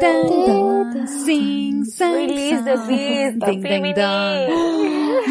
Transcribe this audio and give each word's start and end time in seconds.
Dong. 0.00 1.06
Sing 1.06 1.84
sang 1.84 2.14
Release 2.14 2.62
the 2.64 2.76
beast, 2.88 3.38
Ding 3.46 3.62
ding 3.62 3.94
dong. 3.94 4.48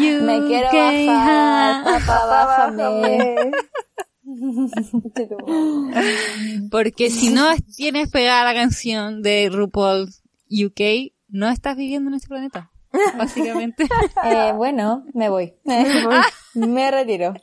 Me 0.26 0.40
quiero 0.46 0.70
bajar, 1.06 1.84
papá, 1.84 2.26
bájame. 2.70 3.52
Porque 6.70 7.10
si 7.10 7.30
no 7.30 7.50
tienes 7.76 8.08
pegada 8.10 8.44
la 8.44 8.54
canción 8.54 9.22
de 9.22 9.48
RuPaul 9.50 10.08
UK, 10.50 11.12
no 11.28 11.48
estás 11.48 11.76
viviendo 11.76 12.10
en 12.10 12.14
este 12.14 12.28
planeta. 12.28 12.70
Básicamente. 13.16 13.86
Eh, 14.24 14.52
bueno, 14.54 15.04
me 15.14 15.28
voy. 15.28 15.54
me 16.54 16.90
retiro. 16.90 17.34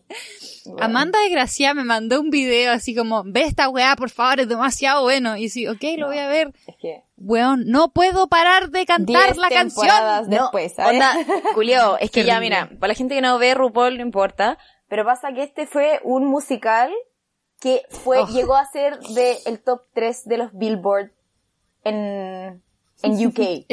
Amanda 0.79 1.19
de 1.21 1.29
Gracia 1.29 1.73
me 1.73 1.85
mandó 1.85 2.19
un 2.19 2.29
video 2.29 2.73
así 2.73 2.93
como, 2.93 3.23
ve 3.25 3.43
esta 3.43 3.69
weá, 3.69 3.95
por 3.95 4.09
favor, 4.09 4.41
es 4.41 4.49
demasiado 4.49 5.03
bueno. 5.03 5.37
Y 5.37 5.47
sí, 5.49 5.67
ok, 5.67 5.81
lo 5.97 6.07
voy 6.07 6.17
a 6.17 6.27
ver. 6.27 6.53
Es 6.67 6.75
que... 6.81 7.03
Weón, 7.15 7.63
no 7.67 7.93
puedo 7.93 8.27
parar 8.27 8.69
de 8.69 8.85
cantar 8.85 9.25
Diez 9.25 9.37
la 9.37 9.49
canción. 9.49 9.87
temporadas 9.87 10.29
después, 10.29 10.73
¿sabes? 10.73 10.93
Onda, 10.93 11.13
Julio, 11.55 11.97
es 11.99 12.11
que 12.11 12.25
ya, 12.25 12.39
mira, 12.41 12.69
para 12.79 12.89
la 12.89 12.93
gente 12.95 13.15
que 13.15 13.21
no 13.21 13.39
ve 13.39 13.53
RuPaul 13.55 13.95
no 13.97 14.03
importa, 14.03 14.57
pero 14.89 15.03
pasa 15.05 15.31
que 15.33 15.43
este 15.43 15.65
fue 15.65 15.99
un 16.03 16.25
musical 16.25 16.91
que 17.59 17.81
fue, 17.89 18.19
Oh. 18.19 18.27
llegó 18.27 18.55
a 18.55 18.65
ser 18.65 18.99
de 18.99 19.37
el 19.45 19.59
top 19.63 19.81
3 19.93 20.25
de 20.25 20.37
los 20.37 20.49
Billboard 20.53 21.11
en, 21.83 22.61
en 23.01 23.27
UK. 23.27 23.65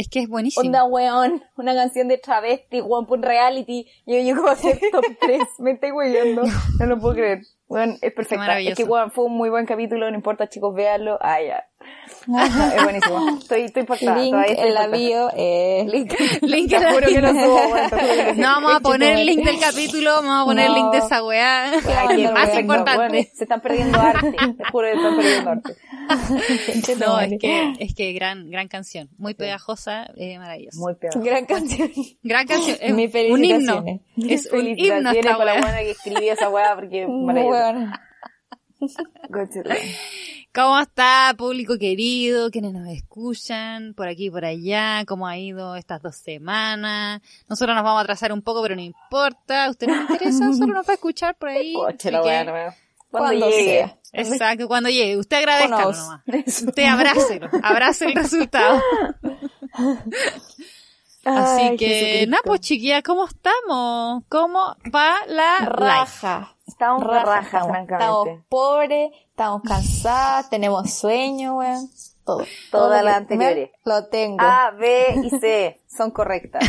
Es, 0.00 0.08
que 0.08 0.20
es 0.20 0.28
buenísimo. 0.28 0.64
Onda, 0.64 0.84
weón, 0.84 1.42
una 1.56 1.74
canción 1.74 2.08
de 2.08 2.18
travesti, 2.18 2.80
weón, 2.80 3.06
por 3.06 3.20
reality, 3.20 3.86
y 4.06 4.22
llegó 4.22 4.48
a 4.48 4.56
ser 4.56 4.80
top 4.92 5.04
3, 5.20 5.42
me 5.58 5.72
estoy 5.72 5.92
weyendo, 5.92 6.42
no 6.78 6.86
lo 6.86 6.98
puedo 6.98 7.14
creer. 7.14 7.40
Weón, 7.68 7.98
es 8.00 8.12
perfecta. 8.12 8.38
maravilloso. 8.38 8.72
Es 8.72 8.76
que, 8.78 8.84
weón, 8.84 9.10
fue 9.10 9.26
un 9.26 9.36
muy 9.36 9.50
buen 9.50 9.66
capítulo, 9.66 10.10
no 10.10 10.16
importa, 10.16 10.48
chicos, 10.48 10.74
véanlo. 10.74 11.18
Ah, 11.20 11.40
ya. 11.42 11.66
Es 12.38 12.82
buenísimo. 12.84 13.38
Estoy, 13.38 13.60
estoy 13.62 13.82
portada. 13.84 14.16
Link 14.18 14.30
todavía 14.30 14.52
estoy 14.52 14.68
en 14.68 14.74
la 14.74 14.80
portada. 14.82 14.98
bio. 14.98 15.30
Eh, 15.36 15.86
Link. 15.90 16.12
Link 16.42 16.68
Te 16.70 16.78
juro 16.78 17.06
que 17.08 17.20
no 17.22 17.28
subo, 17.30 17.60
que 17.74 18.34
vamos 18.42 18.74
a 18.74 18.80
poner 18.80 19.18
el 19.18 19.26
link 19.26 19.44
del 19.44 19.58
capítulo, 19.58 20.10
vamos 20.22 20.42
a 20.42 20.44
poner 20.44 20.66
el 20.66 20.72
No. 20.72 20.76
link 20.78 20.92
de 20.92 20.98
esa 20.98 21.24
weá. 21.24 21.72
Más 22.32 22.58
importante. 22.60 23.30
se 23.34 23.44
están 23.44 23.60
perdiendo 23.60 23.98
arte. 24.00 24.32
Te 24.32 24.64
juro 24.70 24.86
que 24.88 24.96
están 24.96 25.16
perdiendo 25.16 25.50
arte. 25.50 25.76
No, 26.98 27.20
es 27.20 27.38
que, 27.40 27.72
es 27.78 27.94
que 27.94 28.12
gran, 28.12 28.50
gran 28.50 28.68
canción. 28.68 29.08
Muy 29.18 29.34
pegajosa, 29.34 30.10
eh, 30.16 30.38
maravillosa. 30.38 30.78
Muy 30.78 30.94
peor. 30.94 31.22
gran 31.24 31.46
canción. 31.46 31.90
Gran 32.22 32.46
canción. 32.46 32.76
Es 32.80 32.92
un 33.30 33.44
himno. 33.44 33.84
Es 34.28 34.46
un 34.52 34.66
himno 34.66 35.10
esta 35.10 35.36
para 35.36 35.54
la 35.54 35.60
buena 35.60 35.78
que 35.78 35.90
escribió 35.92 36.32
esa 36.32 36.48
weá 36.48 36.74
porque 36.74 37.06
maravilloso. 37.06 37.72
Bueno. 37.72 37.92
¿Cómo 40.52 40.80
está, 40.80 41.32
público 41.38 41.78
querido? 41.78 42.50
¿Quiénes 42.50 42.72
nos 42.72 42.88
escuchan? 42.88 43.94
Por 43.94 44.08
aquí 44.08 44.26
y 44.26 44.30
por 44.30 44.44
allá. 44.44 45.04
¿Cómo 45.06 45.28
ha 45.28 45.38
ido 45.38 45.76
estas 45.76 46.02
dos 46.02 46.16
semanas? 46.16 47.20
Nosotros 47.48 47.74
nos 47.76 47.84
vamos 47.84 48.00
a 48.00 48.02
atrasar 48.02 48.32
un 48.32 48.42
poco, 48.42 48.60
pero 48.62 48.74
no 48.74 48.82
importa. 48.82 49.70
Usted 49.70 49.86
no 49.86 49.94
le 49.94 50.00
interesa, 50.02 50.52
solo 50.58 50.74
nos 50.74 50.88
va 50.88 50.92
a 50.92 50.94
escuchar 50.94 51.36
por 51.36 51.50
ahí. 51.50 51.72
Coche 51.74 52.10
la 52.10 52.18
Así 52.18 52.28
que- 52.28 52.34
weá, 52.34 52.44
no 52.44 52.52
me- 52.52 52.76
Cuando 53.10 53.28
Cuando 53.28 53.50
llegue. 53.50 53.64
sea. 53.78 53.98
Exacto, 54.12 54.66
cuando 54.68 54.88
llegue. 54.88 55.16
Usted 55.18 55.36
agradezca 55.36 55.68
nomás. 55.82 56.20
Usted 56.66 56.84
abrácelo. 56.84 57.48
Abrace 57.62 58.04
el 58.06 58.14
resultado. 58.14 58.80
Así 61.22 61.62
Ay, 61.62 61.76
que, 61.76 62.26
nada, 62.28 62.40
pues 62.44 62.60
chiquillas, 62.60 63.02
¿cómo 63.02 63.26
estamos? 63.26 64.22
¿Cómo 64.30 64.74
va 64.92 65.16
la 65.28 65.58
life? 65.60 65.70
raja. 65.70 66.56
Estamos 66.66 67.02
de 67.02 67.18
raja, 67.20 67.40
estamos, 67.42 67.68
francamente. 67.68 68.04
estamos 68.04 68.28
pobres, 68.48 69.10
estamos 69.40 69.62
cansadas, 69.62 70.50
tenemos 70.50 70.92
sueño, 70.92 71.56
weón. 71.56 71.88
Todo. 72.26 72.44
Todas 72.70 73.02
las 73.02 73.16
anteriores. 73.16 73.70
Lo 73.86 74.04
tengo. 74.08 74.36
A, 74.40 74.70
B 74.72 75.14
y 75.24 75.30
C 75.30 75.80
son 75.88 76.10
correctas. 76.10 76.62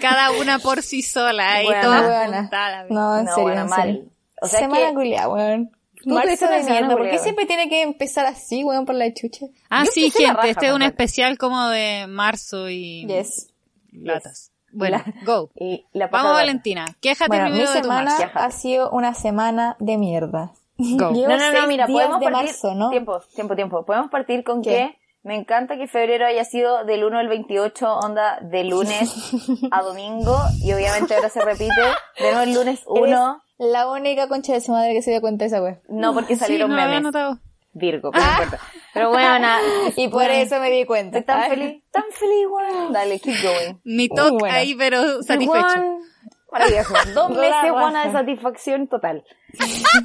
Cada 0.00 0.32
una 0.32 0.58
por 0.58 0.82
sí 0.82 1.02
sola 1.02 1.62
y 1.62 1.66
Buena. 1.66 1.82
todas 1.82 2.34
juntadas. 2.34 2.86
no, 2.90 3.18
en 3.18 3.24
No, 3.26 3.34
serio, 3.36 3.52
en 3.60 3.66
mal. 3.68 3.82
serio. 3.82 4.04
O 4.42 4.48
sea, 4.48 4.58
semana 4.58 4.88
que- 4.88 4.94
culiada, 4.94 5.28
weón. 5.28 5.70
Tú 6.02 6.10
Marzo 6.10 6.48
de 6.48 6.62
mierda. 6.64 6.96
¿Por 6.96 7.08
qué 7.08 7.18
siempre 7.18 7.46
tiene 7.46 7.68
que 7.70 7.80
empezar 7.82 8.26
así, 8.26 8.62
weón, 8.64 8.84
por 8.84 8.94
la 8.96 9.14
chucha? 9.14 9.46
Ah, 9.70 9.84
Yo 9.86 9.92
sí, 9.92 10.10
gente, 10.10 10.32
raja, 10.34 10.48
este 10.48 10.66
es 10.66 10.72
un 10.74 10.82
especial 10.82 11.38
como 11.38 11.68
de 11.68 12.06
marzo 12.08 12.68
y 12.68 13.06
Yes. 13.06 13.48
latas. 13.92 14.50
Bueno, 14.74 14.98
La- 14.98 15.24
go. 15.24 15.50
Y 15.54 15.86
la 15.92 16.06
Vamos, 16.08 16.22
pasada- 16.22 16.32
Valentina. 16.34 16.84
Quéjate 17.00 17.28
Bueno, 17.28 17.44
mi 17.44 17.50
primero 17.52 17.70
de 17.72 17.78
tu 17.78 17.82
semana 17.84 18.10
marzo. 18.18 18.30
ha 18.38 18.50
sido 18.50 18.90
una 18.90 19.14
semana 19.14 19.76
de 19.78 19.96
mierda. 19.98 20.52
Go. 20.76 21.12
Llevo 21.12 21.28
No, 21.28 21.36
no, 21.38 21.52
no, 21.60 21.66
mira, 21.68 21.86
podemos 21.86 22.18
de 22.20 22.26
partir... 22.26 22.46
marzo, 22.48 22.74
¿no? 22.74 22.90
Tiempo, 22.90 23.20
tiempo, 23.34 23.54
tiempo. 23.54 23.84
Podemos 23.86 24.10
partir 24.10 24.42
con 24.44 24.60
¿Qué? 24.62 24.70
que 24.70 24.98
me 25.22 25.36
encanta 25.36 25.76
que 25.76 25.86
febrero 25.86 26.26
haya 26.26 26.44
sido 26.44 26.84
del 26.84 27.04
1 27.04 27.18
al 27.18 27.28
28, 27.28 27.86
onda 27.98 28.38
de 28.42 28.64
lunes 28.64 29.10
a 29.70 29.82
domingo. 29.82 30.36
Y 30.62 30.72
obviamente 30.72 31.14
ahora 31.14 31.28
se 31.28 31.40
repite 31.40 31.72
de 32.18 32.24
nuevo 32.32 32.40
el 32.42 32.54
lunes 32.54 32.82
1. 32.86 33.06
Eres 33.06 33.70
la 33.72 33.88
única 33.90 34.28
concha 34.28 34.52
de 34.52 34.60
su 34.60 34.72
madre 34.72 34.92
que 34.94 35.02
se 35.02 35.12
dio 35.12 35.20
cuenta 35.20 35.44
de 35.44 35.46
esa 35.46 35.62
weón. 35.62 35.80
No 35.88 36.12
porque 36.12 36.34
Sí, 36.34 36.40
salieron 36.40 36.70
no 36.70 36.76
lo 36.76 36.82
había 36.82 37.00
memes. 37.00 37.12
Virgo, 37.74 38.10
pero 38.12 38.24
no 38.24 38.30
importa. 38.30 38.60
Pero 38.94 39.10
bueno. 39.10 39.48
Y 39.96 40.08
por 40.08 40.22
Bueno, 40.22 40.34
eso 40.34 40.60
me 40.60 40.70
di 40.70 40.84
cuenta. 40.86 41.18
Estoy 41.18 41.34
tan 41.34 41.42
Ay. 41.42 41.50
feliz, 41.50 41.82
tan 41.90 42.04
feliz, 42.12 42.46
weón. 42.48 42.92
Dale, 42.92 43.20
keep 43.20 43.42
going. 43.42 43.74
Ni 43.84 44.08
toque 44.08 44.30
bueno. 44.38 44.54
ahí, 44.54 44.74
pero 44.76 45.22
satisfecho. 45.22 45.98
Maravilloso. 46.52 46.94
Dos 47.14 47.30
meses, 47.30 47.72
buena 47.72 48.06
de 48.06 48.12
satisfacción 48.12 48.86
total. 48.86 49.24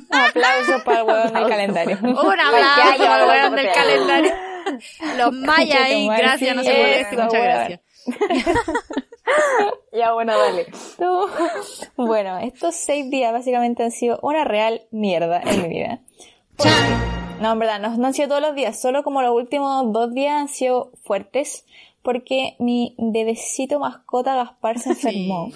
Aplausos 0.09 0.81
para 0.84 1.02
el 1.02 1.06
weón 1.06 1.34
del 1.34 1.47
calendario. 1.47 1.97
Un 2.02 2.40
haya 2.40 2.94
al 2.94 3.02
abrazo 3.03 3.28
weón 3.28 3.56
del 3.56 3.66
para 3.68 3.74
calendario. 3.74 4.31
Los 5.18 5.31
mayas 5.47 5.81
ahí, 5.81 6.07
gracias, 6.07 6.56
no 6.56 6.63
se 6.63 6.72
moleste, 6.72 7.16
eso, 7.16 7.24
muchas 7.24 7.44
gracias. 7.44 7.81
Ya, 9.94 10.13
bueno, 10.13 10.36
dale. 10.38 10.66
No. 11.00 11.28
Bueno, 11.96 12.40
estos 12.40 12.75
seis 12.75 13.09
días 13.09 13.31
básicamente 13.31 13.84
han 13.84 13.91
sido 13.91 14.19
una 14.24 14.44
real 14.44 14.81
mierda 14.91 15.41
en 15.46 15.62
mi 15.62 15.69
vida. 15.69 16.00
Porque- 16.56 17.29
No, 17.40 17.54
en 17.54 17.60
verdad, 17.60 17.80
no, 17.80 17.96
no 17.98 18.08
han 18.08 18.14
sido 18.14 18.28
todos 18.30 18.42
los 18.42 18.56
días, 18.56 18.80
solo 18.80 19.04
como 19.04 19.22
los 19.22 19.32
últimos 19.34 19.92
dos 19.94 20.14
días 20.14 20.34
han 20.34 20.48
sido 20.50 20.92
fuertes, 21.04 21.66
porque 22.02 22.56
mi 22.60 22.96
bebecito 22.98 23.80
mascota 23.80 24.36
Gaspar 24.36 24.80
se 24.80 24.90
enfermó. 24.92 25.50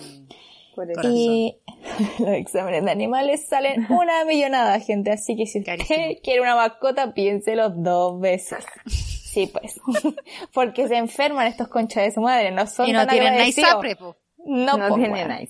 Por 0.76 0.90
eso. 0.90 1.02
Corazón. 1.02 1.16
Y 1.18 1.58
los 2.20 2.30
exámenes 2.30 2.84
de 2.86 2.92
animales 2.92 3.46
salen 3.48 3.86
una 3.92 4.26
millonada, 4.26 4.80
gente. 4.80 5.12
Así 5.12 5.36
que 5.36 5.46
si 5.46 5.60
usted 5.60 5.78
Carísimo. 5.78 6.16
quiere 6.24 6.42
una 6.42 6.56
mascota, 6.56 7.14
piénselo 7.14 7.70
dos 7.70 8.20
veces. 8.20 8.66
Sí, 8.88 9.48
pues. 9.48 9.80
Porque 10.54 10.88
se 10.88 10.96
enferman 10.98 11.48
estos 11.48 11.68
conchas 11.68 12.04
de 12.04 12.12
su 12.12 12.22
madre. 12.22 12.52
No 12.52 12.66
son 12.68 12.88
Y 12.88 12.94
no 12.94 13.00
tan 13.00 13.10
tienen 13.10 13.34
agradecidos. 13.34 13.74
Po. 14.00 14.16
No, 14.46 14.78
No 14.78 14.90
po, 14.90 14.96
tiene 14.96 15.12
weón. 15.13 15.28
nada. 15.28 15.42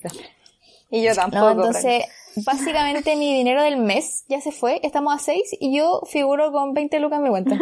Y 0.90 1.04
yo 1.04 1.14
tampoco. 1.16 1.44
No, 1.46 1.52
entonces, 1.52 2.06
básicamente 2.46 3.16
mi 3.16 3.34
dinero 3.34 3.64
del 3.64 3.78
mes 3.78 4.26
ya 4.28 4.42
se 4.42 4.52
fue. 4.52 4.80
Estamos 4.84 5.14
a 5.14 5.20
6 5.20 5.58
y 5.60 5.76
yo 5.78 6.02
figuro 6.06 6.52
con 6.52 6.74
20 6.74 7.00
lucas 7.00 7.18
en 7.18 7.24
mi 7.24 7.30
cuenta. 7.30 7.58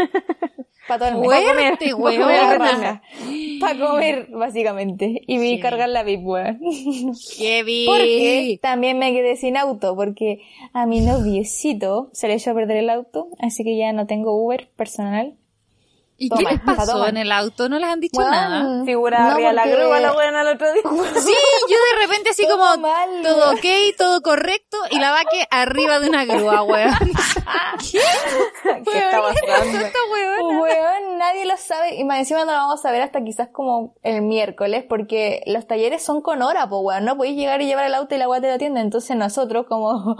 Para 0.87 0.99
todo 0.99 1.09
el 1.09 1.17
mes. 1.17 1.29
Weona. 1.93 3.01
Para 3.59 3.79
comer, 3.79 4.27
básicamente. 4.31 5.21
Y 5.27 5.37
vi 5.37 5.55
Sí. 5.55 5.59
cargar 5.59 5.89
la 5.89 6.03
VIP, 6.03 6.25
weón. 6.25 6.59
Qué. 7.37 7.83
Porque 7.87 8.59
también 8.61 8.97
me 8.97 9.11
quedé 9.13 9.35
sin 9.35 9.57
auto, 9.57 9.95
porque 9.95 10.39
a 10.73 10.85
mi 10.85 11.01
noviecito 11.01 12.09
se 12.13 12.27
le 12.27 12.33
echó 12.35 12.51
a 12.51 12.55
perder 12.55 12.77
el 12.77 12.89
auto, 12.89 13.27
así 13.39 13.63
que 13.63 13.77
ya 13.77 13.93
no 13.93 14.07
tengo 14.07 14.33
Uber 14.35 14.69
personal. 14.75 15.35
¿Y 16.21 16.29
Toma, 16.29 16.41
qué 16.41 16.55
les 16.55 16.63
pasó 16.63 16.91
toma. 16.93 17.09
en 17.09 17.17
el 17.17 17.31
auto? 17.31 17.67
¿No 17.67 17.79
les 17.79 17.89
han 17.89 17.99
dicho 17.99 18.19
Weón, 18.19 18.29
nada? 18.29 18.85
Figura 18.85 19.31
no, 19.31 19.51
la 19.53 19.65
grúa 19.65 19.99
la 19.99 20.11
buena 20.11 20.41
el 20.41 20.47
otro 20.49 20.71
día. 20.71 20.83
Sí, 21.19 21.33
yo 21.67 21.77
de 21.95 22.05
repente 22.05 22.29
así 22.29 22.43
Todo 22.43 22.59
como 22.59 22.77
mal, 22.77 23.09
todo 23.23 23.37
weón. 23.39 23.57
ok, 23.57 23.65
todo 23.97 24.21
correcto 24.21 24.77
y 24.91 24.99
la 24.99 25.09
vaque 25.09 25.47
arriba 25.49 25.99
de 25.99 26.09
una 26.09 26.25
grúa, 26.25 26.61
weón. 26.61 26.93
¿Qué? 27.91 27.99
¿Qué 28.85 28.97
está 28.99 29.19
pasando? 29.19 29.79
Esta 29.79 29.99
weona. 30.11 31.33
lo 31.43 31.57
sabe 31.57 31.95
y 31.95 32.03
más 32.03 32.19
encima 32.19 32.45
no 32.45 32.51
lo 32.51 32.57
vamos 32.57 32.85
a 32.85 32.91
ver 32.91 33.01
hasta 33.01 33.23
quizás 33.23 33.49
como 33.51 33.95
el 34.03 34.21
miércoles 34.21 34.85
porque 34.87 35.41
los 35.47 35.65
talleres 35.65 36.03
son 36.03 36.21
con 36.21 36.43
hora, 36.43 36.69
pues 36.69 36.81
weón, 36.83 37.03
no 37.03 37.17
podéis 37.17 37.35
llegar 37.35 37.63
y 37.63 37.65
llevar 37.65 37.85
el 37.85 37.95
auto 37.95 38.13
y 38.13 38.19
la 38.19 38.29
weá 38.29 38.39
te 38.41 38.47
lo 38.47 38.53
atiende, 38.53 38.79
entonces 38.81 39.17
nosotros 39.17 39.65
como 39.67 40.17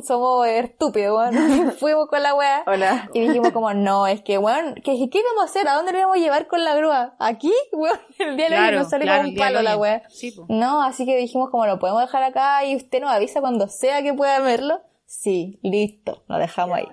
somos 0.00 0.46
estúpidos, 0.46 1.18
weón, 1.18 1.72
fuimos 1.72 2.06
con 2.06 2.22
la 2.22 2.34
weá 2.34 2.62
Hola. 2.68 3.10
y 3.14 3.20
dijimos 3.20 3.50
como, 3.50 3.74
no, 3.74 4.06
es 4.06 4.22
que 4.22 4.38
weón, 4.38 4.76
¿qué, 4.76 5.10
¿qué 5.10 5.22
vamos 5.24 5.39
a 5.40 5.44
hacer? 5.44 5.66
¿A 5.68 5.74
dónde 5.74 5.92
lo 5.92 5.98
vamos 5.98 6.16
a 6.16 6.20
llevar 6.20 6.46
con 6.46 6.62
la 6.64 6.74
grúa? 6.74 7.14
¿Aquí? 7.18 7.52
Weón, 7.72 7.98
el 8.18 8.36
día 8.36 8.48
de 8.50 8.58
hoy 8.58 8.76
nos 8.76 8.88
sale 8.90 9.04
claro, 9.04 9.22
como 9.22 9.30
un 9.32 9.36
palo 9.36 9.62
la 9.62 9.76
weá. 9.76 10.02
Sí. 10.08 10.34
No, 10.48 10.82
así 10.82 11.04
que 11.06 11.16
dijimos 11.16 11.50
como 11.50 11.66
lo 11.66 11.78
podemos 11.78 12.00
dejar 12.02 12.22
acá 12.22 12.64
y 12.64 12.76
usted 12.76 13.00
nos 13.00 13.10
avisa 13.10 13.40
cuando 13.40 13.68
sea 13.68 14.02
que 14.02 14.14
pueda 14.14 14.38
verlo. 14.40 14.80
Sí, 15.06 15.58
listo, 15.62 16.22
lo 16.28 16.38
dejamos 16.38 16.78
ahí. 16.78 16.86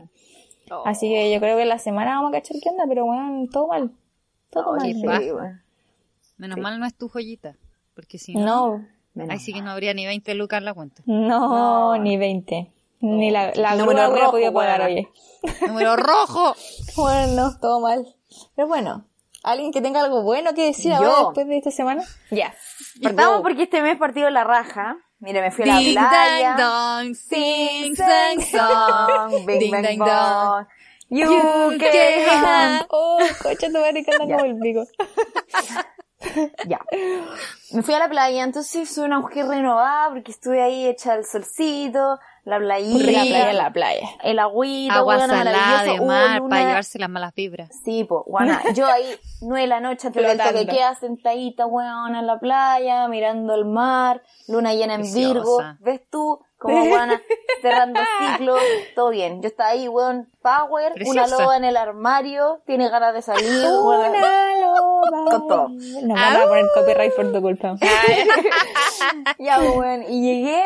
Así 0.86 1.08
que 1.08 1.32
yo 1.34 1.40
creo 1.40 1.56
que 1.56 1.66
la 1.66 1.80
semana 1.80 2.16
vamos 2.16 2.30
a 2.30 2.34
cachar 2.34 2.58
qué 2.62 2.70
onda, 2.70 2.84
pero 2.88 3.06
bueno, 3.06 3.48
todo 3.52 3.68
mal. 3.68 3.92
Todo 4.50 4.76
mal. 4.76 4.86
Sí. 4.94 5.04
Menos 6.38 6.58
mal 6.58 6.80
no 6.80 6.86
es 6.86 6.94
tu 6.96 7.08
joyita. 7.10 7.56
Porque 7.96 8.18
si 8.18 8.36
no, 8.36 8.84
No, 9.14 9.32
ahí 9.32 9.40
sí 9.40 9.54
que 9.54 9.62
no 9.62 9.72
habría 9.72 9.94
ni 9.94 10.06
20 10.06 10.34
lucas 10.36 10.58
en 10.60 10.66
la 10.66 10.74
cuenta. 10.74 11.02
no, 11.06 11.96
No. 11.96 11.98
ni 12.04 12.18
20. 12.18 12.72
Ni 13.00 13.30
la, 13.32 13.54
la 13.56 13.76
Número 13.76 13.86
grúa 13.86 14.08
hubiera 14.10 14.20
rojo, 14.26 14.32
podido 14.32 14.54
pagar, 14.54 14.82
oye. 14.82 15.08
Número 15.68 15.96
rojo. 15.96 16.56
Bueno, 16.96 17.56
todo 17.62 17.80
mal. 17.80 18.06
Pero 18.56 18.68
bueno, 18.68 19.06
¿alguien 19.44 19.72
que 19.72 19.81
tenga 19.81 20.01
algo 20.01 20.24
bueno 20.24 20.54
que 20.54 20.66
decir 20.66 20.92
Yo. 20.92 20.98
ahora 20.98 21.24
después 21.25 21.48
de 21.48 21.57
esta 21.57 21.72
semana? 21.72 22.04
Ya. 22.31 22.54
Partamos 23.04 23.42
porque 23.42 23.63
este 23.63 23.81
mes 23.81 23.98
partido 23.98 24.30
la 24.30 24.44
raja. 24.44 24.98
Mira, 25.19 25.42
me 25.42 25.50
fui 25.51 25.63
a 25.63 25.68
la 25.74 25.80
Ding 25.80 25.94
playa. 25.94 26.56
dang 26.56 26.57
dong, 27.06 27.16
Sing, 27.16 27.95
sing 27.95 27.95
sang 27.95 28.42
song, 28.42 29.45
bing, 29.48 29.60
Ding 29.60 29.72
bang, 29.72 29.84
dang 29.84 29.98
dong. 29.98 30.68
You 31.10 31.25
You 31.72 31.78
can. 31.80 32.86
Oh, 32.89 33.18
coche, 33.42 33.68
tu 33.72 33.80
madre 33.80 34.04
que 34.04 34.12
anda 34.12 34.36
como 34.36 34.45
el 34.45 34.60
pico. 34.60 34.83
Ya. 36.66 36.80
Me 37.72 37.83
fui 37.83 37.94
a 37.94 38.00
la 38.00 38.10
playa, 38.10 38.44
entonces 38.44 38.90
fue 38.94 39.04
una 39.04 39.19
mujer 39.19 39.45
renovada 39.48 40.10
porque 40.10 40.31
estuve 40.31 40.62
ahí 40.63 40.88
hecha 40.88 41.13
al 41.13 41.25
solcito, 41.25 42.19
la 42.48 42.60
playita, 42.60 43.12
La 43.12 43.24
playa, 43.24 43.54
la 43.54 43.74
playa. 43.74 44.08
el 44.24 44.40
agüita, 44.40 44.94
Agua 44.96 45.18
weona, 45.18 45.38
salada 45.38 45.58
maravilloso. 45.60 46.02
de 46.02 46.08
mar 46.08 46.42
para 46.50 46.62
llevarse 46.68 46.98
las 47.00 47.10
malas 47.10 47.34
vibras. 47.36 47.70
Sí, 47.84 48.06
po, 48.06 48.24
guana. 48.26 48.62
Yo 48.74 48.88
ahí, 48.88 49.16
nueve 49.42 49.62
de 49.64 49.68
la 49.68 49.80
noche, 49.82 50.08
antes 50.08 50.24
del 50.26 50.38
Flotando. 50.38 50.72
queda 50.72 50.96
sentadita, 50.96 51.66
weón, 51.66 52.16
en 52.16 52.26
la 52.26 52.40
playa, 52.40 53.08
mirando 53.10 53.54
el 53.54 53.66
mar, 53.66 54.24
luna 54.48 54.74
llena 54.74 54.96
en 54.96 55.02
Preciosa. 55.02 55.34
Virgo. 55.34 55.58
¿Ves 55.82 56.02
tú? 56.10 56.40
Como 56.57 56.88
guana, 56.88 57.21
cerrando 57.62 58.00
ciclo, 58.19 58.56
todo 58.95 59.09
bien. 59.12 59.42
Yo 59.44 59.48
estaba 59.48 59.69
ahí, 59.69 59.88
weón, 59.88 60.27
power, 60.42 60.94
una 61.06 61.27
loba 61.27 61.56
en 61.56 61.65
el 61.65 61.77
armario, 61.77 62.62
tiene 62.65 62.89
ganas 62.89 63.13
de 63.13 63.21
salir, 63.21 63.63
weón. 63.63 64.09
Una 64.09 64.59
loba. 64.62 64.98
Con 65.31 65.48
todo. 65.48 65.69
Nos 65.69 66.19
van 66.19 66.36
a 66.36 66.48
poner 66.48 66.65
copyright 66.74 67.15
por 67.15 67.31
tu 67.31 67.42
culpa. 67.42 67.75
Ya, 69.39 69.59
weón, 69.59 70.04
y 70.09 70.21
llegué, 70.21 70.63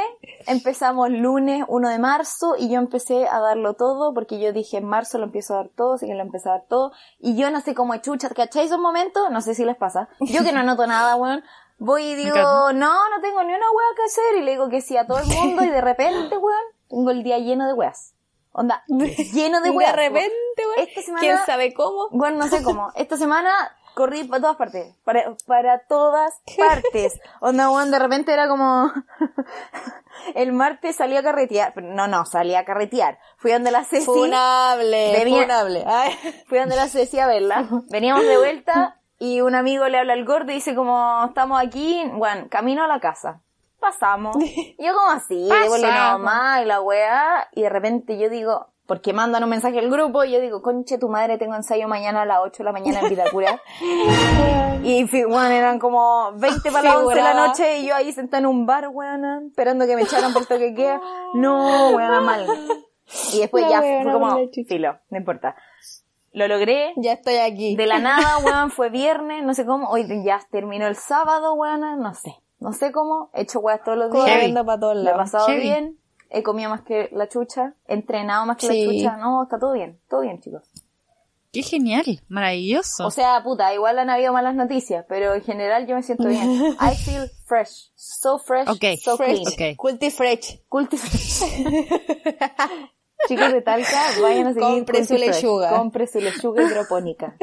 empezamos 0.48 1.10
lunes 1.10 1.64
1 1.68 1.90
de 1.90 2.00
marzo 2.00 2.56
y 2.58 2.70
yo 2.70 2.80
empecé 2.80 3.28
a 3.28 3.40
darlo 3.40 3.74
todo 3.74 4.14
porque 4.14 4.40
yo 4.40 4.54
dije 4.54 4.78
en 4.78 4.86
marzo 4.86 5.18
lo 5.18 5.26
empiezo 5.26 5.54
a 5.54 5.58
dar 5.58 5.70
todo, 5.76 5.96
así 5.96 6.08
que 6.08 6.16
lo 6.16 6.22
empecé 6.22 6.50
a 6.50 6.54
dar 6.54 6.64
todo. 6.68 6.92
Y 7.20 7.36
yo 7.36 7.52
no 7.52 7.60
sé 7.60 7.76
cómo 7.76 7.96
chucha, 7.98 8.30
¿cacháis 8.30 8.68
esos 8.68 8.80
momentos? 8.80 9.30
No 9.32 9.42
sé 9.42 9.54
si 9.54 9.66
les 9.66 9.76
pasa. 9.76 10.08
Yo 10.20 10.44
que 10.44 10.54
no 10.54 10.62
anoto 10.62 10.88
nada, 10.88 11.16
weón. 11.18 11.44
Voy 11.84 12.04
y 12.04 12.16
digo, 12.16 12.36
no, 12.74 13.10
no 13.10 13.22
tengo 13.22 13.42
ni 13.44 13.54
una 13.56 13.72
wea 13.72 13.88
que 13.96 14.04
hacer 14.04 14.36
y 14.38 14.42
le 14.42 14.52
digo 14.52 14.70
que 14.70 14.82
sí 14.82 14.98
a 14.98 15.08
todo 15.08 15.18
el 15.18 15.26
mundo 15.26 15.64
y 15.64 15.70
de 15.70 15.82
repente, 15.82 16.38
weón, 16.38 16.62
tengo 16.88 17.10
el 17.10 17.24
día 17.24 17.40
lleno 17.40 17.66
de 17.68 17.74
weas. 17.74 18.14
Onda, 18.52 18.84
lleno 18.88 19.62
de 19.62 19.70
De 19.72 19.76
weas. 19.76 19.96
repente, 19.96 20.32
güey. 20.76 20.88
Esta 20.88 21.02
semana- 21.02 21.22
¿Quién 21.22 21.38
sabe 21.46 21.74
cómo? 21.74 22.08
Bueno, 22.12 22.38
no 22.38 22.48
sé 22.48 22.62
cómo. 22.64 22.92
Esta 22.96 23.18
semana 23.18 23.52
corrí 23.96 24.26
para 24.26 24.42
todas 24.42 24.58
partes. 24.58 24.96
Para, 25.04 25.36
para 25.48 25.80
todas 25.88 26.34
partes. 26.56 27.20
Onda, 27.40 27.72
weón, 27.72 27.90
de 27.90 27.98
repente 28.00 28.32
era 28.32 28.48
como... 28.48 28.92
El 30.36 30.54
martes 30.54 30.98
salí 30.98 31.18
a 31.18 31.24
carretear. 31.24 31.74
No, 31.82 32.08
no, 32.08 32.26
salí 32.26 32.54
a 32.54 32.64
carretear. 32.64 33.18
Fui 33.38 33.52
donde 33.52 33.72
la 33.72 33.84
Ceci. 33.86 34.06
Funable, 34.06 35.14
Venía- 35.18 35.42
funable. 35.42 35.84
Ay. 35.88 36.14
Fui 36.48 36.60
donde 36.60 36.76
la 36.76 36.88
Ceci 36.88 37.18
a 37.20 37.26
verla. 37.28 37.68
Veníamos 37.90 38.24
de 38.26 38.38
vuelta 38.38 38.98
y 39.22 39.40
un 39.42 39.54
amigo 39.54 39.88
le 39.88 40.00
habla 40.00 40.14
al 40.14 40.26
gordo 40.26 40.52
y 40.52 40.56
dice 40.56 40.74
como, 40.74 41.26
estamos 41.28 41.62
aquí, 41.62 42.02
bueno, 42.14 42.48
camino 42.50 42.84
a 42.84 42.88
la 42.88 43.00
casa. 43.00 43.40
Pasamos. 43.80 44.36
Yo 44.80 44.96
como 44.96 45.12
así, 45.12 45.48
devuelve 45.48 45.88
Pasamos. 45.88 46.24
mamá 46.24 46.64
y 46.64 46.66
la 46.66 46.82
weá. 46.82 47.48
Y 47.54 47.62
de 47.62 47.70
repente 47.70 48.18
yo 48.18 48.30
digo, 48.30 48.70
porque 48.88 49.14
mandan 49.14 49.44
un 49.44 49.52
mensaje 49.52 49.78
al 49.78 49.92
grupo 49.92 50.24
y 50.24 50.32
yo 50.32 50.42
digo, 50.42 50.64
conche 50.64 50.98
tu 50.98 51.08
madre, 51.08 51.38
tengo 51.38 51.54
ensayo 51.54 51.88
mañana 51.88 52.24
a 52.24 52.26
las 52.26 52.40
8 52.42 52.58
de 52.58 52.64
la 52.64 52.72
mañana 52.72 53.02
en 53.02 53.10
Vitacura. 53.10 53.62
y 54.84 55.04
weón, 55.04 55.52
eran 55.52 55.78
como 55.78 56.32
20 56.38 56.72
para 56.72 56.84
las 56.84 56.98
11 56.98 57.16
de 57.16 57.22
la 57.22 57.34
noche 57.36 57.78
y 57.78 57.88
yo 57.88 57.94
ahí 57.94 58.12
sentada 58.14 58.40
en 58.40 58.48
un 58.48 58.66
bar, 58.66 58.88
weón, 58.88 59.46
esperando 59.50 59.86
que 59.86 59.96
me 59.96 60.02
echaran 60.02 60.34
por 60.34 60.48
toque 60.48 60.70
que 60.70 60.74
queda. 60.74 61.02
No, 61.36 61.92
weón, 61.92 62.26
mal. 62.26 62.48
Y 63.34 63.40
después 63.40 63.66
La 63.66 63.70
ya 63.70 63.82
weona 63.82 64.04
fue 64.04 64.14
como, 64.14 64.28
la 64.30 64.66
filo, 64.68 65.00
no 65.10 65.18
importa. 65.18 65.56
Lo 66.34 66.48
logré, 66.48 66.94
Ya 66.98 67.14
estoy 67.14 67.36
aquí. 67.38 67.76
de 67.76 67.86
la 67.88 68.00
nada, 68.00 68.38
weón, 68.40 68.72
fue 68.72 68.90
viernes, 68.90 69.44
no 69.44 69.54
sé 69.54 69.66
cómo, 69.66 69.90
hoy 69.90 70.06
ya 70.24 70.40
terminó 70.52 70.88
el 70.88 70.96
sábado, 70.96 71.54
weón, 71.56 71.82
no 72.00 72.14
sé, 72.14 72.36
no 72.60 72.72
sé 72.74 72.92
cómo, 72.92 73.30
he 73.34 73.42
hecho 73.42 73.60
weas 73.60 73.84
todos 73.84 73.98
los 73.98 74.12
días. 74.14 74.24
Corriendo 74.26 74.66
para 74.66 74.80
todos 74.80 74.96
lo 74.96 75.02
he 75.02 75.04
lados. 75.06 75.32
pasado 75.32 75.48
bien, 75.60 75.98
he 76.30 76.42
comido 76.44 76.70
más 76.70 76.84
que 76.84 77.10
la 77.12 77.28
chucha, 77.28 77.74
he 77.88 77.94
entrenado 77.96 78.46
más 78.46 78.56
que 78.58 78.68
Sí. 78.68 78.86
la 78.86 78.92
chucha, 78.94 79.18
no, 79.18 79.44
está 79.44 79.60
todo 79.60 79.74
bien, 79.74 80.00
todo 80.10 80.22
bien, 80.22 80.40
chicos. 80.40 80.64
Qué 81.54 81.64
genial, 81.64 82.06
maravilloso. 82.30 83.06
O 83.06 83.12
sea, 83.12 83.44
puta, 83.44 83.74
igual 83.74 84.00
han 84.00 84.10
habido 84.10 84.32
malas 84.32 84.56
noticias, 84.56 85.06
pero 85.10 85.34
en 85.34 85.42
general 85.42 85.86
yo 85.86 85.96
me 85.98 86.02
siento 86.04 86.30
bien. 86.30 86.50
I 86.80 86.96
feel 86.96 87.30
fresh, 87.46 87.92
so 87.96 88.40
fresh, 88.40 88.70
Ok, 88.70 88.86
so 89.04 89.18
Fresh. 89.18 89.56
clean. 89.58 89.72
Ok. 89.74 89.78
Culti 89.78 90.10
fresh. 90.12 90.62
Culti 90.70 90.96
fresh. 90.96 91.44
Chicos 93.28 93.52
de 93.54 93.62
Talca, 93.62 94.02
vayan 94.22 94.48
a 94.48 94.54
seguir 94.54 94.68
Compre 94.68 95.06
su 95.06 95.16
Fresh. 95.16 95.36
lechuga. 95.36 95.70
Compre 95.70 96.08
su 96.08 96.20
lechuga 96.20 96.64
hidropónica. 96.64 97.36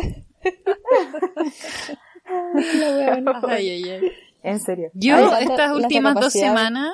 Ay, 3.48 3.70
ay, 3.70 3.90
ay. 3.90 4.12
En 4.42 4.60
serio. 4.60 4.90
Yo 4.94 5.16
estas 5.38 5.72
últimas 5.72 6.14
dos 6.14 6.32
semanas 6.32 6.92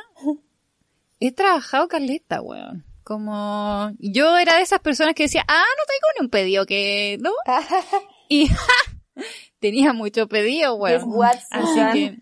he 1.20 1.32
trabajado 1.32 1.88
caleta, 1.88 2.40
weón. 2.40 2.84
Como 3.02 3.90
yo 3.98 4.38
era 4.38 4.56
de 4.56 4.62
esas 4.62 4.80
personas 4.80 5.14
que 5.14 5.24
decía, 5.24 5.44
ah, 5.46 5.62
no 5.76 5.82
tengo 5.86 6.08
ni 6.18 6.24
un 6.24 6.30
pedido 6.30 6.64
que, 6.66 7.18
¿no? 7.20 7.30
Y 8.28 8.48
tenía 9.60 9.92
mucho 9.92 10.26
pedido, 10.28 10.76
weón. 10.76 11.10
Así 11.50 11.80
que, 11.92 12.18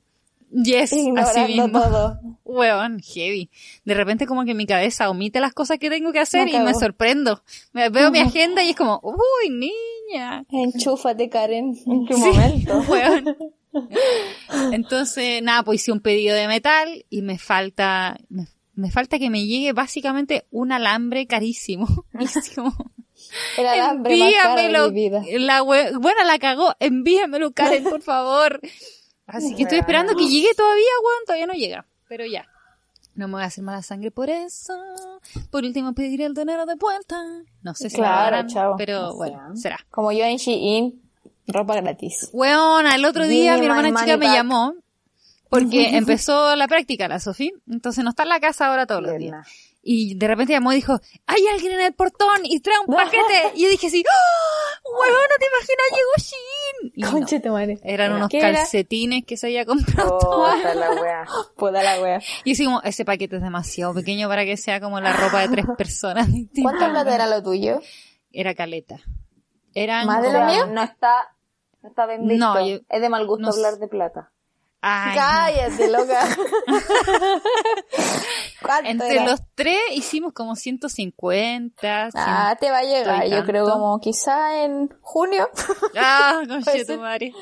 yes, 0.64 0.92
así 1.16 1.40
mismo. 1.46 1.68
todo. 1.80 2.18
Weón, 2.44 3.00
heavy. 3.00 3.50
De 3.84 3.94
repente 3.94 4.26
como 4.26 4.44
que 4.44 4.54
mi 4.54 4.66
cabeza 4.66 5.08
omite 5.08 5.40
las 5.40 5.54
cosas 5.54 5.78
que 5.78 5.88
tengo 5.90 6.12
que 6.12 6.18
hacer 6.20 6.44
Me 6.46 6.52
y 6.52 6.60
me 6.60 6.74
sorprendo. 6.74 7.42
Me 7.72 7.88
veo 7.88 8.10
mi 8.10 8.18
agenda 8.18 8.62
y 8.62 8.70
es 8.70 8.76
como, 8.76 9.00
uy, 9.02 9.50
niña. 9.50 10.44
Enchúfate, 10.50 11.28
Karen. 11.30 11.74
¿En 11.86 12.06
qué 12.06 12.16
momento? 12.16 12.78
Weón. 12.88 13.36
Entonces, 14.72 15.42
nada, 15.42 15.62
pues 15.62 15.80
hice 15.80 15.92
un 15.92 16.00
pedido 16.00 16.34
de 16.36 16.46
metal 16.46 17.04
y 17.08 17.22
me 17.22 17.38
falta, 17.38 18.18
me, 18.28 18.46
me 18.74 18.90
falta 18.90 19.18
que 19.18 19.30
me 19.30 19.46
llegue 19.46 19.72
básicamente 19.72 20.46
un 20.50 20.72
alambre 20.72 21.26
carísimo. 21.26 21.86
El 23.56 23.66
alambre 23.66 24.16
más 24.16 24.32
caro 24.42 24.60
de 24.62 24.88
mi 24.90 24.94
vida. 24.94 25.22
La 25.38 25.62
we- 25.62 25.92
bueno, 25.96 26.22
la 26.24 26.38
cagó, 26.38 26.74
envíamelo, 26.80 27.52
Karen, 27.52 27.84
por 27.84 28.02
favor. 28.02 28.60
Así 29.26 29.54
que 29.54 29.62
estoy 29.62 29.78
esperando 29.78 30.14
que 30.14 30.26
llegue 30.28 30.54
todavía, 30.54 30.84
weón, 31.04 31.24
todavía 31.26 31.46
no 31.46 31.54
llega. 31.54 31.86
Pero 32.08 32.26
ya. 32.26 32.46
No 33.14 33.28
me 33.28 33.34
voy 33.34 33.42
a 33.42 33.46
hacer 33.46 33.62
mala 33.62 33.82
sangre 33.82 34.10
por 34.10 34.30
eso. 34.30 34.74
Por 35.50 35.64
último, 35.64 35.92
pediré 35.94 36.24
el 36.24 36.34
dinero 36.34 36.64
de 36.66 36.74
vuelta. 36.76 37.16
No 37.62 37.74
sé 37.74 37.90
si 37.90 37.98
lo 37.98 38.04
Claro, 38.04 38.22
darán, 38.24 38.48
chao. 38.48 38.74
pero 38.78 39.02
No 39.02 39.14
bueno, 39.16 39.52
¿eh? 39.52 39.56
será. 39.56 39.78
Como 39.90 40.12
yo 40.12 40.24
en 40.24 40.36
Shein, 40.38 41.02
ropa 41.46 41.76
gratis. 41.80 42.30
Weona, 42.32 42.94
el 42.94 43.04
otro 43.04 43.26
día 43.26 43.56
mi 43.58 43.66
hermana 43.66 43.88
chica 44.00 44.16
me 44.16 44.26
back. 44.26 44.34
llamó 44.36 44.74
porque 45.50 45.90
empezó 45.96 46.56
la 46.56 46.66
práctica, 46.68 47.06
la 47.08 47.20
Sofía. 47.20 47.52
Entonces 47.70 48.02
no 48.02 48.10
está 48.10 48.22
en 48.22 48.30
la 48.30 48.40
casa 48.40 48.68
ahora 48.68 48.86
todos 48.86 49.02
los 49.02 49.18
días. 49.18 49.46
Y 49.84 50.14
de 50.14 50.28
repente 50.28 50.52
llamó 50.52 50.72
y 50.72 50.76
dijo, 50.76 50.98
hay 51.26 51.46
alguien 51.52 51.72
en 51.72 51.80
el 51.82 51.92
portón 51.92 52.40
y 52.44 52.60
trae 52.60 52.76
un 52.86 52.94
paquete. 52.94 53.52
y 53.56 53.64
yo 53.64 53.68
dije 53.68 53.88
así, 53.88 54.02
¡Oh! 54.06 54.90
Huevón, 55.00 55.20
no 55.28 55.36
te 55.38 55.46
imaginas, 55.46 55.86
llegó 55.90 56.10
Shein. 56.16 56.61
Y 56.94 57.02
no, 57.02 57.12
Conche 57.12 57.40
tu 57.40 57.50
madre. 57.50 57.78
eran 57.84 58.12
unos 58.12 58.28
calcetines 58.28 59.24
que 59.24 59.36
se 59.36 59.46
había 59.46 59.64
comprado. 59.64 60.18
Puta 60.18 60.74
la 60.74 60.90
wea. 61.00 61.24
Puta 61.56 61.82
la 61.82 62.00
wea. 62.00 62.20
Y 62.44 62.52
así 62.52 62.64
como, 62.64 62.82
ese 62.82 63.04
paquete 63.04 63.36
es 63.36 63.42
demasiado 63.42 63.94
pequeño 63.94 64.28
para 64.28 64.44
que 64.44 64.56
sea 64.56 64.80
como 64.80 65.00
la 65.00 65.12
ropa 65.12 65.40
de 65.40 65.48
tres 65.48 65.66
personas 65.78 66.26
distintas. 66.32 66.62
¿Cuánto 66.78 66.90
plata 66.90 67.14
era 67.14 67.26
lo 67.26 67.42
tuyo? 67.42 67.80
Era 68.32 68.54
caleta. 68.54 69.00
Eran 69.74 70.06
¿Más 70.06 70.22
de 70.22 70.28
como- 70.32 70.40
lo 70.40 70.46
mío? 70.52 70.66
No 70.66 70.82
está, 70.82 71.12
no 71.82 71.88
está 71.88 72.06
bien 72.06 72.26
visto. 72.26 72.44
No, 72.54 72.66
yo- 72.66 72.80
es 72.88 73.00
de 73.00 73.08
mal 73.08 73.26
gusto 73.26 73.42
no 73.46 73.50
hablar 73.52 73.78
de 73.78 73.88
plata. 73.88 74.32
Ay, 74.84 75.16
Cállate, 75.16 75.88
loca. 75.90 76.26
¿Cuánto 78.62 78.90
Entre 78.90 79.12
era? 79.14 79.24
los 79.26 79.40
tres 79.54 79.78
hicimos 79.92 80.32
como 80.32 80.56
150. 80.56 82.10
Ah, 82.14 82.56
te 82.60 82.70
va 82.70 82.78
a 82.78 82.82
llegar, 82.82 83.26
y 83.26 83.30
yo 83.30 83.44
creo 83.44 83.68
como 83.68 83.98
quizá 84.00 84.64
en 84.64 84.88
junio, 85.00 85.48
Ah, 85.96 86.40
conche 86.48 86.84
tu 86.84 86.98
madre. 86.98 87.32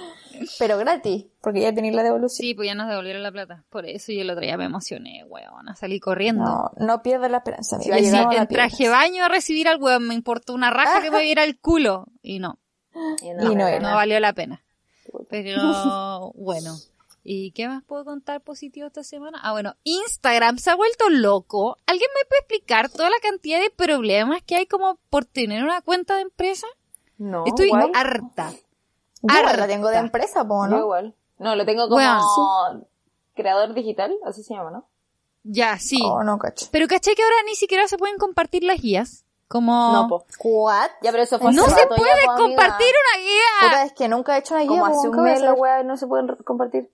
pero 0.59 0.79
gratis, 0.79 1.27
porque 1.41 1.61
ya 1.61 1.73
tenéis 1.75 1.95
la 1.95 2.03
devolución. 2.03 2.31
Sí, 2.47 2.55
pues 2.55 2.67
ya 2.69 2.75
nos 2.75 2.89
devolvieron 2.89 3.23
la 3.23 3.33
plata. 3.33 3.65
Por 3.71 3.87
eso 3.87 4.13
yo 4.13 4.21
el 4.23 4.31
otro 4.31 4.43
día 4.43 4.57
me 4.57 4.65
emocioné, 4.65 5.25
weón. 5.27 5.69
A 5.69 5.77
salir 5.77 6.01
corriendo. 6.01 6.45
No, 6.45 6.71
no 6.77 7.03
pierdas 7.03 7.31
la 7.31 7.39
esperanza, 7.39 7.79
Sí, 7.81 7.91
amiga. 7.91 8.07
Y 8.07 8.11
No 8.25 8.33
la 8.33 8.43
en 8.43 8.49
traje 8.49 8.89
baño 8.89 9.25
a 9.25 9.29
recibir 9.29 9.69
al 9.69 9.81
weón. 9.81 10.07
Me 10.07 10.15
importó 10.15 10.55
una 10.55 10.71
raja 10.71 11.03
que 11.03 11.11
me 11.11 11.23
viera 11.23 11.45
el 11.45 11.59
culo. 11.59 12.07
Y 12.23 12.39
no, 12.39 12.59
Y 13.23 13.55
no 13.55 13.67
era. 13.69 13.79
no 13.81 13.95
valió 13.95 14.19
la 14.21 14.33
pena. 14.33 14.63
Pero 15.31 16.33
bueno. 16.35 16.75
¿Y 17.23 17.53
qué 17.53 17.69
más 17.69 17.83
puedo 17.85 18.05
contar 18.05 18.41
positivo 18.41 18.87
esta 18.87 19.05
semana? 19.05 19.39
Ah, 19.43 19.53
bueno, 19.53 19.75
Instagram 19.85 20.59
se 20.59 20.71
ha 20.71 20.75
vuelto 20.75 21.09
loco. 21.11 21.77
¿Alguien 21.87 22.09
me 22.19 22.27
puede 22.27 22.41
explicar 22.41 22.89
toda 22.91 23.11
la 23.11 23.19
cantidad 23.23 23.61
de 23.61 23.71
problemas 23.71 24.43
que 24.43 24.57
hay 24.57 24.67
como 24.67 24.97
por 25.11 25.27
tener 25.27 25.63
una 25.63 25.83
cuenta 25.83 26.17
de 26.17 26.23
empresa? 26.23 26.67
No, 27.19 27.45
Estoy 27.47 27.67
igual. 27.67 27.93
harta. 27.95 28.51
Yo 28.53 28.59
igual 29.29 29.43
la 29.45 29.51
harta. 29.51 29.67
tengo 29.67 29.89
de 29.91 29.99
empresa, 29.99 30.43
Yo 30.49 30.67
¿no? 30.67 30.79
igual. 30.79 31.15
No, 31.39 31.55
lo 31.57 31.67
tengo 31.67 31.89
como 31.89 32.87
creador 33.35 33.75
digital, 33.75 34.15
así 34.25 34.43
se 34.43 34.55
llama, 34.55 34.71
¿no? 34.71 34.89
Ya, 35.43 35.79
sí. 35.79 35.99
Oh, 36.03 36.23
no, 36.23 36.39
cacho. 36.39 36.67
Pero 36.71 36.87
caché 36.89 37.15
que 37.15 37.23
ahora 37.23 37.37
ni 37.47 37.55
siquiera 37.55 37.87
se 37.89 37.97
pueden 37.99 38.17
compartir 38.19 38.63
las 38.65 38.81
guías. 38.81 39.25
Como... 39.49 39.93
No, 39.93 40.07
po. 40.09 40.25
¿What? 40.45 40.91
Ya, 41.03 41.11
pero 41.11 41.23
eso 41.25 41.39
fue 41.39 41.53
No 41.53 41.65
se 41.65 41.71
ya, 41.81 41.89
puede 41.89 42.11
amiga. 42.13 42.37
compartir 42.37 42.87
una 42.89 43.23
guía. 43.25 43.43
Puta, 43.69 43.85
es 43.85 43.93
que 43.95 44.09
nunca 44.09 44.37
he 44.37 44.41
hecho 44.41 44.55
una 44.55 44.63
guía, 44.63 44.71
Como 44.81 44.87
hace 44.87 45.07
nunca 45.07 45.19
un 45.19 45.25
mes 45.25 45.41
la 45.41 45.47
saber. 45.49 45.61
weá 45.61 45.83
no 45.83 45.97
se 45.97 46.07
pueden 46.07 46.29
compartir. 46.45 46.91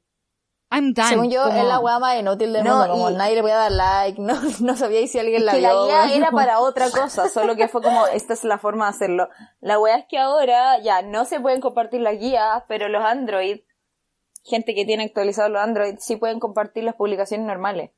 I'm 0.76 0.92
done. 0.92 1.08
Según 1.08 1.30
yo, 1.30 1.42
Como- 1.44 1.56
es 1.56 1.64
la 1.64 1.78
weá 1.78 1.98
más 1.98 2.18
inútil 2.18 2.52
del 2.52 2.64
No, 2.64 2.76
mundo, 2.78 2.92
como 2.92 3.10
y- 3.10 3.14
nadie 3.14 3.34
le 3.36 3.42
voy 3.42 3.50
a 3.52 3.56
dar 3.56 3.72
like, 3.72 4.20
no, 4.22 4.34
no 4.60 4.76
sabía 4.76 5.06
si 5.06 5.18
alguien 5.18 5.38
Es 5.38 5.44
la 5.44 5.52
que 5.52 5.58
vio. 5.58 5.86
la 5.88 6.06
guía 6.06 6.14
era 6.16 6.30
para 6.30 6.60
otra 6.60 6.90
cosa, 6.90 7.28
solo 7.28 7.56
que 7.56 7.68
fue 7.68 7.80
como, 7.82 8.06
esta 8.08 8.34
es 8.34 8.44
la 8.44 8.58
forma 8.58 8.84
de 8.86 8.90
hacerlo. 8.90 9.28
La 9.60 9.78
weá 9.78 9.96
es 9.96 10.04
que 10.08 10.18
ahora 10.18 10.78
ya 10.82 11.02
no 11.02 11.24
se 11.24 11.40
pueden 11.40 11.60
compartir 11.60 12.00
las 12.00 12.18
guías, 12.18 12.62
pero 12.68 12.88
los 12.88 13.04
Android, 13.04 13.60
gente 14.44 14.74
que 14.74 14.84
tiene 14.84 15.04
actualizados 15.04 15.50
los 15.50 15.60
Android, 15.62 15.96
sí 15.98 16.16
pueden 16.16 16.38
compartir 16.40 16.84
las 16.84 16.94
publicaciones 16.94 17.46
normales. 17.46 17.90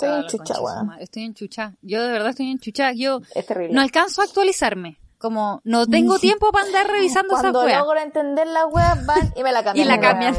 Estoy 0.00 0.20
en 0.20 0.26
chucha, 0.28 0.54
madre. 0.84 1.02
Estoy 1.02 1.24
en 1.24 1.34
chucha. 1.34 1.74
Yo 1.82 2.00
de 2.02 2.12
verdad 2.12 2.28
estoy 2.30 2.50
en 2.52 2.60
chucha. 2.60 2.92
Yo 2.92 3.20
Es 3.34 3.44
terrible. 3.46 3.74
no 3.74 3.80
alcanzo 3.80 4.20
a 4.22 4.24
actualizarme. 4.26 5.00
Como 5.18 5.60
no 5.64 5.86
tengo 5.88 6.18
tiempo 6.20 6.52
para 6.52 6.64
andar 6.66 6.86
revisando 6.86 7.34
esa 7.34 7.50
Cuando 7.50 7.64
wea. 7.64 7.80
logro 7.80 7.98
entender 7.98 8.46
la 8.46 8.66
weá, 8.66 8.96
van 9.04 9.32
y 9.34 9.42
me 9.42 9.52
la 9.52 9.64
cambian. 9.64 9.84
Y 9.86 9.90
la 9.90 10.00
cambian. 10.00 10.36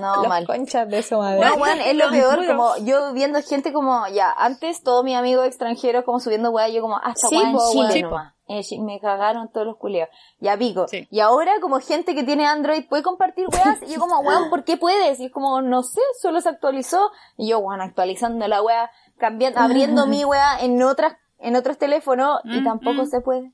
No, 0.00 0.16
Las 0.22 0.28
mal. 0.28 0.46
conchas 0.46 0.88
de 0.88 1.02
su 1.02 1.18
madre. 1.18 1.44
No, 1.44 1.54
weón, 1.56 1.80
es 1.80 1.96
lo 1.96 2.08
peor, 2.10 2.46
como 2.46 2.76
yo 2.84 3.12
viendo 3.12 3.42
gente 3.42 3.72
como, 3.72 4.06
ya, 4.08 4.30
antes 4.30 4.82
todos 4.82 5.04
mis 5.04 5.16
amigos 5.16 5.46
extranjeros 5.46 6.04
como 6.04 6.20
subiendo 6.20 6.50
weá, 6.50 6.68
yo 6.68 6.82
como, 6.82 6.98
hasta 6.98 7.28
Sí, 7.28 7.36
weá 7.36 7.48
en 7.48 7.52
po, 7.52 7.70
Chile 7.72 7.80
weón. 7.80 7.92
Sí, 7.92 8.02
nomás. 8.02 8.34
Eh, 8.46 8.62
sí, 8.62 8.78
me 8.78 9.00
cagaron 9.00 9.50
todos 9.50 9.66
los 9.66 9.76
culiados. 9.76 10.14
Ya 10.38 10.56
pico. 10.56 10.86
Sí. 10.86 11.08
Y 11.10 11.20
ahora 11.20 11.52
como 11.60 11.80
gente 11.80 12.14
que 12.14 12.24
tiene 12.24 12.46
Android 12.46 12.86
puede 12.88 13.02
compartir 13.02 13.46
weas, 13.50 13.82
y 13.82 13.94
yo 13.94 13.98
como, 13.98 14.20
weón, 14.20 14.50
¿por 14.50 14.64
qué 14.64 14.76
puedes? 14.76 15.18
Y 15.18 15.26
es 15.26 15.32
como, 15.32 15.62
no 15.62 15.82
sé, 15.82 16.00
solo 16.20 16.40
se 16.40 16.48
actualizó. 16.48 17.10
Y 17.36 17.48
yo, 17.48 17.58
weón, 17.58 17.80
actualizando 17.80 18.46
la 18.46 18.62
wea, 18.62 18.90
cambiando, 19.18 19.60
abriendo 19.60 20.06
mi 20.06 20.24
wea 20.24 20.60
en 20.60 20.80
otras, 20.82 21.16
en 21.38 21.56
otros 21.56 21.78
teléfonos, 21.78 22.40
y 22.44 22.62
tampoco 22.62 23.02
mm. 23.02 23.06
se 23.06 23.20
puede. 23.20 23.52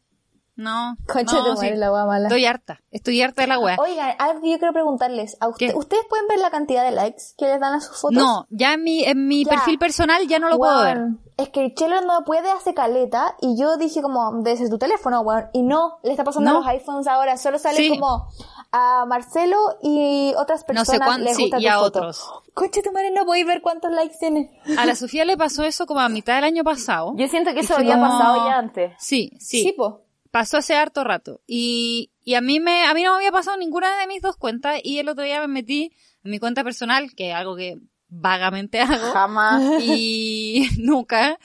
No, 0.60 0.96
Concha 1.10 1.36
no, 1.38 1.44
de 1.44 1.54
madre, 1.54 1.70
sí. 1.72 1.76
la 1.76 1.90
mala. 1.90 2.28
Estoy 2.28 2.44
harta. 2.44 2.80
Estoy 2.90 3.22
harta 3.22 3.42
de 3.42 3.48
la 3.48 3.58
wea. 3.58 3.76
Oigan, 3.80 4.14
algo 4.18 4.42
que 4.42 4.50
yo 4.50 4.58
quiero 4.58 4.72
preguntarles. 4.74 5.36
¿A 5.40 5.48
usted-. 5.48 5.74
¿Ustedes 5.74 6.04
pueden 6.08 6.28
ver 6.28 6.38
la 6.38 6.50
cantidad 6.50 6.84
de 6.84 6.90
likes 6.90 7.22
que 7.38 7.46
les 7.46 7.58
dan 7.60 7.72
a 7.74 7.80
sus 7.80 7.96
fotos? 7.98 8.18
No, 8.18 8.46
ya 8.50 8.74
en 8.74 8.82
mi, 8.84 9.04
en 9.04 9.26
mi 9.26 9.44
Ya. 9.44 9.52
perfil 9.52 9.78
personal 9.78 10.26
ya 10.28 10.38
no 10.38 10.50
lo 10.50 10.58
puedo 10.58 10.82
ver. 10.82 10.98
Es 11.38 11.48
que 11.48 11.72
Chelo 11.74 12.02
no 12.02 12.24
puede 12.26 12.50
hacer 12.50 12.74
caleta 12.74 13.34
y 13.40 13.58
yo 13.58 13.78
dije 13.78 14.02
como, 14.02 14.42
desde 14.42 14.68
tu 14.68 14.76
teléfono, 14.76 15.22
weón. 15.22 15.46
Y 15.54 15.62
no, 15.62 15.98
le 16.02 16.10
está 16.10 16.24
pasando 16.24 16.50
No. 16.50 16.56
a 16.58 16.60
los 16.60 16.68
iPhones 16.68 17.06
ahora. 17.06 17.38
Solo 17.38 17.58
sale 17.58 17.78
Sí. 17.78 17.88
como 17.88 18.28
a 18.72 19.06
Marcelo 19.06 19.56
y 19.82 20.34
otras 20.36 20.60
No 20.60 20.66
personas 20.66 20.88
sé 20.88 20.98
cuántos, 20.98 21.20
les 21.24 21.36
sí, 21.36 21.42
gusta 21.44 21.58
y 21.58 21.62
tu 21.64 21.68
a 21.70 21.74
foto. 21.78 21.98
otros. 22.00 22.30
Coche 22.52 22.82
tu 22.82 22.92
madre, 22.92 23.10
no 23.12 23.24
podéis 23.24 23.46
ver 23.46 23.62
cuántos 23.62 23.90
likes 23.92 24.16
tiene. 24.20 24.60
A 24.76 24.84
la 24.84 24.94
Sofía 24.94 25.24
le 25.24 25.38
pasó 25.38 25.64
eso 25.64 25.86
como 25.86 26.00
a 26.00 26.10
mitad 26.10 26.34
del 26.34 26.44
año 26.44 26.62
pasado. 26.64 27.14
Yo 27.16 27.26
siento 27.28 27.54
que 27.54 27.60
eso 27.60 27.74
había 27.74 27.94
como- 27.94 28.06
pasado 28.10 28.46
ya 28.46 28.58
antes. 28.58 28.92
Sí, 28.98 29.32
sí. 29.38 29.62
Sí, 29.62 29.72
po. 29.72 30.02
Pasó 30.30 30.58
hace 30.58 30.74
harto 30.74 31.04
rato. 31.04 31.40
Y, 31.46 32.10
y 32.24 32.34
a 32.34 32.40
mí 32.40 32.60
me, 32.60 32.84
a 32.84 32.94
mí 32.94 33.02
no 33.02 33.10
me 33.12 33.16
había 33.16 33.32
pasado 33.32 33.56
ninguna 33.56 33.96
de 33.98 34.06
mis 34.06 34.22
dos 34.22 34.36
cuentas 34.36 34.80
y 34.82 34.98
el 34.98 35.08
otro 35.08 35.24
día 35.24 35.40
me 35.40 35.48
metí 35.48 35.92
en 36.24 36.30
mi 36.30 36.38
cuenta 36.38 36.62
personal, 36.64 37.12
que 37.14 37.30
es 37.30 37.34
algo 37.34 37.56
que 37.56 37.76
vagamente 38.08 38.80
hago, 38.80 39.12
Jamás. 39.12 39.62
y 39.82 40.68
nunca. 40.78 41.38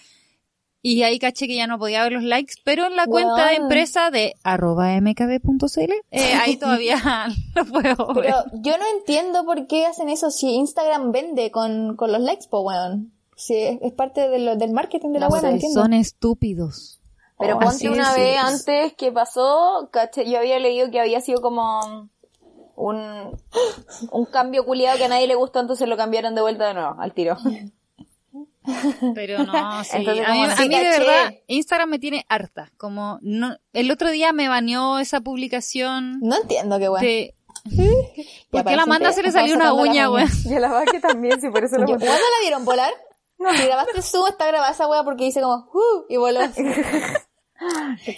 Y 0.81 1.01
ahí 1.01 1.17
caché 1.17 1.47
que 1.47 1.55
ya 1.55 1.65
no 1.65 1.79
podía 1.79 2.03
ver 2.03 2.11
los 2.11 2.21
likes, 2.23 2.53
pero 2.63 2.85
en 2.85 2.95
la 2.95 3.07
cuenta 3.07 3.47
de 3.49 3.55
empresa 3.55 4.11
de 4.11 4.35
arroba 4.43 4.89
mkb.cl, 5.01 5.91
eh, 6.11 6.33
ahí 6.41 6.57
todavía 6.57 7.25
lo 7.55 7.65
puedo 7.65 8.13
ver. 8.13 8.25
Pero 8.25 8.43
yo 8.61 8.77
no 8.77 8.83
entiendo 8.99 9.45
por 9.45 9.65
qué 9.65 9.87
hacen 9.87 10.09
eso 10.09 10.29
si 10.29 10.51
Instagram 10.53 11.11
vende 11.11 11.49
con, 11.49 11.95
con 11.95 12.11
los 12.11 12.21
likes, 12.21 12.45
po, 12.49 12.61
weón. 12.61 13.11
Si 13.35 13.55
es, 13.55 13.79
es 13.81 13.93
parte 13.93 14.29
de 14.29 14.37
lo- 14.37 14.55
del 14.57 14.71
marketing 14.73 15.09
de 15.13 15.19
la 15.21 15.27
No 15.27 15.33
web, 15.33 15.41
no 15.43 15.49
entiendo. 15.49 15.81
son 15.81 15.93
estúpidos. 15.93 17.01
Pero 17.37 17.57
Oh, 17.57 17.59
ponte 17.59 17.89
una 17.89 18.11
es, 18.11 18.15
vez 18.15 18.31
sí. 18.33 18.37
antes 18.71 18.93
que 18.93 19.11
pasó, 19.11 19.89
caché, 19.91 20.29
yo 20.29 20.37
había 20.39 20.57
leído 20.59 20.89
que 20.89 20.99
había 21.01 21.19
sido 21.21 21.41
como 21.41 22.09
un, 22.77 23.37
un 24.11 24.25
cambio 24.25 24.65
culiado 24.65 24.97
que 24.97 25.05
a 25.05 25.09
nadie 25.09 25.27
le 25.27 25.35
gustó, 25.35 25.59
entonces 25.59 25.87
lo 25.89 25.97
cambiaron 25.97 26.33
de 26.35 26.41
vuelta 26.41 26.67
de 26.67 26.73
nuevo, 26.75 26.95
al 26.99 27.13
tiro. 27.13 27.37
Pero 29.13 29.43
no, 29.43 29.83
sí. 29.83 29.89
Entonces, 29.97 30.25
a 30.27 30.31
mí, 30.33 30.43
a 30.43 30.55
mí 30.61 30.69
de 30.69 30.89
verdad, 30.89 31.33
Instagram 31.47 31.89
me 31.89 31.99
tiene 31.99 32.25
harta. 32.29 32.71
Como, 32.77 33.19
no, 33.21 33.55
el 33.73 33.91
otro 33.91 34.09
día 34.11 34.33
me 34.33 34.47
baneó 34.47 34.99
esa 34.99 35.21
publicación 35.21 36.19
No 36.21 36.35
entiendo 36.37 36.77
qué 36.79 36.89
de... 37.05 37.35
Ya, 37.65 37.83
¿Por 38.51 38.65
qué 38.65 38.75
la 38.75 38.85
manda 38.85 39.11
se 39.11 39.23
le 39.23 39.31
salió 39.31 39.55
una 39.55 39.73
uña, 39.73 40.09
weón? 40.09 40.29
Y 40.45 40.53
a 40.53 40.59
la 40.59 40.69
vaca 40.71 40.99
también, 41.01 41.39
sí, 41.41 41.49
por 41.49 41.63
eso 41.63 41.77
Yo- 41.79 41.85
¿Cuándo 41.85 42.05
la 42.05 42.41
vieron 42.41 42.63
volar? 42.65 42.91
Si 43.57 43.65
grabaste 43.65 44.01
Zoom, 44.01 44.27
está 44.27 44.47
grabada 44.47 44.71
esa 44.71 44.87
wea 44.87 45.03
porque 45.03 45.25
dice 45.25 45.41
como, 45.41 45.69
uh, 45.73 46.05
y 46.09 46.15
voló. 46.17 46.39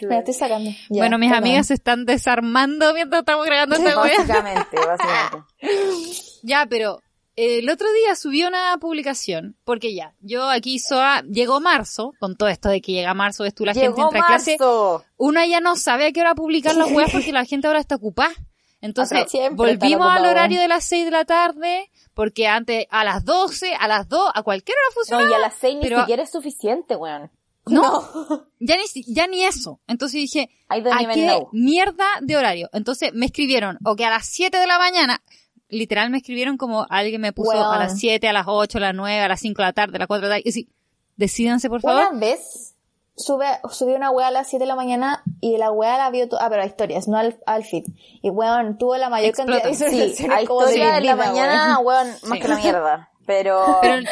Me 0.07 0.17
estoy 0.19 0.33
sacando. 0.33 0.69
Ya, 0.89 1.01
bueno, 1.01 1.17
mis 1.17 1.31
amigas 1.31 1.67
se 1.67 1.75
están 1.75 2.05
desarmando 2.05 2.93
mientras 2.93 3.21
estamos 3.21 3.45
grabando 3.45 3.75
esta. 3.75 3.95
Básicamente, 3.95 4.77
básicamente. 4.77 5.47
Ya, 6.43 6.65
pero 6.69 7.01
eh, 7.35 7.59
el 7.59 7.69
otro 7.69 7.91
día 7.91 8.15
subí 8.15 8.43
una 8.43 8.77
publicación, 8.79 9.57
porque 9.63 9.93
ya, 9.93 10.13
yo 10.21 10.49
aquí 10.49 10.79
SOA, 10.79 11.23
llegó 11.23 11.59
marzo, 11.59 12.13
con 12.19 12.35
todo 12.37 12.47
esto 12.47 12.69
de 12.69 12.79
que 12.79 12.93
llega 12.93 13.13
marzo, 13.13 13.43
ves 13.43 13.53
tú, 13.53 13.65
la 13.65 13.73
gente 13.73 13.99
entra 14.01 14.21
a 14.21 14.27
clase, 14.27 14.55
marzo. 14.59 15.03
una 15.17 15.45
ya 15.45 15.59
no 15.59 15.75
sabe 15.75 16.07
a 16.07 16.11
qué 16.11 16.21
hora 16.21 16.35
publicar 16.35 16.75
las 16.75 16.91
weas 16.91 17.11
porque 17.11 17.31
la 17.33 17.45
gente 17.45 17.67
ahora 17.67 17.79
está 17.79 17.95
ocupada. 17.95 18.33
Entonces, 18.79 19.25
volvimos 19.53 20.07
al 20.07 20.25
horario 20.25 20.61
de 20.61 20.67
las 20.67 20.83
6 20.85 21.05
de 21.05 21.11
la 21.11 21.25
tarde, 21.25 21.91
porque 22.13 22.47
antes 22.47 22.85
a 22.91 23.03
las 23.03 23.25
12, 23.25 23.73
a 23.73 23.87
las 23.87 24.07
2, 24.07 24.31
a 24.33 24.43
cualquier 24.43 24.77
hora 24.77 24.93
funcionaba. 24.93 25.25
No, 25.25 25.31
y 25.31 25.35
a 25.35 25.39
las 25.39 25.55
seis 25.55 25.75
ni 25.75 25.81
pero- 25.81 25.99
siquiera 26.01 26.23
es 26.23 26.31
suficiente, 26.31 26.95
weón. 26.95 27.31
No, 27.69 28.47
ya 28.59 28.75
ni, 28.77 29.03
ya 29.13 29.27
ni 29.27 29.43
eso. 29.43 29.79
Entonces 29.87 30.21
dije, 30.21 30.49
¿a 30.69 30.75
qué 31.13 31.27
know. 31.27 31.49
mierda 31.51 32.05
de 32.21 32.37
horario? 32.37 32.69
Entonces 32.73 33.13
me 33.13 33.25
escribieron, 33.25 33.77
o 33.85 33.95
que 33.95 34.05
a 34.05 34.09
las 34.09 34.27
7 34.27 34.57
de 34.57 34.67
la 34.67 34.77
mañana, 34.77 35.21
literal 35.69 36.09
me 36.09 36.17
escribieron 36.17 36.57
como 36.57 36.85
alguien 36.89 37.21
me 37.21 37.33
puso 37.33 37.51
a 37.51 37.77
las 37.77 37.99
7, 37.99 38.27
a 38.27 38.33
las 38.33 38.45
8, 38.47 38.77
a 38.77 38.81
las 38.81 38.95
9, 38.95 39.19
a 39.21 39.27
las 39.27 39.39
5 39.39 39.61
de 39.61 39.65
la 39.65 39.73
tarde, 39.73 39.95
a 39.97 39.99
las 39.99 40.07
4 40.07 40.21
de 40.21 40.29
la 40.29 40.35
tarde. 40.35 40.43
Y 40.45 40.51
sí, 40.51 40.69
decídanse 41.15 41.69
por 41.69 41.81
favor. 41.81 42.07
Una 42.11 42.19
vez 42.19 42.73
sube, 43.15 43.47
subí 43.71 43.93
una 43.93 44.11
wea 44.11 44.27
a 44.27 44.31
las 44.31 44.47
7 44.49 44.63
de 44.63 44.67
la 44.67 44.75
mañana 44.75 45.23
y 45.41 45.57
la 45.57 45.71
wea 45.71 45.97
la 45.97 46.09
vio, 46.11 46.27
ah, 46.39 46.47
pero 46.49 46.61
a 46.61 46.65
historias, 46.65 47.07
no 47.07 47.17
al, 47.17 47.39
al 47.45 47.63
feed. 47.63 47.85
Y 48.21 48.29
weón, 48.29 48.77
tuvo 48.77 48.95
la 48.97 49.09
mayor 49.09 49.29
Explota. 49.29 49.61
cantidad 49.61 49.69
de 49.69 49.75
Sí, 49.75 49.95
visualizaciones 49.95 50.47
como 50.47 50.61
de 50.65 50.71
historia 50.71 50.93
mi 50.93 50.99
de 51.01 51.05
la 51.05 51.15
vida, 51.15 51.25
mañana, 51.25 51.79
weón. 51.79 52.07
weón, 52.07 52.17
más 52.23 52.39
que 52.39 52.47
la 52.47 52.55
mierda. 52.57 53.09
Pero, 53.25 53.79
Pero, 53.81 54.07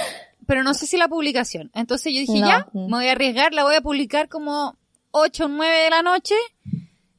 pero 0.48 0.64
no 0.64 0.74
sé 0.74 0.86
si 0.88 0.98
la 0.98 1.08
publicación. 1.08 1.72
Entonces 1.74 2.14
yo 2.14 2.20
dije, 2.20 2.40
No. 2.40 2.48
ya, 2.48 2.68
me 2.74 2.88
voy 2.98 3.08
a 3.08 3.14
arriesgar, 3.14 3.54
la 3.54 3.64
voy 3.64 3.76
a 3.76 3.82
publicar 3.82 4.30
como 4.30 4.78
8 5.12 5.46
o 5.46 5.48
9 5.48 5.78
de 5.78 5.90
la 5.90 6.02
noche, 6.02 6.36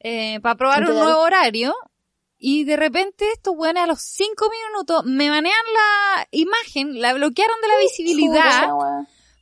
eh, 0.01 0.41
para 0.41 0.55
probar 0.55 0.89
un 0.89 0.95
nuevo 0.97 1.21
horario. 1.21 1.75
Y 2.39 2.65
de 2.65 2.77
repente 2.77 3.25
estos 3.33 3.55
weones 3.57 3.83
a 3.85 3.87
los 3.87 4.01
5 4.03 4.51
minutos 4.51 5.05
me 5.07 5.31
manean 5.31 5.55
la 5.75 6.29
imagen, 6.33 7.01
la 7.01 7.15
bloquearon 7.15 7.57
de 7.63 7.69
la 7.69 7.79
visibilidad. 7.79 8.69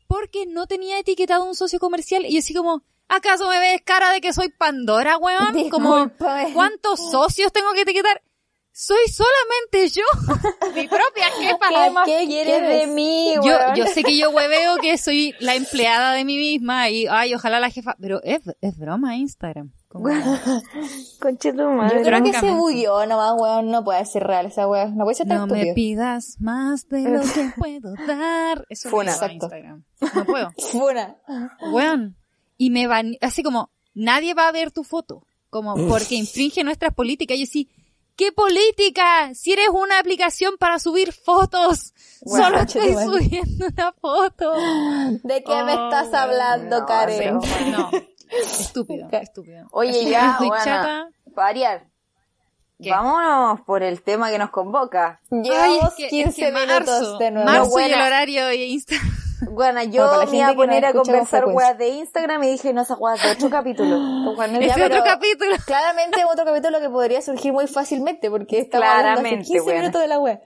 Porque 0.06 0.46
no 0.46 0.66
tenía 0.66 0.98
etiquetado 0.98 1.44
un 1.44 1.54
socio 1.56 1.80
comercial 1.80 2.24
y 2.24 2.34
yo 2.34 2.38
así 2.38 2.54
como, 2.54 2.82
¿acaso 3.08 3.48
me 3.48 3.58
ves 3.58 3.82
cara 3.84 4.12
de 4.12 4.20
que 4.20 4.32
soy 4.32 4.48
Pandora, 4.50 5.16
weón? 5.18 5.54
Como. 5.70 6.08
¿cuántos 6.52 7.00
socios 7.10 7.52
tengo 7.52 7.72
que 7.72 7.80
etiquetar? 7.82 8.22
Soy 8.76 9.06
solamente 9.08 9.88
yo, 9.88 10.02
mi 10.74 10.88
propia 10.88 11.26
jefa. 11.38 11.68
¿qué 11.68 11.90
más 11.92 12.04
¿Qué 12.06 12.24
quieres 12.26 12.60
de 12.60 12.86
mí, 12.88 13.34
Yo, 13.36 13.56
yo 13.76 13.86
sé 13.86 14.02
que 14.02 14.18
yo 14.18 14.30
hueveo 14.30 14.78
que 14.78 14.98
soy 14.98 15.32
la 15.38 15.54
empleada 15.54 16.12
de 16.12 16.24
mí 16.24 16.36
misma 16.36 16.90
y, 16.90 17.06
ay, 17.08 17.36
ojalá 17.36 17.60
la 17.60 17.70
jefa, 17.70 17.94
pero 18.00 18.20
es, 18.24 18.40
es 18.60 18.76
broma 18.76 19.16
Instagram. 19.16 19.70
Conche 21.20 21.52
tu 21.52 21.58
Yo 21.58 21.70
madre. 21.70 22.02
creo 22.02 22.22
que 22.24 22.32
se 22.32 22.50
bugueó 22.50 23.06
nomás, 23.06 23.34
weón. 23.38 23.70
No 23.70 23.84
puede 23.84 24.04
ser 24.06 24.24
real 24.24 24.46
esa 24.46 24.66
weón. 24.66 24.96
No 24.96 25.04
puede 25.04 25.14
ser 25.14 25.28
tan 25.28 25.46
No 25.46 25.46
me 25.46 25.72
pidas 25.72 26.36
más 26.40 26.88
de 26.88 27.02
lo 27.02 27.20
que 27.20 27.52
puedo 27.56 27.94
dar. 28.08 28.66
Eso 28.68 28.90
Funa. 28.90 29.12
Exacto. 29.12 29.34
Instagram. 29.34 29.84
No 30.16 30.24
puedo. 30.24 30.52
Funa. 30.72 31.16
Weón. 31.70 32.16
Y 32.58 32.70
me 32.70 32.88
van, 32.88 33.16
así 33.20 33.44
como, 33.44 33.70
nadie 33.94 34.34
va 34.34 34.48
a 34.48 34.52
ver 34.52 34.72
tu 34.72 34.82
foto. 34.82 35.24
Como, 35.48 35.76
porque 35.86 36.16
infringe 36.16 36.64
nuestras 36.64 36.92
políticas. 36.92 37.36
Y 37.36 37.44
yo 37.44 37.46
sí, 37.46 37.68
¿qué 38.16 38.32
política? 38.32 39.34
Si 39.34 39.52
eres 39.52 39.68
una 39.70 39.98
aplicación 39.98 40.56
para 40.58 40.78
subir 40.78 41.12
fotos. 41.12 41.92
Bueno, 42.26 42.46
Solo 42.46 42.58
estoy 42.60 42.94
subiendo 42.94 43.66
una 43.66 43.92
foto. 43.92 44.54
¿De 45.24 45.44
qué 45.44 45.62
me 45.62 45.74
Oh, 45.74 45.84
estás 45.84 46.14
hablando, 46.14 46.80
no, 46.80 46.86
Karen? 46.86 47.38
No. 47.70 47.90
Estúpido, 48.30 49.08
estúpido. 49.12 49.66
Oye, 49.72 49.90
Así 49.90 50.08
ya, 50.08 50.38
chata. 50.64 51.08
Variar. 51.26 51.86
¿Qué? 52.82 52.88
Vámonos 52.90 53.60
por 53.66 53.82
el 53.82 54.00
tema 54.02 54.30
que 54.30 54.38
nos 54.38 54.48
convoca. 54.48 55.20
Ay, 55.30 55.42
Llevamos 55.42 55.88
es 55.90 55.94
que- 55.96 56.04
es 56.06 56.10
15 56.10 56.40
que 56.46 56.52
minutos 56.52 56.86
marzo, 56.88 57.18
de 57.18 57.30
nuevo. 57.30 57.46
Marzo 57.50 57.80
y 57.80 57.82
el 57.84 58.00
horario 58.00 58.52
y 58.54 58.62
Insta. 58.72 58.94
Bueno, 59.50 59.82
yo 59.84 60.06
Bueno, 60.08 60.30
me 60.30 60.36
iba 60.38 60.48
a 60.48 60.54
poner 60.54 60.84
a 60.84 60.92
conversar 60.92 61.44
weas 61.46 61.76
de 61.78 61.88
Instagram 61.88 62.42
y 62.44 62.50
dije, 62.50 62.72
no, 62.72 62.82
esas 62.82 62.98
weas 62.98 63.22
de 63.22 63.30
otro 63.32 63.50
capítulo. 63.50 64.34
Bueno, 64.34 64.60
ya, 64.60 64.74
otro 64.86 65.02
capítulo. 65.04 65.56
Claramente 65.66 66.24
otro 66.24 66.44
capítulo 66.44 66.80
que 66.80 66.88
podría 66.88 67.20
surgir 67.22 67.52
muy 67.52 67.66
fácilmente 67.66 68.30
porque 68.30 68.58
estamos 68.60 68.86
hablando 68.86 69.10
hace 69.12 69.20
Claramente, 69.20 69.46
15 69.46 69.60
buena. 69.64 69.80
minutos 69.80 70.00
de 70.00 70.08
la 70.08 70.18
web. 70.18 70.40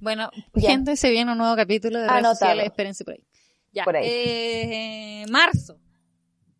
Bueno, 0.00 0.30
Ya. 0.54 0.70
gente, 0.70 0.96
se 0.96 1.10
viene 1.10 1.32
un 1.32 1.38
nuevo 1.38 1.56
capítulo 1.56 1.98
de 1.98 2.04
redes 2.04 2.12
Anotado. 2.18 2.34
sociales, 2.36 2.64
espérense 2.66 3.04
por 3.04 3.14
ahí. 3.14 3.24
Ya, 3.72 3.84
Por 3.84 3.96
ahí. 3.96 4.04
eh, 4.06 5.24
marzo. 5.30 5.78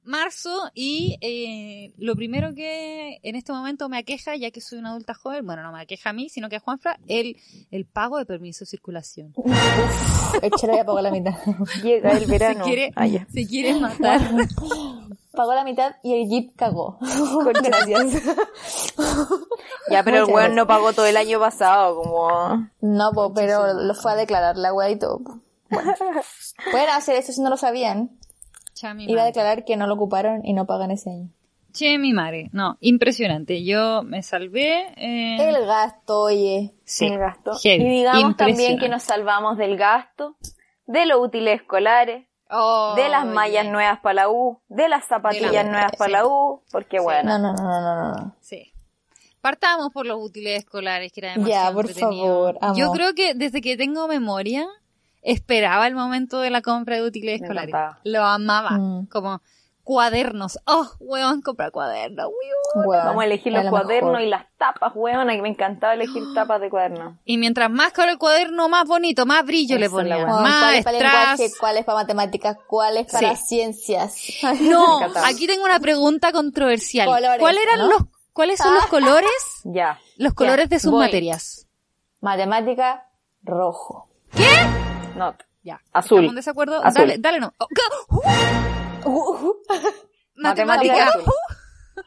Marzo 0.04 0.70
y 0.74 1.16
eh, 1.20 1.92
lo 1.98 2.16
primero 2.16 2.54
que 2.54 3.18
en 3.22 3.36
este 3.36 3.52
momento 3.52 3.88
me 3.88 3.98
aqueja, 3.98 4.36
ya 4.36 4.50
que 4.50 4.60
soy 4.60 4.78
una 4.78 4.90
adulta 4.90 5.14
joven, 5.14 5.46
bueno, 5.46 5.62
no 5.62 5.72
me 5.72 5.80
aqueja 5.80 6.10
a 6.10 6.12
mí, 6.12 6.28
sino 6.28 6.48
que 6.48 6.56
a 6.56 6.60
Juanfra, 6.60 6.98
el, 7.06 7.36
el 7.70 7.86
pago 7.86 8.18
de 8.18 8.26
permiso 8.26 8.64
de 8.64 8.70
circulación. 8.70 9.32
Échale 10.42 10.76
ya 10.76 10.84
pagó 10.84 11.00
la 11.00 11.10
mitad. 11.10 11.34
Llega 11.82 12.12
el 12.12 12.26
verano. 12.26 12.64
Se 12.64 12.70
quiere, 12.70 12.92
Ah, 12.96 13.06
se 13.32 13.46
quiere 13.46 13.74
matar. 13.78 14.20
Pagó 15.32 15.54
la 15.54 15.64
mitad 15.64 15.96
y 16.02 16.12
el 16.12 16.28
Jeep 16.28 16.54
cagó. 16.56 16.98
Gracias. 17.00 18.22
Ya, 19.90 20.02
pero 20.02 20.18
el 20.18 20.24
weón 20.24 20.54
no 20.54 20.66
pagó 20.66 20.92
todo 20.92 21.06
el 21.06 21.16
año 21.16 21.40
pasado, 21.40 21.96
como... 21.96 22.68
No, 22.82 23.12
po, 23.12 23.32
pero 23.32 23.72
lo 23.72 23.94
fue 23.94 24.12
a 24.12 24.16
declarar 24.16 24.58
la 24.58 24.74
wea 24.74 24.90
y 24.90 24.98
todo. 24.98 25.20
Bueno. 25.70 25.94
Pueden 26.70 26.90
hacer 26.90 27.16
eso 27.16 27.32
si 27.32 27.40
no 27.40 27.48
lo 27.48 27.56
sabían. 27.56 28.10
Cha, 28.82 28.94
mi 28.94 29.04
Iba 29.04 29.22
a 29.22 29.26
declarar 29.26 29.64
que 29.64 29.76
no 29.76 29.86
lo 29.86 29.94
ocuparon 29.94 30.44
y 30.44 30.52
no 30.54 30.66
pagan 30.66 30.90
ese 30.90 31.10
año. 31.10 31.28
Che, 31.72 31.98
mi 31.98 32.12
madre. 32.12 32.50
No, 32.52 32.76
impresionante. 32.80 33.62
Yo 33.64 34.02
me 34.02 34.22
salvé. 34.24 34.92
eh, 34.96 35.36
El 35.38 35.64
gasto, 35.66 36.22
oye. 36.22 36.74
sí, 36.84 37.06
el 37.06 37.18
gasto. 37.18 37.52
heavy, 37.62 37.84
Y 37.84 37.88
digamos 38.00 38.36
también 38.36 38.78
que 38.78 38.88
nos 38.88 39.04
salvamos 39.04 39.56
del 39.56 39.76
gasto, 39.76 40.36
de 40.86 41.06
los 41.06 41.20
útiles 41.20 41.60
escolares, 41.60 42.26
Oh, 42.50 42.92
de 42.96 43.08
las 43.08 43.24
mallas 43.24 43.62
yeah. 43.62 43.72
nuevas 43.72 44.00
para 44.00 44.14
la 44.14 44.28
U, 44.30 44.58
de 44.68 44.88
las 44.88 45.06
zapatillas 45.06 45.52
la- 45.52 45.62
nuevas 45.64 45.92
para 45.96 46.10
la 46.10 46.26
U, 46.26 46.60
porque 46.72 46.98
bueno. 47.00 47.30
No, 47.30 47.38
no, 47.38 47.52
no, 47.54 47.62
no, 47.62 47.80
no, 47.80 48.14
no. 48.16 48.36
Sí. 48.40 48.72
Partamos 49.40 49.90
por 49.92 50.04
los 50.06 50.18
útiles 50.20 50.58
escolares, 50.58 51.10
que 51.12 51.20
era 51.20 51.28
Ya, 51.30 51.34
demasiado 51.36 51.74
por 51.74 51.86
entretenido. 51.86 52.26
favor, 52.26 52.58
amo. 52.60 52.74
Yo 52.76 52.90
creo 52.92 53.14
que 53.14 53.32
desde 53.34 53.62
que 53.62 53.76
tengo 53.78 54.06
memoria, 54.06 54.66
esperaba 55.22 55.86
el 55.86 55.94
momento 55.94 56.40
de 56.40 56.50
la 56.50 56.60
compra 56.62 56.96
de 56.96 57.02
útiles 57.02 57.40
Me 57.40 57.46
escolares. 57.46 57.70
encantaba. 57.70 58.00
Lo 58.04 58.24
amaba. 58.24 58.70
Mm. 58.72 59.06
Como 59.06 59.40
cuadernos. 59.84 60.60
Oh, 60.64 60.86
weón, 61.00 61.42
comprar 61.42 61.72
cuadernos. 61.72 62.28
weón. 62.86 63.04
Vamos 63.04 63.22
a 63.22 63.26
elegir 63.26 63.52
los 63.52 63.64
lo 63.64 63.70
cuadernos 63.70 64.12
mejor. 64.12 64.26
y 64.26 64.30
las 64.30 64.46
tapas, 64.56 64.92
weón, 64.94 65.28
que 65.28 65.42
me 65.42 65.48
encantaba 65.48 65.94
elegir 65.94 66.22
tapas 66.34 66.60
de 66.60 66.70
cuadernos. 66.70 67.14
Y 67.24 67.36
mientras 67.38 67.68
más 67.70 67.92
caro 67.92 68.12
el 68.12 68.18
cuaderno, 68.18 68.68
más 68.68 68.84
bonito, 68.86 69.26
más 69.26 69.44
brillo 69.44 69.78
le 69.78 69.86
Esa 69.86 70.02
es 70.02 70.06
la 70.08 70.14
ponían. 70.16 70.28
weá. 70.28 70.34
Weón, 70.36 70.42
Más 70.44 70.60
¿Cuál 70.62 70.74
es 70.76 70.84
para 70.84 70.98
lenguaje? 70.98 71.50
¿Cuál 71.58 71.76
es 71.78 71.84
para 71.84 71.98
matemáticas? 71.98 72.56
¿Cuál 72.68 72.96
es 72.98 73.12
para 73.12 73.36
Sí. 73.36 73.42
ciencias? 73.46 74.16
No, 74.60 75.00
aquí 75.24 75.46
tengo 75.48 75.64
una 75.64 75.80
pregunta 75.80 76.30
controversial. 76.32 77.06
Colores, 77.08 77.38
¿Cuáles 77.40 77.62
eran 77.64 77.78
¿no? 77.80 77.88
los, 77.88 78.02
¿Cuáles 78.32 78.58
son 78.58 78.74
los 78.74 78.86
colores? 78.86 79.30
Ya. 79.64 79.98
Los 80.16 80.34
colores 80.34 80.68
de 80.68 80.78
sus 80.78 80.90
voy. 80.92 81.00
materias. 81.06 81.66
Matemática, 82.20 83.08
rojo. 83.42 84.08
No. 85.16 85.34
Ya. 85.62 85.80
Azul. 85.92 86.18
¿Estamos 86.18 86.30
en 86.32 86.36
desacuerdo? 86.36 86.76
Azul. 86.84 86.94
Dale, 87.02 87.16
dale 87.18 87.40
no. 87.40 87.52
Oh, 87.58 87.66
ca- 87.68 89.08
uh, 89.08 89.52
Matemática 90.36 90.94
Matemática. 91.06 91.30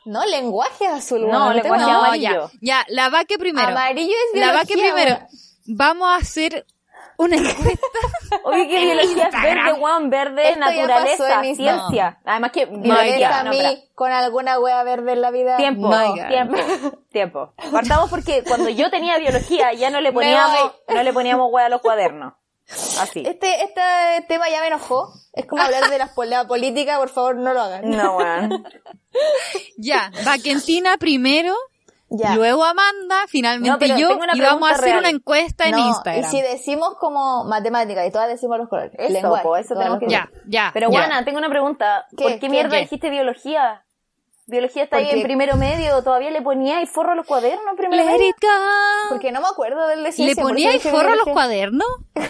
No, 0.05 0.25
lenguaje 0.25 0.87
azul. 0.87 1.27
No, 1.27 1.53
lenguaje 1.53 1.83
No, 1.83 1.99
amarillo. 2.05 2.49
ya, 2.61 2.79
ya, 2.79 2.85
la 2.89 3.09
vaque 3.09 3.37
primero. 3.37 3.67
Amarillo 3.69 4.13
es 4.33 4.39
La 4.39 4.51
vaque 4.51 4.75
biología, 4.75 4.93
primero. 4.95 5.27
Vamos 5.67 6.07
a 6.09 6.15
hacer 6.17 6.65
una 7.17 7.35
encuesta. 7.37 7.87
Oye, 8.43 8.67
que 8.67 8.79
biología 8.83 9.27
es 9.27 9.41
verde, 9.41 9.73
weón, 9.73 10.09
verde, 10.09 10.47
Esto 10.49 10.59
naturaleza, 10.59 11.41
ciencia. 11.55 12.19
Además 12.25 12.51
que 12.51 12.65
¿Me 12.67 12.77
biología, 12.81 13.39
a 13.39 13.43
no, 13.43 13.51
mí 13.51 13.89
con 13.95 14.11
alguna 14.11 14.59
wea 14.59 14.83
verde 14.83 15.13
en 15.13 15.21
la 15.21 15.31
vida? 15.31 15.57
Tiempo, 15.57 15.89
tiempo, 16.27 16.57
tiempo. 17.11 17.53
Partamos 17.71 18.09
porque 18.09 18.43
cuando 18.43 18.69
yo 18.69 18.89
tenía 18.89 19.17
biología 19.19 19.71
ya 19.73 19.89
no 19.91 20.01
le 20.01 20.11
poníamos, 20.11 20.71
no 20.87 21.03
le 21.03 21.13
poníamos 21.13 21.49
hueá 21.51 21.67
a 21.67 21.69
los 21.69 21.81
cuadernos. 21.81 22.33
Así. 22.99 23.23
Este, 23.25 23.63
este 23.63 23.81
tema 24.27 24.49
ya 24.49 24.61
me 24.61 24.67
enojó. 24.67 25.13
Es 25.33 25.45
como 25.45 25.61
hablar 25.61 25.89
de 25.89 25.97
la, 25.97 26.11
la 26.25 26.47
política, 26.47 26.97
por 26.97 27.09
favor, 27.09 27.35
no 27.35 27.53
lo 27.53 27.61
hagan. 27.61 27.89
No, 27.89 28.17
weón. 28.17 28.63
ya, 29.77 30.11
Vaquentina 30.25 30.97
primero, 30.97 31.53
Ya. 32.09 32.35
luego 32.35 32.63
Amanda, 32.63 33.25
finalmente 33.27 33.87
No, 33.89 33.97
yo, 33.97 34.17
y 34.33 34.41
vamos 34.41 34.69
a 34.69 34.73
hacer 34.73 34.85
real. 34.85 34.99
una 34.99 35.09
encuesta 35.09 35.65
en 35.65 35.71
No, 35.71 35.87
Instagram. 35.87 36.25
Y 36.25 36.27
si 36.35 36.41
decimos 36.41 36.95
como 36.99 37.43
matemática 37.45 38.05
y 38.05 38.11
todas 38.11 38.29
decimos 38.29 38.57
los 38.57 38.67
colores. 38.69 38.93
Eso, 38.97 39.13
lenguaje, 39.13 39.43
po, 39.43 39.57
eso 39.57 39.75
tenemos 39.75 39.99
que 39.99 40.07
Ya, 40.07 40.29
ya. 40.47 40.71
Pero 40.73 40.89
ya. 40.91 40.97
Juana, 40.99 41.23
tengo 41.25 41.37
una 41.37 41.49
pregunta. 41.49 42.05
¿Qué? 42.17 42.23
¿Por 42.23 42.33
qué 42.33 42.39
¿Qué? 42.39 42.49
mierda 42.49 42.71
¿Qué? 42.71 42.81
dijiste 42.81 43.09
biología? 43.09 43.85
Biología 44.47 44.83
está 44.83 44.97
ahí 44.97 45.09
en 45.09 45.23
primero 45.23 45.55
medio, 45.55 46.03
todavía 46.03 46.29
le 46.29 46.41
ponía 46.41 46.81
y 46.81 46.85
forro 46.85 47.13
a 47.13 47.15
los 47.15 47.25
cuadernos 47.25 47.65
en 47.71 47.75
primero 47.77 48.05
medio. 48.05 48.33
Porque 49.09 49.31
no 49.31 49.41
me 49.41 49.47
acuerdo 49.47 49.87
del 49.87 49.99
de 49.99 50.03
¿Le 50.03 50.11
ciencia, 50.11 50.41
por 50.43 50.51
ponía 50.51 50.71
el 50.71 50.79
forro 50.79 51.11
a 51.13 51.15
los 51.15 51.25
cuadernos? 51.27 51.87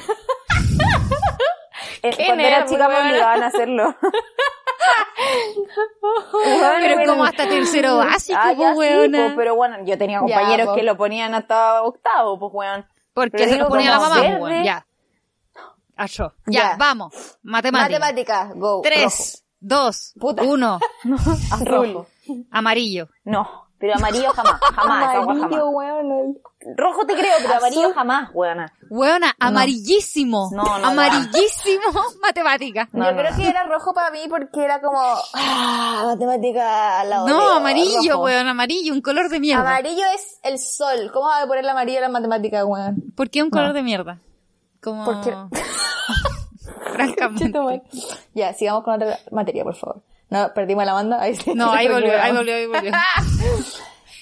Eh, 2.02 2.12
Qué 2.16 2.26
Cuando 2.28 2.44
era 2.44 2.66
chica 2.66 2.88
me 2.88 2.94
weona. 2.94 3.10
obligaban 3.10 3.44
a 3.44 3.48
hacerlo. 3.48 3.96
Pero 6.80 7.02
es 7.02 7.08
como 7.10 7.24
hasta 7.26 7.48
tercero 7.48 7.98
básico, 8.06 8.38
Ah, 8.40 8.54
pues, 8.56 8.70
sí, 8.72 8.78
weona. 8.78 9.30
po, 9.30 9.36
pero 9.36 9.56
bueno, 9.56 9.78
yo 9.86 9.98
tenía 9.98 10.18
Ya, 10.18 10.22
compañeros 10.22 10.68
po. 10.68 10.76
que 10.76 10.84
lo 10.84 10.98
ponían 10.98 11.34
hasta 11.34 11.82
octavo, 11.82 12.38
pues 12.40 12.52
weón. 12.54 12.86
Porque 13.14 13.38
Pero 13.38 13.50
se 13.50 13.58
los 13.58 13.68
ponía 13.70 13.90
la 13.92 14.00
mamá, 14.00 14.16
pues, 14.18 14.40
weón. 14.42 14.64
Ya. 14.64 14.86
Acho. 15.96 16.34
Ya, 16.46 16.62
Ya. 16.72 16.76
vamos. 16.78 17.14
Matemática. 17.44 18.00
Matemática, 18.00 18.52
go. 18.56 18.82
Tres, 18.84 19.44
dos, 19.68 20.14
Puta. 20.20 20.44
uno. 20.44 20.80
Rojo. 21.66 22.08
Amarillo. 22.52 23.10
No, 23.24 23.48
pero 23.78 23.96
amarillo 23.96 24.32
jamás, 24.32 24.60
jamás. 24.74 25.16
Amarillo, 25.16 25.70
weón. 25.70 26.38
Rojo 26.78 27.06
te 27.06 27.14
creo, 27.14 27.34
pero 27.42 27.54
amarillo 27.56 27.82
Azul. 27.82 27.94
jamás, 27.94 28.30
weona. 28.34 28.74
Weona, 28.90 29.36
amarillísimo. 29.40 30.50
No, 30.54 30.64
no, 30.80 30.88
Amarillísimo. 30.88 31.84
Matemática. 32.22 32.90
No, 32.92 33.06
Yo 33.06 33.12
no, 33.12 33.18
creo 33.20 33.32
no. 33.32 33.38
que 33.38 33.48
era 33.50 33.64
rojo 33.66 33.94
para 33.94 34.10
mí 34.12 34.22
porque 34.30 34.64
era 34.64 34.82
como, 34.82 35.00
ah, 35.36 36.04
matemática 36.06 37.04
la 37.04 37.24
odio, 37.24 37.34
No, 37.36 37.52
amarillo, 37.56 38.14
rojo. 38.14 38.24
weón, 38.24 38.48
amarillo, 38.48 38.94
un 38.94 39.02
color 39.02 39.30
de 39.30 39.40
mierda. 39.40 39.62
Amarillo 39.62 40.04
es 40.16 40.40
el 40.44 40.58
sol. 40.58 41.12
¿Cómo 41.14 41.28
va 41.28 41.42
a 41.44 41.48
poner 41.48 41.64
la 41.66 41.72
amarillo 41.74 41.98
en 41.98 42.04
la 42.04 42.10
matemática, 42.10 42.66
weón? 42.66 43.04
¿Por 43.16 43.30
qué 43.30 43.44
un 43.44 43.50
color 43.52 43.74
de 43.74 43.84
mierda? 43.84 44.20
Como... 44.82 45.06
Porque- 45.06 45.36
Francamente. 46.96 47.82
ya, 48.34 48.54
sigamos 48.54 48.84
con 48.84 48.94
otra 48.96 49.20
materia, 49.32 49.64
por 49.64 49.76
favor. 49.76 50.02
No, 50.30 50.52
perdimos 50.54 50.86
la 50.86 50.94
banda. 50.94 51.22
Ahí 51.22 51.36
sí. 51.36 51.54
No, 51.54 51.72
ahí 51.74 51.88
volvió, 51.88 52.20
ahí 52.22 52.32
volvió, 52.34 52.56
ahí 52.56 52.68
volvió. 52.68 52.92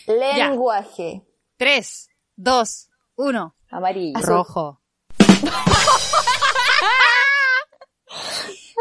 Lenguaje. 0.07 1.23
Tres, 1.57 2.09
dos, 2.35 2.89
uno. 3.15 3.55
Amarillo. 3.69 4.19
Rojo. 4.21 4.81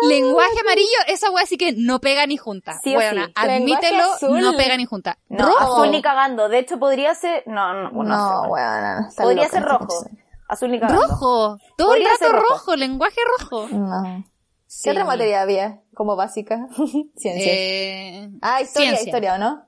Lenguaje 0.09 0.59
amarillo, 0.61 0.99
esa 1.07 1.31
wea 1.31 1.47
sí 1.47 1.57
que 1.57 1.73
no 1.77 2.01
pega 2.01 2.27
ni 2.27 2.37
junta. 2.37 2.79
Sí 2.83 2.95
o 2.95 2.99
Weona, 2.99 3.27
sí. 3.27 3.33
admítelo, 3.37 4.13
azul. 4.15 4.41
no 4.41 4.57
pega 4.57 4.77
ni 4.77 4.85
junta. 4.85 5.17
No, 5.29 5.47
Rojo. 5.47 5.75
azul 5.75 5.91
ni 5.93 6.03
cagando. 6.03 6.49
De 6.49 6.59
hecho, 6.59 6.79
podría 6.79 7.15
ser... 7.15 7.45
No, 7.47 7.73
no, 7.73 7.91
no, 7.91 8.03
No, 8.03 9.11
sé, 9.11 9.23
Podría 9.23 9.45
loca 9.45 9.55
ser 9.57 9.63
rojo. 9.63 9.87
persona. 9.87 10.19
Azul 10.53 10.71
ni 10.71 10.79
cagando. 10.79 11.03
Rojo. 11.03 11.59
Todo 11.79 11.89
Podría 11.89 12.09
el 12.13 12.21
rato 12.21 12.33
rojo. 12.33 12.49
rojo. 12.51 12.77
lenguaje 12.77 13.21
rojo. 13.39 13.69
No. 13.69 14.25
Sí. 14.67 14.83
¿Qué 14.85 14.91
otra 14.91 15.05
materia 15.07 15.41
había 15.41 15.81
como 15.95 16.15
básica? 16.15 16.69
Ciencia. 17.17 17.53
Eh, 17.53 18.31
ah, 18.43 18.61
historia, 18.61 18.91
ciencia. 18.91 19.07
historia, 19.09 19.35
¿o 19.35 19.39
no? 19.39 19.67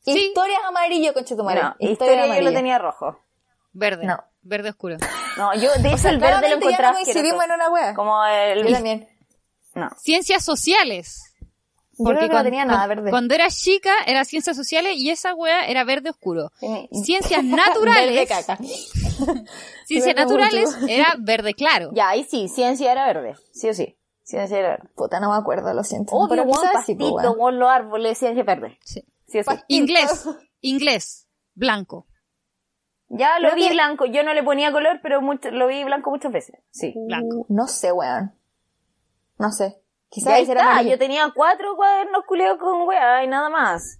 Sí. 0.00 0.18
Historia 0.18 0.56
es 0.58 0.64
amarillo, 0.64 1.12
conchetumare. 1.12 1.62
No, 1.62 1.74
historia 1.78 2.34
yo 2.34 2.42
lo 2.42 2.52
tenía 2.52 2.78
rojo. 2.78 3.18
Verde. 3.72 4.06
No. 4.06 4.24
Verde 4.40 4.70
oscuro. 4.70 4.96
No, 5.36 5.52
yo 5.54 5.70
de 5.74 5.88
hecho 5.88 5.94
O 5.96 5.98
sea, 5.98 6.10
el 6.12 6.18
verde 6.18 6.48
lo 6.48 6.56
encontraba 6.56 6.98
no 6.98 7.04
coincidimos 7.04 7.44
en 7.44 7.52
una 7.52 7.70
wea. 7.70 7.94
Como 7.94 8.24
el... 8.24 8.66
Yo 8.66 8.72
también. 8.72 9.06
No. 9.74 9.90
Ciencias 9.98 10.42
sociales. 10.42 11.29
Creo 12.04 12.28
que 12.28 12.34
no 12.34 12.42
tenía 12.42 12.64
nada 12.64 12.86
verde. 12.86 13.10
Cuando 13.10 13.34
era 13.34 13.48
chica 13.50 13.92
era 14.06 14.24
ciencias 14.24 14.56
sociales 14.56 14.94
y 14.96 15.10
esa 15.10 15.34
wea 15.34 15.66
era 15.66 15.84
verde 15.84 16.10
oscuro. 16.10 16.50
Ciencias 16.92 17.44
naturales, 17.44 18.28
caca. 18.28 18.56
ciencias 19.86 20.16
naturales 20.16 20.76
era 20.88 21.14
verde 21.18 21.54
claro. 21.54 21.90
Ya, 21.94 22.08
ahí 22.10 22.24
sí, 22.24 22.48
ciencia 22.48 22.92
era 22.92 23.06
verde. 23.06 23.36
Sí 23.52 23.68
o 23.68 23.74
sí. 23.74 23.96
Ciencia 24.22 24.58
era 24.58 24.68
verde. 24.70 24.88
Puta, 24.94 25.20
no 25.20 25.30
me 25.30 25.36
acuerdo, 25.38 25.72
lo 25.74 25.82
siento. 25.84 26.14
Obvio, 26.14 26.44
sí, 26.44 26.66
pastito, 26.72 27.10
pues, 27.12 27.54
los 27.54 27.68
árboles, 27.70 28.18
ciencia 28.18 28.44
verde. 28.44 28.78
Sí. 28.84 29.04
Sí 29.26 29.38
o 29.40 29.42
sí. 29.44 29.50
Inglés, 29.68 30.28
inglés, 30.60 31.28
blanco. 31.54 32.06
Ya 33.08 33.40
lo 33.40 33.48
Creo 33.48 33.56
vi 33.56 33.68
que- 33.68 33.74
blanco. 33.74 34.06
Yo 34.06 34.22
no 34.22 34.32
le 34.34 34.42
ponía 34.44 34.70
color, 34.70 35.00
pero 35.02 35.20
mucho, 35.20 35.50
lo 35.50 35.66
vi 35.66 35.82
blanco 35.82 36.10
muchas 36.10 36.30
veces. 36.32 36.60
Sí. 36.70 36.94
Blanco. 36.96 37.44
No 37.48 37.66
sé, 37.66 37.90
weón. 37.90 38.32
No 39.38 39.50
sé. 39.50 39.80
Quizás 40.10 40.48
era. 40.48 40.82
Yo 40.82 40.98
tenía 40.98 41.30
cuatro 41.34 41.76
cuadernos 41.76 42.24
culeos 42.26 42.58
con 42.58 42.82
weá 42.82 43.22
y 43.24 43.28
nada 43.28 43.48
más. 43.48 43.98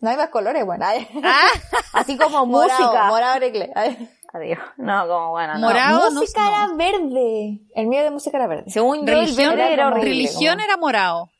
No 0.00 0.10
hay 0.10 0.16
más 0.16 0.28
colores. 0.30 0.64
Ay. 0.80 1.06
Ah, 1.22 1.46
Así 1.92 2.16
como 2.18 2.44
Morado, 2.46 2.80
música. 2.80 3.04
Morado 3.08 3.36
brecle. 3.38 3.70
Ay. 3.74 4.10
Adiós. 4.32 4.58
No, 4.76 5.06
como 5.08 5.30
bueno, 5.30 5.54
no. 5.54 5.60
Morado. 5.60 6.10
no- 6.10 6.20
música 6.20 6.40
no. 6.42 6.48
era 6.48 6.66
verde. 6.74 7.60
El 7.74 7.86
mío 7.88 8.02
de 8.02 8.10
música 8.10 8.36
era 8.38 8.46
verde. 8.46 8.70
Según 8.70 8.98
yo, 9.06 9.12
el 9.12 9.18
religión, 9.20 9.56
verde 9.56 9.72
era 9.72 9.86
horrible. 9.88 10.08
religión 10.10 10.54
como- 10.54 10.64
era 10.64 10.76
morado. 10.76 11.30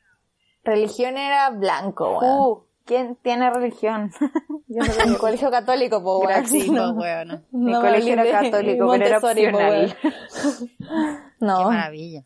Religión 0.63 1.17
era 1.17 1.49
blanco, 1.49 2.19
weón. 2.19 2.39
Uh, 2.39 2.63
¿quién 2.85 3.15
tiene 3.23 3.49
religión? 3.49 4.11
yo 4.67 4.83
no 4.83 4.85
En 4.85 4.97
tengo. 4.97 5.17
colegio 5.17 5.49
católico, 5.49 6.03
po, 6.03 6.19
weón. 6.19 6.45
Sí, 6.47 6.69
No. 6.69 6.95
pues. 6.95 7.27
Mi 7.51 7.71
No, 7.71 7.81
colegio 7.81 8.13
era 8.13 8.41
católico, 8.41 8.89
pero 8.91 9.05
era 9.05 9.17
opcional. 9.17 9.95
weón. 10.03 10.69
Qué 10.69 11.35
No. 11.39 11.63
maravilla. 11.63 12.23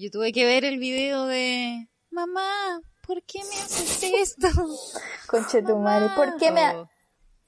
Yo 0.00 0.10
tuve 0.12 0.30
que 0.32 0.44
ver 0.46 0.64
el 0.64 0.78
video 0.78 1.26
de 1.26 1.88
mamá, 2.12 2.80
¿por 3.04 3.20
qué 3.24 3.40
me 3.40 3.56
haces 3.60 4.04
esto? 4.04 4.46
Conche 5.28 5.60
tu 5.62 5.76
madre. 5.76 6.10
¿Por 6.14 6.36
qué 6.36 6.52
me.? 6.52 6.60
ha- 6.60 6.88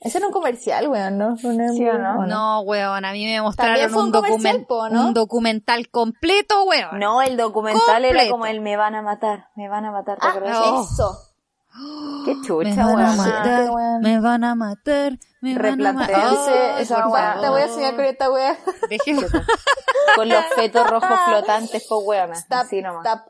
Ese 0.01 0.19
era 0.19 0.27
un 0.27 0.33
comercial, 0.33 0.89
weón, 0.89 1.17
¿no? 1.17 1.29
Un- 1.45 1.69
¿Sí 1.77 1.87
o 1.89 1.97
no? 1.97 2.27
No, 2.27 2.61
weón, 2.63 3.05
a 3.05 3.13
mí 3.13 3.25
me 3.25 3.41
mostraron 3.41 3.95
un, 3.95 4.07
un 4.07 4.11
comercial, 4.11 4.57
documen- 4.63 4.67
po, 4.67 4.89
¿no? 4.89 5.07
un 5.07 5.15
documental 5.15 5.89
completo, 5.91 6.65
weón. 6.65 6.99
No, 6.99 7.23
el 7.23 7.37
documental 7.37 8.05
era 8.05 8.15
Completo. 8.15 8.31
como 8.33 8.47
el 8.47 8.61
me 8.61 8.77
van 8.77 8.97
a 8.97 9.03
matar, 9.03 9.49
me 9.55 9.69
van 9.69 9.85
a 9.85 9.93
matar, 9.93 10.19
¿te 10.19 10.27
Ah, 10.27 10.31
acuerdas? 10.31 10.91
eso. 10.93 11.19
Qué 12.25 12.35
me 12.41 12.47
chucha, 12.47 12.87
van 12.87 13.01
a 13.01 13.05
weón. 13.05 13.17
matar, 13.17 13.71
weón. 13.71 14.01
me 14.01 14.21
van 14.21 14.45
a 14.45 14.55
matar, 14.55 15.13
me 15.41 15.55
van 15.57 15.99
a 15.99 16.81
esa 16.81 17.07
weá. 17.09 17.39
Te 17.41 17.49
voy 17.49 17.61
a 17.63 17.65
enseñar 17.67 17.97
con 17.97 18.05
esta 18.05 18.31
wea. 18.31 18.57
Déjenme 18.89 19.27
Con 20.17 20.29
los 20.29 20.45
fetos 20.57 20.91
rojos 20.91 21.19
flotantes, 21.27 21.87
pues 21.89 22.01
weona. 22.07 22.35
Tap, 22.49 22.67
Así 22.67 22.83
nomás. 22.83 23.05
tap. 23.05 23.27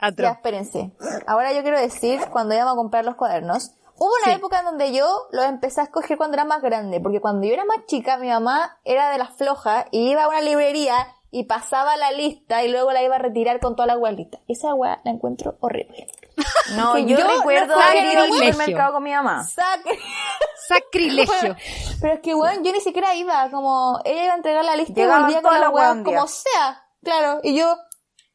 Ya, 0.00 0.08
atroz. 0.08 0.30
espérense. 0.32 0.92
Ahora 1.26 1.52
yo 1.52 1.62
quiero 1.62 1.78
decir, 1.78 2.20
cuando 2.30 2.54
íbamos 2.54 2.72
a 2.74 2.76
comprar 2.76 3.04
los 3.04 3.14
cuadernos, 3.14 3.70
hubo 3.96 4.10
una 4.22 4.32
Sí. 4.32 4.38
época 4.38 4.58
en 4.60 4.64
donde 4.66 4.92
yo 4.92 5.06
los 5.32 5.44
empecé 5.44 5.80
a 5.80 5.84
escoger 5.84 6.16
cuando 6.18 6.34
era 6.34 6.44
más 6.44 6.60
grande, 6.62 7.00
porque 7.00 7.20
cuando 7.20 7.46
yo 7.46 7.54
era 7.54 7.64
más 7.64 7.86
chica, 7.86 8.16
mi 8.18 8.28
mamá 8.28 8.78
era 8.84 9.10
de 9.10 9.18
las 9.18 9.30
flojas 9.36 9.86
y 9.92 10.10
iba 10.10 10.24
a 10.24 10.28
una 10.28 10.40
librería 10.40 10.94
y 11.30 11.44
pasaba 11.44 11.96
la 11.96 12.12
lista 12.12 12.62
y 12.64 12.70
luego 12.70 12.92
la 12.92 13.02
iba 13.02 13.16
a 13.16 13.18
retirar 13.18 13.60
con 13.60 13.76
toda 13.76 13.86
la 13.86 13.96
weá 13.98 14.12
lista. 14.12 14.38
Esa 14.48 14.74
weá 14.74 15.00
la 15.04 15.10
encuentro 15.12 15.56
horrible. 15.60 16.06
No, 16.76 16.98
yo, 16.98 17.18
yo 17.18 17.28
recuerdo 17.28 17.74
haber 17.74 18.04
ido 18.12 18.22
al 18.22 18.32
supermercado 18.32 18.92
con 18.94 19.02
mi 19.02 19.12
mamá. 19.12 19.44
Sacrilegio. 20.68 21.56
Pero 22.00 22.14
es 22.14 22.20
que, 22.20 22.34
weón, 22.34 22.64
yo 22.64 22.72
ni 22.72 22.80
siquiera 22.80 23.14
iba, 23.14 23.50
como, 23.50 24.00
ella 24.04 24.24
iba 24.24 24.32
a 24.32 24.36
entregar 24.36 24.64
la 24.64 24.76
lista 24.76 24.92
y 24.92 24.94
Llegaban 24.94 25.22
volvía 25.24 25.42
con 25.42 25.60
la 25.60 25.94
día. 25.94 26.04
como 26.04 26.26
sea. 26.26 26.82
Claro, 27.02 27.40
y 27.42 27.54
yo, 27.54 27.76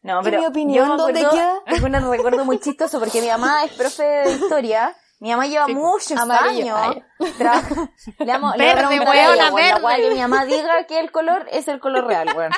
No, 0.04 0.22
¿Y 0.22 0.24
pero 0.24 0.40
mi 0.40 0.46
opinión 0.46 0.88
yo 0.90 0.98
dónde 0.98 1.22
acuerdo, 1.26 1.38
queda? 1.38 1.64
tengo 1.82 1.88
un 1.88 2.12
recuerdo 2.12 2.46
muy 2.46 2.60
chistoso 2.60 3.00
porque 3.00 3.22
mi 3.22 3.28
mamá 3.28 3.64
es 3.64 3.74
profe 3.74 4.04
de 4.04 4.32
historia. 4.34 4.96
Mi 5.20 5.32
mamá 5.32 5.48
lleva 5.48 5.68
muchos 5.68 6.18
Amarillo. 6.18 6.78
años. 6.78 7.04
Le 7.20 8.26
le 8.26 8.58
Verde, 8.58 9.00
un 9.02 9.08
weona, 9.08 9.52
La 9.52 9.96
que 9.98 10.10
mi 10.12 10.20
mamá 10.22 10.46
diga 10.46 10.86
que 10.86 11.00
el 11.00 11.12
color 11.12 11.46
es 11.52 11.68
el 11.68 11.82
color 11.82 12.08
real, 12.08 12.30
weón. 12.38 12.52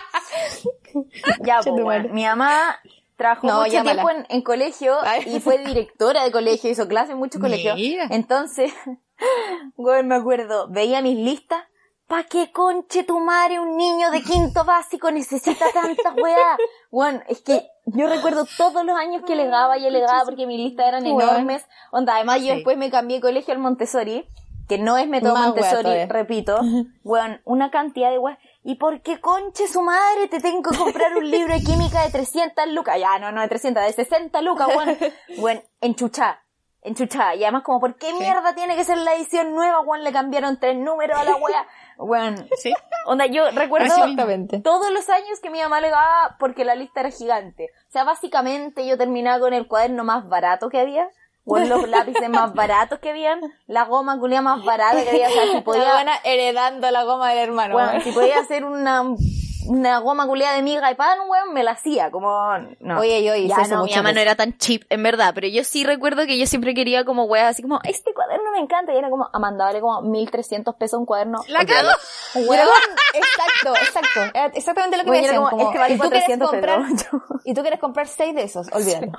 Ya, 1.39 1.61
pues, 1.63 1.83
madre. 1.83 2.09
Mi 2.09 2.23
mamá 2.23 2.79
trabajó 3.21 3.47
No, 3.47 3.59
mucho 3.61 3.71
llámala. 3.71 4.03
tiempo 4.03 4.09
en, 4.09 4.25
en 4.35 4.41
colegio 4.41 4.97
Ay. 5.03 5.23
y 5.27 5.39
fue 5.39 5.57
directora 5.59 6.23
de 6.23 6.31
colegio, 6.31 6.69
hizo 6.69 6.87
clases 6.87 7.11
en 7.11 7.17
muchos 7.19 7.39
colegios. 7.39 7.77
Entonces, 8.09 8.73
weón, 9.77 10.07
me 10.07 10.15
acuerdo, 10.15 10.67
veía 10.69 11.01
mis 11.01 11.17
listas. 11.17 11.63
¿Pa 12.07 12.23
qué 12.23 12.51
conche 12.51 13.03
tu 13.03 13.21
madre 13.21 13.59
un 13.61 13.77
niño 13.77 14.11
de 14.11 14.21
quinto 14.21 14.65
básico 14.65 15.11
necesita 15.11 15.65
tantas 15.73 16.13
weas? 16.21 16.57
Weón, 16.91 17.23
es 17.29 17.41
que 17.41 17.65
yo 17.85 18.07
recuerdo 18.09 18.45
todos 18.57 18.83
los 18.83 18.97
años 18.97 19.21
que 19.25 19.35
legaba 19.37 19.77
y 19.77 19.89
legaba 19.89 20.23
porque 20.25 20.45
mis 20.45 20.59
listas 20.59 20.87
eran 20.89 21.05
enormes. 21.05 21.65
Onda, 21.91 22.15
además 22.15 22.41
yo 22.41 22.47
Sí. 22.49 22.55
después 22.55 22.77
me 22.77 22.91
cambié 22.91 23.17
de 23.17 23.21
colegio 23.21 23.53
al 23.53 23.61
Montessori, 23.61 24.27
que 24.67 24.77
no 24.77 24.97
es 24.97 25.07
método 25.07 25.33
Más 25.35 25.47
Montessori, 25.47 26.05
repito. 26.07 26.59
Weón, 27.05 27.39
una 27.45 27.71
cantidad 27.71 28.09
de 28.11 28.19
weas. 28.19 28.37
¿Y 28.63 28.75
por 28.75 29.01
qué 29.01 29.19
conche 29.19 29.67
su 29.67 29.81
madre 29.81 30.27
te 30.27 30.39
tengo 30.39 30.69
que 30.69 30.77
comprar 30.77 31.15
un 31.17 31.29
libro 31.29 31.53
de 31.53 31.61
química 31.65 32.03
de 32.03 32.11
300 32.11 32.67
lucas? 32.67 32.99
Ya, 32.99 33.17
no, 33.17 33.31
no 33.31 33.41
de 33.41 33.47
300, 33.47 33.83
de 33.83 33.93
60 33.93 34.41
lucas, 34.41 34.67
weón. 34.67 34.97
Weón, 35.37 35.63
enchuchá. 35.81 36.43
Enchuchá. 36.83 37.35
Y 37.35 37.43
además 37.43 37.63
como, 37.63 37.79
¿por 37.79 37.95
qué 37.95 38.13
mierda 38.13 38.55
tiene 38.55 38.75
que 38.75 38.83
ser 38.83 38.97
la 38.97 39.15
edición 39.15 39.53
nueva, 39.53 39.81
weón? 39.81 40.03
Le 40.03 40.11
cambiaron 40.11 40.59
tres 40.59 40.75
números 40.75 41.19
a 41.19 41.23
la 41.23 41.35
wea. 41.35 41.67
Weón. 41.97 42.49
Sí. 42.57 42.73
Onda, 43.05 43.25
yo 43.27 43.49
recuerdo 43.51 43.93
todos 44.63 44.91
los 44.91 45.09
años 45.09 45.39
que 45.41 45.49
mi 45.49 45.59
mamá 45.59 45.81
le 45.81 45.89
daba 45.89 46.37
porque 46.39 46.65
la 46.65 46.75
lista 46.75 47.01
era 47.01 47.11
gigante. 47.11 47.69
O 47.87 47.91
sea, 47.91 48.03
básicamente 48.03 48.85
yo 48.87 48.97
terminaba 48.97 49.39
con 49.39 49.53
el 49.53 49.67
cuaderno 49.67 50.03
más 50.03 50.27
barato 50.27 50.69
que 50.69 50.79
había. 50.79 51.09
O 51.45 51.57
los 51.59 51.87
lápices 51.89 52.29
más 52.29 52.53
baratos 52.53 52.99
que 52.99 53.09
habían. 53.09 53.41
La 53.67 53.85
goma 53.85 54.19
culia 54.19 54.41
más 54.41 54.63
barata 54.63 55.03
que 55.03 55.09
había. 55.09 55.27
O 55.27 55.31
sea, 55.31 55.43
si 55.73 55.79
la 55.79 55.93
buena 55.93 56.13
heredando 56.23 56.89
la 56.91 57.03
goma 57.03 57.29
del 57.31 57.39
hermano. 57.39 57.77
si 58.03 58.11
podía 58.11 58.39
hacer 58.39 58.63
una, 58.63 59.03
una 59.67 59.99
goma 59.99 60.27
culia 60.27 60.51
de 60.51 60.61
miga 60.61 60.91
y 60.91 60.95
pan, 60.95 61.17
weón, 61.27 61.53
me 61.53 61.63
la 61.63 61.71
hacía. 61.71 62.11
Como, 62.11 62.29
no. 62.79 62.99
Oye, 62.99 63.23
yo 63.23 63.35
hice 63.35 63.49
ya 63.49 63.61
eso 63.63 63.75
no, 63.75 63.83
mi 63.85 63.93
mamá 63.95 64.11
no 64.11 64.19
era 64.19 64.35
tan 64.35 64.57
cheap, 64.57 64.83
en 64.89 65.01
verdad, 65.03 65.31
pero 65.33 65.47
yo 65.47 65.63
sí 65.63 65.83
recuerdo 65.83 66.25
que 66.25 66.37
yo 66.37 66.45
siempre 66.45 66.73
quería 66.73 67.05
como 67.05 67.23
weas 67.25 67.51
así 67.51 67.61
como, 67.61 67.79
este 67.83 68.13
cuaderno 68.13 68.51
me 68.51 68.59
encanta, 68.59 68.93
y 68.93 68.97
era 68.97 69.09
como, 69.09 69.29
Amanda, 69.33 69.65
vale 69.65 69.81
como 69.81 70.01
1300 70.01 70.75
pesos 70.75 70.99
un 70.99 71.05
cuaderno. 71.05 71.39
La 71.47 71.59
Olvídalo. 71.61 71.89
cagó. 72.33 72.45
Weón, 72.49 72.67
exacto, 73.13 73.75
exacto. 73.75 74.31
Era 74.37 74.45
exactamente 74.47 74.97
lo 74.97 75.03
que 75.03 75.09
Weón, 75.11 75.21
me 75.21 75.27
decían. 75.27 75.43
como, 75.43 75.57
Como, 75.57 75.69
este 75.71 75.79
vale 75.79 75.93
y 75.93 75.97
tú 75.97 76.09
quieres 76.09 76.23
400 76.25 76.49
comprar, 76.49 76.81
pesos. 76.91 77.21
y 77.45 77.53
tú 77.53 77.61
quieres 77.61 77.79
comprar 77.79 78.07
seis 78.07 78.35
de 78.35 78.43
esos, 78.43 78.67
olvídalo. 78.73 79.11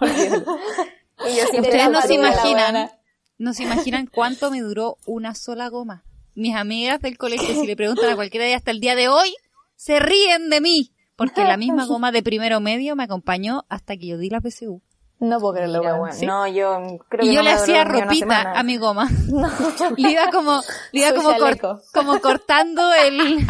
Y 1.28 1.37
yo 1.37 1.46
siempre 1.46 1.70
Ustedes 1.70 1.90
no 1.90 2.02
se 2.02 2.14
imaginan, 2.14 2.90
no 3.38 3.54
se 3.54 3.62
imaginan 3.64 4.06
cuánto 4.06 4.50
me 4.50 4.61
duró 4.61 4.98
una 5.06 5.35
sola 5.35 5.68
goma. 5.68 6.04
Mis 6.35 6.54
amigas 6.54 7.00
del 7.00 7.18
colegio, 7.18 7.54
si 7.54 7.66
le 7.66 7.76
preguntan 7.76 8.11
a 8.11 8.16
cualquiera 8.16 8.44
de 8.44 8.50
ellas 8.50 8.61
hasta 8.61 8.70
el 8.70 8.80
día 8.80 8.94
de 8.94 9.08
hoy, 9.08 9.35
se 9.76 9.98
ríen 9.98 10.48
de 10.50 10.61
mí. 10.61 10.92
Porque 11.16 11.44
la 11.44 11.56
misma 11.56 11.85
goma 11.87 12.11
de 12.12 12.22
primero 12.22 12.61
medio 12.61 12.96
me 12.96 13.04
acompañó 13.04 13.64
hasta 13.68 13.96
que 13.96 14.06
yo 14.06 14.18
di 14.18 14.30
la 14.30 14.40
PSU. 14.40 14.82
No 15.24 15.38
puedo 15.38 15.54
creerlo, 15.54 15.80
weón, 15.82 16.11
No, 16.24 16.48
yo 16.48 16.98
creo 17.08 17.24
Y 17.24 17.28
que 17.28 17.35
yo 17.37 17.42
no 17.42 17.48
le 17.48 17.52
hacía 17.52 17.85
ropita 17.85 18.58
a 18.58 18.62
mi 18.64 18.76
goma. 18.76 19.08
Le 19.96 20.11
iba 20.11 20.26
como, 20.32 20.61
le 20.90 21.00
iba 21.00 21.14
como, 21.14 21.37
cor- 21.38 21.80
como 21.94 22.20
cortando 22.20 22.92
el, 22.92 23.46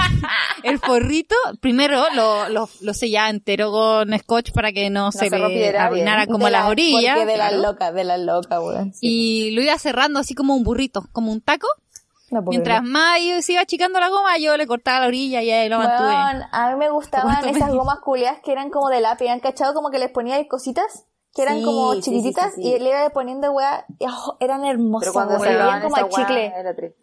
el 0.64 0.78
forrito. 0.80 1.34
Primero 1.60 2.04
lo, 2.14 2.50
lo, 2.50 2.68
lo 2.82 2.92
sellaba 2.92 3.30
entero 3.30 3.72
con 3.72 4.12
scotch 4.18 4.52
para 4.52 4.72
que 4.72 4.90
no, 4.90 5.12
se, 5.12 5.30
se 5.30 5.38
le 5.38 5.74
arruinara 5.78 6.26
como 6.26 6.50
las 6.50 6.64
la- 6.64 6.68
orillas. 6.68 7.16
Porque 7.16 7.32
de 7.32 7.38
la 7.38 7.48
claro. 7.48 7.62
loca, 7.62 7.90
de 7.90 8.04
la 8.04 8.18
loca, 8.18 8.60
weón. 8.60 8.92
Sí. 8.92 9.06
Y 9.48 9.50
lo 9.52 9.62
iba 9.62 9.78
cerrando 9.78 10.20
así 10.20 10.34
como 10.34 10.54
un 10.54 10.64
burrito, 10.64 11.06
como 11.12 11.32
un 11.32 11.40
taco. 11.40 11.68
No 12.30 12.42
Mientras 12.42 12.82
más 12.82 13.18
yo 13.26 13.40
se 13.40 13.52
iba 13.54 13.62
achicando 13.62 13.98
la 13.98 14.10
goma, 14.10 14.36
yo 14.36 14.58
le 14.58 14.66
cortaba 14.66 15.00
la 15.00 15.06
orilla 15.06 15.40
y 15.40 15.50
ahí 15.50 15.70
lo 15.70 15.78
mantuve. 15.78 16.08
Weón, 16.08 16.42
a 16.52 16.70
mí 16.70 16.76
me 16.76 16.90
gustaban 16.90 17.48
esas 17.48 17.70
gomas 17.72 18.00
culiadas 18.00 18.40
que 18.44 18.52
eran 18.52 18.68
como 18.68 18.90
de 18.90 19.00
lápiz, 19.00 19.28
¿han 19.30 19.40
cachado? 19.40 19.72
Como 19.72 19.88
que 19.90 19.98
les 19.98 20.10
ponía 20.10 20.36
cositas 20.48 21.04
que 21.34 21.42
eran 21.42 21.58
Sí, 21.58 21.64
como 21.64 21.94
sí, 21.94 22.02
sí, 22.02 22.10
chiquititas 22.10 22.54
sí, 22.54 22.62
sí. 22.62 22.68
y 22.68 22.78
le 22.78 22.90
iba 22.90 23.10
poniendo 23.10 23.50
weá, 23.52 23.86
y, 23.98 24.04
oh, 24.06 24.36
eran 24.40 24.64
hermosas, 24.64 25.12
Pero 25.14 25.40
olían 25.40 25.82
como 25.82 25.96
a 25.96 26.08
chicle. 26.08 26.52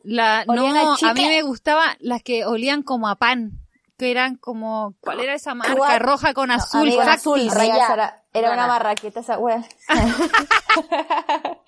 La, 0.04 0.46
no, 0.46 0.54
olían 0.54 0.78
a 0.78 0.94
a, 0.94 0.96
chicle. 0.98 1.14
mí 1.16 1.28
me 1.28 1.42
gustaban 1.42 1.98
las 2.00 2.22
que 2.24 2.46
olían 2.46 2.84
como 2.84 3.08
a 3.08 3.16
pan. 3.16 3.54
Que 4.00 4.10
eran 4.12 4.38
como, 4.38 4.96
¿cuál 5.02 5.20
era 5.20 5.34
esa 5.34 5.54
marca? 5.54 5.76
¿Cuál? 5.76 6.00
Roja 6.00 6.34
con 6.34 6.50
azul, 6.52 6.82
Amiga, 6.82 7.04
factis. 7.04 7.20
azul, 7.22 7.52
rayá, 7.52 8.24
era, 8.34 8.54
una 8.54 8.66
marraqueta 8.66 9.20
esa 9.20 9.38
weá. 9.38 9.62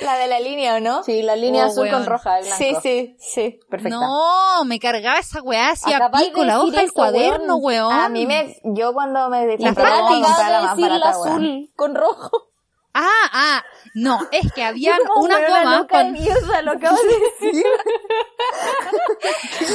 la 0.00 0.16
de 0.18 0.26
la 0.28 0.40
línea, 0.40 0.76
¿o 0.76 0.80
no? 0.80 1.02
Sí, 1.04 1.22
la 1.22 1.36
línea 1.36 1.66
Oh, 1.66 1.68
azul 1.68 1.82
weón. 1.84 1.94
con 2.02 2.06
roja 2.06 2.40
blanco. 2.40 2.56
sí, 2.56 2.76
sí, 2.82 3.16
sí. 3.20 3.60
Perfecta. 3.68 3.96
No, 3.96 4.64
me 4.64 4.78
cargaba 4.80 5.18
esa 5.18 5.42
weá 5.42 5.70
hacia 5.70 5.96
Acabáis 5.96 6.28
pico, 6.28 6.40
de 6.40 6.46
la 6.46 6.60
hoja 6.60 6.80
del 6.80 6.92
cuaderno, 6.92 7.56
weón. 7.56 7.86
weón. 7.88 8.00
A 8.00 8.08
mí 8.08 8.26
me, 8.26 8.56
yo 8.64 8.92
cuando 8.92 9.28
me 9.30 9.58
La 9.58 9.74
Fran 9.74 9.92
la 9.92 10.10
la 10.10 10.60
más 10.60 10.78
la 10.78 11.18
weón. 11.18 11.28
azul 11.28 11.70
con 11.76 11.94
rojo. 11.94 12.48
Ah, 12.94 13.06
ah, 13.32 13.64
no, 13.94 14.18
es 14.32 14.52
que 14.52 14.64
habían 14.64 14.98
Como 15.06 15.24
una 15.24 15.38
de 15.38 15.46
con... 15.46 16.64
lo 16.64 16.72
acabas 16.72 17.00
de 17.02 17.48
decir. 17.48 17.64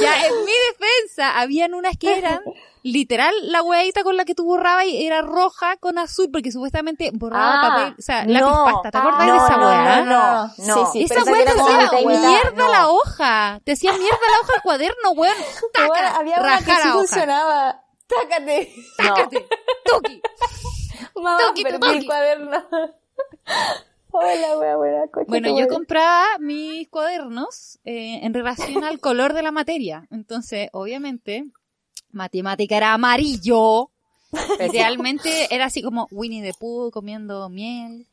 Ya, 0.00 0.26
en 0.26 0.44
mi 0.44 0.52
defensa, 0.70 1.38
habían 1.38 1.74
unas 1.74 1.96
que 1.96 2.18
eran 2.18 2.40
literal 2.82 3.34
la 3.50 3.62
hueadita 3.62 4.02
con 4.04 4.16
la 4.16 4.24
que 4.24 4.34
tú 4.34 4.44
borrabas 4.44 4.84
y 4.86 5.06
era 5.06 5.22
roja 5.22 5.76
con 5.78 5.98
azul 5.98 6.28
porque 6.32 6.52
supuestamente 6.52 7.10
borraba 7.12 7.58
Ah, 7.58 7.68
papel, 7.68 7.94
o 7.98 8.02
sea, 8.02 8.24
no. 8.24 8.32
lápiz 8.32 8.72
pasta, 8.72 8.90
¿te 8.90 8.98
acordás 8.98 9.26
de 9.26 9.36
esa 9.36 9.56
no, 9.56 9.66
hueá? 9.66 10.00
no, 10.00 10.04
no, 10.04 10.52
no. 10.76 10.92
sí, 10.92 11.04
Esa 11.04 11.24
hueá 11.24 11.42
esa 11.42 11.54
te 11.54 11.60
hacía 11.60 12.20
mierda 12.20 12.50
no. 12.54 12.68
la 12.72 12.88
hoja. 12.88 13.60
Te 13.64 13.72
hacía 13.72 13.92
mierda 13.92 14.18
la 14.30 14.40
hoja 14.42 14.52
al 14.56 14.62
cuaderno, 14.62 15.10
weón. 15.12 15.36
Taca, 15.72 15.88
Bueno, 15.88 16.08
había 16.14 16.40
una 16.40 16.58
que 16.58 16.64
sí 16.72 16.88
funcionaba. 16.92 17.82
Tácate. 18.06 18.74
No. 18.98 19.14
Tácate, 19.14 19.48
tuki. 19.84 20.22
Mamá, 21.16 21.38
Toqui, 21.38 21.62
perdí 21.62 21.88
el 21.88 22.06
cuaderno. 22.06 22.64
Hola, 24.16 24.58
wea, 24.58 24.76
buena 24.76 25.06
coche. 25.08 25.26
Bueno, 25.28 25.58
yo 25.58 25.68
compraba 25.68 26.24
mis 26.40 26.88
cuadernos 26.88 27.78
eh, 27.84 28.20
en 28.24 28.32
relación 28.34 28.84
al 28.84 28.98
color 29.00 29.32
de 29.34 29.42
la 29.42 29.52
materia. 29.52 30.06
Entonces, 30.10 30.68
obviamente, 30.72 31.44
matemática 32.12 32.76
era 32.76 32.92
amarillo. 32.94 33.90
Realmente 34.72 35.54
era 35.54 35.66
así 35.66 35.82
como 35.82 36.08
Winnie 36.10 36.42
the 36.42 36.52
Pooh 36.58 36.90
comiendo 36.90 37.48
miel. 37.48 38.06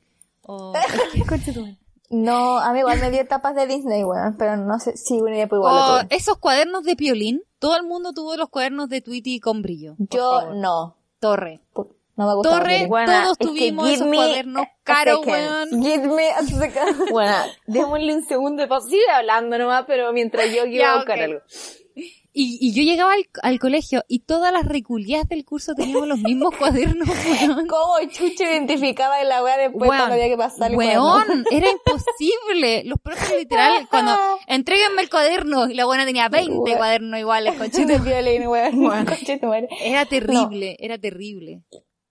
O, 0.43 0.73
No, 2.09 2.59
a 2.59 2.71
mí 2.73 2.79
igual 2.79 2.99
me 2.99 3.09
dio 3.09 3.25
tapas 3.27 3.55
de 3.55 3.65
Disney, 3.65 4.03
weón, 4.03 4.35
pero 4.37 4.55
no 4.55 4.77
sé 4.77 4.95
si 4.97 5.19
Winnie 5.19 5.41
the 5.41 5.47
Pooh 5.47 5.55
igual 5.57 5.75
lo 5.75 5.81
o 5.81 6.01
tuve. 6.01 6.15
esos 6.15 6.37
cuadernos 6.37 6.83
de 6.83 6.95
piolín. 6.95 7.41
Todo 7.59 7.75
el 7.77 7.83
mundo 7.83 8.13
tuvo 8.13 8.35
los 8.37 8.49
cuadernos 8.49 8.89
de 8.89 9.01
Tweety 9.01 9.39
con 9.39 9.61
brillo. 9.61 9.95
por 9.95 10.07
Yo 10.09 10.53
no. 10.53 10.95
Torre. 11.19 11.61
No 12.15 12.27
me 12.27 12.35
gusta. 12.35 12.49
Torre, 12.59 12.87
todos 12.87 13.37
tuvimos 13.39 13.89
esos 13.89 14.07
me 14.07 14.17
cuadernos 14.17 14.65
caros, 14.83 15.25
weón. 15.25 15.83
Give 15.83 16.07
me 16.07 16.29
a 16.29 16.43
second. 16.43 17.09
Bueno, 17.11 17.35
démosle 17.65 18.15
un 18.15 18.25
segundo 18.25 18.61
de 18.61 18.67
pausa. 18.67 18.87
Sigue 18.89 19.09
hablando 19.11 19.57
nomás, 19.57 19.85
pero 19.87 20.13
mientras 20.13 20.47
yo 20.53 20.63
quiero 20.63 20.77
Ya, 20.77 20.95
buscar 20.95 21.19
algo. 21.19 21.39
Y, 22.35 22.57
y 22.59 22.73
yo 22.73 22.81
llegaba 22.81 23.13
al, 23.13 23.25
al 23.43 23.59
colegio 23.59 24.03
y 24.07 24.25
todas 24.25 24.51
las 24.51 24.65
reculias 24.65 25.27
del 25.29 25.45
curso 25.45 25.75
teníamos 25.75 26.07
los 26.07 26.17
mismos 26.17 26.55
cuadernos, 26.57 27.07
weón. 27.25 27.67
¿Cómo 27.67 27.93
chucho 28.09 28.43
identificaba 28.43 29.23
la 29.23 29.43
wea 29.43 29.57
después 29.57 29.87
Weón, 29.87 29.97
cuando 29.97 30.13
había 30.15 30.27
que 30.29 30.37
pasar 30.37 30.71
el 30.71 30.77
weón, 30.77 31.01
cuaderno? 31.03 31.43
era 31.51 31.67
imposible. 31.69 32.83
Los 32.85 32.99
profes 32.99 33.37
literal, 33.37 33.87
cuando 33.89 34.17
entréguenme 34.47 35.01
el 35.03 35.09
cuaderno 35.09 35.67
y 35.69 35.75
la 35.75 35.85
buena 35.85 36.05
tenía 36.05 36.27
20 36.29 36.53
Weón. 36.53 36.77
cuadernos 36.77 37.19
iguales, 37.19 37.53
conchito. 37.55 37.93
Era 39.81 40.05
terrible, 40.05 40.75
era 40.79 40.97
terrible. 40.97 41.61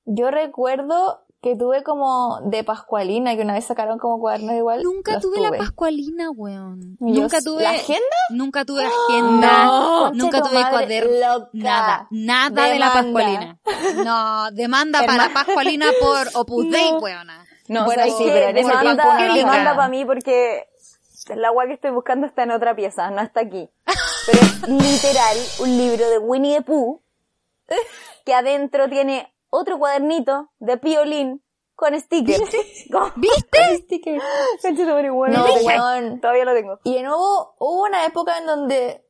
Yo 0.04 0.30
recuerdo 0.30 1.20
que 1.42 1.56
tuve 1.56 1.82
como 1.82 2.38
de 2.44 2.62
Pascualina, 2.62 3.34
que 3.34 3.42
una 3.42 3.54
vez 3.54 3.64
sacaron 3.64 3.98
como 3.98 4.20
cuadernos 4.20 4.54
igual. 4.54 4.82
Nunca 4.84 5.18
tuve, 5.18 5.40
la 5.40 5.50
pascualina, 5.50 6.30
weón. 6.30 6.96
Nunca 7.00 7.40
tuve, 7.42 7.64
¿La 7.64 7.70
agenda? 7.70 8.00
nunca 8.30 8.64
tuve 8.64 8.84
agenda, 8.84 9.64
No, 9.64 10.12
nunca 10.12 10.40
tuve 10.40 10.60
cuaderno, 10.70 11.48
nada, 11.52 12.06
nada 12.10 12.66
de 12.66 12.78
la 12.78 12.92
pascualina. 12.92 13.58
No, 14.04 14.50
demanda 14.52 15.00
para 15.04 15.28
la 15.28 15.34
pascualina 15.34 15.86
por 16.00 16.28
Opus 16.34 16.70
Dei, 16.70 16.92
weona. 17.00 17.44
No, 17.66 17.86
Bueno, 17.86 18.02
¿sabes 18.02 18.18
sí, 18.18 18.24
qué? 18.24 18.30
pero 18.30 18.48
en 18.48 18.56
ese 18.58 18.68
demanda, 18.68 19.02
tiempo 19.02 19.24
no 19.26 19.34
demanda 19.34 19.74
para 19.76 19.88
mí 19.88 20.04
porque 20.04 20.68
el 21.28 21.44
agua 21.44 21.66
que 21.66 21.72
estoy 21.72 21.90
buscando 21.90 22.26
está 22.26 22.44
en 22.44 22.52
otra 22.52 22.76
pieza, 22.76 23.10
no 23.10 23.20
está 23.20 23.40
aquí. 23.40 23.68
Pero 24.26 24.38
es 24.38 24.68
literal 24.68 25.36
un 25.60 25.76
libro 25.76 26.08
de 26.08 26.18
Winnie 26.18 26.58
the 26.58 26.62
Pooh 26.62 27.00
que 28.24 28.34
adentro 28.34 28.88
tiene 28.88 29.31
otro 29.52 29.78
cuadernito 29.78 30.50
de 30.58 30.78
piolín 30.78 31.44
con 31.74 31.98
stickers. 31.98 32.40
¿Viste? 33.16 33.76
Sticker. 33.76 34.20
Concha 34.62 34.82
tu 34.82 34.88
madre, 34.88 35.10
bueno, 35.10 35.38
No. 35.38 36.20
Todavía 36.20 36.44
lo 36.44 36.54
tengo. 36.54 36.78
Y 36.84 36.94
de 36.94 37.02
nuevo, 37.02 37.54
hubo 37.58 37.82
una 37.82 38.06
época 38.06 38.38
en 38.38 38.46
donde 38.46 39.04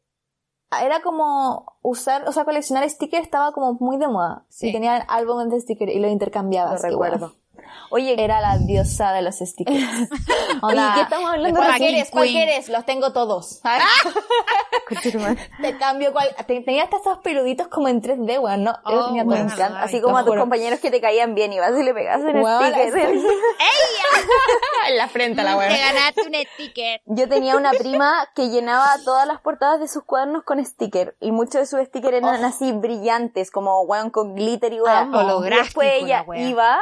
era 0.82 1.00
como 1.00 1.78
usar, 1.82 2.26
o 2.28 2.32
sea, 2.32 2.44
coleccionar 2.44 2.88
stickers 2.88 3.24
estaba 3.24 3.52
como 3.52 3.74
muy 3.74 3.98
de 3.98 4.08
moda. 4.08 4.46
Sí. 4.48 4.70
Y 4.70 4.72
tenían 4.72 5.02
álbumes 5.08 5.50
de 5.50 5.60
stickers 5.60 5.92
y 5.92 6.00
los 6.00 6.10
intercambiabas. 6.10 6.82
Lo 6.82 6.88
recuerdo. 6.88 7.28
bueno. 7.28 7.41
Oye, 7.90 8.22
Era 8.22 8.40
la 8.40 8.58
diosa 8.58 9.12
de 9.12 9.22
los 9.22 9.36
stickers. 9.36 9.78
Oye, 10.62 10.80
¿qué 10.94 11.00
estamos 11.02 11.30
hablando 11.30 11.58
¿Cuál 11.60 11.72
de 11.72 11.78
quieres? 11.78 12.10
¿Cuál 12.10 12.28
quieres? 12.28 12.68
Los 12.68 12.84
tengo 12.86 13.12
todos. 13.12 13.60
madre. 13.64 15.50
Te 15.60 15.76
cambio 15.78 16.12
cuál. 16.12 16.28
te- 16.46 16.60
Tenía 16.62 16.84
hasta 16.84 16.96
esos 16.98 17.18
peluditos 17.18 17.68
como 17.68 17.88
en 17.88 18.00
3D, 18.02 18.40
weón, 18.40 18.64
¿no? 18.64 18.72
Yo 18.88 19.00
Oh, 19.00 19.06
tenía 19.06 19.24
weón. 19.24 19.42
Encanta. 19.42 19.78
Ay, 19.80 19.84
Así 19.86 20.00
como 20.00 20.14
te 20.16 20.20
a 20.20 20.24
tus 20.24 20.30
juro. 20.30 20.42
compañeros 20.42 20.80
que 20.80 20.90
te 20.90 21.00
caían 21.00 21.34
bien 21.34 21.52
y 21.52 21.58
vas 21.58 21.72
y 21.78 21.82
le 21.82 21.92
pegas 21.94 22.20
en 22.22 22.40
Weón, 22.40 22.64
stickers. 22.72 22.94
en 24.88 24.96
la 24.96 25.08
frente 25.08 25.42
la 25.42 25.52
Te 25.52 25.56
weón. 25.58 25.72
ganaste 25.72 26.22
un 26.22 26.34
sticker. 26.54 27.00
Yo 27.06 27.28
tenía 27.28 27.56
una 27.56 27.70
prima 27.72 28.28
que 28.34 28.48
llenaba 28.48 28.86
todas 29.04 29.26
las 29.26 29.40
portadas 29.40 29.80
de 29.80 29.88
sus 29.88 30.04
cuadernos 30.04 30.44
con 30.44 30.64
sticker 30.64 31.16
y 31.20 31.32
muchos 31.32 31.54
de 31.54 31.66
sus 31.66 31.80
stickers 31.86 32.14
eran 32.18 32.44
así 32.44 32.72
brillantes, 32.72 33.50
como 33.50 33.80
weón 33.82 34.10
con 34.10 34.34
glitter 34.34 34.72
y 34.72 34.80
weón. 34.80 35.12
Y 35.12 35.16
Holográfico 35.16 35.62
después 35.80 35.92
ella 36.02 36.24
iba, 36.36 36.78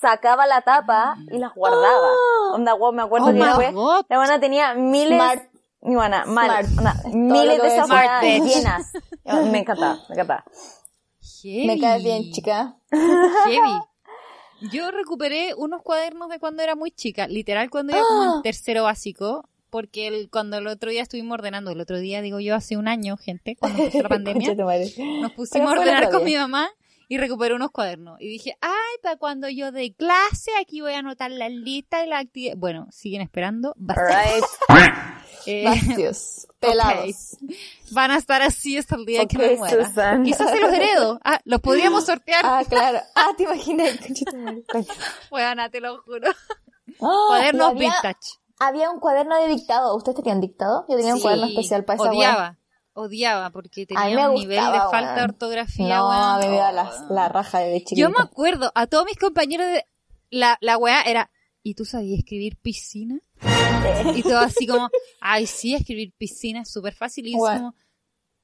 sacaba 0.00 0.46
la 0.46 0.60
tapa 0.62 1.16
y 1.30 1.38
las 1.38 1.54
guardaba. 1.54 2.08
Onda, 2.52 2.74
weón, 2.74 2.96
me 2.96 3.02
acuerdo 3.02 3.28
Oh 3.28 3.32
que 3.32 3.38
después 3.38 3.72
God. 3.72 4.04
la 4.08 4.16
buena 4.18 4.40
tenía 4.40 4.74
miles, 4.74 5.18
Smart. 5.18 5.42
y 5.82 5.94
buena, 5.94 6.24
mal, 6.26 6.66
una- 6.78 7.02
miles 7.12 7.62
de 7.62 7.68
esas 7.68 7.88
llenas. 8.22 8.92
Me 9.50 9.58
encantaba, 9.58 9.98
me 10.08 10.14
encantaba. 10.14 10.44
Me 11.44 11.78
caes 11.80 12.02
bien, 12.02 12.30
chica. 12.32 12.76
Heavy. 12.90 13.80
Yo 14.72 14.90
recuperé 14.90 15.54
unos 15.54 15.82
cuadernos 15.82 16.28
de 16.30 16.38
cuando 16.38 16.62
era 16.62 16.74
muy 16.74 16.90
chica, 16.90 17.28
literal 17.28 17.68
cuando 17.70 17.92
era 17.92 18.02
como 18.02 18.36
en 18.36 18.42
tercero 18.42 18.84
básico, 18.84 19.48
porque 19.70 20.06
el, 20.06 20.30
cuando 20.30 20.56
el 20.56 20.66
otro 20.66 20.90
día 20.90 21.02
estuvimos 21.02 21.34
ordenando, 21.34 21.70
el 21.70 21.80
otro 21.80 21.98
día 21.98 22.22
digo 22.22 22.40
yo 22.40 22.54
hace 22.54 22.76
un 22.78 22.88
año, 22.88 23.16
gente, 23.18 23.54
cuando 23.56 23.82
empezó 23.82 24.02
la 24.02 24.08
pandemia, 24.16 24.54
nos 24.54 25.32
pusimos 25.32 25.68
a 25.70 25.72
el 25.74 25.78
ordenar 25.80 26.10
con 26.10 26.24
mi 26.24 26.34
mamá 26.36 26.70
y 27.08 27.18
recuperé 27.18 27.54
unos 27.54 27.70
cuadernos. 27.70 28.20
Y 28.20 28.28
dije, 28.28 28.56
ay, 28.60 28.72
para 29.02 29.16
cuando 29.16 29.48
yo 29.48 29.72
dé 29.72 29.94
clase, 29.94 30.50
aquí 30.60 30.80
voy 30.80 30.92
a 30.94 30.98
anotar 30.98 31.30
la 31.30 31.48
lista 31.48 32.04
y 32.04 32.08
la 32.08 32.18
actividad. 32.18 32.54
Bueno, 32.56 32.86
siguen 32.90 33.22
esperando. 33.22 33.74
bastante. 33.76 34.14
Alright. 34.14 34.44
Eh. 35.48 35.64
Pelados. 36.58 37.36
van 37.92 38.10
a 38.10 38.16
estar 38.16 38.42
así 38.42 38.76
hasta 38.76 38.96
el 38.96 39.06
día 39.06 39.26
que 39.26 39.36
Ok, 39.36 39.42
me 39.44 39.56
muera. 39.58 39.86
Susan. 39.86 40.24
Quizás 40.24 40.50
se 40.50 40.58
los 40.58 40.72
heredo. 40.72 41.20
Ah, 41.24 41.38
los 41.44 41.60
podríamos 41.60 42.04
sortear. 42.06 42.40
Ah, 42.44 42.62
claro. 42.68 42.98
Ah, 43.14 43.28
te 43.36 43.44
imaginas. 43.44 43.92
Bueno, 45.30 45.70
te 45.70 45.80
lo 45.80 46.02
juro. 46.02 46.30
Ah, 47.00 47.24
Cuadernos 47.28 47.68
había, 47.70 47.90
vintage. 47.92 48.38
había 48.58 48.90
un 48.90 48.98
cuaderno 48.98 49.36
de 49.40 49.48
dictado. 49.48 49.96
¿Ustedes 49.96 50.16
tenían 50.16 50.40
dictado? 50.40 50.84
Yo 50.88 50.96
tenía 50.96 51.12
un 51.12 51.18
Sí, 51.18 51.22
cuaderno 51.22 51.46
especial 51.46 51.84
para 51.84 52.02
esa. 52.02 52.10
Odiaba, 52.10 52.58
odiaba, 52.96 53.50
porque 53.50 53.86
tenía 53.86 54.28
un 54.30 54.34
nivel 54.34 54.64
de 54.72 54.78
falta 54.90 55.14
de 55.16 55.24
ortografía, 55.24 55.98
No, 55.98 56.10
a 56.10 56.38
mí 56.38 56.48
me 56.48 56.56
da 56.56 56.72
la, 56.72 56.90
la 57.10 57.28
raja 57.28 57.60
de 57.60 57.78
chiquita. 57.80 58.00
Yo 58.00 58.10
me 58.10 58.20
acuerdo, 58.20 58.72
a 58.74 58.86
todos 58.86 59.04
mis 59.04 59.16
compañeros 59.18 59.66
de 59.66 59.84
la, 60.30 60.56
la 60.60 60.76
weá 60.78 61.02
era, 61.02 61.30
¿y 61.62 61.74
tú 61.74 61.84
sabías 61.84 62.18
escribir 62.18 62.56
piscina? 62.56 63.20
y 64.14 64.22
todo 64.22 64.38
así 64.38 64.66
como, 64.66 64.88
ay, 65.20 65.46
sí, 65.46 65.74
escribir 65.74 66.12
piscina 66.16 66.62
es 66.62 66.70
súper 66.70 66.94
fácil. 66.94 67.26
Y 67.26 67.32
yo 67.32 67.38
Weón. 67.38 67.58
como, 67.58 67.74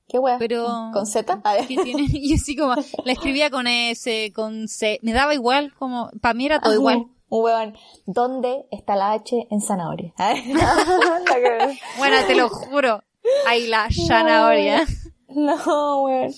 ¿Qué 0.08 0.18
weá? 0.18 0.38
pero... 0.38 0.66
¿Con 0.92 1.06
Z? 1.06 1.40
A 1.42 1.54
ver. 1.54 1.66
¿qué 1.66 1.76
tiene? 1.76 2.06
Y 2.12 2.34
así 2.34 2.54
como, 2.54 2.74
la 3.04 3.12
escribía 3.12 3.50
con 3.50 3.66
S, 3.66 4.32
con 4.34 4.68
C, 4.68 4.98
me 5.02 5.12
daba 5.12 5.34
igual, 5.34 5.72
como, 5.78 6.10
para 6.20 6.34
mí 6.34 6.46
era 6.46 6.60
todo 6.60 6.74
igual. 6.74 7.06
Un 7.28 7.44
weón. 7.44 7.76
¿Dónde 8.04 8.66
está 8.70 8.94
la 8.94 9.12
H 9.12 9.46
en 9.50 9.60
zanahoria? 9.62 10.12
A 10.18 10.34
ver. 10.34 11.78
Bueno, 11.96 12.16
te 12.26 12.34
lo 12.34 12.50
juro. 12.50 13.02
Ay, 13.46 13.66
la 13.68 13.88
zanahoria. 13.90 14.84
No, 15.28 16.02
weón. 16.04 16.32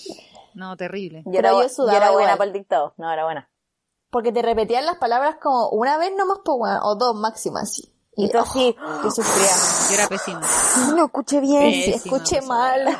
No, 0.53 0.77
terrible. 0.77 1.23
Yo 1.25 1.39
era, 1.39 1.51
yo 1.51 1.63
yo 1.63 1.69
sudaba 1.69 1.97
era 1.97 2.11
buena 2.11 2.37
para 2.37 2.45
el 2.47 2.53
dictado. 2.53 2.93
No, 2.97 3.11
era 3.11 3.25
buena. 3.25 3.49
Porque 4.09 4.31
te 4.31 4.41
repetían 4.41 4.85
las 4.85 4.97
palabras 4.97 5.35
como 5.41 5.67
una 5.69 5.97
vez 5.97 6.11
nomás, 6.17 6.39
pues, 6.45 6.57
weón, 6.57 6.79
o 6.81 6.95
dos 6.95 7.15
máximo 7.15 7.57
así. 7.57 7.91
Y 8.15 8.29
tú 8.29 8.39
así, 8.39 8.73
Que 9.03 9.11
sufría. 9.11 9.51
Yo 9.89 9.95
era 9.95 10.07
pésima. 10.07 10.41
no 10.95 11.05
escuché 11.05 11.41
bien. 11.41 11.63
Pésima, 11.63 11.95
escuché 11.97 12.41
mal. 12.41 12.97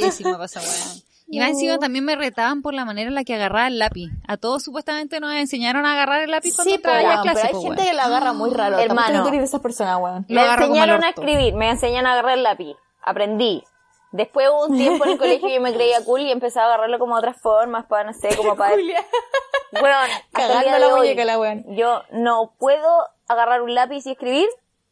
Pésima 0.00 0.36
pasa, 0.36 0.60
weón. 0.60 1.09
Y 1.30 1.38
más 1.38 1.50
encima 1.50 1.78
también 1.78 2.04
me 2.04 2.16
retaban 2.16 2.60
por 2.60 2.74
la 2.74 2.84
manera 2.84 3.08
en 3.08 3.14
la 3.14 3.22
que 3.24 3.34
agarraba 3.36 3.68
el 3.68 3.78
lápiz. 3.78 4.10
A 4.26 4.36
todos 4.36 4.62
supuestamente 4.64 5.20
nos 5.20 5.32
enseñaron 5.32 5.86
a 5.86 5.92
agarrar 5.92 6.22
el 6.22 6.30
lápiz 6.30 6.54
cuando 6.56 6.72
Sí, 6.74 6.80
pero, 6.82 6.94
entraba 6.96 7.20
a 7.20 7.22
pero 7.22 7.32
clase, 7.34 7.46
hay 7.46 7.52
po, 7.52 7.62
gente 7.62 7.76
weón. 7.82 7.88
que 7.90 7.96
lo 7.96 8.02
agarra 8.02 8.32
muy 8.32 8.50
raro. 8.50 8.78
Hermano. 8.78 9.30
De 9.30 9.36
esas 9.42 9.60
personas, 9.60 9.98
weón. 10.00 10.26
Me 10.28 10.44
enseñaron 10.44 11.04
a 11.04 11.08
escribir, 11.10 11.54
me 11.54 11.70
enseñan 11.70 12.06
a 12.06 12.12
agarrar 12.12 12.32
el 12.36 12.42
lápiz. 12.42 12.74
Aprendí. 13.02 13.62
Después 14.12 14.48
hubo 14.50 14.66
un 14.66 14.76
tiempo 14.76 15.04
en 15.04 15.12
el 15.12 15.18
colegio 15.18 15.48
yo 15.48 15.60
me 15.60 15.72
creía 15.72 16.04
cool 16.04 16.22
y 16.22 16.32
empezaba 16.32 16.66
a 16.66 16.68
agarrarlo 16.70 16.98
como 16.98 17.14
de 17.14 17.18
otras 17.20 17.40
formas, 17.40 17.86
para, 17.86 18.02
no 18.10 18.12
sé, 18.12 18.36
como 18.36 18.56
para... 18.56 18.74
Bueno, 18.74 19.96
Cagando 20.32 20.62
día 20.64 20.72
de 20.74 20.78
la 20.80 20.86
hoy, 20.88 20.98
muñeca 21.00 21.24
la 21.24 21.38
weón. 21.38 21.64
Yo 21.76 22.02
no 22.10 22.52
puedo 22.58 23.06
agarrar 23.28 23.62
un 23.62 23.72
lápiz 23.72 24.04
y 24.06 24.10
escribir 24.10 24.48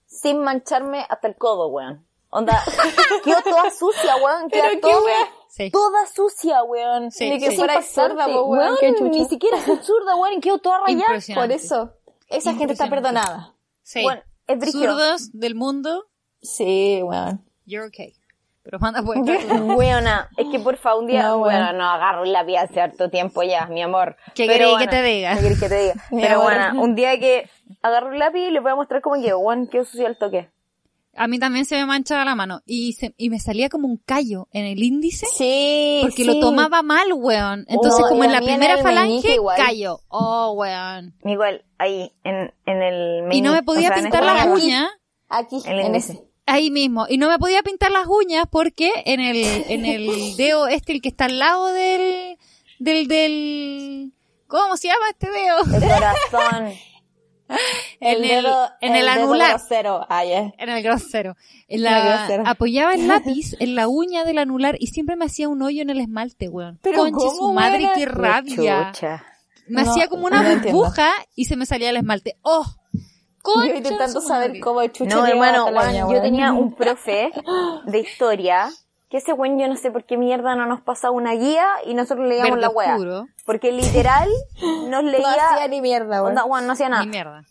sin 0.06 0.38
mancharme 0.38 1.04
hasta 1.08 1.26
el 1.26 1.34
codo, 1.34 1.66
weón. 1.66 2.06
Onda, 2.30 2.62
quedó 3.24 3.42
toda 3.42 3.70
sucia, 3.72 4.14
weón. 4.16 4.48
Queda 4.50 4.62
Pero 4.68 4.74
qué 4.74 4.80
todo- 4.80 5.04
weón. 5.04 5.37
Sí. 5.48 5.70
Toda 5.70 6.06
sucia, 6.06 6.62
weón. 6.62 7.10
Sí, 7.10 7.30
Ni 7.30 7.38
que 7.38 7.50
sí. 7.50 7.56
fuera 7.56 7.80
po, 8.26 8.44
weón, 8.44 8.76
qué 8.80 8.92
chucha. 8.92 9.04
Ni 9.04 9.24
siquiera 9.26 9.60
soy 9.60 9.78
zurda, 9.82 10.16
weón, 10.16 10.34
y 10.34 10.40
quedó 10.40 10.58
toda 10.58 10.80
rayada. 10.86 11.18
Por 11.34 11.50
eso, 11.50 11.92
esa 12.28 12.54
gente 12.54 12.74
está 12.74 12.88
perdonada. 12.88 13.54
Sí. 13.82 14.02
Bueno, 14.02 14.22
es. 14.46 14.72
Zurdos 14.72 15.30
del 15.32 15.54
mundo, 15.54 16.04
Sí, 16.40 17.00
weón. 17.02 17.44
you're 17.66 17.86
okay. 17.88 18.14
pero 18.62 18.78
manda 18.78 19.02
pues. 19.02 19.18
Weona, 19.76 20.28
es 20.36 20.46
que 20.50 20.58
porfa, 20.58 20.94
un 20.94 21.06
día, 21.06 21.22
No, 21.22 21.38
bueno, 21.38 21.72
no 21.72 21.84
agarro 21.88 22.22
un 22.22 22.32
lápiz 22.32 22.56
hace 22.58 22.80
harto 22.80 23.08
tiempo 23.10 23.42
ya, 23.42 23.66
mi 23.66 23.82
amor. 23.82 24.16
¿Qué 24.34 24.46
Pero 24.46 24.58
queréis 24.58 24.78
que 24.78 24.86
te 24.88 25.02
diga? 25.02 25.34
¿Qué 25.34 25.40
queréis 25.40 25.60
que 25.60 25.68
te 25.68 25.78
diga? 25.80 25.94
Pero 26.10 26.42
bueno, 26.42 26.82
un 26.82 26.94
día 26.94 27.18
que 27.18 27.48
agarro 27.82 28.08
un 28.08 28.18
lápiz 28.18 28.40
y 28.46 28.50
les 28.50 28.62
voy 28.62 28.72
a 28.72 28.76
mostrar 28.76 29.00
cómo 29.00 29.20
que, 29.20 29.34
weón, 29.34 29.66
qué 29.68 29.84
sucio 29.84 30.06
el 30.06 30.18
toque. 30.18 30.50
A 31.18 31.26
mí 31.28 31.38
también 31.38 31.64
se 31.64 31.74
me 31.76 31.84
manchaba 31.86 32.24
la 32.24 32.34
mano 32.34 32.62
y, 32.64 32.92
se, 32.94 33.14
y 33.16 33.28
me 33.30 33.40
salía 33.40 33.68
como 33.68 33.88
un 33.88 33.96
callo 33.98 34.48
en 34.52 34.64
el 34.66 34.82
índice 34.82 35.26
Sí, 35.34 35.98
porque 36.02 36.16
sí. 36.22 36.24
lo 36.24 36.38
tomaba 36.40 36.82
mal, 36.82 37.12
weón. 37.12 37.64
Entonces, 37.68 38.02
Oh, 38.04 38.08
como 38.08 38.24
en 38.24 38.32
la 38.32 38.38
en 38.38 38.44
primera 38.44 38.78
falange, 38.78 39.34
igual. 39.34 39.56
callo. 39.56 40.00
Oh, 40.08 40.52
weón. 40.56 41.14
Igual, 41.24 41.64
ahí, 41.78 42.12
en, 42.24 42.52
en 42.66 42.82
el 42.82 43.24
Y 43.32 43.40
no 43.42 43.52
me 43.52 43.62
podía 43.62 43.88
o 43.88 43.92
sea, 43.92 43.98
en 43.98 44.04
pintar 44.04 44.22
esta 44.22 44.34
las 44.34 44.46
uñas. 44.62 44.88
Aquí, 45.28 45.60
en 45.66 45.94
ese. 45.94 46.24
Ahí 46.46 46.70
mismo. 46.70 47.04
Y 47.08 47.18
no 47.18 47.28
me 47.28 47.38
podía 47.38 47.62
pintar 47.62 47.90
las 47.90 48.06
uñas 48.06 48.46
porque 48.50 48.90
en 49.04 49.20
el, 49.20 49.36
en 49.68 49.84
el 49.84 50.36
dedo 50.36 50.66
este, 50.68 50.92
el 50.92 51.02
que 51.02 51.08
está 51.10 51.26
al 51.26 51.38
lado 51.38 51.66
del, 51.66 52.38
del, 52.78 53.06
del, 53.08 54.12
¿cómo 54.46 54.76
se 54.76 54.88
llama 54.88 55.10
este 55.10 55.28
dedo? 55.30 55.58
El 55.74 55.82
corazón. 55.82 56.72
En 58.00 58.22
el, 58.24 58.44
dedo- 58.44 58.70
en 58.80 58.94
el, 58.96 59.08
anular. 59.08 59.50
grosero. 59.58 60.06
Ah. 60.08 60.24
En 60.24 60.68
el 60.68 60.82
grosero. 60.82 61.36
En 61.66 61.78
En 61.78 61.82
la, 61.84 61.98
el 61.98 62.08
grosero. 62.18 62.42
apoyaba 62.46 62.92
el 62.94 63.08
lápiz 63.08 63.54
en 63.58 63.74
la 63.74 63.88
uña 63.88 64.24
del 64.24 64.38
anular 64.38 64.76
y 64.78 64.88
siempre 64.88 65.16
me 65.16 65.24
hacía 65.24 65.48
un 65.48 65.62
hoyo 65.62 65.82
en 65.82 65.90
el 65.90 66.00
esmalte, 66.00 66.48
weón. 66.48 66.78
Pero 66.82 66.98
Conche 66.98 67.14
¿cómo, 67.14 67.30
su 67.32 67.52
madre, 67.52 67.78
weona? 67.84 67.94
qué 67.94 68.06
rabia. 68.06 68.92
Chucha. 68.92 69.24
Me 69.66 69.82
No, 69.82 69.90
hacía 69.90 70.08
como 70.08 70.26
una 70.26 70.42
no 70.42 70.48
entiendo. 70.50 70.78
burbuja 70.78 71.10
y 71.34 71.44
se 71.46 71.56
me 71.56 71.66
salía 71.66 71.90
el 71.90 71.96
esmalte. 71.96 72.36
¡Oh! 72.42 72.64
Concha 73.42 73.68
Yo 73.68 73.74
intentando 73.76 74.20
saber 74.20 74.58
cómo 74.60 74.80
el 74.82 74.92
chucho 74.92 75.16
No, 75.16 75.26
llegaba 75.26 75.66
hermano, 75.68 76.12
yo 76.12 76.20
tenía 76.22 76.52
un 76.52 76.74
profe 76.76 77.30
de 77.86 77.98
historia 77.98 78.68
que 79.08 79.16
ese 79.18 79.32
weón 79.32 79.58
yo 79.58 79.68
no 79.68 79.76
sé 79.76 79.90
por 79.90 80.04
qué 80.04 80.16
mierda 80.16 80.54
no 80.54 80.66
nos 80.66 80.80
pasaba 80.82 81.12
una 81.12 81.32
guía 81.32 81.66
y 81.84 81.94
nosotros 81.94 82.26
leíamos 82.26 82.50
Verde 82.50 82.62
la 82.62 82.68
wea. 82.70 82.94
oscuro. 82.94 83.26
Porque 83.46 83.72
literal 83.72 84.28
nos 84.88 85.04
leía... 85.04 85.20
No 85.20 85.54
hacía 85.54 85.68
ni 85.68 85.80
mierda, 85.80 86.22
weón. 86.22 86.28
onda, 86.30 86.44
weón, 86.44 86.66
no 86.66 86.72
hacía 86.74 86.88
nada. 86.88 87.04
Ni 87.04 87.10
mierda. 87.10 87.42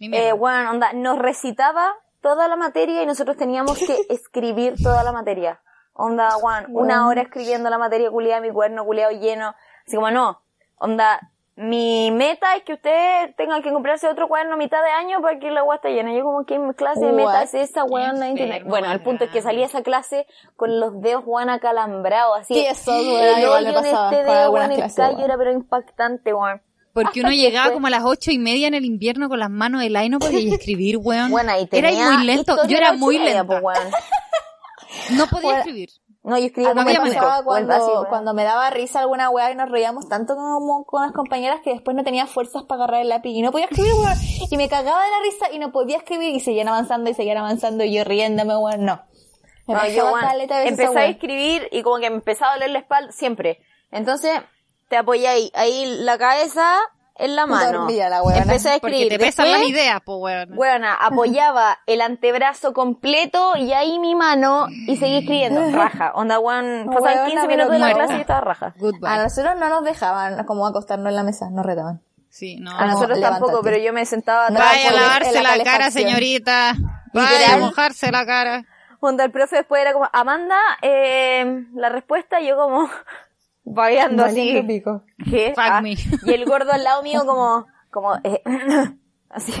Ni 0.00 0.08
mierda. 0.08 0.28
Eh, 0.28 0.32
weón, 0.32 0.66
onda, 0.66 0.92
nos 0.92 1.18
recitaba 1.18 1.94
toda 2.20 2.48
la 2.48 2.56
materia 2.56 3.02
y 3.02 3.06
nosotros 3.06 3.36
teníamos 3.36 3.78
que 3.78 3.96
escribir 4.08 4.74
toda 4.82 5.04
la 5.04 5.12
materia. 5.12 5.60
Onda, 5.92 6.36
weón, 6.38 6.66
una 6.70 7.06
hora 7.06 7.22
escribiendo 7.22 7.70
la 7.70 7.78
materia 7.78 8.10
culiada, 8.10 8.40
mi 8.40 8.50
cuerno 8.50 8.84
culiado 8.84 9.12
lleno. 9.12 9.54
Así 9.86 9.94
como, 9.94 10.10
no, 10.10 10.40
onda, 10.78 11.20
mi 11.56 12.10
meta 12.10 12.56
es 12.56 12.64
que 12.64 12.72
usted 12.72 13.34
tenga 13.36 13.62
que 13.62 13.72
comprarse 13.72 14.08
otro 14.08 14.26
cuaderno 14.26 14.54
a 14.54 14.56
mitad 14.56 14.82
de 14.82 14.90
año 14.90 15.20
para 15.22 15.38
que 15.38 15.50
la 15.50 15.62
weá 15.62 15.76
esté 15.76 15.90
llena. 15.90 16.12
Yo 16.12 16.24
como, 16.24 16.44
¿qué 16.44 16.58
clase 16.76 17.06
de 17.06 17.12
meta 17.12 17.44
es 17.44 17.54
esa, 17.54 17.84
weón? 17.84 18.16
Bueno, 18.66 18.90
el 18.90 19.00
punto 19.02 19.24
es 19.24 19.30
que 19.30 19.40
salía 19.40 19.66
esa 19.66 19.82
clase 19.82 20.26
con 20.56 20.80
los 20.80 21.00
dedos, 21.00 21.22
weón, 21.24 21.50
acalambrados, 21.50 22.40
así. 22.40 22.54
Sí, 22.54 22.66
eso, 22.66 22.90
weón, 22.90 23.38
el 23.38 23.42
igual 23.44 23.64
me 23.66 23.72
pasaba 23.72 24.10
este 24.10 24.24
dedo, 24.24 24.50
weón, 24.50 24.72
era 24.72 25.36
pero 25.36 25.52
impactante, 25.52 26.34
weón. 26.34 26.60
Porque 26.92 27.20
uno 27.20 27.28
hasta 27.28 27.36
que 27.40 27.42
llegaba 27.42 27.72
como 27.72 27.88
a 27.88 27.90
las 27.90 28.04
ocho 28.04 28.30
y 28.30 28.38
media 28.38 28.68
en 28.68 28.74
el 28.74 28.84
invierno 28.84 29.28
con 29.28 29.40
las 29.40 29.50
manos 29.50 29.80
de 29.80 29.90
Laino 29.90 30.20
porque 30.20 30.40
y 30.40 30.52
escribir, 30.52 30.96
weón. 30.96 31.30
Bueno, 31.30 31.50
ahí 31.52 31.68
era 31.72 31.88
tenía 31.88 32.10
muy 32.10 32.24
lento. 32.24 32.56
Yo 32.68 32.76
era 32.76 32.92
muy 32.92 33.18
lenta. 33.18 33.44
pues, 33.44 33.60
weón. 33.62 33.90
No 35.10 35.26
podía 35.26 35.42
Bueno, 35.42 35.58
escribir. 35.58 35.90
No, 36.24 36.38
yo 36.38 36.46
escribía 36.46 36.72
como 36.74 36.86
pasaba 36.86 37.34
así, 37.36 37.44
cuando, 37.44 38.06
cuando 38.08 38.34
me 38.34 38.44
daba 38.44 38.70
risa 38.70 39.00
alguna 39.00 39.28
weá 39.28 39.52
y 39.52 39.56
nos 39.56 39.70
reíamos 39.70 40.08
tanto 40.08 40.34
como 40.34 40.84
con 40.86 41.02
las 41.02 41.12
compañeras 41.12 41.60
que 41.62 41.70
después 41.74 41.94
no 41.94 42.02
tenía 42.02 42.26
fuerzas 42.26 42.62
para 42.62 42.84
agarrar 42.84 43.02
el 43.02 43.10
lápiz 43.10 43.28
y 43.30 43.42
no 43.42 43.52
podía 43.52 43.66
escribir, 43.66 43.92
weón. 43.92 44.16
Y 44.50 44.56
me 44.56 44.68
cagaba 44.70 45.04
de 45.04 45.10
la 45.10 45.20
risa 45.22 45.52
y 45.52 45.58
no 45.58 45.70
podía 45.70 45.98
escribir 45.98 46.34
y 46.34 46.40
seguían 46.40 46.68
avanzando 46.68 47.10
y 47.10 47.14
seguían 47.14 47.36
avanzando 47.36 47.84
y 47.84 47.92
yo 47.94 48.04
riéndome, 48.04 48.56
weón, 48.56 48.86
no. 48.86 49.02
Me 49.66 49.74
No, 49.74 49.80
pasaba 49.80 50.10
yo, 50.12 50.16
esa 50.44 50.64
empecé 50.64 50.86
a 50.86 50.90
weá. 50.92 51.06
escribir 51.06 51.68
y 51.70 51.82
como 51.82 51.98
que 51.98 52.08
me 52.08 52.16
empezaba 52.16 52.52
a 52.52 52.54
doler 52.54 52.70
la 52.70 52.78
espalda 52.78 53.12
siempre. 53.12 53.60
Entonces, 53.90 54.32
te 54.88 54.96
apoyáis 54.96 55.50
ahí 55.54 55.84
la 56.00 56.16
cabeza 56.16 56.78
en 57.16 57.36
la 57.36 57.46
mano. 57.46 57.78
Dormía 57.80 58.08
la 58.08 58.22
weona. 58.22 58.42
Empecé 58.42 58.70
a 58.70 58.78
Porque 58.78 58.96
escribir. 59.02 59.18
te 59.18 59.24
pesan 59.24 59.46
Después, 59.46 59.60
las 59.62 59.70
ideas, 59.70 60.00
pues, 60.04 60.18
weón. 60.20 60.58
Weona, 60.58 60.94
apoyaba 61.00 61.78
el 61.86 62.00
antebrazo 62.00 62.72
completo 62.72 63.56
y 63.56 63.72
ahí 63.72 63.98
mi 63.98 64.14
mano 64.14 64.66
y 64.68 64.96
seguí 64.96 65.18
escribiendo. 65.18 65.60
Raja. 65.72 66.12
Onda, 66.14 66.38
weón, 66.40 66.86
pasaban 66.86 67.02
Weona, 67.14 67.26
15 67.26 67.46
pero 67.46 67.48
minutos 67.48 67.72
de 67.72 67.78
la 67.78 67.84
muerta. 67.86 67.98
clase 67.98 68.12
y 68.12 68.16
yo 68.16 68.20
estaba 68.22 68.40
raja. 68.40 68.74
Goodbye. 68.78 69.08
A 69.08 69.22
nosotros 69.22 69.54
no 69.58 69.68
nos 69.68 69.84
dejaban 69.84 70.44
como 70.44 70.66
acostarnos 70.66 71.08
en 71.08 71.16
la 71.16 71.22
mesa, 71.22 71.50
nos 71.50 71.64
retaban. 71.64 72.00
Sí, 72.30 72.56
no. 72.56 72.72
A 72.76 72.86
nosotros 72.86 73.18
levántate. 73.18 73.40
tampoco, 73.44 73.62
pero 73.62 73.76
yo 73.78 73.92
me 73.92 74.04
sentaba 74.06 74.50
No. 74.50 74.58
Vaya 74.58 74.88
a 74.90 74.92
lavarse 74.92 75.36
en 75.38 75.44
la 75.44 75.56
la, 75.56 75.62
cara, 75.64 75.90
señorita. 75.92 76.74
Vaya 77.12 77.54
a 77.54 77.58
mojarse 77.58 78.10
la 78.10 78.26
cara. 78.26 78.64
Onda, 78.98 79.22
el 79.24 79.30
profe 79.30 79.56
después 79.56 79.82
era 79.82 79.92
como, 79.92 80.08
Amanda, 80.12 80.58
eh, 80.82 81.64
la 81.74 81.90
respuesta, 81.90 82.40
yo 82.40 82.56
como, 82.56 82.88
vagueando 83.64 84.24
así. 84.24 84.62
Pico. 84.66 85.02
¿Qué? 85.30 85.52
Fuck 85.54 85.64
Ah, 85.66 85.80
me. 85.80 85.92
Y 85.92 86.32
el 86.32 86.44
gordo 86.44 86.72
al 86.72 86.84
lado 86.84 87.02
mío 87.02 87.22
como, 87.26 87.66
como, 87.90 88.14
eh, 88.22 88.42
así. 89.30 89.52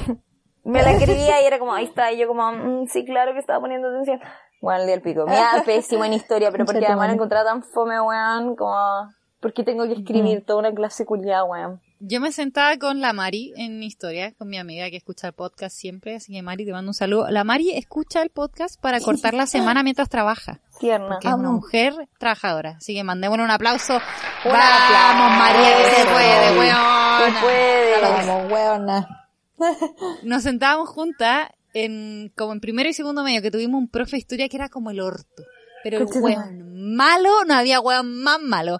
Me 0.62 0.82
la 0.82 0.92
escribía 0.92 1.42
y 1.42 1.46
era 1.46 1.58
como, 1.58 1.74
ahí 1.74 1.84
está. 1.84 2.12
Y 2.12 2.18
yo 2.18 2.28
como, 2.28 2.50
mm, 2.50 2.86
sí, 2.88 3.04
claro 3.04 3.32
que 3.32 3.38
estaba 3.38 3.60
poniendo 3.60 3.88
atención. 3.88 4.20
Bueno, 4.60 4.80
el 4.80 4.86
día 4.86 4.94
del 4.96 5.02
pico. 5.02 5.26
Me 5.26 5.36
da 5.36 5.62
pésimo 5.66 6.04
en 6.04 6.14
historia, 6.14 6.50
pero 6.50 6.64
porque 6.64 6.78
además 6.78 6.90
la 6.90 6.96
madre. 7.02 7.14
encontraba 7.14 7.44
tan 7.44 7.62
fome, 7.62 8.00
weón, 8.00 8.56
como, 8.56 9.10
¿por 9.40 9.52
qué 9.52 9.62
tengo 9.62 9.86
que 9.86 9.92
escribir 9.92 10.44
toda 10.46 10.60
una 10.60 10.74
clase 10.74 11.04
culiada, 11.04 11.44
weón? 11.44 11.80
Yo 12.00 12.20
me 12.20 12.32
sentaba 12.32 12.76
con 12.76 13.00
la 13.00 13.12
Mari 13.12 13.54
en 13.56 13.82
historia, 13.82 14.32
con 14.34 14.48
mi 14.48 14.58
amiga 14.58 14.90
que 14.90 14.96
escucha 14.96 15.28
el 15.28 15.32
podcast 15.32 15.74
siempre, 15.76 16.16
así 16.16 16.32
que 16.32 16.42
Mari 16.42 16.66
te 16.66 16.72
mando 16.72 16.90
un 16.90 16.94
saludo. 16.94 17.30
La 17.30 17.44
Mari 17.44 17.70
escucha 17.70 18.20
el 18.20 18.30
podcast 18.30 18.78
para 18.80 19.00
cortar 19.00 19.32
la 19.32 19.46
semana 19.46 19.82
mientras 19.82 20.08
trabaja, 20.10 20.60
Tierna. 20.80 21.18
que 21.20 21.28
es 21.28 21.34
una 21.34 21.50
mujer 21.50 21.94
trabajadora. 22.18 22.74
Así 22.78 22.94
que 22.94 23.04
mandémosle 23.04 23.44
un 23.44 23.50
aplauso. 23.50 23.94
Un 23.94 24.52
Vamos, 24.52 24.68
aplauso. 24.68 25.38
María, 25.38 25.76
que 25.76 25.84
se 25.96 26.04
puede, 26.04 26.48
Se 26.48 26.58
weón. 26.58 27.34
puede. 27.40 28.00
Vamos, 28.02 28.52
weona. 28.52 29.28
Nos 30.24 30.42
sentábamos 30.42 30.88
juntas 30.90 31.48
en, 31.72 32.32
como 32.36 32.52
en 32.52 32.60
primero 32.60 32.88
y 32.88 32.92
segundo 32.92 33.22
medio, 33.22 33.40
que 33.40 33.50
tuvimos 33.50 33.78
un 33.78 33.88
profe 33.88 34.12
de 34.12 34.18
historia 34.18 34.48
que 34.48 34.56
era 34.56 34.68
como 34.68 34.90
el 34.90 35.00
orto. 35.00 35.42
Pero 35.82 35.98
el 35.98 36.06
weón 36.20 36.94
malo, 36.96 37.44
no 37.46 37.54
había 37.54 37.80
weón 37.80 38.22
más 38.22 38.40
malo. 38.40 38.78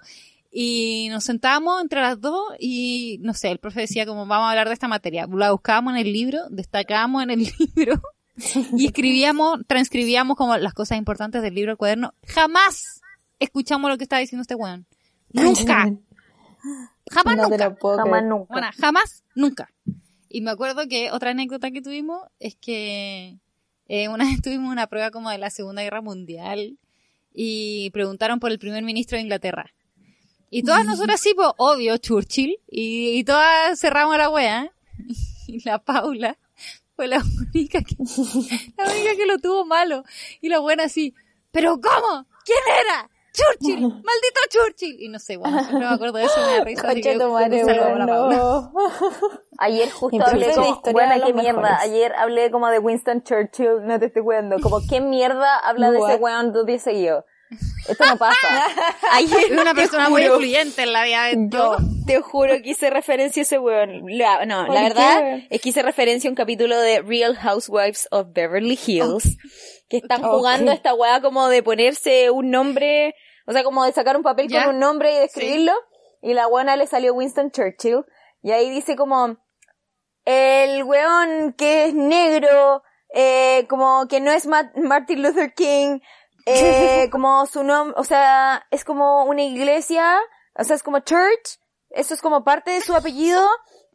Y 0.57 1.09
nos 1.09 1.25
sentábamos 1.25 1.81
entre 1.81 1.99
las 1.99 2.21
dos 2.21 2.53
y, 2.57 3.17
no 3.21 3.33
sé, 3.33 3.51
el 3.51 3.57
profe 3.57 3.81
decía 3.81 4.05
como, 4.05 4.25
vamos 4.25 4.47
a 4.47 4.51
hablar 4.51 4.69
de 4.69 4.73
esta 4.73 4.87
materia. 4.87 5.27
La 5.29 5.51
buscábamos 5.51 5.95
en 5.95 5.99
el 5.99 6.13
libro, 6.13 6.47
destacábamos 6.49 7.23
en 7.23 7.31
el 7.31 7.39
libro 7.75 8.01
y 8.77 8.85
escribíamos, 8.85 9.67
transcribíamos 9.67 10.37
como 10.37 10.55
las 10.55 10.73
cosas 10.73 10.97
importantes 10.97 11.41
del 11.41 11.55
libro 11.55 11.71
al 11.71 11.77
cuaderno. 11.77 12.13
Jamás 12.25 13.01
escuchamos 13.37 13.91
lo 13.91 13.97
que 13.97 14.05
estaba 14.05 14.21
diciendo 14.21 14.43
este 14.43 14.55
weón. 14.55 14.85
Nunca. 15.33 15.91
Jamás 17.11 17.35
No 17.35 17.49
nunca. 17.49 17.75
Jamás 17.97 18.23
nunca. 18.23 18.53
Bueno, 18.53 18.69
jamás, 18.79 19.23
nunca. 19.35 19.73
Y 20.29 20.39
me 20.39 20.51
acuerdo 20.51 20.87
que 20.87 21.11
otra 21.11 21.31
anécdota 21.31 21.69
que 21.71 21.81
tuvimos 21.81 22.21
es 22.39 22.55
que 22.55 23.39
eh, 23.89 24.07
una 24.07 24.23
vez 24.29 24.41
tuvimos 24.41 24.71
una 24.71 24.87
prueba 24.87 25.11
como 25.11 25.31
de 25.31 25.37
la 25.37 25.49
Segunda 25.49 25.81
Guerra 25.81 26.01
Mundial 26.01 26.77
y 27.33 27.89
preguntaron 27.89 28.39
por 28.39 28.51
el 28.51 28.59
primer 28.59 28.85
ministro 28.85 29.17
de 29.17 29.23
Inglaterra. 29.23 29.73
Y 30.57 30.63
todas 30.63 30.85
nosotras 30.85 31.19
sí, 31.19 31.33
pues, 31.35 31.49
obvio, 31.57 31.97
Churchill. 31.97 32.57
Y, 32.67 33.19
y 33.19 33.23
todas 33.25 33.77
cerramos 33.77 34.17
la 34.17 34.29
wea. 34.29 34.71
Y 35.47 35.63
la 35.63 35.77
Paula 35.77 36.37
fue 36.95 37.07
la 37.07 37.21
única 37.53 37.79
que, 37.81 37.95
la 38.77 38.85
única 38.85 39.15
que 39.15 39.25
lo 39.27 39.37
tuvo 39.37 39.65
malo. 39.65 40.03
Y 40.41 40.47
la 40.47 40.59
buena 40.59 40.85
así, 40.85 41.13
¿pero 41.51 41.79
cómo? 41.81 42.25
¿Quién 42.45 42.57
era? 42.81 43.09
Churchill, 43.33 43.81
maldito 43.81 44.39
Churchill. 44.49 45.01
Y 45.01 45.09
no 45.09 45.19
sé, 45.19 45.35
bueno, 45.35 45.59
siempre 45.59 45.87
me 45.87 45.93
acuerdo 45.93 46.17
de 46.19 46.23
eso, 46.23 46.39
me 46.39 46.57
da 46.57 46.63
risa. 46.63 46.87
así 46.89 47.01
que 47.01 47.19
tu 47.19 47.29
madre, 47.29 47.65
Paula. 47.65 48.05
no. 48.05 48.73
Ayer 49.59 49.91
justo 49.91 50.25
hablé 50.25 50.53
como, 50.55 50.81
bueno, 50.93 51.15
los 51.17 51.25
qué 51.25 51.33
mierda, 51.33 51.61
mejores. 51.61 51.81
ayer 51.81 52.15
hablé 52.15 52.49
como 52.51 52.67
de 52.69 52.79
Winston 52.79 53.23
Churchill, 53.23 53.85
no 53.85 53.99
te 53.99 54.05
estoy 54.05 54.23
cuidando, 54.23 54.57
como 54.61 54.79
qué 54.89 54.99
mierda 55.01 55.57
habla 55.59 55.91
de 55.91 55.97
ese 55.97 56.15
What? 56.15 56.21
weón 56.21 56.53
dos 56.53 56.65
días 56.65 56.81
seguidos. 56.81 57.23
Esto 57.87 58.05
no 58.05 58.17
pasa. 58.17 58.65
Ayer 59.11 59.51
Es 59.51 59.59
una 59.61 59.73
persona 59.73 60.09
muy 60.09 60.23
influyente 60.23 60.81
en 60.83 60.93
la 60.93 61.03
vida 61.03 61.23
de 61.25 61.35
Yo 61.49 61.77
te 62.07 62.19
juro 62.21 62.53
que 62.63 62.69
hice 62.71 62.89
referencia 62.89 63.41
a 63.41 63.43
ese 63.43 63.59
weón. 63.59 64.01
La- 64.17 64.45
no, 64.45 64.65
¿Por 64.65 64.75
la 64.75 64.81
verdad 64.81 65.39
es 65.49 65.61
que 65.61 65.69
hice 65.69 65.81
referencia 65.83 66.27
a 66.27 66.31
un 66.31 66.35
capítulo 66.35 66.79
de 66.79 67.01
Real 67.01 67.35
Housewives 67.37 68.07
of 68.11 68.27
Beverly 68.31 68.79
Hills, 68.85 69.37
que 69.89 69.97
están 69.97 70.23
jugando 70.23 70.71
Ok. 70.71 70.77
esta 70.77 70.93
weá 70.95 71.21
como 71.21 71.47
de 71.47 71.61
ponerse 71.61 72.29
un 72.31 72.49
nombre, 72.49 73.13
o 73.45 73.53
sea, 73.53 73.63
como 73.63 73.85
de 73.85 73.91
sacar 73.93 74.17
un 74.17 74.23
papel 74.23 74.47
Ya. 74.47 74.65
con 74.65 74.75
un 74.75 74.79
nombre 74.79 75.13
y 75.13 75.15
de 75.17 75.25
escribirlo, 75.25 75.73
y 76.21 76.33
la 76.33 76.47
buena 76.47 76.75
le 76.75 76.87
salió 76.87 77.13
Winston 77.13 77.51
Churchill, 77.51 78.03
y 78.41 78.51
ahí 78.51 78.69
dice 78.71 78.95
como, 78.95 79.37
el 80.25 80.83
weón 80.83 81.53
que 81.53 81.85
es 81.85 81.93
negro, 81.93 82.81
eh, 83.13 83.65
como 83.69 84.07
que 84.07 84.19
no 84.19 84.31
es 84.31 84.47
Ma- 84.47 84.71
Martin 84.75 85.21
Luther 85.21 85.53
King, 85.53 85.99
eh, 86.45 87.09
como 87.11 87.45
su 87.45 87.63
nombre, 87.63 87.95
o 87.97 88.03
sea, 88.03 88.65
es 88.71 88.83
como 88.83 89.23
una 89.25 89.43
iglesia, 89.43 90.19
o 90.55 90.63
sea, 90.63 90.75
es 90.75 90.83
como 90.83 90.99
church, 90.99 91.59
eso 91.89 92.13
es 92.13 92.21
como 92.21 92.43
parte 92.43 92.71
de 92.71 92.81
su 92.81 92.95
apellido, 92.95 93.47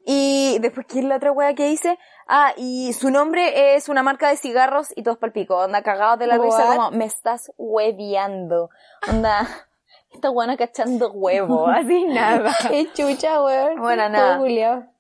y 0.05 0.59
después, 0.61 0.87
¿quién 0.89 1.05
es 1.05 1.09
la 1.11 1.17
otra 1.17 1.33
wea 1.33 1.55
que 1.55 1.67
dice? 1.67 1.99
Ah, 2.27 2.53
y 2.57 2.93
su 2.95 3.11
nombre 3.11 3.75
es 3.75 3.89
una 3.89 4.03
marca 4.03 4.29
de 4.29 4.37
cigarros 4.37 4.89
y 4.97 5.03
todos 5.03 5.19
palpico. 5.19 5.57
Onda, 5.57 5.83
cagados 5.83 6.19
de 6.19 6.27
la 6.27 6.39
risa 6.39 6.69
What? 6.69 6.77
como, 6.77 6.91
me 6.93 7.05
estás 7.05 7.53
hueviando. 7.59 8.71
Onda, 9.09 9.47
esta 10.13 10.31
buena 10.31 10.57
cachando 10.57 11.13
huevo, 11.13 11.67
así 11.69 12.07
nada. 12.07 12.53
Qué 12.69 12.91
chucha, 12.93 13.43
weón. 13.43 13.81
Bueno, 13.81 14.09
nada. 14.09 14.41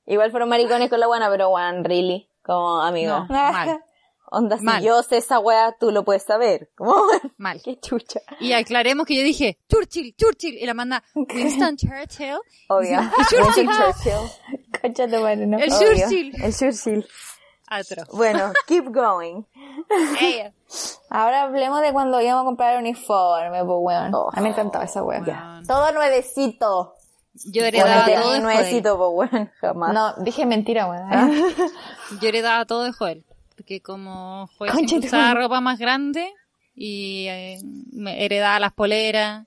Igual 0.06 0.30
fueron 0.30 0.48
maricones 0.48 0.90
con 0.90 1.00
la 1.00 1.06
buena, 1.06 1.30
pero 1.30 1.50
weón, 1.50 1.84
really. 1.84 2.28
Como 2.42 2.80
amigo. 2.80 3.26
No, 3.28 3.52
mal, 3.52 3.82
Onda, 4.32 4.58
si 4.58 4.64
Mal. 4.64 4.82
yo 4.82 5.02
sé 5.02 5.16
esa 5.16 5.38
wea, 5.40 5.74
tú 5.78 5.90
lo 5.90 6.04
puedes 6.04 6.22
saber. 6.22 6.70
Como, 6.76 6.94
mal. 7.36 7.60
qué 7.64 7.78
chucha. 7.80 8.20
Y 8.38 8.52
aclaremos 8.52 9.04
que 9.06 9.16
yo 9.16 9.22
dije, 9.22 9.58
Churchill, 9.68 10.14
Churchill, 10.16 10.56
y 10.56 10.66
la 10.66 10.74
manda 10.74 11.02
Winston 11.14 11.76
Churchill. 11.76 12.38
Obvio. 12.68 13.00
Churchill. 13.28 13.40
Winston 13.42 13.66
Churchill. 13.92 14.80
Concha 14.80 15.06
de 15.06 15.18
madre, 15.18 15.46
no. 15.46 15.58
El 15.58 15.72
Obvio. 15.72 15.94
Churchill. 15.96 16.32
El 16.42 16.54
Churchill. 16.54 17.06
Atro. 17.72 18.02
Bueno, 18.12 18.52
keep 18.66 18.86
going. 18.92 19.42
Ahora 21.10 21.42
hablemos 21.42 21.80
de 21.82 21.92
cuando 21.92 22.20
íbamos 22.20 22.42
a 22.42 22.44
comprar 22.44 22.74
el 22.74 22.80
uniforme, 22.80 23.64
pues 23.64 23.78
weón. 23.80 24.14
Oh. 24.14 24.30
A 24.32 24.36
mí 24.36 24.42
me 24.42 24.48
encantaba 24.50 24.84
esa 24.84 25.02
weón. 25.02 25.24
Todo 25.66 25.92
nuevecito. 25.92 26.94
Yo 27.46 27.64
heredaba 27.64 28.04
Bueno, 28.04 28.04
todo 28.04 28.10
de 28.10 28.16
tenía 28.16 28.30
Joel. 28.30 28.42
nuevecito, 28.42 28.98
pues 28.98 29.32
weón, 29.32 29.50
jamás. 29.60 29.94
No, 29.94 30.14
dije 30.24 30.46
mentira, 30.46 30.86
weón. 30.88 31.54
Yo 32.20 32.28
heredaba 32.28 32.64
todo 32.64 32.82
de 32.84 32.92
Joel. 32.92 33.24
Porque 33.70 33.82
como 33.82 34.48
tu 34.88 34.96
usaba 34.96 35.32
ropa 35.34 35.60
más 35.60 35.78
grande 35.78 36.34
y 36.74 37.26
eh, 37.28 37.58
me 37.92 38.24
heredaba 38.24 38.58
las 38.58 38.72
poleras. 38.72 39.46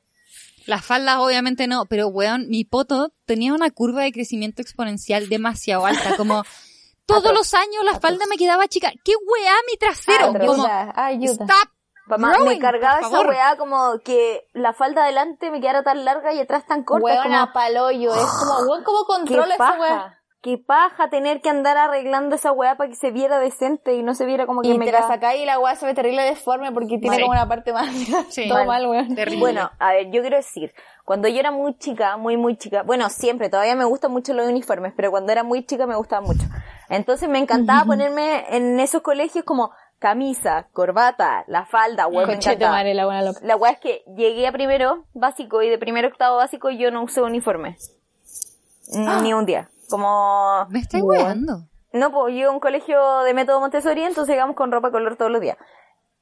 Las 0.65 0.85
faldas 0.85 1.17
obviamente 1.17 1.67
no, 1.67 1.85
pero 1.87 2.07
weón, 2.07 2.47
mi 2.47 2.63
poto 2.63 3.11
tenía 3.25 3.53
una 3.53 3.69
curva 3.69 4.03
de 4.03 4.13
crecimiento 4.13 4.61
exponencial 4.61 5.27
demasiado 5.27 5.85
alta, 5.85 6.15
como 6.15 6.43
todos 7.05 7.33
los 7.33 7.53
años 7.53 7.83
la 7.83 7.99
falda 7.99 8.25
me 8.29 8.37
quedaba 8.37 8.69
chica. 8.69 8.93
¡Qué 9.03 9.11
weá 9.27 9.55
mi 9.69 9.77
trasero! 9.77 10.27
Como, 10.27 10.63
Ayuda, 10.63 10.93
ayuda. 10.95 11.31
stop. 11.33 11.69
Mamá, 12.05 12.33
growing, 12.33 12.49
me 12.49 12.59
cargaba 12.59 12.99
esa 12.99 13.21
weá 13.21 13.57
como 13.57 13.99
que 14.05 14.47
la 14.53 14.73
falda 14.73 15.03
adelante 15.03 15.51
me 15.51 15.59
quedara 15.59 15.83
tan 15.83 16.05
larga 16.05 16.33
y 16.33 16.39
atrás 16.39 16.65
tan 16.65 16.83
corta. 16.83 17.03
Weona, 17.03 17.51
como. 17.51 18.15
Es 18.15 18.31
como, 18.31 18.69
weón, 18.69 18.83
¿cómo 18.85 19.03
controla 19.05 19.53
esa 19.53 19.79
weá? 19.79 20.22
Qué 20.43 20.57
paja 20.57 21.09
tener 21.09 21.39
que 21.41 21.49
andar 21.49 21.77
arreglando 21.77 22.35
esa 22.35 22.51
weá 22.51 22.75
para 22.75 22.89
que 22.89 22.97
se 22.97 23.11
viera 23.11 23.39
decente 23.39 23.95
y 23.95 24.03
no 24.03 24.13
se 24.13 24.25
viera 24.25 24.45
como 24.45 24.61
que 24.61 24.67
Y 24.67 24.77
me 24.77 24.83
te 24.85 24.91
la 24.91 24.97
queda- 24.99 25.07
sacáis 25.07 25.41
y 25.41 25.45
la 25.45 25.57
weá 25.57 25.73
se 25.77 25.85
ve 25.85 25.93
terrible 25.93 26.21
deforme 26.23 26.69
porque 26.73 26.97
tiene 26.99 27.15
Sí. 27.15 27.21
como 27.21 27.31
una 27.31 27.47
parte 27.47 27.71
más. 27.71 27.87
Sí. 28.29 28.49
Todo 28.49 28.57
Mal. 28.65 28.67
mal, 28.67 28.87
weón. 28.87 29.15
Terrible. 29.15 29.39
Bueno, 29.39 29.71
a 29.79 29.93
ver, 29.93 30.11
yo 30.11 30.19
quiero 30.19 30.35
decir, 30.35 30.73
cuando 31.05 31.29
yo 31.29 31.39
era 31.39 31.51
muy 31.51 31.77
chica, 31.77 32.17
muy, 32.17 32.35
muy 32.35 32.57
chica, 32.57 32.83
bueno, 32.83 33.09
siempre, 33.09 33.49
todavía 33.49 33.75
me 33.77 33.85
gustan 33.85 34.11
mucho 34.11 34.33
los 34.33 34.45
uniformes, 34.45 34.91
pero 34.97 35.11
cuando 35.11 35.31
era 35.31 35.43
muy 35.43 35.65
chica 35.65 35.87
me 35.87 35.95
gustaban 35.95 36.25
mucho. 36.25 36.43
Entonces 36.89 37.29
me 37.29 37.39
encantaba 37.39 37.85
ponerme 37.85 38.43
en 38.55 38.81
esos 38.81 39.01
colegios 39.01 39.45
como 39.45 39.71
camisa, 39.99 40.67
corbata, 40.73 41.45
la 41.47 41.65
falda, 41.65 42.07
weón, 42.07 42.27
me 42.27 42.33
encantaba. 42.35 42.73
madre, 42.73 42.93
la 42.93 43.05
buena 43.05 43.21
loca. 43.21 43.39
La 43.43 43.55
weá 43.55 43.71
es 43.71 43.79
que 43.79 44.03
llegué 44.17 44.45
a 44.45 44.51
primero 44.51 45.05
básico 45.13 45.61
y 45.61 45.69
de 45.69 45.77
primero 45.77 46.09
octavo 46.09 46.35
básico 46.35 46.69
yo 46.69 46.91
no 46.91 47.01
usé 47.03 47.21
uniforme. 47.21 47.77
Ni 49.23 49.33
un 49.33 49.45
día. 49.45 49.69
Como... 49.93 50.65
me 50.69 50.81
Weón. 50.93 51.23
weando. 51.23 51.69
No, 51.91 52.11
pues 52.11 52.35
yo 52.35 52.49
a 52.49 52.51
un 52.51 52.59
colegio 52.59 53.19
de 53.19 53.35
método 53.35 53.59
Montessori, 53.59 54.01
entonces 54.01 54.33
llegamos 54.33 54.55
con 54.55 54.71
ropa 54.71 54.89
color 54.89 55.17
todos 55.17 55.29
los 55.29 55.39
días. 55.39 55.55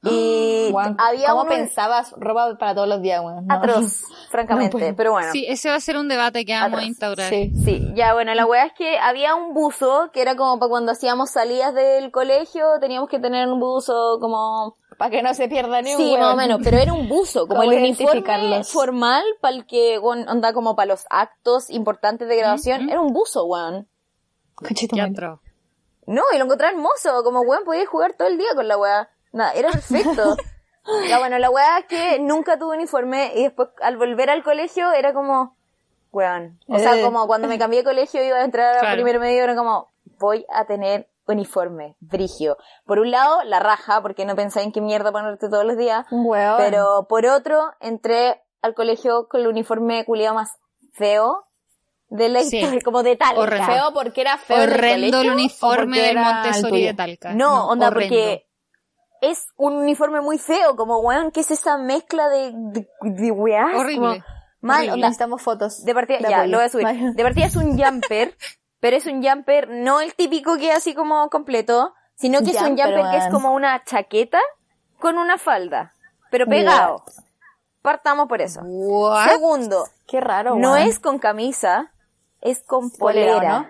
Y 0.04 0.70
Weón, 0.72 0.96
había 0.98 1.28
¿Cómo 1.28 1.42
uno 1.42 1.50
pensabas 1.50 2.12
ropa 2.16 2.56
para 2.58 2.74
todos 2.74 2.88
los 2.88 3.00
días, 3.02 3.22
weón? 3.22 3.46
No. 3.46 3.54
atroz, 3.54 4.02
francamente, 4.30 4.76
No 4.76 4.80
puedo. 4.80 4.96
pero 4.96 5.12
bueno. 5.12 5.30
Sí, 5.30 5.46
ese 5.48 5.68
va 5.68 5.76
a 5.76 5.80
ser 5.80 5.96
un 5.96 6.08
debate 6.08 6.44
que 6.44 6.54
vamos 6.54 6.80
a 6.80 6.84
instaurar. 6.84 7.28
Sí. 7.30 7.52
Sí, 7.64 7.92
ya 7.94 8.12
bueno, 8.12 8.34
la 8.34 8.44
weá 8.44 8.66
es 8.66 8.72
que 8.72 8.98
había 8.98 9.36
un 9.36 9.54
buzo 9.54 10.10
que 10.12 10.20
era 10.20 10.34
como 10.34 10.58
para 10.58 10.70
cuando 10.70 10.90
hacíamos 10.90 11.30
salidas 11.30 11.72
del 11.74 12.10
colegio, 12.10 12.66
teníamos 12.80 13.08
que 13.08 13.20
tener 13.20 13.48
un 13.48 13.60
buzo 13.60 14.18
como... 14.20 14.76
Para 14.98 15.10
que 15.10 15.22
no 15.22 15.34
se 15.34 15.48
pierda 15.48 15.80
ni 15.82 15.92
un 15.94 15.96
Sí, 15.96 16.16
más 16.18 16.34
o 16.34 16.36
menos, 16.36 16.60
pero 16.62 16.78
era 16.78 16.92
un 16.92 17.08
buzo, 17.08 17.40
como 17.46 17.60
¿Cómo 17.60 17.72
el 17.72 17.78
uniforme 17.78 18.64
formal 18.64 19.24
para 19.40 19.54
el 19.56 19.66
que, 19.66 19.98
weón, 20.00 20.28
onda 20.28 20.52
como 20.52 20.74
para 20.74 20.86
los 20.86 21.06
actos 21.10 21.70
importantes 21.70 22.28
de 22.28 22.36
graduación, 22.36 22.90
era 22.90 23.00
un 23.00 23.12
buzo, 23.12 23.44
weón. 23.44 23.88
Atroz. 25.00 25.40
No, 26.06 26.22
y 26.34 26.38
lo 26.38 26.44
encontré 26.44 26.68
hermoso, 26.68 27.22
como 27.22 27.40
weón, 27.42 27.64
podías 27.64 27.88
jugar 27.88 28.14
todo 28.14 28.26
el 28.26 28.36
día 28.36 28.54
con 28.54 28.66
la 28.66 28.76
weá. 28.76 29.08
Nada, 29.32 29.52
era 29.52 29.70
perfecto. 29.70 30.36
ya 31.08 31.18
bueno, 31.18 31.38
la 31.38 31.50
weá 31.50 31.78
es 31.78 31.86
que 31.86 32.18
nunca 32.20 32.58
tuve 32.58 32.76
uniforme 32.76 33.32
y 33.34 33.44
después 33.44 33.68
al 33.82 33.96
volver 33.96 34.30
al 34.30 34.42
colegio 34.42 34.92
era 34.92 35.12
como, 35.12 35.56
weón. 36.12 36.58
O 36.68 36.78
sea, 36.78 36.98
Eh. 36.98 37.02
como 37.02 37.26
cuando 37.26 37.48
me 37.48 37.58
cambié 37.58 37.80
de 37.80 37.84
colegio 37.84 38.22
iba 38.22 38.38
a 38.38 38.44
entrar 38.44 38.74
Claro. 38.74 38.88
al 38.88 38.94
primer 38.94 39.18
medio, 39.20 39.42
era 39.44 39.54
como, 39.56 39.92
voy 40.18 40.44
a 40.52 40.64
tener 40.66 41.08
uniforme, 41.26 41.96
brigio. 42.00 42.56
Por 42.84 42.98
un 42.98 43.10
lado, 43.10 43.42
la 43.44 43.60
raja, 43.60 44.02
porque 44.02 44.24
no 44.26 44.34
pensaba 44.34 44.64
en 44.64 44.72
qué 44.72 44.80
mierda 44.80 45.12
ponerte 45.12 45.48
todos 45.48 45.64
los 45.64 45.76
días. 45.76 46.04
Weón. 46.10 46.56
Pero 46.58 47.06
por 47.08 47.24
otro, 47.26 47.72
entré 47.80 48.42
al 48.60 48.74
colegio 48.74 49.28
con 49.28 49.40
el 49.40 49.46
uniforme 49.46 50.04
culiado 50.04 50.34
más 50.34 50.50
feo 50.92 51.46
de 52.08 52.28
la 52.28 52.40
Sí. 52.42 52.58
historia, 52.58 52.80
como 52.84 53.02
de 53.02 53.16
tal. 53.16 53.38
Horrendo. 53.38 53.66
Feo 53.72 53.92
porque 53.94 54.20
era 54.20 54.36
feo 54.36 54.56
en 54.58 54.62
el 54.64 54.68
Horrendo 54.74 55.06
el 55.06 55.10
colegio, 55.12 55.30
o 55.30 55.34
uniforme 55.34 55.98
del 56.00 56.16
el 56.18 56.22
Montessori 56.24 56.84
de 56.84 56.94
Talca. 56.94 57.32
No, 57.34 57.68
onda, 57.68 57.86
horrendo. 57.86 58.14
porque 58.14 58.46
es 59.22 59.46
un 59.56 59.76
uniforme 59.76 60.20
muy 60.20 60.36
feo, 60.36 60.76
como 60.76 60.98
weón, 60.98 61.30
¿qué 61.30 61.40
es 61.40 61.50
esa 61.50 61.78
mezcla 61.78 62.28
de, 62.28 62.52
de, 62.54 62.88
de 63.00 63.30
weás? 63.30 63.74
Horrible. 63.74 64.20
Como, 64.20 64.24
mal, 64.60 64.80
Horrible. 64.80 65.00
Necesitamos 65.00 65.40
fotos. 65.40 65.84
de 65.84 65.94
partida, 65.94 66.18
de 66.18 66.28
ya, 66.28 66.36
apoyo. 66.38 66.50
lo 66.50 66.58
voy 66.58 66.66
a 66.66 66.68
subir. 66.68 66.84
Vaya. 66.84 67.12
De 67.12 67.22
partida 67.22 67.46
es 67.46 67.56
un 67.56 67.78
jumper, 67.78 68.36
pero 68.80 68.96
es 68.96 69.06
un 69.06 69.22
jumper, 69.22 69.70
no 69.70 70.00
el 70.00 70.14
típico 70.14 70.56
que 70.58 70.70
es 70.70 70.76
así 70.76 70.92
como 70.92 71.30
completo, 71.30 71.94
sino 72.16 72.40
que 72.40 72.50
es 72.50 72.60
un 72.62 72.76
Jumper, 72.78 73.10
que 73.10 73.16
es 73.16 73.28
como 73.30 73.52
una 73.52 73.82
chaqueta 73.84 74.40
con 74.98 75.18
una 75.18 75.38
falda, 75.38 75.94
pero 76.30 76.46
pegado. 76.46 77.02
Partamos 77.80 78.28
por 78.28 78.40
eso. 78.40 78.60
What? 78.62 79.28
Segundo, 79.28 79.88
Qué 80.06 80.20
raro, 80.20 80.54
no 80.54 80.76
es 80.76 81.00
con 81.00 81.18
camisa, 81.18 81.92
es 82.40 82.62
con 82.62 82.90
Polera, 82.90 83.34
polera. 83.34 83.58
¿no? 83.58 83.68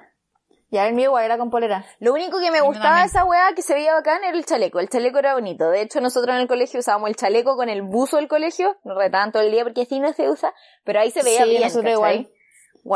Ya 0.72 0.88
el 0.88 0.94
mío 0.94 1.08
igual 1.08 1.26
era 1.26 1.36
con 1.36 1.50
polera. 1.50 1.84
Lo 2.00 2.14
único 2.14 2.40
que 2.40 2.50
me 2.50 2.62
gustaba 2.62 3.00
de 3.00 3.04
esa 3.04 3.26
weá 3.26 3.52
que 3.54 3.60
se 3.60 3.74
veía 3.74 3.92
bacán 3.92 4.24
era 4.24 4.34
el 4.34 4.46
chaleco. 4.46 4.80
El 4.80 4.88
chaleco 4.88 5.18
era 5.18 5.34
bonito. 5.34 5.68
De 5.68 5.82
hecho, 5.82 6.00
nosotros 6.00 6.34
en 6.34 6.40
el 6.40 6.48
colegio 6.48 6.80
usábamos 6.80 7.10
el 7.10 7.16
chaleco 7.16 7.56
con 7.56 7.68
el 7.68 7.82
buzo 7.82 8.16
del 8.16 8.26
colegio. 8.26 8.78
Nos 8.82 8.96
retaban 8.96 9.32
todo 9.32 9.42
el 9.42 9.52
día 9.52 9.64
porque 9.64 9.82
así 9.82 10.00
no 10.00 10.14
se 10.14 10.30
usa. 10.30 10.54
Pero 10.84 11.00
ahí 11.00 11.10
se 11.10 11.22
veía 11.22 11.44
Sí, 11.44 11.50
bien, 11.50 11.62
nosotros 11.64 11.92
igual. 11.92 12.30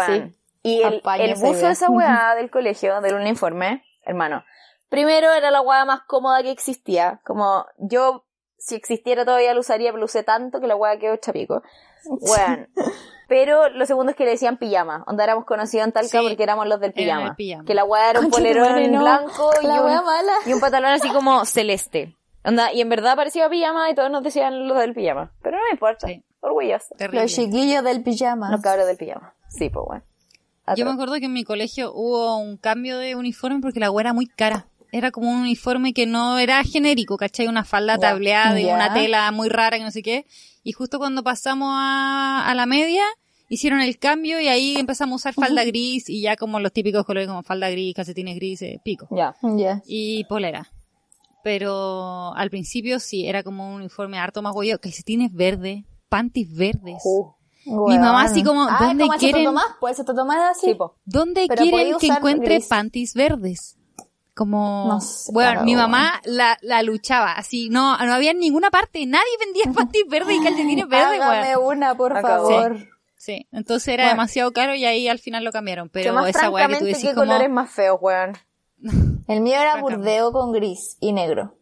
Sí. 0.06 0.36
Y 0.62 0.82
el, 0.82 1.02
el 1.20 1.34
buzo 1.34 1.66
de 1.66 1.72
esa 1.72 1.90
weá 1.90 2.34
del 2.34 2.50
colegio, 2.50 2.98
del 3.02 3.16
uniforme, 3.16 3.84
hermano. 4.06 4.42
Primero 4.88 5.30
era 5.34 5.50
la 5.50 5.60
weá 5.60 5.84
más 5.84 6.00
cómoda 6.06 6.42
que 6.42 6.52
existía. 6.52 7.20
Como 7.26 7.66
yo, 7.76 8.24
si 8.56 8.74
existiera 8.74 9.26
todavía 9.26 9.52
lo 9.52 9.60
usaría, 9.60 9.90
pero 9.90 9.98
lo 9.98 10.06
usé 10.06 10.22
tanto 10.22 10.60
que 10.60 10.66
la 10.66 10.76
weá 10.76 10.98
quedó 10.98 11.14
chapico. 11.18 11.62
Weón. 12.06 12.70
Pero 13.28 13.68
lo 13.70 13.86
segundo 13.86 14.10
es 14.10 14.16
que 14.16 14.24
le 14.24 14.30
decían 14.32 14.56
pijama. 14.56 15.02
Onda 15.06 15.24
éramos 15.24 15.44
conocidos 15.44 15.86
en 15.86 15.92
Talca 15.92 16.20
Sí, 16.20 16.26
porque 16.28 16.42
éramos 16.42 16.66
los 16.68 16.78
del 16.80 16.92
pijama. 16.92 17.34
Que 17.36 17.74
la 17.74 17.84
weá 17.84 18.10
era 18.10 18.20
un 18.20 18.26
Concha 18.30 18.38
polerón 18.38 18.68
madre, 18.72 18.88
no. 18.88 19.00
blanco 19.00 19.50
y 19.62 19.66
La 19.66 19.80
un, 19.80 19.86
wea 19.86 20.02
mala. 20.02 20.32
y 20.46 20.52
un 20.52 20.60
pantalón 20.60 20.92
así 20.92 21.08
como 21.10 21.44
celeste. 21.44 22.14
Onda, 22.44 22.72
y 22.72 22.80
en 22.80 22.88
verdad 22.88 23.16
parecía 23.16 23.48
pijama 23.50 23.90
y 23.90 23.94
todos 23.96 24.10
nos 24.10 24.22
decían 24.22 24.68
los 24.68 24.78
del 24.78 24.94
pijama. 24.94 25.32
Pero 25.42 25.56
no 25.56 25.62
me 25.64 25.70
importa. 25.72 26.06
Sí. 26.06 26.22
Orgulloso. 26.40 26.94
Terrible. 26.96 27.22
Los 27.22 27.34
chiquillos 27.34 27.82
del 27.82 28.02
pijama. 28.04 28.52
Los 28.52 28.60
cabros 28.62 28.86
del 28.86 28.96
pijama. 28.96 29.34
Sí, 29.48 29.68
pues 29.70 29.84
bueno. 29.86 30.04
Yo 30.76 30.84
me 30.84 30.92
acuerdo 30.92 31.14
que 31.14 31.24
en 31.26 31.32
mi 31.32 31.42
colegio 31.44 31.92
hubo 31.92 32.36
un 32.38 32.56
cambio 32.56 32.98
de 32.98 33.14
uniforme 33.16 33.60
porque 33.60 33.80
la 33.80 33.90
hueá 33.90 34.02
era 34.02 34.12
muy 34.12 34.26
cara. 34.26 34.66
Era 34.92 35.10
como 35.10 35.28
un 35.30 35.40
uniforme 35.40 35.92
que 35.92 36.06
no 36.06 36.38
era 36.38 36.62
genérico, 36.62 37.16
¿cachai? 37.16 37.48
Una 37.48 37.64
falda 37.64 37.98
tableada 37.98 38.58
Ya. 38.60 38.74
una 38.74 38.94
tela 38.94 39.30
muy 39.32 39.48
rara 39.48 39.76
que 39.78 39.82
no 39.84 39.90
sé 39.90 40.02
qué. 40.02 40.26
Y 40.68 40.72
justo 40.72 40.98
cuando 40.98 41.22
pasamos 41.22 41.68
a, 41.70 42.44
a 42.44 42.52
la 42.56 42.66
media, 42.66 43.04
hicieron 43.48 43.80
el 43.80 44.00
cambio 44.00 44.40
y 44.40 44.48
ahí 44.48 44.74
empezamos 44.76 45.12
a 45.12 45.30
usar 45.30 45.34
falda 45.34 45.62
gris 45.64 46.08
y 46.10 46.22
ya 46.22 46.34
como 46.34 46.58
los 46.58 46.72
típicos 46.72 47.04
colores 47.06 47.28
como 47.28 47.44
falda 47.44 47.70
gris, 47.70 47.94
calcetines 47.94 48.34
grises, 48.34 48.80
pico. 48.82 49.06
Ya. 49.12 49.36
Ya. 49.56 49.80
Y 49.86 50.24
polera. 50.24 50.66
Pero 51.44 52.34
al 52.34 52.50
principio 52.50 52.98
sí, 52.98 53.28
era 53.28 53.44
como 53.44 53.68
un 53.68 53.74
uniforme 53.76 54.18
harto 54.18 54.42
más 54.42 54.52
huevo, 54.56 54.76
calcetines 54.80 55.32
verdes, 55.32 55.84
panties 56.08 56.52
verdes. 56.52 57.00
Mi 57.64 57.96
mamá 57.98 58.22
así 58.24 58.42
como, 58.42 58.62
ah, 58.64 58.76
¿dónde 58.80 59.06
como 59.06 59.18
quieren- 59.18 59.44
Tomás, 59.44 59.66
pues 59.78 60.04
Tomás 60.04 60.56
así. 60.56 60.72
Sí. 60.72 60.78
¿Dónde 61.04 61.46
Pero 61.48 61.62
quieren 61.62 61.98
que 61.98 62.06
encuentre 62.08 62.54
gris. 62.56 62.66
panties 62.66 63.14
verdes? 63.14 63.75
Como, 64.36 64.84
No 64.86 65.00
sé, 65.00 65.32
bueno, 65.32 65.62
mi 65.64 65.74
bueno. 65.74 65.88
mamá 65.88 66.20
la, 66.24 66.58
la 66.60 66.82
luchaba, 66.82 67.32
así, 67.32 67.70
no, 67.70 67.96
no 67.96 68.12
había 68.12 68.32
en 68.32 68.38
ninguna 68.38 68.70
parte, 68.70 69.06
nadie 69.06 69.24
vendía 69.40 69.64
panties 69.74 70.06
verdes 70.08 70.36
y 70.36 70.42
calcetines 70.44 70.86
verdes, 70.86 71.20
Hágame 71.22 71.56
una, 71.56 71.94
por 71.96 72.20
favor. 72.20 72.76
Sí, 73.16 73.48
entonces 73.50 73.88
era 73.88 74.04
Bueno. 74.04 74.16
demasiado 74.16 74.52
caro 74.52 74.74
y 74.74 74.84
ahí 74.84 75.08
al 75.08 75.18
final 75.18 75.42
lo 75.42 75.52
cambiaron, 75.52 75.88
pero 75.88 76.12
más 76.12 76.28
esa 76.28 76.50
weá 76.50 76.68
que 76.68 76.76
tú 76.76 76.84
decís 76.84 77.02
¿qué 77.02 77.14
como, 77.14 77.26
colores 77.26 77.48
más 77.48 77.70
feos, 77.70 77.98
weón? 78.00 78.34
El 79.26 79.40
mío 79.40 79.56
era 79.58 79.80
burdeo 79.80 80.30
con 80.32 80.52
gris 80.52 80.98
y 81.00 81.12
negro. 81.14 81.54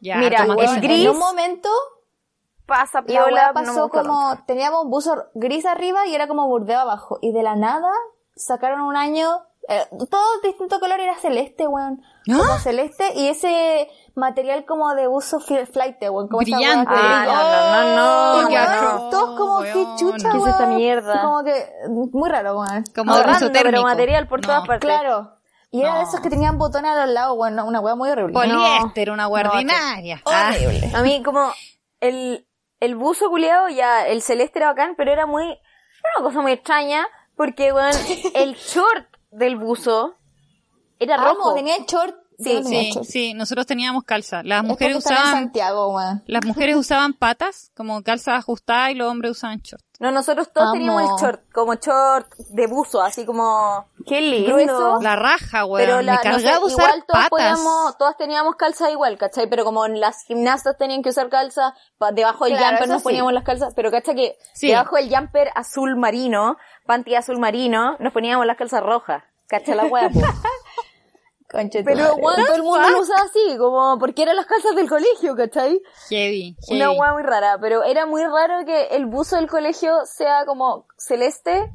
ya, 0.00 0.16
Mira, 0.18 0.44
el 0.44 0.80
gris- 0.80 1.04
En 1.06 1.10
un 1.10 1.18
momento, 1.18 1.68
Pasa 2.66 3.02
la 3.06 3.48
no 3.48 3.60
me 3.62 3.66
pasó 3.66 3.82
gusta 3.88 4.02
como, 4.02 4.44
teníamos 4.46 4.86
buzo 4.86 5.24
gris 5.34 5.66
arriba 5.66 6.06
y 6.06 6.14
era 6.14 6.28
como 6.28 6.46
burdeo 6.46 6.78
abajo. 6.78 7.18
Y 7.20 7.32
de 7.32 7.42
la 7.42 7.56
nada, 7.56 7.90
sacaron 8.36 8.80
un 8.82 8.96
año 8.96 9.42
eh, 9.68 9.86
todo 10.10 10.40
distinto 10.42 10.80
color 10.80 10.98
era 11.00 11.16
celeste, 11.18 11.66
weón. 11.66 12.02
¿Ah? 12.30 12.36
Como 12.38 12.58
celeste 12.58 13.12
y 13.14 13.28
ese 13.28 13.88
material 14.14 14.64
como 14.64 14.94
de 14.94 15.08
uso 15.08 15.38
flight, 15.40 15.96
weón. 16.02 16.28
Como 16.28 16.38
Brillante. 16.38 16.90
weá 16.92 17.22
Ah, 17.22 17.24
no, 17.26 17.82
no, 17.82 18.42
no, 18.42 18.48
weón, 18.48 18.56
asco. 18.56 19.08
todos 19.10 19.38
como, 19.38 19.58
Weón. 19.60 19.72
qué 19.72 19.86
chucha, 20.04 20.30
¿Qué 20.30 20.36
weón. 20.38 20.48
es 20.48 20.54
esta 20.54 20.66
mierda? 20.66 21.22
Como 21.22 21.44
que, 21.44 21.66
muy 21.88 22.28
raro, 22.30 22.58
weón. 22.60 22.84
Como 22.94 23.12
uso 23.14 23.50
pero 23.52 23.82
material 23.82 24.26
por 24.28 24.40
No. 24.40 24.46
todas 24.48 24.66
partes. 24.66 24.88
Claro. 24.88 25.32
Y 25.70 25.80
era 25.80 25.94
de 25.94 26.02
No. 26.02 26.08
esos 26.08 26.20
que 26.20 26.28
tenían 26.28 26.58
botones 26.58 26.90
a 26.90 27.06
los 27.06 27.14
lados, 27.14 27.36
weón. 27.38 27.58
Una 27.60 27.80
weá 27.80 27.94
muy 27.94 28.10
horrible. 28.10 28.34
Poliéster, 28.34 29.10
una 29.10 29.26
guardinaria. 29.26 30.20
Ah, 30.26 30.50
Horrible. 30.54 30.90
A 30.94 31.02
mí 31.02 31.22
como 31.22 31.50
el, 32.00 32.46
el 32.80 32.94
buzo 32.96 33.28
culiado, 33.30 33.68
ya 33.68 34.06
el 34.06 34.22
celeste 34.22 34.58
era 34.58 34.68
bacán, 34.68 34.94
pero 34.96 35.12
era 35.12 35.24
muy, 35.26 35.44
era 35.44 35.58
una 36.18 36.24
cosa 36.26 36.40
muy 36.42 36.52
extraña, 36.52 37.06
porque 37.36 37.72
weón, 37.72 37.92
el 38.34 38.54
short 38.56 39.06
del 39.32 39.56
buzo 39.56 40.14
era 40.98 41.16
Amo, 41.16 41.34
rojo. 41.34 41.54
tenía 41.54 41.74
short. 41.86 42.16
Sí, 42.38 42.54
no 42.54 42.62
tenía 42.62 42.82
sí, 42.82 42.90
short. 42.92 43.06
sí, 43.06 43.34
nosotros 43.34 43.66
teníamos 43.66 44.04
calza. 44.04 44.42
Las 44.42 44.64
mujeres 44.64 44.96
usaban, 44.96 45.32
Santiago, 45.32 45.98
las 46.26 46.44
mujeres 46.44 46.76
usaban 46.76 47.12
patas 47.14 47.70
como 47.74 48.02
calza 48.02 48.36
ajustada 48.36 48.90
y 48.90 48.94
los 48.94 49.10
hombres 49.10 49.32
usaban 49.32 49.60
short. 49.60 49.84
No, 50.02 50.10
nosotros 50.10 50.52
todos 50.52 50.66
Amo. 50.66 50.72
teníamos 50.74 51.02
el 51.02 51.08
short, 51.26 51.42
como 51.52 51.74
short 51.74 52.26
de 52.50 52.66
buzo, 52.66 53.00
así 53.02 53.24
como 53.24 53.86
Qué 54.04 54.20
lindo. 54.20 54.48
grueso. 54.52 54.98
La 55.00 55.14
raja, 55.14 55.64
weón. 55.64 55.86
Pero 55.86 56.02
la, 56.02 56.20
me 56.24 56.30
no 56.32 56.38
sé, 56.40 56.48
usar 56.58 56.70
igual 56.70 57.04
todos 57.06 57.28
podíamos, 57.28 57.98
todas 57.98 58.16
teníamos 58.16 58.56
calza 58.56 58.90
igual, 58.90 59.16
¿cachai? 59.16 59.48
Pero 59.48 59.64
como 59.64 59.86
las 59.86 60.24
gimnastas 60.24 60.76
tenían 60.76 61.02
que 61.04 61.10
usar 61.10 61.28
calza, 61.28 61.74
pa- 61.98 62.10
debajo 62.10 62.46
del 62.46 62.56
Claro, 62.56 62.70
jumper 62.78 62.88
nos 62.88 62.98
sí. 62.98 63.04
poníamos 63.04 63.32
las 63.32 63.44
calzas, 63.44 63.74
pero 63.76 63.92
¿cachai? 63.92 64.16
Que 64.16 64.36
Sí. 64.54 64.66
debajo 64.66 64.96
del 64.96 65.08
jumper 65.08 65.50
azul 65.54 65.94
marino, 65.96 66.56
panty 66.84 67.14
azul 67.14 67.38
marino, 67.38 67.96
nos 68.00 68.12
poníamos 68.12 68.44
las 68.44 68.56
calzas 68.56 68.82
rojas. 68.82 69.22
¿Cachai 69.46 69.76
la 69.76 69.84
hueá? 69.84 70.08
Pero 71.52 72.14
weón, 72.16 72.36
todo 72.46 72.54
el 72.56 72.62
mundo 72.62 72.88
lo 72.90 73.00
usaba 73.00 73.20
así, 73.22 73.56
como 73.58 73.98
porque 73.98 74.22
eran 74.22 74.36
las 74.36 74.46
calzas 74.46 74.74
del 74.74 74.88
colegio, 74.88 75.36
¿cachai? 75.36 75.80
Heavy, 76.08 76.56
heavy. 76.66 76.80
Una 76.82 76.90
hueá 76.92 77.12
muy 77.12 77.22
rara, 77.22 77.58
pero 77.60 77.82
era 77.84 78.06
muy 78.06 78.24
raro 78.24 78.64
que 78.64 78.86
el 78.96 79.06
buzo 79.06 79.36
del 79.36 79.48
colegio 79.48 79.94
sea 80.06 80.44
como 80.46 80.86
celeste 80.96 81.70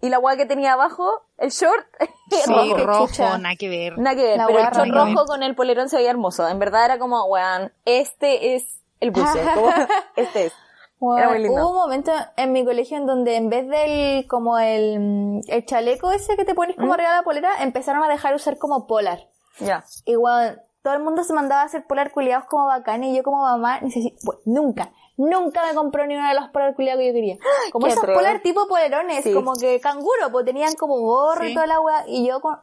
y 0.00 0.08
la 0.08 0.18
hueá 0.18 0.36
que 0.36 0.46
tenía 0.46 0.72
abajo, 0.74 1.22
el 1.38 1.50
short, 1.50 1.86
Sí, 2.30 2.50
rojo. 2.52 2.76
rojo, 2.86 3.38
nada 3.38 3.56
que 3.56 3.68
ver. 3.68 3.98
Nada 3.98 4.16
que 4.16 4.22
ver, 4.22 4.38
La 4.38 4.46
pero 4.46 4.58
el 4.60 4.64
short 4.66 4.90
rojo 4.90 5.26
con 5.26 5.42
el 5.42 5.54
polerón 5.54 5.88
se 5.88 5.96
veía 5.96 6.10
hermoso. 6.10 6.48
En 6.48 6.58
verdad 6.58 6.84
era 6.84 6.98
como, 6.98 7.24
weón, 7.26 7.72
este 7.84 8.54
es 8.54 8.80
el 9.00 9.10
buzo. 9.10 9.38
como, 9.54 9.70
este 10.16 10.46
es. 10.46 10.52
Weón, 11.00 11.18
Era 11.18 11.28
muy 11.28 11.38
lindo. 11.38 11.60
Hubo 11.62 11.70
un 11.70 11.76
momento 11.76 12.12
en 12.36 12.52
mi 12.52 12.64
colegio 12.64 12.96
en 12.96 13.06
donde 13.06 13.36
en 13.36 13.48
vez 13.50 13.68
del, 13.68 14.26
como 14.26 14.58
el, 14.58 14.98
mm, 14.98 15.40
el 15.48 15.64
chaleco 15.64 16.10
ese 16.12 16.36
que 16.36 16.44
te 16.44 16.54
pones 16.54 16.76
como 16.76 16.94
arriba 16.94 17.10
de 17.10 17.16
la 17.16 17.22
polera, 17.22 17.50
empezaron 17.62 18.02
a 18.02 18.08
dejar 18.08 18.34
usar 18.34 18.58
como 18.58 18.86
polar. 18.86 19.28
Ya. 19.60 19.84
Y 20.04 20.16
weón, 20.16 20.60
todo 20.82 20.94
el 20.94 21.02
mundo 21.02 21.22
se 21.24 21.32
mandaba 21.32 21.62
a 21.62 21.64
hacer 21.66 21.86
polar 21.86 22.10
culiados 22.12 22.46
como 22.46 22.66
bacán 22.66 23.04
y 23.04 23.16
yo 23.16 23.22
como 23.22 23.42
mamá, 23.42 23.80
necesito, 23.80 24.16
bueno, 24.24 24.40
nunca, 24.44 24.92
nunca 25.16 25.64
me 25.66 25.74
compró 25.74 26.06
ni 26.06 26.16
uno 26.16 26.26
de 26.28 26.34
los 26.34 26.48
polar 26.50 26.74
culiados 26.74 27.00
que 27.00 27.08
yo 27.08 27.12
quería. 27.12 27.36
Como 27.72 27.86
Qué 27.86 27.92
esos 27.92 28.04
polar 28.04 28.40
tipo 28.42 28.66
polerones, 28.66 29.22
Sí. 29.24 29.32
como 29.34 29.54
que 29.54 29.80
canguro, 29.80 30.30
pues 30.32 30.44
tenían 30.46 30.74
como 30.74 30.98
gorro 31.00 31.42
Sí. 31.44 31.50
y 31.50 31.54
toda 31.54 31.66
la 31.66 31.80
weá, 31.80 32.04
y 32.08 32.26
yo 32.26 32.40
con, 32.40 32.58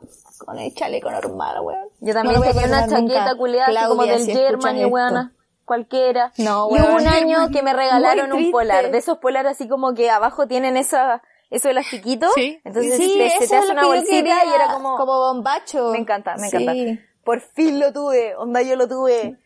con 0.46 0.58
el 0.60 0.74
chaleco 0.74 1.12
normal, 1.12 1.62
weón. 1.62 1.88
Yo 2.00 2.14
también 2.14 2.36
No 2.40 2.40
lo 2.40 2.40
voy 2.40 2.48
a 2.50 2.52
tenía 2.62 2.68
una 2.68 2.88
chaqueta 2.88 3.38
culiada 3.38 3.88
como 3.88 4.04
del 4.04 4.22
si 4.22 4.34
German 4.34 4.78
y 4.78 4.84
esto. 4.84 4.92
Cualquiera. 5.66 6.32
No, 6.38 6.70
y 6.70 6.74
weón. 6.76 6.86
hubo 6.86 6.96
un 6.98 7.08
año 7.08 7.50
que 7.52 7.62
me 7.64 7.74
regalaron 7.74 8.32
un 8.34 8.52
polar. 8.52 8.92
De 8.92 8.98
esos 9.00 9.18
polar 9.18 9.48
así 9.48 9.68
como 9.68 9.94
que 9.94 10.10
abajo 10.10 10.48
tienen 10.48 10.78
esa, 10.78 11.22
eso 11.50 11.70
elastiquito. 11.70 12.28
Sí. 12.36 12.60
Entonces 12.64 12.98
Sí, 12.98 13.16
te, 13.18 13.30
se 13.32 13.48
te 13.48 13.56
hace 13.58 13.72
una 13.72 13.86
bolsita 13.86 14.46
y 14.46 14.54
era 14.54 14.68
como, 14.74 14.96
como 14.98 15.18
bombacho. 15.20 15.90
me 15.92 15.98
encanta, 15.98 16.36
me 16.38 16.50
Sí. 16.50 16.58
encanta. 16.58 17.02
Por 17.24 17.42
fin 17.42 17.80
lo 17.80 17.92
tuve. 17.92 18.36
Onda 18.36 18.62
yo 18.62 18.76
lo 18.76 18.88
tuve. 18.88 19.38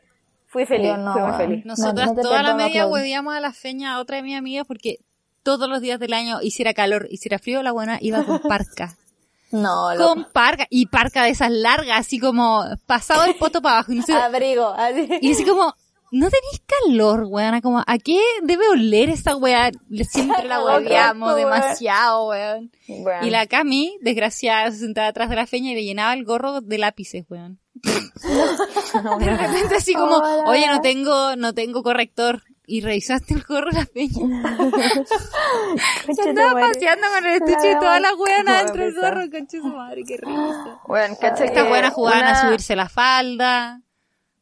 Fui 0.48 0.66
feliz, 0.66 0.98
no, 0.98 1.14
fui 1.14 1.22
muy 1.22 1.34
feliz. 1.34 1.66
Nosotras 1.66 2.08
No, 2.08 2.14
no 2.14 2.16
te 2.16 2.22
toda 2.24 2.44
la 2.44 2.56
media 2.56 2.88
huevíamos 2.88 3.34
a 3.36 3.40
la 3.40 3.54
feña 3.54 3.94
a 3.94 4.00
otra 4.00 4.18
de 4.18 4.24
mis 4.24 4.38
amigas 4.38 4.66
porque 4.68 4.98
todos 5.44 5.70
los 5.70 5.80
días 5.80 6.00
del 6.00 6.12
año, 6.12 6.42
hiciera 6.42 6.74
calor, 6.74 7.08
hiciera 7.10 7.40
frío, 7.40 7.64
la 7.64 7.72
buena 7.72 7.98
iba 8.02 8.24
con 8.26 8.40
parca. 8.42 8.96
No, 9.52 9.96
loco. 9.96 10.10
con 10.14 10.26
parca. 10.32 10.68
Y 10.70 10.86
parca 10.88 11.24
de 11.24 11.30
esas 11.32 11.50
largas, 11.50 12.00
así 12.02 12.20
como 12.20 12.64
pasado 12.86 13.24
el 13.24 13.34
poto 13.34 13.64
para 13.64 13.78
abajo. 13.78 13.92
Y, 13.94 13.96
no 13.96 14.04
sé- 14.04 14.14
Abrigo, 14.14 14.68
así. 14.68 15.10
y 15.22 15.32
así 15.32 15.44
como, 15.44 15.74
no 16.12 16.30
tenéis 16.30 16.62
calor, 16.66 17.26
weona. 17.28 17.62
Como, 17.62 17.84
¿a 17.86 17.98
qué 17.98 18.20
debe 18.44 18.68
oler 18.70 19.10
esta 19.10 19.36
weá? 19.36 19.72
Siempre 20.10 20.46
la 20.46 20.60
hueveamos 20.64 21.36
demasiado, 21.36 22.28
weón. 22.30 22.72
Bueno. 22.88 23.26
Y 23.26 23.30
la 23.30 23.48
Cami, 23.48 23.98
desgraciada, 24.02 24.72
se 24.72 24.80
sentaba 24.80 25.08
atrás 25.08 25.30
de 25.30 25.36
la 25.36 25.48
feña 25.48 25.72
y 25.72 25.76
le 25.76 25.84
llenaba 25.84 26.14
el 26.14 26.26
gorro 26.26 26.62
de 26.62 26.78
lápices, 26.78 27.26
weón. 27.30 27.60
De 27.84 29.38
repente 29.38 29.76
así 29.78 29.94
como, 29.94 30.18
Hola. 30.18 30.50
oye, 30.50 30.68
no 30.68 30.82
tengo, 30.82 31.36
no 31.36 31.54
tengo 31.54 31.84
corrector. 31.84 32.44
Y 32.72 32.82
revisaste 32.82 33.34
el 33.34 33.42
gorro 33.44 33.72
de 33.72 33.80
la 33.80 33.86
feña. 33.88 34.14
Se 36.14 36.30
andaba 36.30 36.60
paseando 36.60 37.08
con 37.16 37.26
el 37.26 37.34
estuche 37.42 37.72
y 37.72 37.80
toda 37.80 38.00
la 38.00 38.14
weona 38.14 38.60
Qué 38.60 38.64
dentro 38.66 38.84
del 38.84 38.96
gorro, 38.96 39.22
concha 39.32 39.58
su 39.58 39.68
madre, 39.68 40.04
qué 40.08 40.18
risa. 40.18 40.80
Bueno, 40.88 41.16
cacha 41.20 41.46
Estas 41.46 41.68
buenas 41.68 41.94
jugaban 41.94 42.26
a 42.26 42.30
una- 42.30 42.42
subirse 42.42 42.76
la 42.76 42.88
falda, 42.88 43.82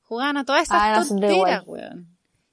jugaban 0.07 0.37
a 0.37 0.45
todas 0.45 0.63
esas 0.63 0.77
Ah, 0.81 1.03
tonteras, 1.07 1.63
weón. 1.65 2.07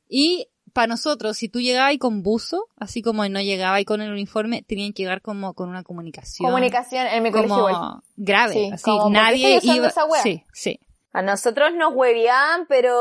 Y 0.08 0.48
para 0.72 0.88
nosotros, 0.88 1.36
si 1.36 1.48
tú 1.48 1.60
llegabas 1.60 1.90
ahí 1.90 1.98
con 1.98 2.22
buzo, 2.22 2.66
así 2.76 3.00
como 3.00 3.26
no 3.28 3.40
llegabas 3.40 3.76
ahí 3.78 3.84
con 3.84 4.00
el 4.00 4.10
uniforme, 4.10 4.62
tenían 4.62 4.92
que 4.92 5.04
llegar 5.04 5.22
como 5.22 5.54
con 5.54 5.68
una 5.68 5.84
comunicación. 5.84 6.48
Comunicación 6.50 7.06
en 7.06 7.22
mi 7.22 7.30
colegio 7.30 7.58
igual. 7.58 7.74
como 7.74 8.02
grave, 8.16 8.52
Sí, 8.54 8.70
así, 8.72 8.82
como, 8.84 8.98
¿por 9.04 9.12
qué 9.12 9.18
nadie 9.18 9.60
iba, 9.62 9.86
esa 9.86 10.04
wea? 10.04 10.22
sí, 10.22 10.44
sí. 10.52 10.80
A 11.12 11.22
nosotros 11.22 11.70
nos 11.74 11.94
hueveaban, 11.94 12.66
pero 12.68 12.94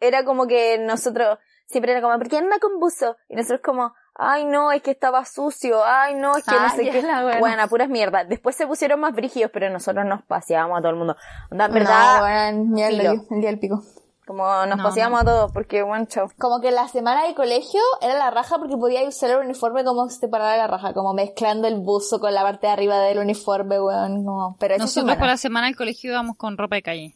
era 0.00 0.24
como 0.24 0.46
que 0.48 0.78
nosotros 0.78 1.38
siempre 1.66 1.92
era 1.92 2.00
como, 2.02 2.18
¿por 2.18 2.28
qué 2.28 2.38
anda 2.38 2.58
con 2.58 2.80
buzo? 2.80 3.16
Y 3.28 3.36
nosotros 3.36 3.60
como, 3.64 3.94
ay 4.18 4.44
no, 4.44 4.70
es 4.72 4.82
que 4.82 4.90
estaba 4.90 5.24
sucio, 5.24 5.82
ay 5.84 6.14
no, 6.16 6.36
es 6.36 6.44
que 6.44 6.54
Ah, 6.54 6.68
no 6.68 6.76
sé 6.76 6.84
ya 6.84 6.92
qué. 6.92 7.02
la 7.06 7.24
wea. 7.24 7.38
Bueno, 7.38 7.66
puras 7.68 7.88
mierdas. 7.88 8.28
Después 8.28 8.54
se 8.56 8.66
pusieron 8.66 9.00
más 9.00 9.14
brígidos, 9.14 9.50
pero 9.52 9.70
nosotros 9.70 10.04
nos 10.04 10.22
paseábamos 10.24 10.78
a 10.78 10.80
todo 10.82 10.90
el 10.90 10.96
mundo. 10.96 11.16
Onda, 11.50 11.68
verdad, 11.68 12.52
No, 12.52 12.78
el 12.78 12.98
día 13.40 13.50
del 13.50 13.58
pico. 13.58 13.82
como 14.26 14.44
nos 14.66 14.76
No, 14.76 14.82
paseábamos 14.84 15.22
a 15.22 15.24
todos, 15.24 15.52
porque, 15.52 15.82
bueno, 15.82 16.04
chao. 16.06 16.28
Como 16.38 16.60
que 16.60 16.70
la 16.70 16.86
semana 16.88 17.26
de 17.26 17.34
colegio 17.34 17.80
era 18.02 18.14
la 18.14 18.30
raja 18.30 18.58
porque 18.58 18.76
podía 18.76 19.02
usar 19.08 19.30
el 19.30 19.38
uniforme 19.38 19.84
como 19.84 20.08
separada 20.10 20.52
de 20.52 20.58
la 20.58 20.66
raja, 20.66 20.92
como 20.92 21.14
mezclando 21.14 21.66
el 21.68 21.76
buzo 21.80 22.20
con 22.20 22.34
la 22.34 22.42
parte 22.42 22.66
de 22.66 22.72
arriba 22.74 22.98
del 22.98 23.18
uniforme, 23.20 23.80
weón, 23.80 24.24
no. 24.24 24.56
Pero 24.58 24.74
Nosotros 24.74 24.92
semana. 24.92 25.18
para 25.18 25.32
la 25.32 25.36
semana 25.38 25.66
del 25.68 25.76
colegio 25.76 26.10
íbamos 26.10 26.36
con 26.36 26.58
ropa 26.58 26.76
de 26.76 26.82
calle. 26.82 27.14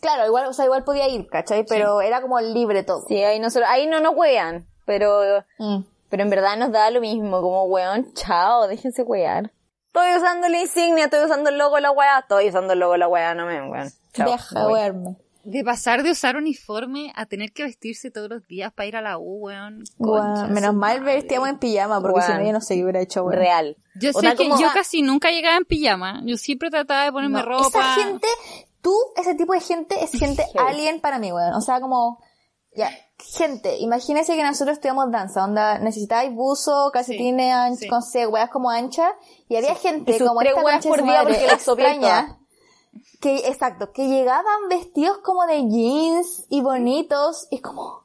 Claro, 0.00 0.26
igual, 0.26 0.46
o 0.46 0.52
sea, 0.52 0.64
igual 0.66 0.84
podía 0.84 1.08
ir, 1.08 1.26
¿cachai? 1.26 1.64
Pero 1.68 2.00
era 2.02 2.20
como 2.22 2.38
libre 2.40 2.84
todo. 2.84 3.02
Sí, 3.08 3.16
ahí 3.24 3.40
nosotros, 3.40 3.68
ahí 3.68 3.88
no 3.88 3.98
nos 3.98 4.14
huean, 4.14 4.64
pero, 4.84 5.42
Mm. 5.58 5.78
Pero 6.08 6.22
en 6.22 6.30
verdad 6.30 6.56
nos 6.56 6.72
da 6.72 6.90
lo 6.90 7.00
mismo, 7.00 7.40
como, 7.40 7.64
weón, 7.64 8.12
chao, 8.14 8.66
déjense 8.68 9.02
huear. 9.02 9.52
Estoy 9.86 10.16
usando 10.16 10.48
la 10.48 10.60
insignia, 10.60 11.04
estoy 11.04 11.24
usando 11.24 11.50
el 11.50 11.58
logo 11.58 11.76
de 11.76 11.82
la 11.82 11.90
weá, 11.90 12.18
estoy 12.20 12.48
usando 12.48 12.72
el 12.74 12.78
logo 12.78 12.92
de 12.92 12.98
la 12.98 13.08
weá, 13.08 13.34
no 13.34 13.46
me, 13.46 13.62
weón. 13.68 13.90
Chao. 14.12 14.30
Deja 14.30 14.68
wearme. 14.68 15.16
De 15.44 15.64
pasar 15.64 16.02
de 16.02 16.10
usar 16.10 16.36
uniforme 16.36 17.10
a 17.16 17.24
tener 17.24 17.52
que 17.52 17.62
vestirse 17.62 18.10
todos 18.10 18.28
los 18.28 18.46
días 18.46 18.70
para 18.72 18.86
ir 18.86 18.96
a 18.96 19.00
la 19.02 19.16
U, 19.18 19.46
weón. 19.46 19.82
Menos 20.50 20.74
mal 20.74 21.00
vestíamos 21.02 21.48
en 21.48 21.58
pijama 21.58 22.02
porque 22.02 22.20
si 22.20 22.32
no 22.32 22.42
yo 22.44 22.52
no 22.52 22.60
sé 22.60 22.74
qué 22.76 22.82
hubiera 22.82 23.00
hecho, 23.00 23.22
weón. 23.24 23.38
Real. 23.38 23.76
Yo 23.98 24.12
sé 24.12 24.34
que 24.36 24.48
como- 24.48 24.60
yo 24.60 24.68
casi 24.74 25.00
nunca 25.00 25.30
llegaba 25.30 25.56
en 25.56 25.64
pijama. 25.64 26.20
Yo 26.26 26.36
siempre 26.36 26.68
trataba 26.70 27.04
de 27.04 27.12
ponerme 27.12 27.38
No, 27.40 27.46
ropa. 27.46 27.66
Esa 27.66 27.94
gente, 27.94 28.26
tú, 28.82 28.94
ese 29.16 29.34
tipo 29.36 29.54
de 29.54 29.60
gente 29.60 30.04
es 30.04 30.10
gente 30.12 30.44
alien 30.58 31.00
para 31.00 31.18
mí, 31.18 31.32
weón. 31.32 31.54
O 31.54 31.62
sea, 31.62 31.80
como, 31.80 32.20
ya, 32.78 32.90
gente, 33.18 33.76
imagínense 33.78 34.36
que 34.36 34.42
nosotros 34.44 34.76
estudiamos 34.76 35.10
danza, 35.10 35.44
onda, 35.44 35.78
necesitáis 35.78 36.32
buzo, 36.32 36.90
calcetines, 36.92 37.80
sí. 37.80 37.88
con 37.88 38.02
weas 38.30 38.50
como 38.50 38.70
anchas, 38.70 39.12
y 39.48 39.56
había 39.56 39.74
gente 39.74 40.16
Y 40.16 40.18
como 40.20 40.40
esta 40.40 40.62
weas 40.62 40.86
por 40.86 41.02
día 41.02 41.22
porque 41.24 41.44
extraña, 41.46 42.38
que, 43.20 43.48
exacto, 43.48 43.92
que 43.92 44.06
llegaban 44.06 44.68
vestidos 44.70 45.18
como 45.18 45.44
de 45.46 45.68
jeans 45.68 46.46
y 46.48 46.60
bonitos, 46.60 47.48
y 47.50 47.58
como, 47.58 48.04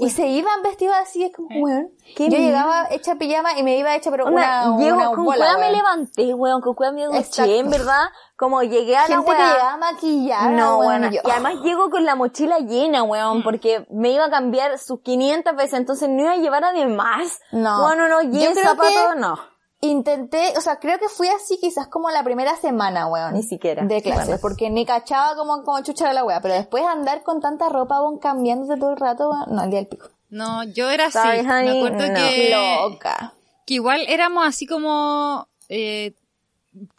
y 0.00 0.10
se 0.10 0.26
iban 0.26 0.62
vestidos 0.62 0.94
así, 1.00 1.24
es 1.24 1.32
como, 1.34 1.48
weón. 1.60 1.90
Qué 2.16 2.28
Yo 2.28 2.36
llegaba 2.38 2.86
hecha 2.90 3.16
pijama 3.16 3.58
y 3.58 3.62
me 3.62 3.76
iba 3.78 3.94
hecha, 3.94 4.10
pero 4.10 4.24
Onda, 4.26 4.70
una, 4.70 4.78
llego, 4.82 4.96
una 4.96 5.06
con 5.10 5.24
bola, 5.24 5.58
me 5.58 5.72
levanté, 5.72 6.34
weón, 6.34 6.60
con 6.60 6.74
cueva 6.74 6.92
me 6.92 7.04
duché, 7.06 7.58
en 7.58 7.70
verdad, 7.70 8.04
como 8.36 8.62
llegué 8.62 8.96
a 8.96 9.02
la 9.08 9.16
Gente 9.16 9.30
que 9.32 9.36
llegaba 9.36 9.76
maquillada, 9.76 10.48
No, 10.50 10.78
weón, 10.78 11.00
weón, 11.02 11.12
y 11.12 11.16
yo, 11.16 11.22
y 11.24 11.30
además 11.30 11.54
llego 11.62 11.90
con 11.90 12.04
la 12.04 12.14
mochila 12.14 12.58
llena, 12.58 13.02
weón, 13.02 13.42
porque 13.42 13.86
me 13.90 14.10
iba 14.10 14.26
a 14.26 14.30
cambiar 14.30 14.78
sus 14.78 15.00
500 15.00 15.56
veces, 15.56 15.74
entonces 15.74 16.08
no 16.08 16.20
iba 16.22 16.32
a 16.32 16.36
llevar 16.36 16.64
además. 16.64 17.40
No. 17.52 17.82
Bueno, 17.82 18.08
no, 18.08 18.22
Yo 18.22 18.30
jeans, 18.30 18.58
creo 18.58 18.70
zapatos, 18.70 18.92
que- 19.14 19.20
no. 19.20 19.55
Intenté, 19.82 20.54
o 20.56 20.60
sea, 20.62 20.76
creo 20.76 20.98
que 20.98 21.08
fui 21.08 21.28
así 21.28 21.58
quizás 21.60 21.86
como 21.88 22.10
la 22.10 22.24
primera 22.24 22.56
semana, 22.56 23.06
weón. 23.08 23.34
Ni 23.34 23.42
siquiera. 23.42 23.84
De 23.84 24.00
clases, 24.02 24.26
Bueno. 24.26 24.40
porque 24.40 24.70
ni 24.70 24.86
cachaba 24.86 25.36
como, 25.36 25.62
como 25.64 25.82
chucha 25.82 26.08
de 26.08 26.14
la 26.14 26.24
wea, 26.24 26.40
pero 26.40 26.54
después 26.54 26.82
andar 26.84 27.22
con 27.22 27.40
tanta 27.40 27.68
ropa, 27.68 28.00
weón, 28.00 28.18
cambiándose 28.18 28.78
todo 28.80 28.90
el 28.92 28.96
rato, 28.96 29.28
weón, 29.30 29.54
no, 29.54 29.64
el 29.64 29.70
día 29.70 29.80
del 29.80 29.88
pico. 29.88 30.08
No, 30.30 30.64
yo 30.64 30.90
era 30.90 31.06
así. 31.06 31.12
¿Sabes, 31.18 31.44
Me 31.44 31.78
acuerdo 31.78 32.06
No. 32.08 32.14
que, 32.14 32.50
Loca. 32.90 33.34
que 33.66 33.74
igual 33.74 34.04
éramos 34.08 34.46
así 34.46 34.66
como, 34.66 35.46
eh, 35.68 36.14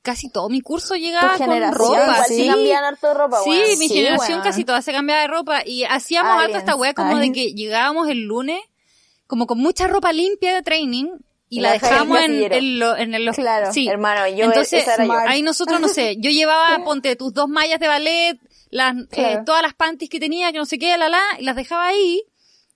casi 0.03 0.29
todo 0.29 0.47
mi 0.49 0.61
curso 0.61 0.93
Tu 0.93 0.99
llegaba 1.01 1.37
con 1.37 1.47
ropa. 1.73 1.93
igual 2.03 2.25
sí 2.27 2.35
sí. 2.43 2.47
cambian 2.47 2.83
harto 2.83 3.07
de 3.07 3.13
ropa, 3.15 3.41
Sí, 3.43 3.49
mi 3.79 3.87
Sí, 3.87 3.89
generación 3.89 4.41
casi 4.41 4.63
toda 4.65 4.81
se 4.81 4.91
cambiaba 4.93 5.21
de 5.23 5.27
ropa 5.27 5.61
y 5.65 5.83
hacíamos 5.83 6.41
Aliens. 6.43 6.59
esta 6.59 6.75
wea 6.75 6.93
como 6.93 7.15
Ay. 7.17 7.29
de 7.29 7.33
que 7.33 7.53
llegábamos 7.53 8.07
el 8.07 8.21
lunes 8.23 8.59
como 9.27 9.45
con 9.45 9.57
mucha 9.59 9.87
ropa 9.87 10.13
limpia 10.13 10.53
de 10.53 10.61
training 10.63 11.07
y 11.49 11.59
la 11.61 11.69
la 11.69 11.73
dejáis 11.73 11.93
en 12.01 12.53
en, 12.53 12.79
lo- 12.79 12.97
en 12.97 13.25
los- 13.25 13.35
Claro, 13.35 13.71
sí. 13.71 13.87
hermano, 13.87 14.27
yo- 14.27 14.45
entonces 14.45 14.83
yo. 14.85 15.13
ahí 15.29 15.41
nosotros 15.41 15.79
no 15.79 15.87
sé, 15.87 16.15
yo 16.19 16.29
llevaba 16.29 16.83
ponte 16.83 17.15
tus 17.15 17.33
dos 17.33 17.47
mallas 17.47 17.79
de 17.79 17.87
ballet, 17.87 18.37
las 18.69 18.95
eh, 19.13 19.39
todas 19.45 19.61
las 19.61 19.73
panties 19.73 20.09
que 20.09 20.19
tenía, 20.19 20.51
que 20.51 20.57
no 20.57 20.65
sé 20.65 20.77
qué, 20.77 20.97
la 20.97 21.07
la, 21.09 21.21
y 21.39 21.43
las 21.43 21.55
dejaba 21.55 21.87
ahí. 21.87 22.21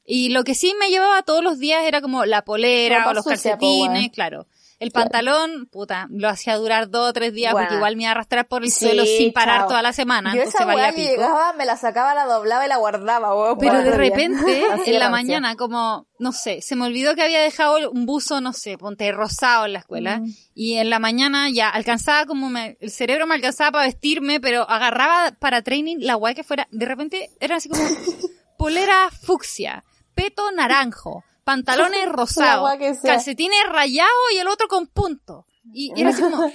Y 0.05 0.29
lo 0.29 0.43
que 0.43 0.55
sí 0.55 0.73
me 0.79 0.89
llevaba 0.89 1.21
todos 1.21 1.43
los 1.43 1.59
días 1.59 1.83
era 1.85 2.01
como 2.01 2.25
la 2.25 2.43
polera 2.43 2.99
Ropa 2.99 3.11
o 3.11 3.13
los 3.13 3.23
sucia, 3.23 3.57
po, 3.57 3.65
calcetines, 3.67 4.11
claro. 4.11 4.47
El 4.81 4.91
pantalón, 4.91 5.67
puta, 5.71 6.07
lo 6.09 6.27
hacía 6.27 6.57
durar 6.57 6.89
dos 6.89 7.09
o 7.11 7.13
tres 7.13 7.33
días 7.33 7.53
porque 7.53 7.75
igual 7.75 7.95
me 7.95 8.03
iba 8.03 8.09
a 8.09 8.13
arrastrar 8.13 8.47
por 8.47 8.63
el 8.63 8.71
Sí, 8.71 8.85
suelo 8.85 9.05
sin 9.05 9.31
parar 9.31 9.59
chao. 9.59 9.67
toda 9.69 9.81
la 9.83 9.93
semana, 9.93 10.33
Yo 10.35 10.41
esa 10.41 10.65
valía 10.65 10.91
pico. 10.91 11.07
llegaba, 11.11 11.53
me 11.53 11.65
la 11.65 11.77
sacaba, 11.77 12.15
la 12.15 12.25
doblaba 12.25 12.65
y 12.65 12.67
la 12.67 12.77
guardaba. 12.77 13.29
Pero 13.59 13.83
de 13.83 13.91
repente, 13.91 14.63
en 14.87 14.99
la 14.99 15.09
mañana, 15.11 15.55
como, 15.55 16.07
no 16.17 16.31
sé, 16.31 16.61
se 16.63 16.75
me 16.75 16.85
olvidó 16.85 17.13
que 17.13 17.21
había 17.21 17.41
dejado 17.41 17.91
un 17.91 18.07
buzo, 18.07 18.41
no 18.41 18.53
sé, 18.53 18.77
ponte 18.79 19.11
rosado 19.11 19.65
en 19.67 19.73
la 19.73 19.79
escuela. 19.79 20.17
Mm. 20.19 20.33
Y 20.55 20.73
en 20.77 20.89
la 20.89 20.97
mañana 20.97 21.47
ya 21.51 21.69
alcanzaba 21.69 22.25
como 22.25 22.49
me, 22.49 22.77
el 22.81 22.89
cerebro 22.89 23.27
me 23.27 23.35
alcanzaba 23.35 23.71
para 23.73 23.85
vestirme, 23.85 24.39
pero 24.39 24.67
agarraba 24.67 25.31
para 25.39 25.61
training 25.61 25.97
la 25.99 26.15
guay 26.15 26.33
que 26.33 26.43
fuera. 26.43 26.67
De 26.71 26.87
repente 26.87 27.29
era 27.39 27.57
así 27.57 27.69
como 27.69 27.83
polera 28.57 29.09
fucsia, 29.11 29.83
peto 30.15 30.51
naranjo, 30.51 31.23
pantalones 31.43 32.05
rosados, 32.11 32.69
calcetines 33.03 33.63
rayados 33.69 34.11
y 34.33 34.37
el 34.37 34.47
otro 34.47 34.67
con 34.67 34.87
punto. 34.87 35.45
Y 35.73 35.91
era 35.99 36.09
así 36.09 36.21
como, 36.21 36.51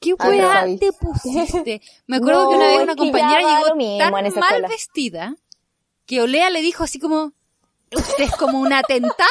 ¿qué 0.00 0.14
Ay, 0.18 0.28
weá 0.40 0.64
te 0.78 0.92
pusiste? 0.92 1.80
Me 2.06 2.16
acuerdo 2.16 2.44
No, 2.44 2.50
que 2.50 2.56
una 2.56 2.66
vez 2.66 2.80
una 2.82 2.96
compañera 2.96 3.40
llegó 3.40 3.98
tan 3.98 4.10
mal 4.12 4.26
escuela. 4.26 4.68
vestida 4.68 5.34
que 6.06 6.20
Olea 6.20 6.50
le 6.50 6.60
dijo 6.60 6.84
así 6.84 6.98
como, 6.98 7.32
usted 7.92 8.24
es 8.24 8.36
como 8.36 8.58
un 8.60 8.72
atentado 8.72 9.30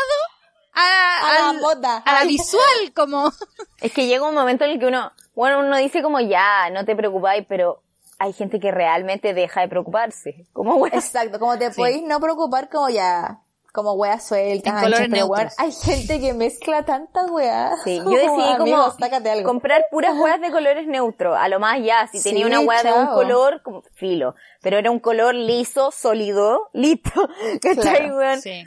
a, 0.74 1.20
A 1.50 1.54
la 1.54 1.60
moda. 1.60 1.98
a 1.98 2.14
la 2.14 2.26
visual, 2.26 2.94
como... 2.96 3.32
Es 3.80 3.92
que 3.94 4.08
llega 4.08 4.28
un 4.28 4.34
momento 4.34 4.64
en 4.66 4.72
el 4.72 4.80
que 4.80 4.88
uno, 4.88 5.12
bueno, 5.36 5.60
uno 5.60 5.78
dice 5.78 6.02
como 6.02 6.20
ya, 6.20 6.70
no 6.72 6.84
te 6.84 6.96
preocupáis, 6.96 7.46
pero 7.48 7.84
hay 8.18 8.34
gente 8.34 8.60
que 8.60 8.72
realmente 8.72 9.36
deja 9.36 9.62
de 9.62 9.68
preocuparse. 9.68 10.48
Como 10.52 10.76
weón. 10.78 10.96
Exacto, 10.96 11.40
como 11.40 11.58
te 11.60 11.70
Sí. 11.72 11.78
podéis 11.78 12.02
no 12.04 12.20
preocupar 12.20 12.70
como 12.70 12.90
ya, 12.90 13.40
como 13.74 13.94
weas 13.94 14.24
sueltas, 14.24 14.72
anchas, 14.72 14.84
colores 14.84 15.10
pero 15.12 15.26
weón, 15.26 15.50
hay 15.58 15.72
gente 15.72 16.22
que 16.22 16.34
mezcla 16.36 16.86
tanta 16.86 17.26
wea. 17.26 17.74
Sí, 17.84 17.98
yo 17.98 18.12
decidí 18.12 18.28
como 18.58 18.62
Amigos, 18.62 18.96
sácate 19.00 19.32
algo. 19.32 19.50
comprar 19.50 19.84
puras 19.90 20.16
hueas 20.16 20.40
de 20.40 20.52
colores 20.52 20.86
neutros. 20.88 21.36
A 21.36 21.48
lo 21.50 21.60
más 21.60 21.82
ya, 21.84 22.08
si 22.08 22.22
tenía 22.24 22.46
una 22.46 22.60
hueá 22.60 22.84
de 22.84 22.94
un 22.94 23.08
color, 23.08 23.64
como 23.64 23.82
filo. 23.96 24.36
Pero 24.62 24.78
era 24.78 24.92
un 24.92 25.00
color 25.00 25.34
liso, 25.34 25.92
sólido, 25.92 26.70
listo. 26.74 27.28
¿Cachai, 27.62 27.82
Claro, 27.98 28.18
weón? 28.18 28.42
Sí. 28.42 28.64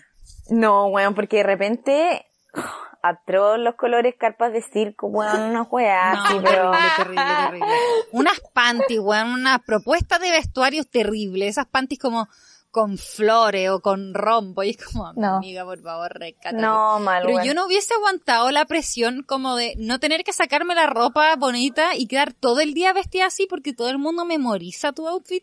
No, 0.50 0.86
weón, 0.88 1.14
porque 1.14 1.36
de 1.38 1.42
repente, 1.44 2.26
atroz 3.02 3.58
los 3.60 3.76
colores 3.76 4.16
carpas 4.18 4.52
de 4.52 4.60
circo, 4.60 5.06
weón, 5.06 5.40
una 5.40 5.62
hueá 5.62 6.14
No, 6.14 6.24
así, 6.24 6.34
pero... 6.42 6.70
terrible, 6.72 6.90
terrible, 6.96 7.22
terrible. 7.46 7.66
Unas 8.10 8.40
panties, 8.52 8.98
weón, 8.98 9.28
una 9.34 9.60
propuesta 9.60 10.18
de 10.18 10.32
vestuario 10.32 10.82
terrible. 10.82 11.46
Esas 11.46 11.66
panties 11.66 12.00
como 12.00 12.28
con 12.76 12.98
flores 12.98 13.70
o 13.70 13.80
con 13.80 14.12
rombo. 14.12 14.62
Y 14.62 14.70
es 14.70 14.76
como, 14.84 15.10
No. 15.14 15.36
amiga, 15.36 15.64
por 15.64 15.80
favor, 15.80 16.12
rescátate. 16.12 16.60
No, 16.60 16.98
mal, 17.00 17.22
Pero 17.24 17.42
yo 17.42 17.54
no 17.54 17.64
hubiese 17.64 17.94
aguantado 17.94 18.50
la 18.50 18.66
presión 18.66 19.22
como 19.22 19.56
de 19.56 19.72
no 19.78 19.98
tener 19.98 20.24
que 20.24 20.34
sacarme 20.34 20.74
la 20.74 20.86
ropa 20.86 21.34
bonita 21.36 21.94
y 21.96 22.06
quedar 22.06 22.34
todo 22.34 22.60
el 22.60 22.74
día 22.74 22.92
vestida 22.92 23.24
así 23.26 23.46
porque 23.48 23.72
todo 23.72 23.88
el 23.88 23.96
mundo 23.96 24.26
memoriza 24.26 24.92
tu 24.92 25.08
outfit. 25.08 25.42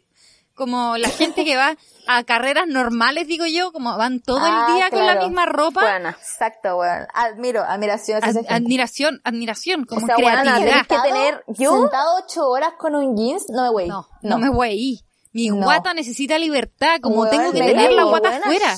Como 0.54 0.96
la 0.98 1.10
gente 1.10 1.44
que 1.44 1.58
va 1.58 1.76
a 2.06 2.24
carreras 2.26 2.68
normales, 2.68 3.28
digo 3.28 3.48
yo, 3.48 3.72
como 3.72 3.98
van 3.98 4.20
todo 4.20 4.38
Ah, 4.40 4.68
el 4.70 4.76
día 4.76 4.90
con 4.92 5.08
la 5.08 5.16
misma 5.16 5.48
ropa. 5.48 5.82
Buena. 5.82 6.12
Exacto, 6.12 6.78
weón. 6.78 7.08
Admiro, 7.16 7.64
admiración 7.64 8.20
hacia 8.24 8.42
Ad- 8.42 8.58
admiración, 8.58 9.20
admiración, 9.24 9.86
como 9.86 10.04
O 10.04 10.06
sea, 10.06 10.16
creatividad. 10.16 10.60
tenés 10.60 10.88
que 10.88 11.10
tener, 11.10 11.44
yo, 11.48 11.72
Sentado 11.82 12.18
ocho 12.24 12.48
horas 12.48 12.74
con 12.78 12.94
un 12.94 13.18
jeans, 13.18 13.46
no 13.50 13.64
me 13.64 13.70
wey. 13.72 13.88
No, 13.88 14.08
no, 14.22 14.38
me 14.38 14.50
voy 14.50 14.68
ahí. 14.70 15.00
Mi 15.34 15.48
No. 15.50 15.58
guata 15.66 15.94
necesita 15.96 16.38
libertad, 16.38 17.00
como 17.02 17.22
Weón, 17.22 17.32
tengo 17.32 17.52
que 17.52 17.60
tener 17.60 17.92
la 17.92 18.04
guata 18.04 18.38
afuera. 18.38 18.76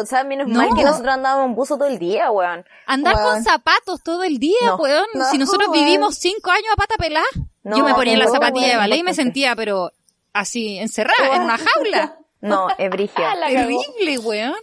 O 0.00 0.06
sea, 0.06 0.22
menos 0.24 0.46
No. 0.48 0.54
mal 0.60 0.68
que 0.76 0.84
nosotros 0.84 1.12
andábamos 1.12 1.46
en 1.46 1.54
buzo 1.56 1.76
todo 1.76 1.88
el 1.88 1.98
día, 1.98 2.30
weón. 2.30 2.64
Andar 2.86 3.16
Weón. 3.16 3.34
con 3.34 3.44
zapatos 3.44 4.02
todo 4.04 4.22
el 4.22 4.38
día, 4.38 4.56
No. 4.64 4.76
weón. 4.76 5.06
No, 5.14 5.24
si 5.30 5.38
nosotros 5.38 5.70
vivimos 5.72 6.14
cinco 6.16 6.50
años 6.50 6.68
a 6.72 6.76
pata 6.76 6.94
pelada, 6.98 7.26
yo 7.64 7.84
me 7.84 7.94
ponía 7.94 8.12
en 8.14 8.20
la 8.20 8.28
zapatilla 8.28 8.68
de 8.68 8.76
ballet 8.76 8.98
y 8.98 9.02
me 9.02 9.12
sentía, 9.14 9.56
pero 9.56 9.90
así, 10.32 10.78
encerrada 10.78 11.34
en 11.36 11.42
una 11.42 11.58
jaula. 11.58 12.14
No, 12.40 12.68
es 12.78 12.90
brigia. 12.90 13.34
La 13.34 13.46
cagó. 13.52 13.80
Terrible, 13.96 14.18
weón. 14.18 14.54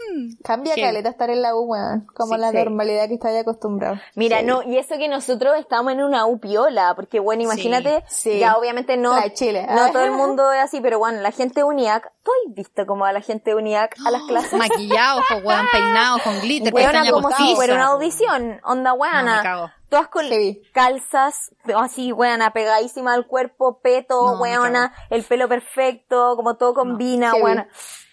Cambia 0.43 0.75
caleta 0.75 1.09
estar 1.09 1.29
en 1.29 1.41
la 1.41 1.55
U, 1.55 1.63
weón. 1.65 2.07
Como 2.15 2.35
Sí, 2.35 2.39
la 2.41 2.51
sí. 2.51 2.57
normalidad 2.57 3.07
que 3.07 3.15
estáis 3.15 3.41
acostumbrado. 3.41 3.97
Mira, 4.15 4.39
Sí. 4.39 4.45
no, 4.45 4.63
y 4.63 4.77
eso 4.77 4.97
que 4.97 5.07
nosotros 5.09 5.53
estamos 5.59 5.91
en 5.93 6.01
una 6.03 6.25
U 6.25 6.39
piola, 6.39 6.93
porque 6.95 7.19
bueno, 7.19 7.43
imagínate, 7.43 8.03
Sí. 8.07 8.39
ya 8.39 8.55
obviamente 8.57 8.95
no, 8.97 9.13
La 9.15 9.23
de 9.23 9.33
Chile. 9.33 9.67
no 9.69 9.91
todo 9.91 10.03
el 10.05 10.11
mundo 10.13 10.51
es 10.53 10.61
así, 10.63 10.79
pero 10.81 10.99
bueno, 10.99 11.19
la 11.21 11.31
gente 11.31 11.61
de 11.61 11.63
UNIAC, 11.65 12.11
¿tú 12.23 12.31
has 12.31 12.55
visto 12.55 12.85
como 12.85 13.05
a 13.05 13.11
la 13.11 13.21
gente 13.21 13.51
de 13.51 13.55
UNIAC 13.57 13.95
a 14.05 14.11
las 14.11 14.21
clases? 14.27 14.53
Maquillados, 14.53 15.23
weón, 15.43 15.65
peinados 15.71 16.21
con 16.21 16.39
glitter, 16.39 16.73
pestaña 16.73 17.11
como 17.11 17.29
si 17.31 17.55
fuera 17.55 17.75
una 17.75 17.87
audición, 17.87 18.61
onda 18.63 18.91
No, 18.91 18.95
weana. 18.95 19.37
me 19.37 19.43
cago. 19.43 19.69
Todas 19.89 20.07
con 20.07 20.25
calzas, 20.73 21.35
así, 21.77 22.11
weona, 22.11 22.51
pegadísima 22.53 23.13
al 23.13 23.27
cuerpo, 23.27 23.79
peto, 23.81 24.33
No, 24.35 24.41
weona, 24.41 24.93
el 25.09 25.23
pelo 25.23 25.47
perfecto, 25.47 26.35
como 26.35 26.57
todo 26.57 26.73
combina, 26.73 27.33
weona. 27.35 27.67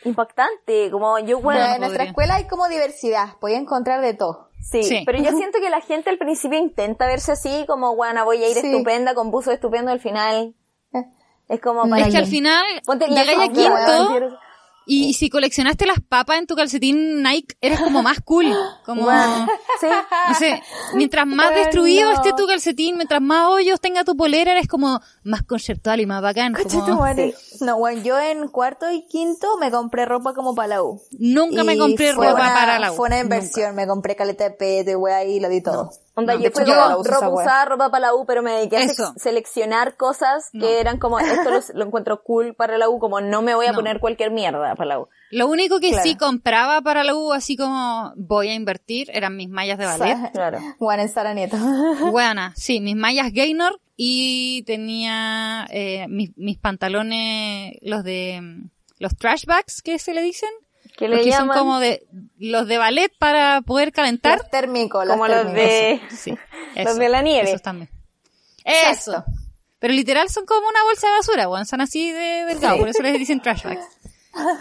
Impactante, 0.04 0.90
como 0.90 1.18
yo, 1.20 1.40
Bueno, 1.40 1.60
weona. 1.60 1.74
en 1.74 1.80
nuestra 1.80 1.98
podría. 1.98 2.10
escuela 2.10 2.34
hay 2.36 2.46
como 2.48 2.68
diversidad. 2.68 3.36
Podía 3.40 3.56
encontrar 3.58 4.00
de 4.02 4.14
todo. 4.14 4.50
Sí, 4.60 4.82
Sí. 4.82 5.02
pero 5.06 5.18
yo 5.18 5.30
siento 5.32 5.58
que 5.60 5.70
la 5.70 5.80
gente 5.80 6.10
al 6.10 6.18
principio 6.18 6.58
intenta 6.58 7.06
verse 7.06 7.32
así, 7.32 7.64
como, 7.66 7.90
weona, 7.92 8.22
voy 8.24 8.42
a 8.44 8.48
ir 8.48 8.56
Sí. 8.56 8.66
estupenda, 8.70 9.14
con 9.14 9.30
buzo 9.30 9.50
estupendo, 9.50 9.90
al 9.90 10.00
final 10.00 10.54
Eh. 10.94 11.04
es 11.48 11.60
como 11.60 11.84
No, 11.84 11.90
para 11.90 12.06
Es 12.06 12.12
que 12.12 12.18
al 12.18 12.26
final, 12.26 12.64
Ponte 12.84 13.08
llegáis 13.08 13.38
a 13.38 13.48
quinto, 13.48 14.38
y 14.84 15.14
si 15.14 15.30
coleccionaste 15.30 15.86
las 15.86 16.00
papas 16.00 16.38
en 16.38 16.46
tu 16.48 16.56
calcetín 16.56 17.22
Nike, 17.22 17.56
eres 17.60 17.80
como 17.80 18.02
más 18.02 18.20
cool. 18.20 18.52
Como, 18.84 19.06
sí. 19.80 19.86
no 20.28 20.34
sé, 20.34 20.62
mientras 20.94 21.26
más 21.26 21.48
Bueno. 21.50 21.56
destruido 21.64 22.10
esté 22.12 22.32
tu 22.36 22.46
calcetín, 22.46 22.96
mientras 22.96 23.20
más 23.20 23.48
hoyos 23.48 23.80
tenga 23.80 24.04
tu 24.04 24.16
polera, 24.16 24.52
eres 24.52 24.68
como 24.68 25.00
más 25.24 25.42
conceptual 25.42 26.00
y 26.00 26.06
más 26.06 26.22
bacán. 26.22 26.54
Como, 26.54 26.96
madre. 27.00 27.34
No, 27.60 27.78
bueno, 27.78 28.02
yo 28.02 28.18
en 28.18 28.48
cuarto 28.48 28.90
y 28.90 29.06
quinto 29.06 29.56
me 29.58 29.70
compré 29.70 30.04
ropa 30.04 30.34
como 30.34 30.54
para 30.54 30.68
la 30.68 30.82
U. 30.82 31.00
nunca 31.18 31.64
me 31.64 31.74
Y 31.74 31.78
compré 31.78 32.12
fue 32.14 32.26
ropa 32.28 32.40
una- 32.42 32.54
para 32.54 32.78
la 32.78 32.92
U. 32.92 32.96
Fue 32.96 33.06
una 33.08 33.22
Nunca. 33.22 33.36
inversión, 33.36 33.74
me 33.74 33.86
compré 33.86 34.16
caleta 34.16 34.44
de 34.44 34.50
peto 34.50 34.90
y 34.90 34.94
wey 34.94 35.12
ahí 35.14 35.40
lo 35.40 35.48
di 35.48 35.62
todo. 35.62 35.90
Onda, 36.14 36.34
No, 36.34 36.40
yo 36.40 36.44
de 36.44 36.50
fui 36.50 36.64
la 36.66 36.88
ropa 36.94 37.28
wea. 37.30 37.44
usada, 37.46 37.64
ropa 37.64 37.90
para 37.90 38.08
la 38.08 38.14
U, 38.14 38.26
pero 38.26 38.42
me 38.42 38.52
dediqué 38.52 38.76
a 38.76 38.82
Eso. 38.82 39.14
sec- 39.14 39.18
seleccionar 39.18 39.96
cosas 39.96 40.50
No. 40.52 40.60
que 40.66 40.78
eran 40.80 40.98
como, 40.98 41.18
esto 41.18 41.50
lo, 41.50 41.60
lo 41.74 41.84
encuentro 41.86 42.22
cool 42.22 42.54
para 42.54 42.76
la 42.76 42.88
U, 42.90 42.98
como 42.98 43.20
no 43.22 43.40
me 43.40 43.54
voy 43.54 43.64
a 43.66 43.70
No. 43.72 43.76
poner 43.76 43.98
cualquier 43.98 44.30
mierda 44.30 44.74
para 44.74 44.86
la 44.88 45.00
U. 45.00 45.08
Lo 45.33 45.49
único 45.49 45.80
que 45.80 45.89
Claro. 45.89 46.03
sí 46.05 46.14
compraba 46.14 46.83
para 46.83 47.03
la 47.05 47.14
U, 47.14 47.33
así 47.33 47.57
como 47.57 48.12
voy 48.16 48.49
a 48.49 48.55
invertir, 48.55 49.11
eran 49.14 49.35
mis 49.37 49.49
mallas 49.49 49.78
de 49.78 49.87
ballet. 49.87 50.16
Claro. 50.33 50.59
Juan 50.78 51.01
en 51.01 51.09
Sara 51.09 51.33
Nieto. 51.35 51.57
Buena, 52.12 52.53
sí, 52.55 52.80
mis 52.80 52.95
mallas 52.97 53.33
Gaynor 53.33 53.80
y 53.97 54.62
tenía 54.64 55.66
eh, 55.70 56.07
mis, 56.09 56.37
mis 56.37 56.59
pantalones, 56.59 57.74
los 57.80 58.05
de 58.05 58.41
los 58.99 59.16
trash 59.16 59.47
bags 59.47 59.80
que 59.83 59.99
se 59.99 60.12
le 60.14 60.22
dicen, 60.22 60.51
Que 60.99 61.09
los 61.09 61.18
le 61.18 61.24
que 61.24 61.30
llaman 61.30 61.49
son 61.49 61.59
como 61.59 61.80
de 61.80 62.07
los 62.39 62.68
de 62.68 62.76
ballet 62.78 63.11
para 63.18 63.62
poder 63.62 63.91
calentar. 63.93 64.39
Los 64.39 64.51
térmicos, 64.51 65.05
los 65.07 65.14
como 65.14 65.26
los 65.28 65.37
térmicos. 65.39 65.57
de, 65.57 66.01
Sí, 66.14 66.35
los 66.76 66.97
de 66.97 67.09
la 67.09 67.22
nieve. 67.22 67.49
Esos 67.49 67.62
también. 67.62 67.89
Eso. 68.64 69.24
Pero 69.78 69.95
literal 69.95 70.28
son 70.28 70.47
como 70.47 70.68
una 70.68 70.85
bolsa 70.85 71.09
de 71.09 71.12
basura, 71.14 71.49
weón. 71.49 71.66
Son 71.66 71.80
así 71.80 72.12
de 72.12 72.45
delgado, 72.45 72.78
por 72.78 72.89
eso 72.89 73.03
les 73.03 73.18
dicen 73.18 73.41
trash 73.41 73.64
bags. 73.64 73.85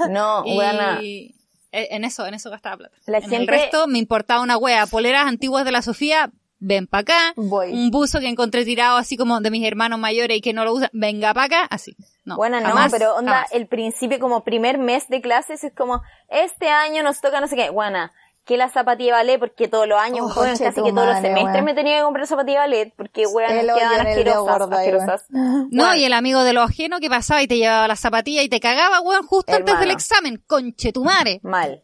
No, 0.10 0.44
Y 0.46 0.56
buena. 0.56 1.00
eh, 1.02 1.34
en 1.72 2.04
eso, 2.04 2.26
en 2.26 2.34
eso 2.34 2.50
gastaba 2.50 2.78
plata. 2.78 2.96
La 3.06 3.20
en 3.20 3.34
el 3.34 3.48
resto 3.48 3.88
me 3.88 4.00
importaba 4.00 4.42
una 4.42 4.58
wea. 4.58 4.86
Poleras 4.88 5.26
antiguas 5.28 5.64
de 5.66 5.72
la 5.72 5.82
Sofía, 5.82 6.30
ven 6.60 6.86
pa' 6.88 7.00
acá. 7.00 7.34
Voy. 7.36 7.72
Un 7.72 7.90
buzo 7.92 8.20
que 8.20 8.28
encontré 8.28 8.66
tirado 8.66 8.98
así 8.98 9.18
como 9.18 9.40
de 9.42 9.50
mis 9.52 9.66
hermanos 9.66 9.98
mayores 10.00 10.38
y 10.38 10.42
que 10.42 10.54
no 10.54 10.64
lo 10.66 10.74
usan, 10.74 10.90
venga 10.94 11.34
pa' 11.34 11.44
acá, 11.46 11.64
así. 11.70 11.96
No, 12.24 12.36
Buena, 12.36 12.60
no, 12.62 12.76
pero 12.92 13.16
onda, 13.16 13.32
jamás. 13.34 13.52
el 13.52 13.66
principio 13.68 14.20
como 14.20 14.44
primer 14.44 14.78
mes 14.78 15.08
de 15.08 15.22
clases 15.22 15.64
es 15.64 15.74
como, 15.74 16.02
este 16.30 16.70
año 16.70 17.02
nos 17.02 17.20
toca 17.20 17.42
no 17.42 17.48
sé 17.48 17.56
qué, 17.56 17.72
buena, 17.72 18.12
la 18.58 18.70
zapatilla 18.70 19.14
ballet, 19.14 19.40
porque 19.40 19.68
todos 19.68 19.88
los 19.88 20.00
años, 20.00 20.28
Oh, 20.32 20.34
conche 20.34 20.64
casi 20.64 20.82
que 20.82 20.92
todos 20.92 21.08
los 21.08 21.20
semestres 21.20 21.64
me 21.64 21.74
tenía 21.74 21.98
que 21.98 22.04
comprar 22.04 22.28
zapatilla 22.28 22.62
de 22.62 22.68
ballet, 22.68 22.94
porque 22.96 23.26
weón, 23.28 23.50
quedaban 23.50 24.08
asquerosas, 24.08 24.42
gordo 24.42 24.76
asquerosas. 24.78 25.26
No, 25.30 25.68
Bueno, 25.72 25.96
y 25.96 26.06
el 26.06 26.14
amigo 26.14 26.44
de 26.44 26.54
lo 26.54 26.62
ajeno 26.62 27.00
que 27.00 27.10
pasaba 27.10 27.42
y 27.42 27.48
te 27.48 27.58
llevaba 27.58 27.88
las 27.88 28.00
zapatillas 28.00 28.44
y 28.44 28.50
te 28.50 28.60
cagaba, 28.60 29.02
weón, 29.02 29.26
justo 29.26 29.56
antes 29.56 29.80
del 29.80 29.92
examen. 29.92 30.44
Conche 30.48 30.92
tu 30.92 31.04
madre. 31.04 31.40
Mal. 31.44 31.82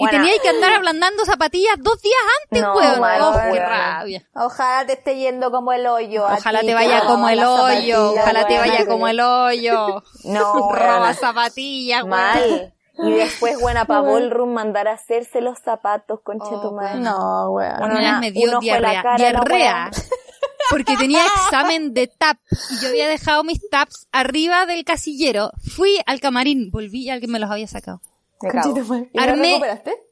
Y 0.00 0.04
Bueno. 0.04 0.18
tenía 0.22 0.40
que 0.40 0.48
andar 0.48 0.74
ablandando 0.74 1.24
zapatillas 1.24 1.74
dos 1.78 2.00
días 2.00 2.14
antes, 2.44 2.62
No, 2.62 2.74
weón. 2.76 3.00
mal, 3.00 3.20
Oh, 3.20 3.32
qué 3.52 3.58
rabia. 3.58 4.28
Ojalá 4.32 4.86
te 4.86 4.92
esté 4.92 5.16
yendo 5.18 5.50
como 5.50 5.72
el 5.72 5.86
hoyo. 5.88 6.24
a 6.24 6.34
Ojalá 6.34 6.60
ti, 6.60 6.66
te 6.66 6.74
vaya 6.74 7.04
como 7.04 7.28
el 7.28 7.42
hoyo, 7.42 8.12
ojalá 8.12 8.46
te 8.46 8.58
vaya 8.58 8.86
como 8.86 9.08
el 9.08 9.18
hoyo. 9.20 10.04
No, 10.24 10.52
Roba 10.72 11.14
zapatillas, 11.14 12.02
weón. 12.04 12.10
Mal. 12.10 12.74
Y 12.98 13.12
después, 13.12 13.58
buena 13.60 13.84
pa' 13.84 14.00
Ballroom 14.00 14.52
mandar 14.52 14.88
a 14.88 14.92
hacerse 14.92 15.40
los 15.40 15.58
zapatos, 15.58 16.20
concha 16.22 16.46
Oh, 16.50 16.60
tu 16.60 16.72
madre. 16.74 17.00
No, 17.00 17.50
weón. 17.52 17.78
Bueno, 17.78 17.94
Una 17.98 18.20
me 18.20 18.32
dio 18.32 18.58
diarrea. 18.60 19.02
cara, 19.02 19.16
diarrea. 19.16 19.90
Porque 20.70 20.96
tenía 20.96 21.24
examen 21.24 21.94
de 21.94 22.08
TAP 22.08 22.36
y 22.70 22.82
yo 22.82 22.88
había 22.88 23.08
dejado 23.08 23.42
mis 23.42 23.58
TAPs 23.70 24.06
arriba 24.12 24.66
del 24.66 24.84
casillero. 24.84 25.50
Fui 25.74 25.98
al 26.04 26.20
camarín, 26.20 26.70
volví 26.70 27.04
y 27.04 27.10
alguien 27.10 27.30
me 27.30 27.38
los 27.38 27.50
había 27.50 27.66
sacado. 27.66 28.02
Me. 28.42 29.10
¿Y 29.12 29.18
Armé, 29.18 29.60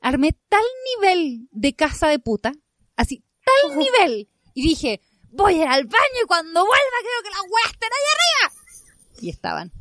armé 0.02 0.32
tal 0.48 0.62
nivel 0.96 1.48
de 1.52 1.74
casa 1.74 2.08
de 2.08 2.18
puta, 2.18 2.52
así, 2.96 3.22
tal 3.44 3.76
nivel. 3.78 4.28
Y 4.54 4.62
dije, 4.62 5.00
voy 5.30 5.54
a 5.54 5.62
ir 5.62 5.68
al 5.68 5.84
baño 5.84 6.22
y 6.24 6.26
cuando 6.26 6.60
vuelva 6.60 6.98
creo 7.00 7.22
que 7.22 7.30
las 7.30 7.42
weas 7.42 7.72
están 7.72 7.90
ahí 7.92 8.04
arriba. 8.14 9.20
Y 9.20 9.30
estaban. 9.30 9.72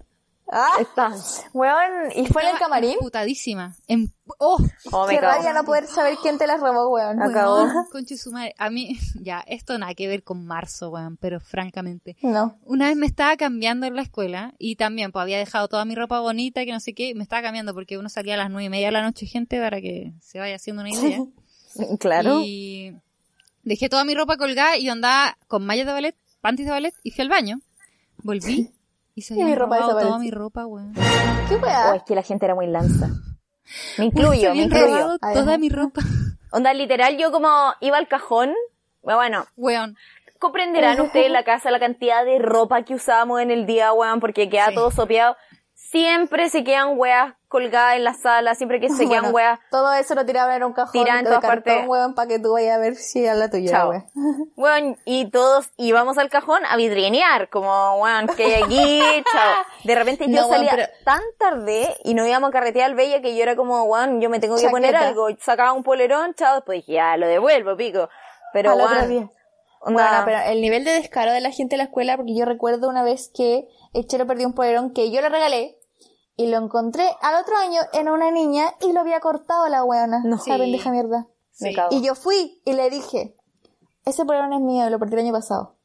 Ah, 0.52 0.78
Está. 0.80 1.12
weón. 1.54 2.12
¿Y 2.16 2.28
fue 2.28 2.44
en 2.44 2.50
el 2.50 2.60
camarín? 2.60 2.98
Putadísima. 3.00 3.76
En, 3.88 4.14
oh, 4.38 4.58
Oh, 4.92 5.08
Qué 5.08 5.20
rabia 5.20 5.54
no 5.54 5.64
poder 5.64 5.88
saber 5.88 6.16
quién 6.22 6.38
te 6.38 6.46
las 6.46 6.60
robó, 6.60 6.90
weón. 6.90 7.22
Acabó. 7.22 7.68
conche 7.92 8.16
su 8.18 8.32
madre. 8.32 8.54
A 8.58 8.70
mí, 8.70 8.98
ya, 9.22 9.44
esto 9.48 9.78
nada 9.78 9.96
que 9.96 10.08
ver 10.08 10.24
con 10.24 10.46
marzo, 10.46 10.90
weón, 10.92 11.18
pero 11.18 11.40
francamente. 11.40 12.16
No. 12.22 12.60
Una 12.64 12.88
vez 12.88 12.96
me 12.96 13.08
estaba 13.08 13.36
cambiando 13.38 13.88
en 13.88 13.96
la 13.96 14.04
escuela 14.04 14.54
y 14.60 14.76
también 14.76 15.12
pues 15.12 15.24
había 15.24 15.40
dejado 15.40 15.68
toda 15.68 15.84
mi 15.86 15.96
ropa 15.96 16.20
bonita 16.20 16.64
que 16.64 16.72
no 16.72 16.80
sé 16.80 16.94
qué, 16.94 17.10
y 17.10 17.16
me 17.16 17.24
estaba 17.24 17.42
cambiando 17.42 17.74
porque 17.74 17.98
uno 17.98 18.10
salía 18.10 18.36
a 18.36 18.38
las 18.38 18.50
nueve 18.50 18.66
y 18.66 18.70
media 18.70 18.88
de 18.88 18.92
la 18.94 19.02
noche, 19.02 19.26
gente, 19.26 19.60
para 19.60 19.82
que 19.82 20.14
se 20.22 20.40
vaya 20.40 20.56
haciendo 20.56 20.82
una 20.82 20.92
idea. 20.92 21.20
Claro. 22.00 22.40
Y 22.46 22.96
dejé 23.64 23.90
toda 23.90 24.06
mi 24.06 24.16
ropa 24.16 24.38
colgada 24.38 24.78
y 24.78 24.88
andaba 24.88 25.38
con 25.50 25.66
mallas 25.66 25.86
de 25.86 25.92
ballet, 25.92 26.16
panties 26.40 26.68
de 26.68 26.72
ballet 26.72 26.94
y 27.04 27.12
fui 27.12 27.24
al 27.24 27.28
baño. 27.30 27.60
Volví 28.24 28.72
y 29.16 29.22
se 29.22 29.34
Y 29.34 29.38
mi 29.38 29.44
habían 29.44 29.60
ropa 29.60 29.78
robado 29.80 30.00
toda 30.00 30.20
mi 30.20 30.30
ropa, 30.32 30.66
weón. 30.68 30.94
¿Qué 30.94 31.56
Oh, 31.56 31.60
weá? 31.60 31.96
es 31.96 32.04
que 32.04 32.16
la 32.16 32.22
gente 32.22 32.46
era 32.46 32.54
muy 32.56 32.68
lanza. 32.68 33.08
Me 33.98 34.06
incluyo, 34.06 34.42
me 34.42 34.48
habían 34.50 34.66
incluyo. 34.68 35.18
toda 35.34 35.58
mi 35.58 35.70
ropa. 35.70 36.02
Onda, 36.52 36.74
literal, 36.74 37.18
yo 37.18 37.32
como 37.32 37.50
iba 37.82 37.98
al 37.98 38.08
cajón. 38.08 38.54
Bueno, 39.02 39.46
Weón. 39.56 39.96
comprenderán 40.40 41.00
ustedes 41.02 41.28
en 41.28 41.34
la 41.34 41.44
casa 41.44 41.72
la 41.72 41.80
cantidad 41.80 42.24
de 42.26 42.40
ropa 42.40 42.84
que 42.84 42.94
usábamos 42.96 43.42
en 43.42 43.52
el 43.52 43.66
día, 43.66 43.92
weón, 43.94 44.20
porque 44.20 44.50
queda 44.50 44.68
Sí. 44.70 44.76
todo 44.76 44.92
sopeado. 44.92 45.36
Siempre 45.96 46.50
se 46.50 46.66
quedan 46.66 47.00
weas 47.00 47.36
colgadas 47.48 47.96
en 47.96 48.04
la 48.04 48.14
sala, 48.16 48.54
siempre 48.54 48.82
que 48.82 48.90
se 48.90 49.04
quedan 49.08 49.32
Bueno, 49.32 49.36
weas. 49.36 49.60
Todo 49.72 49.94
eso 49.94 50.14
lo 50.14 50.26
tiraban 50.26 50.58
en 50.58 50.64
un 50.66 50.74
cajón 50.74 51.06
de 51.06 51.24
todas 51.24 51.40
partes. 51.40 51.88
para 52.14 52.28
que 52.28 52.38
tú 52.38 52.52
vayas 52.52 52.76
a 52.76 52.80
ver 52.80 52.96
si 52.96 53.24
era 53.24 53.34
la 53.34 53.50
tuya, 53.50 53.72
Chao. 53.72 53.94
Weón, 54.58 54.98
y 55.06 55.30
todos 55.32 55.70
íbamos 55.78 56.18
al 56.18 56.30
cajón 56.30 56.66
a 56.70 56.76
vidrienear, 56.76 57.48
como, 57.50 57.96
weón, 58.02 58.28
que 58.36 58.44
hay 58.44 58.64
aquí, 58.64 59.00
chao. 59.32 59.64
De 59.86 59.96
repente 59.96 60.26
yo 60.30 60.42
No, 60.42 60.50
salía 60.50 60.72
pero- 60.72 60.88
tan 61.06 61.22
tarde 61.40 61.96
y 62.04 62.14
nos 62.14 62.28
íbamos 62.28 62.50
a 62.50 62.52
carretear 62.52 62.90
al 62.90 62.96
Bella 62.96 63.22
que 63.22 63.34
yo 63.34 63.42
era 63.44 63.56
como, 63.56 63.84
weón, 63.86 64.20
yo 64.20 64.30
me 64.30 64.42
tengo 64.42 64.58
que 64.58 64.68
poner 64.70 64.98
algo. 64.98 65.28
Sacaba 65.40 65.72
un 65.72 65.84
polerón, 65.84 66.34
chao, 66.34 66.56
después 66.56 66.80
dije, 66.80 66.92
ya, 66.96 67.16
lo 67.16 67.26
devuelvo, 67.26 67.78
pico. 67.78 68.10
Pero, 68.52 68.76
weón, 68.76 69.32
Bueno, 69.82 70.10
pero 70.26 70.40
el 70.48 70.60
nivel 70.60 70.84
de 70.84 70.92
descaro 70.92 71.32
de 71.32 71.40
la 71.40 71.52
gente 71.52 71.76
en 71.76 71.78
la 71.78 71.84
escuela, 71.86 72.18
porque 72.18 72.36
yo 72.36 72.44
recuerdo 72.44 72.90
una 72.90 73.04
vez 73.04 73.32
que 73.34 73.70
el 73.94 74.06
chero 74.08 74.28
perdió 74.28 74.46
un 74.46 74.54
polerón 74.54 74.92
que 74.94 75.10
yo 75.10 75.22
le 75.22 75.30
regalé 75.30 75.78
y 76.38 76.48
lo 76.48 76.58
encontré 76.58 77.08
al 77.22 77.42
otro 77.42 77.56
año 77.58 77.82
en 77.94 78.10
una 78.10 78.32
niña 78.32 78.74
y 78.82 78.92
lo 78.94 79.02
había 79.02 79.20
cortado 79.20 79.68
la 79.70 79.84
weona. 79.84 80.22
No. 80.24 80.38
La 80.46 80.58
pendeja 80.58 80.92
mierda. 80.92 81.28
me 81.62 81.70
Sí. 81.70 81.74
cago. 81.76 81.90
Y 81.92 82.02
yo 82.02 82.16
fui 82.16 82.62
y 82.66 82.74
le 82.74 82.90
dije, 82.90 83.38
ese 84.06 84.26
polerón 84.26 84.52
es 84.54 84.62
mío, 84.62 84.90
lo 84.90 85.00
perdí 85.00 85.14
el 85.14 85.20
año 85.22 85.34
pasado. 85.34 85.76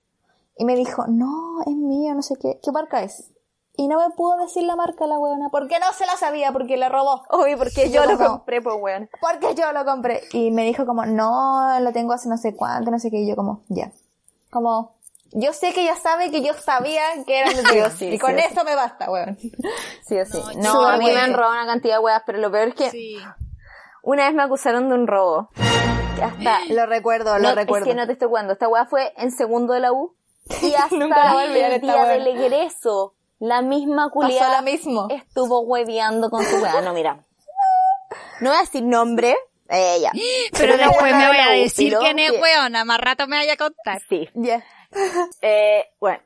Y 0.56 0.64
me 0.64 0.74
dijo, 0.74 1.04
no, 1.06 1.60
es 1.66 1.74
mío, 1.76 2.12
no 2.14 2.22
sé 2.22 2.34
qué. 2.36 2.58
¿Qué 2.62 2.72
marca 2.72 3.02
es? 3.02 3.30
Y 3.76 3.86
no 3.88 3.98
me 3.98 4.12
pudo 4.14 4.36
decir 4.38 4.64
la 4.64 4.76
marca 4.76 5.06
la 5.06 5.18
weona, 5.18 5.48
porque 5.50 5.78
no 5.78 5.86
se 5.94 6.04
la 6.04 6.16
sabía, 6.16 6.52
porque 6.52 6.76
la 6.76 6.88
robó. 6.90 7.22
Uy, 7.32 7.56
porque 7.56 7.88
yo 7.88 8.02
yo 8.04 8.10
lo 8.10 8.18
como- 8.18 8.30
compré, 8.38 8.60
pues, 8.60 8.76
weón. 8.78 9.08
Porque 9.22 9.54
yo 9.54 9.72
lo 9.72 9.84
compré. 9.86 10.22
Y 10.32 10.50
me 10.50 10.64
dijo 10.64 10.84
como, 10.84 11.06
no, 11.06 11.78
lo 11.80 11.92
tengo 11.92 12.12
hace 12.12 12.28
no 12.28 12.36
sé 12.36 12.54
cuánto, 12.56 12.90
no 12.90 12.98
sé 12.98 13.10
qué. 13.10 13.20
Y 13.20 13.28
yo 13.28 13.36
como, 13.36 13.62
ya. 13.68 13.90
Como, 14.50 14.96
yo 15.32 15.52
sé 15.52 15.72
que 15.72 15.82
ella 15.82 15.96
sabe 15.96 16.30
que 16.30 16.42
yo 16.42 16.54
sabía 16.54 17.02
que 17.26 17.40
era 17.40 17.50
de 17.50 17.62
Dios. 17.72 17.92
sí, 17.98 18.08
y 18.08 18.18
con 18.18 18.34
sí, 18.36 18.44
eso 18.50 18.64
me 18.64 18.74
basta, 18.74 19.10
weón. 19.10 19.38
Sí 20.06 20.18
o 20.18 20.26
sí. 20.26 20.42
No, 20.56 20.86
a 20.86 20.96
mí 20.96 21.06
me 21.06 21.20
han 21.20 21.34
robado 21.34 21.52
una 21.52 21.66
cantidad 21.66 21.96
de 21.96 22.00
weas, 22.00 22.22
pero 22.26 22.38
lo 22.38 22.50
peor 22.50 22.68
es 22.68 22.74
que 22.74 22.90
Sí. 22.90 23.16
una 24.02 24.26
vez 24.26 24.34
me 24.34 24.42
acusaron 24.42 24.88
de 24.88 24.94
un 24.94 25.06
robo. 25.06 25.50
Hasta 26.22 26.60
Lo 26.68 26.86
recuerdo, 26.86 27.38
lo 27.38 27.50
no, 27.50 27.54
recuerdo. 27.54 27.86
Es 27.86 27.92
que 27.92 27.96
no 27.96 28.06
te 28.06 28.12
estoy 28.12 28.28
jugando. 28.28 28.52
Esta 28.52 28.68
wea 28.68 28.86
fue 28.86 29.12
en 29.16 29.30
segundo 29.30 29.74
de 29.74 29.80
la 29.80 29.92
U. 29.92 30.14
Y 30.62 30.74
hasta 30.78 30.96
Nunca 30.96 31.44
el 31.44 31.80
día 31.80 32.04
del 32.06 32.26
egreso, 32.26 33.14
la 33.38 33.62
misma 33.62 34.10
culiada 34.10 34.62
estuvo 35.10 35.60
hueveando 35.60 36.28
con 36.30 36.44
su 36.44 36.56
wea. 36.56 36.80
No, 36.82 36.92
mira. 36.92 37.24
No 38.40 38.50
voy 38.50 38.58
a 38.58 38.60
decir 38.62 38.82
nombre. 38.82 39.36
Ella. 39.68 40.10
Pero 40.58 40.74
una 40.74 40.88
después 40.88 41.14
me 41.14 41.26
voy 41.28 41.36
a 41.36 41.50
decir 41.50 41.96
quién 42.00 42.18
es 42.18 42.32
weona, 42.32 42.84
más 42.84 42.98
rato 42.98 43.26
me 43.28 43.36
vaya 43.36 43.52
a 43.52 43.56
contar. 43.56 44.02
Sí. 44.08 44.28
Ya. 44.34 44.64
Eh, 45.42 45.88
bueno. 46.00 46.20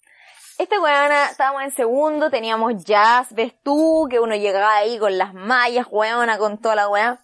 Esta 0.56 0.80
weona, 0.80 1.30
estábamos 1.30 1.62
en 1.64 1.72
segundo, 1.72 2.30
teníamos 2.30 2.84
jazz, 2.84 3.32
ves 3.34 3.52
tú, 3.64 4.06
que 4.08 4.20
uno 4.20 4.36
llegaba 4.36 4.76
ahí 4.76 4.98
con 5.00 5.18
las 5.18 5.34
mallas, 5.34 5.86
weona, 5.90 6.38
con 6.38 6.58
toda 6.58 6.76
la 6.76 6.88
weá. 6.88 7.18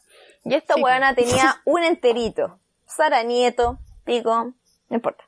Y 0.44 0.54
esta 0.54 0.74
Sí, 0.74 0.82
weona 0.82 1.14
tenía 1.14 1.60
un 1.64 1.84
enterito. 1.84 2.58
Sara 2.86 3.22
Nieto, 3.22 3.78
pico, 4.04 4.34
no 4.88 4.96
importa. 4.96 5.22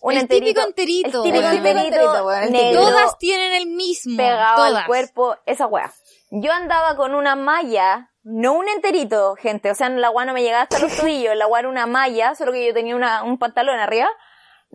Un 0.00 0.12
El 0.12 0.20
enterito. 0.20 0.46
típico 0.46 0.66
enterito, 0.66 1.24
El 1.24 1.30
típico 1.32 1.48
enterito, 1.48 2.28
enterito, 2.28 2.50
negro, 2.52 2.80
Todas 2.82 3.18
tienen 3.18 3.52
el 3.52 3.66
mismo. 3.66 4.16
pegado 4.16 4.56
todas. 4.56 4.74
al 4.74 4.86
cuerpo, 4.86 5.36
esa 5.44 5.66
weá. 5.66 5.92
Yo 6.30 6.52
andaba 6.52 6.96
con 6.96 7.14
una 7.14 7.36
malla, 7.36 8.10
no 8.22 8.54
un 8.54 8.68
enterito, 8.68 9.34
gente, 9.36 9.70
o 9.70 9.74
sea, 9.74 9.90
la 9.90 10.10
weá 10.10 10.24
no 10.24 10.32
me 10.32 10.42
llegaba 10.42 10.62
hasta 10.62 10.78
los 10.78 10.96
tobillos, 10.96 11.36
la 11.36 11.46
weá 11.46 11.60
era 11.60 11.68
una 11.68 11.86
malla, 11.86 12.34
solo 12.34 12.52
que 12.52 12.66
yo 12.66 12.72
tenía 12.74 12.96
una, 12.96 13.22
un 13.24 13.38
pantalón 13.38 13.78
arriba, 13.78 14.08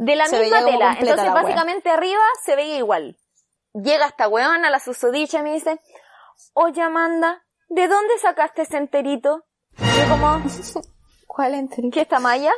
de 0.01 0.15
la 0.15 0.25
Se 0.25 0.39
misma 0.39 0.65
tela. 0.65 0.97
Entonces, 0.99 1.31
básicamente 1.31 1.91
arriba 1.91 2.23
se 2.43 2.55
veía 2.55 2.77
igual. 2.77 3.17
Llega 3.73 4.07
esta 4.07 4.27
weona, 4.27 4.71
la 4.71 4.79
susodicha, 4.79 5.39
y 5.39 5.43
me 5.43 5.53
dice, 5.53 5.79
oye 6.53 6.81
Amanda, 6.81 7.43
¿de 7.69 7.87
dónde 7.87 8.17
sacaste 8.17 8.63
ese 8.63 8.77
enterito? 8.77 9.45
Yo 9.77 10.09
como, 10.09 10.41
¿Cuál 11.27 11.53
enterito? 11.53 11.93
¿qué 11.93 12.01
esta 12.01 12.19
malla? 12.19 12.51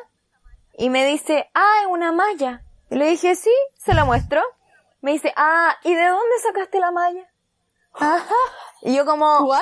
Y 0.78 0.90
me 0.90 1.06
dice, 1.06 1.52
ah, 1.54 1.82
es 1.82 1.88
una 1.88 2.14
malla. 2.14 2.64
Y 2.90 2.96
le 2.96 3.08
dije, 3.08 3.36
sí, 3.36 3.54
se 3.78 3.94
la 3.94 4.06
muestro. 4.06 4.42
Me 5.02 5.12
dice, 5.12 5.34
ah, 5.36 5.76
¿y 5.84 5.94
de 5.94 6.08
dónde 6.08 6.40
sacaste 6.42 6.80
la 6.80 6.92
malla? 6.92 7.30
Y 8.86 8.96
yo 8.96 9.06
como, 9.06 9.40
¿What? 9.40 9.62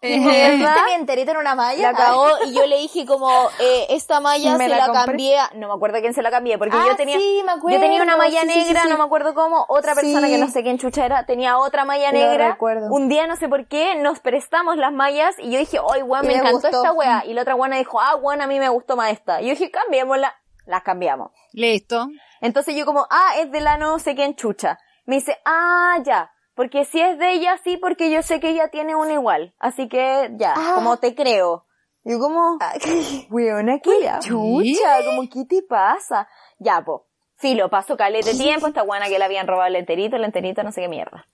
¿De 0.00 0.08
¿Viste 0.08 0.28
verdad? 0.58 0.76
mi 0.86 0.92
enterito 0.92 1.30
en 1.32 1.36
una 1.38 1.54
malla? 1.54 1.92
La 1.92 1.96
cagó 1.98 2.28
y 2.46 2.52
yo 2.54 2.66
le 2.66 2.78
dije 2.78 3.04
como, 3.06 3.28
eh, 3.58 3.86
esta 3.90 4.20
malla 4.20 4.56
Me 4.56 4.64
se 4.64 4.70
la 4.70 4.86
la, 4.86 4.92
cambié, 4.92 5.38
a- 5.38 5.50
no 5.54 5.68
me 5.68 5.74
acuerdo 5.74 5.98
quién 6.00 6.14
se 6.14 6.22
la 6.22 6.30
cambié, 6.30 6.56
porque 6.58 6.76
Ah, 6.78 6.84
yo 6.88 6.96
tenía, 6.96 7.18
sí, 7.18 7.42
me 7.44 7.52
acuerdo. 7.52 7.76
yo 7.76 7.80
tenía 7.82 8.02
una 8.02 8.16
malla 8.16 8.42
Sí, 8.42 8.48
sí, 8.48 8.52
sí, 8.60 8.64
negra, 8.66 8.82
sí. 8.82 8.88
no 8.88 8.96
me 8.98 9.04
acuerdo 9.04 9.34
cómo, 9.34 9.64
otra 9.68 9.94
persona 9.94 10.26
Sí. 10.28 10.32
que 10.32 10.38
no 10.38 10.48
sé 10.48 10.62
quién 10.62 10.78
chucha 10.78 11.04
era, 11.04 11.26
tenía 11.26 11.58
otra 11.58 11.84
malla 11.84 12.12
Lo 12.12 12.18
negra, 12.18 12.50
recuerdo. 12.52 12.88
un 12.92 13.08
día 13.08 13.26
no 13.26 13.36
sé 13.36 13.48
por 13.48 13.66
qué, 13.66 13.96
nos 13.96 14.20
prestamos 14.20 14.76
las 14.76 14.92
mallas 14.92 15.34
y 15.38 15.50
yo 15.50 15.58
dije, 15.58 15.78
ay 15.92 16.02
weón, 16.02 16.24
Y 16.24 16.28
me 16.28 16.34
encantó 16.34 16.52
gustó. 16.58 16.68
esta 16.68 16.92
wea, 16.92 17.24
y 17.26 17.34
la 17.34 17.42
otra 17.42 17.54
buena 17.54 17.76
dijo, 17.76 18.00
ah 18.00 18.14
weón, 18.16 18.40
a 18.40 18.46
mí 18.46 18.58
me 18.58 18.68
gustó 18.68 18.96
más 18.96 19.10
esta, 19.12 19.40
y 19.40 19.46
yo 19.46 19.50
dije, 19.50 19.70
cambiémosla, 19.70 20.34
las 20.66 20.82
cambiamos. 20.82 21.32
Listo. 21.52 22.08
Entonces 22.40 22.76
yo 22.76 22.86
como, 22.86 23.06
ah, 23.10 23.32
es 23.38 23.50
de 23.50 23.60
la 23.60 23.78
no 23.78 23.98
sé 23.98 24.14
quién 24.14 24.36
chucha. 24.36 24.78
Me 25.06 25.16
dice, 25.16 25.38
ah, 25.44 25.96
ya. 26.04 26.30
Porque 26.58 26.84
si 26.84 27.00
es 27.00 27.16
de 27.20 27.30
ella, 27.34 27.56
sí, 27.62 27.76
porque 27.76 28.10
yo 28.10 28.20
sé 28.24 28.40
que 28.40 28.48
ella 28.50 28.66
tiene 28.66 28.96
una 28.96 29.12
igual. 29.12 29.54
Así 29.60 29.88
que, 29.88 30.28
ya, 30.32 30.54
Ah. 30.56 30.72
como 30.74 30.96
te 30.96 31.14
creo. 31.14 31.64
Yo 32.02 32.18
como, 32.18 32.58
weona, 33.30 33.78
qué 33.78 33.92
chucha, 34.20 35.04
como, 35.04 35.28
¿qué 35.30 35.44
te 35.48 35.62
pasa? 35.62 36.28
Ya, 36.58 36.82
po. 36.84 37.06
Filo, 37.36 37.70
pasó 37.70 37.96
calete 37.96 38.34
tiempo, 38.34 38.66
esta 38.66 38.82
guana 38.82 39.06
que 39.08 39.20
le 39.20 39.24
habían 39.24 39.46
robado 39.46 39.68
el 39.68 39.76
enterito, 39.76 40.16
el 40.16 40.24
enterito, 40.24 40.64
no 40.64 40.72
sé 40.72 40.80
qué 40.80 40.88
mierda. 40.88 41.28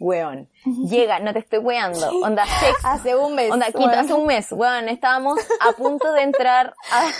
Weón. 0.00 0.48
Llega, 0.64 1.20
no 1.20 1.32
te 1.32 1.38
estoy 1.38 1.60
weando. 1.60 2.10
Onda, 2.24 2.44
sex. 2.44 2.76
Hace 2.84 3.14
un 3.14 3.36
mes. 3.36 3.52
Onda, 3.52 3.66
quinto, 3.66 3.80
weón. 3.86 3.94
hace 4.00 4.14
un 4.14 4.26
mes, 4.26 4.50
weón, 4.50 4.88
estábamos 4.88 5.38
a 5.60 5.70
punto 5.74 6.12
de 6.12 6.22
entrar 6.22 6.74
a- 6.90 7.10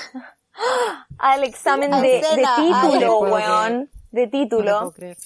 al 1.19 1.45
examen 1.45 1.93
de, 1.93 2.23
de 2.23 2.45
título, 2.57 3.21
weón. 3.21 3.89
De 4.11 4.23
No 4.23 4.27
lo 4.27 4.31
título. 4.31 4.93
creer. 4.93 5.17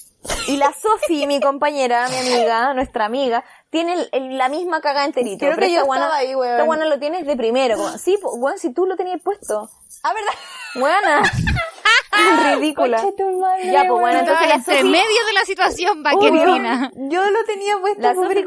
y 0.47 0.57
la 0.57 0.71
Sofi, 0.73 1.25
mi 1.27 1.39
compañera, 1.39 2.07
mi 2.09 2.17
amiga, 2.17 2.73
nuestra 2.73 3.05
amiga, 3.05 3.43
tiene 3.69 3.93
el- 3.93 4.09
el- 4.11 4.37
la 4.37 4.47
misma 4.49 4.81
caga 4.81 5.05
enterito. 5.05 5.39
Creo 5.39 5.55
pero 5.55 5.67
que 5.67 5.73
yo 5.73 5.81
estaba 5.81 6.15
ahí, 6.15 6.35
weón. 6.35 6.51
Esta 6.53 6.63
guana 6.65 6.85
lo 6.85 6.99
tienes 6.99 7.25
de 7.25 7.35
primero. 7.35 7.77
como, 7.77 7.97
sí, 7.97 8.17
weón, 8.23 8.57
si 8.59 8.73
tú 8.73 8.85
lo 8.85 8.95
tenías 8.95 9.21
puesto. 9.23 9.69
Ah, 10.03 10.13
¿verdad? 10.13 10.33
Buena. 10.75 11.21
Ridícula. 12.57 12.97
Madre, 13.01 13.71
Ya, 13.71 13.85
pues, 13.87 13.99
bueno, 14.01 14.19
entonces 14.19 14.47
la 14.47 14.55
entre 14.55 14.77
Sofi- 14.81 14.89
medio 14.89 15.25
de 15.27 15.33
la 15.33 15.45
situación 15.45 16.03
vaquerina. 16.03 16.91
Yo 16.95 17.29
lo 17.29 17.43
tenía 17.45 17.77
puesto 17.79 18.01
La 18.01 18.13
Sofi 18.15 18.45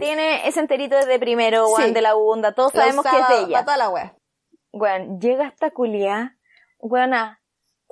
tiene 0.00 0.48
ese 0.48 0.60
enterito 0.60 0.96
desde 0.96 1.18
primero, 1.18 1.68
weón, 1.68 1.88
Sí. 1.88 1.92
de 1.92 2.00
la 2.02 2.14
bunda. 2.14 2.52
Todos 2.52 2.72
Lo 2.74 2.80
sabemos 2.80 3.04
que 3.04 3.18
es 3.18 3.28
de 3.28 3.38
ella. 3.46 3.58
pa' 3.58 3.64
toda 3.64 3.76
la 3.76 3.90
wea. 3.90 4.14
Weón, 4.72 5.20
llega 5.20 5.46
esta 5.48 5.70
culia, 5.70 6.36
weona, 6.78 7.41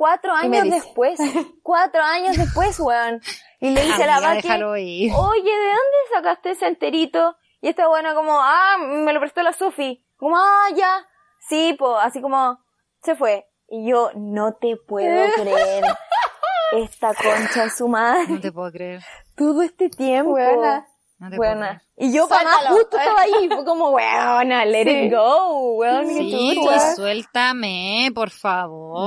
cuatro 0.01 0.33
años 0.33 0.71
después, 0.71 1.21
cuatro 1.63 2.01
años 2.01 2.35
después, 2.35 2.81
weón. 2.81 3.21
Y 3.61 3.69
le 3.69 3.85
dice 3.85 4.05
a 4.05 4.19
la 4.19 4.81
ir. 4.81 5.13
oye, 5.15 5.51
¿de 5.51 5.67
dónde 5.67 5.99
sacaste 6.15 6.53
ese 6.53 6.69
enterito? 6.69 7.37
Y 7.61 7.69
esta 7.69 7.87
buena 7.87 8.15
como, 8.15 8.33
ah, 8.41 8.79
me 8.79 9.13
lo 9.13 9.21
prestó 9.21 9.43
la 9.43 9.53
Sofi. 9.53 10.03
Como, 10.17 10.39
ah, 10.39 10.69
ya. 10.75 11.07
Sí, 11.51 11.77
po, 11.79 11.99
así 11.99 12.23
como, 12.23 12.65
se 13.03 13.15
fue. 13.15 13.47
Y 13.69 13.91
yo, 13.91 14.11
no 14.15 14.55
te 14.55 14.77
puedo 14.77 15.31
creer. 15.37 15.85
Esta 16.73 17.13
concha 17.13 17.65
de 17.65 17.71
su 17.71 17.87
madre. 17.87 18.25
No 18.27 18.41
te 18.41 18.53
puedo 18.53 18.73
creer. 18.73 19.03
Todo 19.37 19.61
este 19.61 19.91
tiempo. 19.91 20.39
No 21.21 21.29
te 21.31 21.37
Buena. 21.37 21.83
Y 21.97 22.13
yo, 22.13 22.27
Suéltalo. 22.27 22.71
justo 22.77 22.97
estaba 22.97 23.21
ahí. 23.21 23.49
Fue 23.49 23.65
como, 23.65 23.91
weona, 23.95 24.65
let 24.65 24.85
Sí. 24.85 24.91
it 25.07 25.13
go, 25.13 25.75
weón. 25.75 26.07
Sí, 26.07 26.55
chucha. 26.57 26.95
suéltame, 26.97 28.11
por 28.15 28.31
favor. 28.31 29.07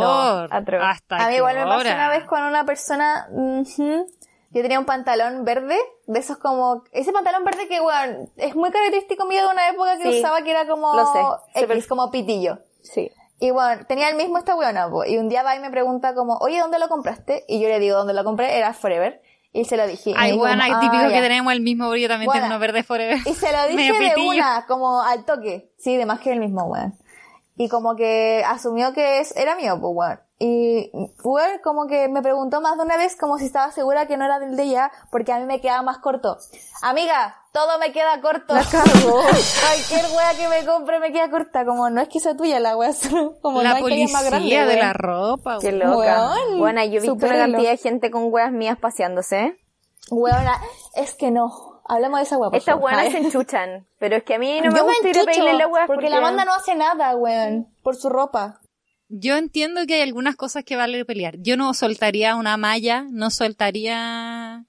No. 0.49 0.79
Hasta 0.81 1.17
A 1.17 1.27
mí 1.29 1.35
igual 1.35 1.55
me 1.55 1.65
pasó 1.65 1.81
una 1.89 2.09
vez 2.09 2.23
con 2.25 2.43
una 2.43 2.65
persona, 2.65 3.27
ujú, 3.31 4.05
yo 4.51 4.61
tenía 4.61 4.79
un 4.79 4.85
pantalón 4.85 5.43
verde, 5.43 5.75
de 6.05 6.19
esos 6.19 6.37
como, 6.37 6.83
ese 6.91 7.11
pantalón 7.11 7.43
verde 7.43 7.67
que, 7.67 7.81
weón, 7.81 8.29
es 8.37 8.55
muy 8.55 8.69
característico 8.71 9.25
mío 9.25 9.41
de 9.47 9.51
una 9.51 9.67
época 9.69 9.97
que 9.97 10.11
Sí, 10.11 10.19
usaba 10.19 10.43
que 10.43 10.51
era 10.51 10.67
como, 10.67 10.93
lo 10.95 11.05
sé. 11.07 11.19
X, 11.65 11.87
como 11.87 12.11
pitillo. 12.11 12.59
Sí. 12.83 13.11
Y 13.39 13.49
bueno, 13.51 13.83
tenía 13.87 14.07
el 14.09 14.15
mismo 14.15 14.37
esta 14.37 14.55
weona, 14.55 14.87
po, 14.89 15.03
y 15.03 15.17
un 15.17 15.27
día 15.29 15.41
va 15.43 15.55
y 15.55 15.59
me 15.59 15.71
pregunta 15.71 16.13
como, 16.13 16.37
oye, 16.37 16.59
¿dónde 16.59 16.77
lo 16.79 16.87
compraste? 16.87 17.43
Y 17.47 17.59
yo 17.59 17.67
le 17.67 17.79
digo, 17.79 17.97
¿dónde 17.97 18.13
lo 18.13 18.23
compré? 18.23 18.57
Era 18.57 18.73
Forever. 18.73 19.19
Y 19.53 19.65
se 19.65 19.77
lo 19.77 19.85
dije. 19.85 20.13
Ay, 20.17 20.35
bueno, 20.35 20.63
como, 20.67 20.79
típico 20.79 21.03
"Ah, 21.03 21.07
que 21.09 21.13
ya". 21.13 21.21
tenemos 21.21 21.53
el 21.53 21.61
mismo, 21.61 21.85
porque 21.85 22.01
yo 22.01 22.07
también 22.07 22.31
tengo 22.31 22.41
Buena. 22.41 22.55
uno 22.55 22.59
verde 22.59 22.81
forever. 22.83 23.19
Y 23.25 23.33
se 23.35 23.51
lo 23.51 23.67
dije 23.77 23.93
de 23.93 24.21
una, 24.27 24.65
como 24.67 25.01
al 25.03 25.25
toque. 25.25 25.71
Sí, 25.77 25.95
de 25.95 26.05
más 26.07 26.19
que 26.21 26.31
el 26.33 26.39
mismo, 26.39 26.63
weón. 26.63 26.95
Y 27.55 27.69
como 27.69 27.95
que 27.95 28.43
asumió 28.47 28.93
que 28.93 29.19
es, 29.19 29.35
era 29.37 29.55
mío, 29.55 29.77
pues, 29.79 29.93
weón. 29.95 30.19
Y, 30.39 30.91
weón, 31.23 31.59
como 31.63 31.87
que 31.87 32.09
me 32.09 32.21
preguntó 32.21 32.59
más 32.59 32.75
de 32.77 32.83
una 32.83 32.97
vez 32.97 33.15
como 33.15 33.37
si 33.37 33.45
estaba 33.45 33.71
segura 33.71 34.07
que 34.07 34.17
no 34.17 34.25
era 34.25 34.39
del 34.39 34.55
de 34.57 34.63
ella, 34.63 34.91
porque 35.11 35.31
a 35.31 35.39
mí 35.39 35.45
me 35.45 35.61
quedaba 35.61 35.83
más 35.83 35.99
corto. 35.99 36.37
Amiga, 36.81 37.37
todo 37.53 37.77
me 37.79 37.91
queda 37.91 38.19
corto. 38.19 38.53
La 38.53 38.65
cago. 38.71 39.21
Cualquier 39.21 40.05
wea 40.17 40.33
que 40.35 40.49
me 40.49 40.65
compre 40.65 40.99
me 40.99 41.11
queda 41.11 41.29
corta. 41.29 41.65
Como 41.65 41.89
no 41.89 42.01
es 42.01 42.09
que 42.09 42.19
sea 42.19 42.35
tuya 42.35 42.59
la 42.59 42.75
wea, 42.75 42.93
solo 42.93 43.35
como 43.41 43.61
la 43.61 43.75
no 43.75 43.81
más 43.81 43.83
grande, 43.83 44.29
policía 44.31 44.65
de 44.65 44.77
la 44.77 44.93
ropa, 44.93 45.59
Qué 45.61 45.71
loca. 45.71 45.95
Weón, 45.97 46.59
bueno, 46.59 46.83
yo 46.83 46.97
he 46.97 47.01
visto 47.01 47.13
una 47.13 47.37
cantidad 47.37 47.71
de 47.71 47.77
gente 47.77 48.11
con 48.11 48.33
weas 48.33 48.51
mías 48.51 48.77
paseándose. 48.77 49.57
Weona, 50.09 50.59
es 50.95 51.15
que 51.15 51.31
no. 51.31 51.81
Hablemos 51.85 52.19
de 52.19 52.23
esa 52.23 52.37
wea, 52.37 52.49
Estas 52.53 52.77
Ay. 52.89 53.11
se 53.11 53.17
enchuchan. 53.19 53.87
Pero 53.99 54.15
es 54.15 54.23
que 54.23 54.35
a 54.35 54.39
mí 54.39 54.61
no 54.61 54.71
me 54.71 54.79
Yo 54.79 54.85
me 54.85 54.93
gusta 54.93 55.09
ir 55.09 55.19
a 55.19 55.23
pedirle 55.23 55.53
la 55.53 55.67
weas 55.67 55.87
porque, 55.87 56.09
la 56.09 56.17
Amanda 56.17 56.43
no 56.45 56.53
hace 56.53 56.75
nada, 56.75 57.15
weón, 57.15 57.67
por 57.83 57.95
su 57.95 58.09
ropa. 58.09 58.59
Yo 59.09 59.37
entiendo 59.37 59.85
que 59.85 59.95
hay 59.95 60.01
algunas 60.01 60.35
cosas 60.35 60.63
que 60.63 60.75
vale 60.75 61.05
pelear. 61.05 61.35
Yo 61.39 61.57
no 61.57 61.73
soltaría 61.73 62.35
una 62.35 62.57
malla, 62.57 63.05
no 63.09 63.29
soltaría... 63.29 64.65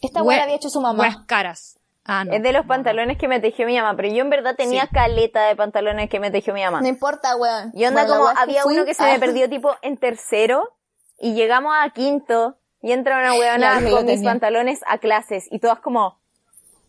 Esta 0.00 0.22
la 0.22 0.42
había 0.42 0.54
hecho 0.54 0.70
su 0.70 0.80
mamá. 0.80 1.02
weas 1.02 1.16
caras. 1.26 1.78
Ah, 2.04 2.24
no. 2.24 2.32
Es 2.32 2.42
de 2.42 2.52
los 2.52 2.66
pantalones 2.66 3.18
que 3.18 3.28
me 3.28 3.40
tejió 3.40 3.66
mi 3.66 3.76
mamá. 3.76 3.94
Pero 3.96 4.08
yo 4.08 4.22
en 4.22 4.30
verdad 4.30 4.54
tenía 4.56 4.86
caleta 4.86 5.46
de 5.46 5.56
pantalones 5.56 6.08
que 6.08 6.18
me 6.18 6.30
tejió 6.30 6.54
mi 6.54 6.62
mamá. 6.62 6.80
No 6.80 6.88
importa, 6.88 7.36
weón. 7.36 7.70
Y 7.74 7.84
onda 7.84 8.04
Bueno, 8.04 8.24
como, 8.24 8.38
había 8.38 8.64
uno 8.64 8.84
que 8.84 8.94
se 8.94 9.02
me 9.04 9.18
perdió 9.18 9.48
tipo 9.48 9.76
en 9.82 9.96
tercero. 9.96 10.76
Y 11.18 11.34
llegamos 11.34 11.74
a 11.78 11.90
quinto. 11.90 12.56
Y 12.82 12.92
entra 12.92 13.18
una 13.18 13.34
weona 13.34 13.74
con 13.74 14.06
mis 14.06 14.14
tenía. 14.16 14.30
pantalones 14.30 14.80
a 14.86 14.98
clases. 14.98 15.46
Y 15.50 15.58
todas 15.58 15.80
como, 15.80 16.18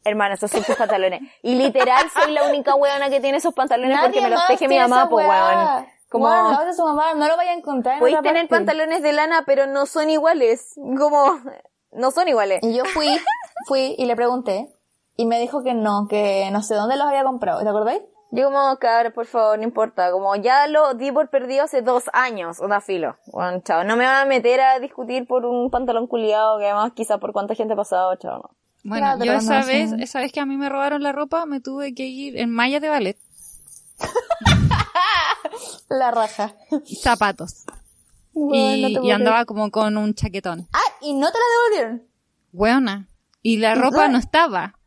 hermano, 0.06 0.36
esos 0.36 0.50
son 0.50 0.64
tus 0.64 0.78
pantalones. 0.78 1.22
Y 1.44 1.56
literal 1.56 2.10
soy 2.14 2.32
la 2.32 2.46
única 2.46 2.76
weona 2.76 3.10
que 3.10 3.20
tiene 3.20 3.39
esos 3.39 3.54
pantalones 3.54 3.98
Nadie 3.98 4.08
porque 4.08 4.22
me 4.22 4.30
los 4.30 4.48
teje 4.48 4.70
mi 4.70 4.80
mamá, 4.80 5.10
pues 5.10 5.28
weón. 5.28 5.86
Como, 6.12 6.26
Weón, 6.26 6.51
la 6.51 6.57
otra 6.57 6.70
es 6.72 6.76
su 6.76 6.84
mamá, 6.84 7.14
no 7.16 7.26
lo 7.28 7.38
vaya 7.38 7.51
a 7.51 7.55
encontrar 7.55 7.95
en 7.95 7.99
podéis 8.01 8.18
otra 8.18 8.32
tener 8.34 8.47
parte. 8.49 8.66
pantalones 8.66 9.01
de 9.01 9.14
lana, 9.14 9.43
pero 9.45 9.66
no 9.66 9.86
son 9.86 10.09
iguales. 10.09 10.74
Como, 10.76 11.39
no 11.93 12.12
son 12.12 12.28
iguales. 12.28 12.59
Y 12.64 12.74
yo 12.76 12.84
fui, 12.86 13.07
fui 13.68 13.95
y 13.97 14.05
le 14.05 14.16
pregunté. 14.16 14.68
Y 15.16 15.26
me 15.26 15.39
dijo 15.39 15.64
que 15.64 15.74
no, 15.74 16.07
que 16.09 16.49
no 16.51 16.62
sé 16.64 16.76
dónde 16.76 16.97
los 16.97 17.07
había 17.07 17.24
comprado. 17.24 17.62
¿Te 17.64 17.70
acordáis? 17.70 18.01
Yo 18.34 18.45
como, 18.51 18.78
cabrón, 18.78 19.12
por 19.14 19.26
favor, 19.26 19.57
no 19.57 19.64
importa. 19.64 20.12
Como 20.12 20.36
ya 20.36 20.68
lo 20.68 20.93
di 20.95 21.12
por 21.12 21.30
perdido 21.30 21.64
hace 21.66 21.82
dos 21.82 22.05
años. 22.14 22.59
Onda 22.59 22.82
filo. 22.82 23.16
Bueno, 23.28 23.62
chao. 23.64 23.84
No 23.84 23.95
me 23.97 24.05
van 24.05 24.22
a 24.22 24.26
meter 24.26 24.59
a 24.62 24.80
discutir 24.80 25.28
por 25.28 25.45
un 25.45 25.70
pantalón 25.70 26.07
culiado 26.07 26.57
que 26.59 26.66
además 26.66 26.91
quizá 26.95 27.18
por 27.20 27.34
cuánta 27.34 27.55
gente 27.55 27.74
ha 27.74 27.78
pasado, 27.78 28.16
chao. 28.16 28.38
No. 28.38 28.49
Bueno, 28.84 29.05
Claro, 29.18 29.26
yo 29.26 29.32
no, 29.34 29.38
esa 29.39 29.62
sí. 29.64 29.72
vez, 29.72 29.91
esa 29.99 30.20
vez 30.22 30.32
que 30.32 30.39
a 30.39 30.45
mí 30.45 30.57
me 30.57 30.70
robaron 30.70 31.03
la 31.03 31.12
ropa, 31.12 31.45
me 31.45 31.59
tuve 31.59 31.93
que 31.93 32.03
ir 32.05 32.38
en 32.38 32.49
mallas 32.51 32.82
de 32.82 32.89
ballet, 32.89 33.18
La 35.89 36.12
raja. 36.12 36.56
y 36.86 36.95
zapatos. 36.95 37.66
Y, 38.34 38.95
no 38.95 39.04
y 39.04 39.12
andaba 39.12 39.45
como 39.45 39.72
con 39.72 39.97
un 39.97 40.14
chaquetón. 40.14 40.68
Ah, 40.72 40.80
y 41.02 41.14
no 41.14 41.28
te 41.32 41.38
la 41.38 41.80
devolvieron. 41.80 42.08
Weona. 42.54 43.08
Y 43.41 43.58
la 43.58 43.76
ropa 43.76 44.08
no 44.08 44.18
estaba. 44.18 44.78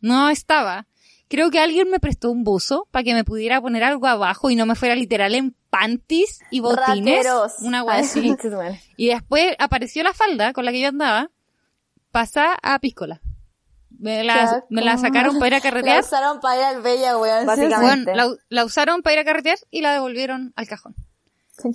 No 0.00 0.28
estaba. 0.28 0.86
Creo 1.28 1.50
que 1.50 1.58
alguien 1.58 1.90
me 1.90 1.98
prestó 1.98 2.30
un 2.30 2.44
buzo 2.44 2.86
para 2.92 3.02
que 3.02 3.14
me 3.14 3.24
pudiera 3.24 3.60
poner 3.60 3.82
algo 3.82 4.06
abajo 4.06 4.50
y 4.50 4.54
no 4.54 4.66
me 4.66 4.76
fuera 4.76 4.94
literal 4.94 5.34
en 5.34 5.56
panties 5.70 6.40
y 6.50 6.60
botines. 6.60 7.24
Rateros. 7.24 7.54
Una 7.60 7.80
así. 7.92 8.36
Y 8.96 9.08
después 9.08 9.56
apareció 9.58 10.04
la 10.04 10.12
falda 10.12 10.52
con 10.52 10.64
la 10.64 10.70
que 10.70 10.80
yo 10.80 10.88
andaba. 10.88 11.30
Pasá 12.12 12.56
a 12.62 12.78
Piscola. 12.78 13.20
Me 13.98 14.24
la, 14.24 14.64
me 14.70 14.82
la 14.82 14.98
sacaron 14.98 15.38
para 15.38 15.48
ir 15.48 15.54
a 15.54 15.56
La 15.58 15.62
carretear. 15.62 16.04
usaron 16.04 16.40
para 16.40 16.56
ir 16.58 16.64
al 16.64 16.82
Bella, 16.82 17.16
weón. 17.18 17.46
Básicamente. 17.46 18.10
Bueno, 18.12 18.30
la, 18.30 18.36
la 18.48 18.64
usaron 18.64 19.02
para 19.02 19.14
ir 19.14 19.20
a 19.20 19.24
carretear 19.24 19.58
y 19.70 19.80
la 19.80 19.92
devolvieron 19.92 20.52
al 20.56 20.66
cajón. 20.68 20.94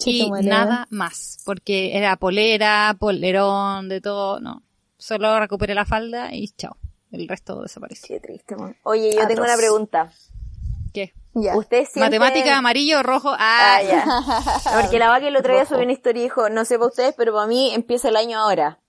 Y 0.05 0.29
nada 0.29 0.85
más, 0.91 1.39
porque 1.43 1.97
era 1.97 2.15
polera, 2.17 2.95
polerón, 2.99 3.89
de 3.89 3.99
todo, 4.01 4.39
no. 4.39 4.61
Solo 4.97 5.39
recuperé 5.39 5.73
la 5.73 5.85
falda 5.85 6.33
y 6.33 6.49
chao. 6.49 6.77
El 7.11 7.27
resto 7.27 7.61
desapareció. 7.61 8.07
Qué 8.07 8.19
triste, 8.19 8.55
man. 8.55 8.77
Oye, 8.83 9.13
yo 9.15 9.27
tengo 9.27 9.41
una 9.43 9.57
pregunta. 9.57 10.11
¿Qué? 10.93 11.13
Ya. 11.33 11.57
¿Ustedes 11.57 11.89
sienten... 11.89 12.03
Matemática, 12.21 12.57
amarillo, 12.57 13.01
rojo, 13.03 13.29
ah, 13.31 13.77
Ah, 13.77 13.81
ya. 13.81 14.05
Porque 14.81 14.99
la 14.99 15.09
vaca 15.09 15.27
el 15.27 15.35
otro 15.35 15.53
día 15.53 15.65
subió 15.65 15.83
una 15.83 15.93
historia 15.93 16.19
y 16.21 16.23
dijo, 16.25 16.49
no 16.49 16.63
sé 16.63 16.77
para 16.77 16.89
ustedes, 16.89 17.15
pero 17.17 17.33
para 17.33 17.47
mí 17.47 17.73
empieza 17.73 18.09
el 18.09 18.17
año 18.17 18.37
ahora. 18.39 18.79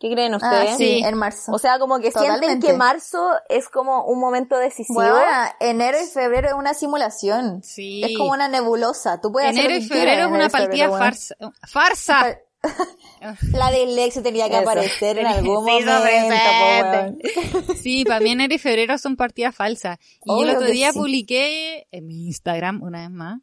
¿Qué 0.00 0.10
creen 0.10 0.32
Ah, 0.32 0.38
ustedes? 0.38 0.76
sí, 0.78 1.02
en 1.04 1.14
marzo. 1.16 1.52
O 1.52 1.58
sea, 1.58 1.78
como 1.78 1.98
que 1.98 2.10
sienten 2.10 2.34
Totalmente. 2.36 2.66
que 2.68 2.72
marzo 2.72 3.32
es 3.50 3.68
como 3.68 4.04
un 4.06 4.18
momento 4.18 4.56
decisivo. 4.56 4.94
Bueno, 5.02 5.20
enero 5.60 5.98
y 6.02 6.06
febrero 6.06 6.48
es 6.48 6.54
una 6.54 6.72
simulación. 6.74 7.62
Sí. 7.62 8.02
Es 8.02 8.16
como 8.16 8.30
una 8.32 8.48
nebulosa. 8.48 9.20
Tú 9.20 9.30
puedes 9.30 9.50
Enero 9.54 9.76
y 9.76 9.82
febrero 9.86 10.22
es 10.26 10.32
una 10.32 10.48
partida 10.48 10.86
febrero, 10.86 10.98
farsa. 10.98 11.34
¡Farsa! 11.68 12.38
La 13.52 13.70
de 13.70 13.86
Lexi 13.86 14.22
tenía 14.22 14.48
que 14.48 14.54
Eso. 14.54 14.62
aparecer 14.62 15.18
en 15.18 15.26
algún 15.26 15.64
momento, 15.64 15.92
po. 15.92 17.74
Sí, 17.82 18.04
para 18.04 18.20
mí 18.20 18.30
enero 18.30 18.54
y 18.54 18.58
febrero 18.58 18.96
son 18.98 19.16
partidas 19.16 19.54
falsas. 19.54 19.98
Y 20.24 20.30
Obvio 20.30 20.48
el 20.50 20.56
otro 20.56 20.66
día 20.70 20.92
sí. 20.92 20.98
publiqué 20.98 21.86
en 21.90 22.06
mi 22.06 22.26
Instagram, 22.26 22.82
una 22.82 23.00
vez 23.00 23.10
más, 23.10 23.40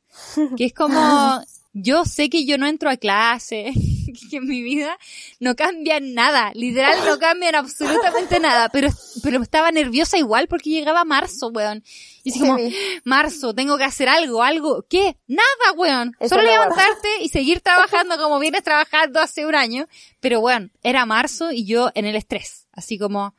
que 0.58 0.66
es 0.66 0.74
como, 0.74 1.40
yo 1.74 2.06
sé 2.06 2.30
que 2.30 2.46
yo 2.46 2.58
no 2.58 2.68
entro 2.68 2.90
a 2.90 2.98
clase, 2.98 3.72
que 4.30 4.38
en 4.38 4.48
mi 4.48 4.62
vida 4.62 4.98
no 5.40 5.56
cambia 5.56 6.00
nada, 6.00 6.52
literal 6.54 6.98
no 7.06 7.20
cambian 7.20 7.56
absolutamente 7.56 8.40
nada, 8.40 8.70
pero, 8.70 8.90
pero 9.24 9.42
estaba 9.42 9.72
nerviosa 9.72 10.18
igual 10.18 10.48
porque 10.48 10.70
llegaba 10.70 11.06
marzo, 11.06 11.50
weón. 11.50 11.84
Y 12.24 12.32
así 12.32 12.40
como, 12.40 12.58
marzo, 13.06 13.54
tengo 13.54 13.78
que 13.78 13.86
hacer 13.86 14.10
algo, 14.10 14.44
algo, 14.44 14.86
¿qué? 14.90 15.18
Nada, 15.28 15.72
weón. 15.76 16.16
Eso 16.20 16.36
Solo 16.36 16.48
levantarte 16.48 17.08
y 17.22 17.30
seguir 17.30 17.62
trabajando 17.62 18.18
como 18.22 18.40
vienes 18.40 18.64
trabajando 18.64 19.22
hace 19.22 19.46
un 19.46 19.56
año. 19.56 19.88
Pero 20.20 20.42
bueno, 20.42 20.70
era 20.84 21.06
marzo 21.06 21.52
y 21.52 21.66
yo 21.66 21.92
en 21.96 22.06
el 22.06 22.16
estrés. 22.16 22.68
Así 22.74 22.98
como, 22.98 23.34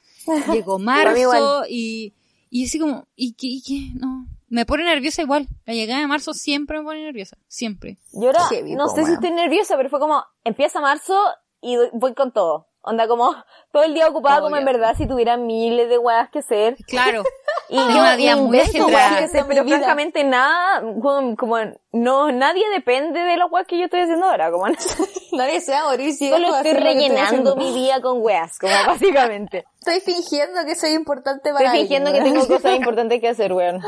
llegó 0.52 0.78
marzo 0.78 1.64
y, 1.68 2.14
y 2.50 2.64
así 2.64 2.78
como, 2.78 3.06
¿y 3.14 3.32
qué, 3.32 3.46
y 3.46 3.62
qué? 3.62 3.98
No. 3.98 4.26
Me 4.48 4.64
pone 4.64 4.84
nerviosa 4.84 5.22
igual. 5.22 5.46
La 5.66 5.74
llegada 5.74 6.00
de 6.00 6.06
marzo 6.06 6.32
siempre 6.32 6.78
me 6.78 6.84
pone 6.84 7.02
nerviosa. 7.02 7.36
Siempre. 7.48 7.98
Yo 8.12 8.28
ahora, 8.28 8.48
no 8.76 8.88
sé 8.88 9.04
si 9.04 9.12
estoy 9.12 9.30
nerviosa, 9.30 9.76
pero 9.76 9.90
fue 9.90 10.00
como, 10.00 10.24
empieza 10.44 10.80
marzo 10.80 11.14
y 11.60 11.76
voy 11.92 12.14
con 12.14 12.32
todo. 12.32 12.68
Onda 12.80 13.06
como, 13.06 13.34
todo 13.72 13.82
el 13.82 13.92
día 13.92 14.08
ocupada 14.08 14.40
como 14.40 14.56
en 14.56 14.64
verdad 14.64 14.94
si 14.96 15.06
tuviera 15.06 15.36
miles 15.36 15.88
de 15.88 15.98
weas 15.98 16.30
que 16.30 16.38
hacer. 16.38 16.76
Claro. 16.86 17.22
Y 17.70 17.76
Tengo 17.76 17.90
yo 17.90 17.98
una 17.98 18.16
vida 18.16 18.36
muy 18.36 18.58
invento 18.58 18.86
weas 18.86 19.30
que 19.30 19.44
pero 19.44 19.64
francamente 19.64 20.24
nada, 20.24 20.80
como, 20.80 21.36
como 21.36 21.56
no, 21.92 22.32
nadie 22.32 22.64
depende 22.70 23.20
de 23.20 23.36
las 23.36 23.50
weas 23.50 23.66
que 23.66 23.78
yo 23.78 23.84
estoy 23.84 24.00
haciendo 24.00 24.24
ahora, 24.26 24.50
como 24.50 24.66
Nadie 25.32 25.60
se 25.60 25.72
va 25.72 25.80
a 25.80 25.84
morir 25.90 26.14
si 26.14 26.30
solo 26.30 26.46
estoy 26.48 26.62
que 26.62 26.68
estoy 26.70 26.82
rellenando 26.84 27.52
haciendo. 27.52 27.56
mi 27.56 27.72
vida 27.74 28.00
con 28.00 28.22
weas, 28.22 28.58
como 28.58 28.72
básicamente. 28.86 29.64
Estoy 29.80 30.00
fingiendo 30.00 30.64
que 30.66 30.74
soy 30.74 30.90
importante 30.92 31.52
para 31.52 31.66
Estoy 31.66 31.80
fingiendo 31.80 32.10
que 32.10 32.18
alguien, 32.18 32.34
tengo 32.34 32.46
weón. 32.46 32.60
cosas 32.62 32.76
importantes 32.76 33.20
que 33.20 33.28
hacer, 33.28 33.52
weón. 33.52 33.80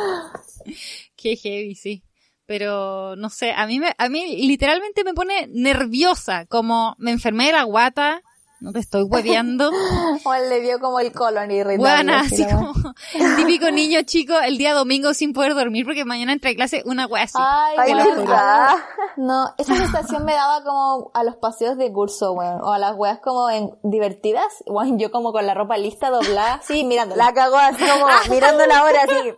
Qué 1.16 1.36
heavy, 1.36 1.74
sí. 1.74 2.02
Pero 2.46 3.16
no 3.16 3.30
sé, 3.30 3.52
a 3.52 3.66
mí 3.66 3.78
me, 3.78 3.94
a 3.96 4.08
mí 4.08 4.46
literalmente 4.46 5.04
me 5.04 5.14
pone 5.14 5.46
nerviosa, 5.48 6.46
como 6.46 6.96
me 6.98 7.12
enfermé 7.12 7.46
de 7.46 7.52
la 7.52 7.62
guata, 7.62 8.22
no 8.60 8.72
te 8.72 8.78
estoy 8.80 9.02
hueveando. 9.04 9.70
O 10.24 10.34
él 10.34 10.48
le 10.50 10.60
dio 10.60 10.78
como 10.80 11.00
el 11.00 11.12
colon 11.12 11.50
irritable. 11.50 11.78
Bueno, 11.78 12.14
así 12.16 12.44
como 12.46 12.72
el 13.14 13.36
típico 13.36 13.70
niño 13.70 14.02
chico 14.02 14.34
el 14.40 14.58
día 14.58 14.74
domingo 14.74 15.14
sin 15.14 15.32
poder 15.32 15.54
dormir 15.54 15.84
porque 15.84 16.04
mañana 16.04 16.32
entra 16.32 16.50
a 16.50 16.54
clase 16.54 16.82
una 16.84 17.06
wea 17.06 17.22
así. 17.24 17.38
Ay, 17.40 17.76
Ay, 17.78 17.94
verdad. 17.94 18.76
No, 19.16 19.46
esa 19.58 19.76
sensación 19.76 20.24
me 20.24 20.32
daba 20.34 20.62
como 20.64 21.10
a 21.14 21.24
los 21.24 21.36
paseos 21.36 21.76
de 21.78 21.90
curso, 21.92 22.32
weón. 22.32 22.60
O 22.62 22.72
a 22.72 22.78
las 22.78 22.94
weas 22.96 23.20
como 23.20 23.48
en 23.50 23.70
divertidas. 23.82 24.52
Weón, 24.66 24.98
yo 24.98 25.10
como 25.10 25.32
con 25.32 25.46
la 25.46 25.54
ropa 25.54 25.78
lista, 25.78 26.10
doblada, 26.10 26.54
así, 26.54 26.84
mirando. 26.84 27.16
La 27.16 27.32
cagó 27.32 27.56
así 27.56 27.82
como 27.84 28.06
mirando 28.30 28.66
la 28.66 28.84
hora 28.84 29.02
así. 29.04 29.30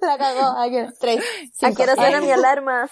la 0.00 0.18
cagó. 0.18 0.54
Ay, 0.58 0.70
que- 0.70 0.88
tres. 1.00 1.18
¿A 1.18 1.22
cinco. 1.68 1.74
qué 1.76 1.82
hora 1.82 1.96
suena 1.96 2.20
mi 2.20 2.30
alarma? 2.30 2.88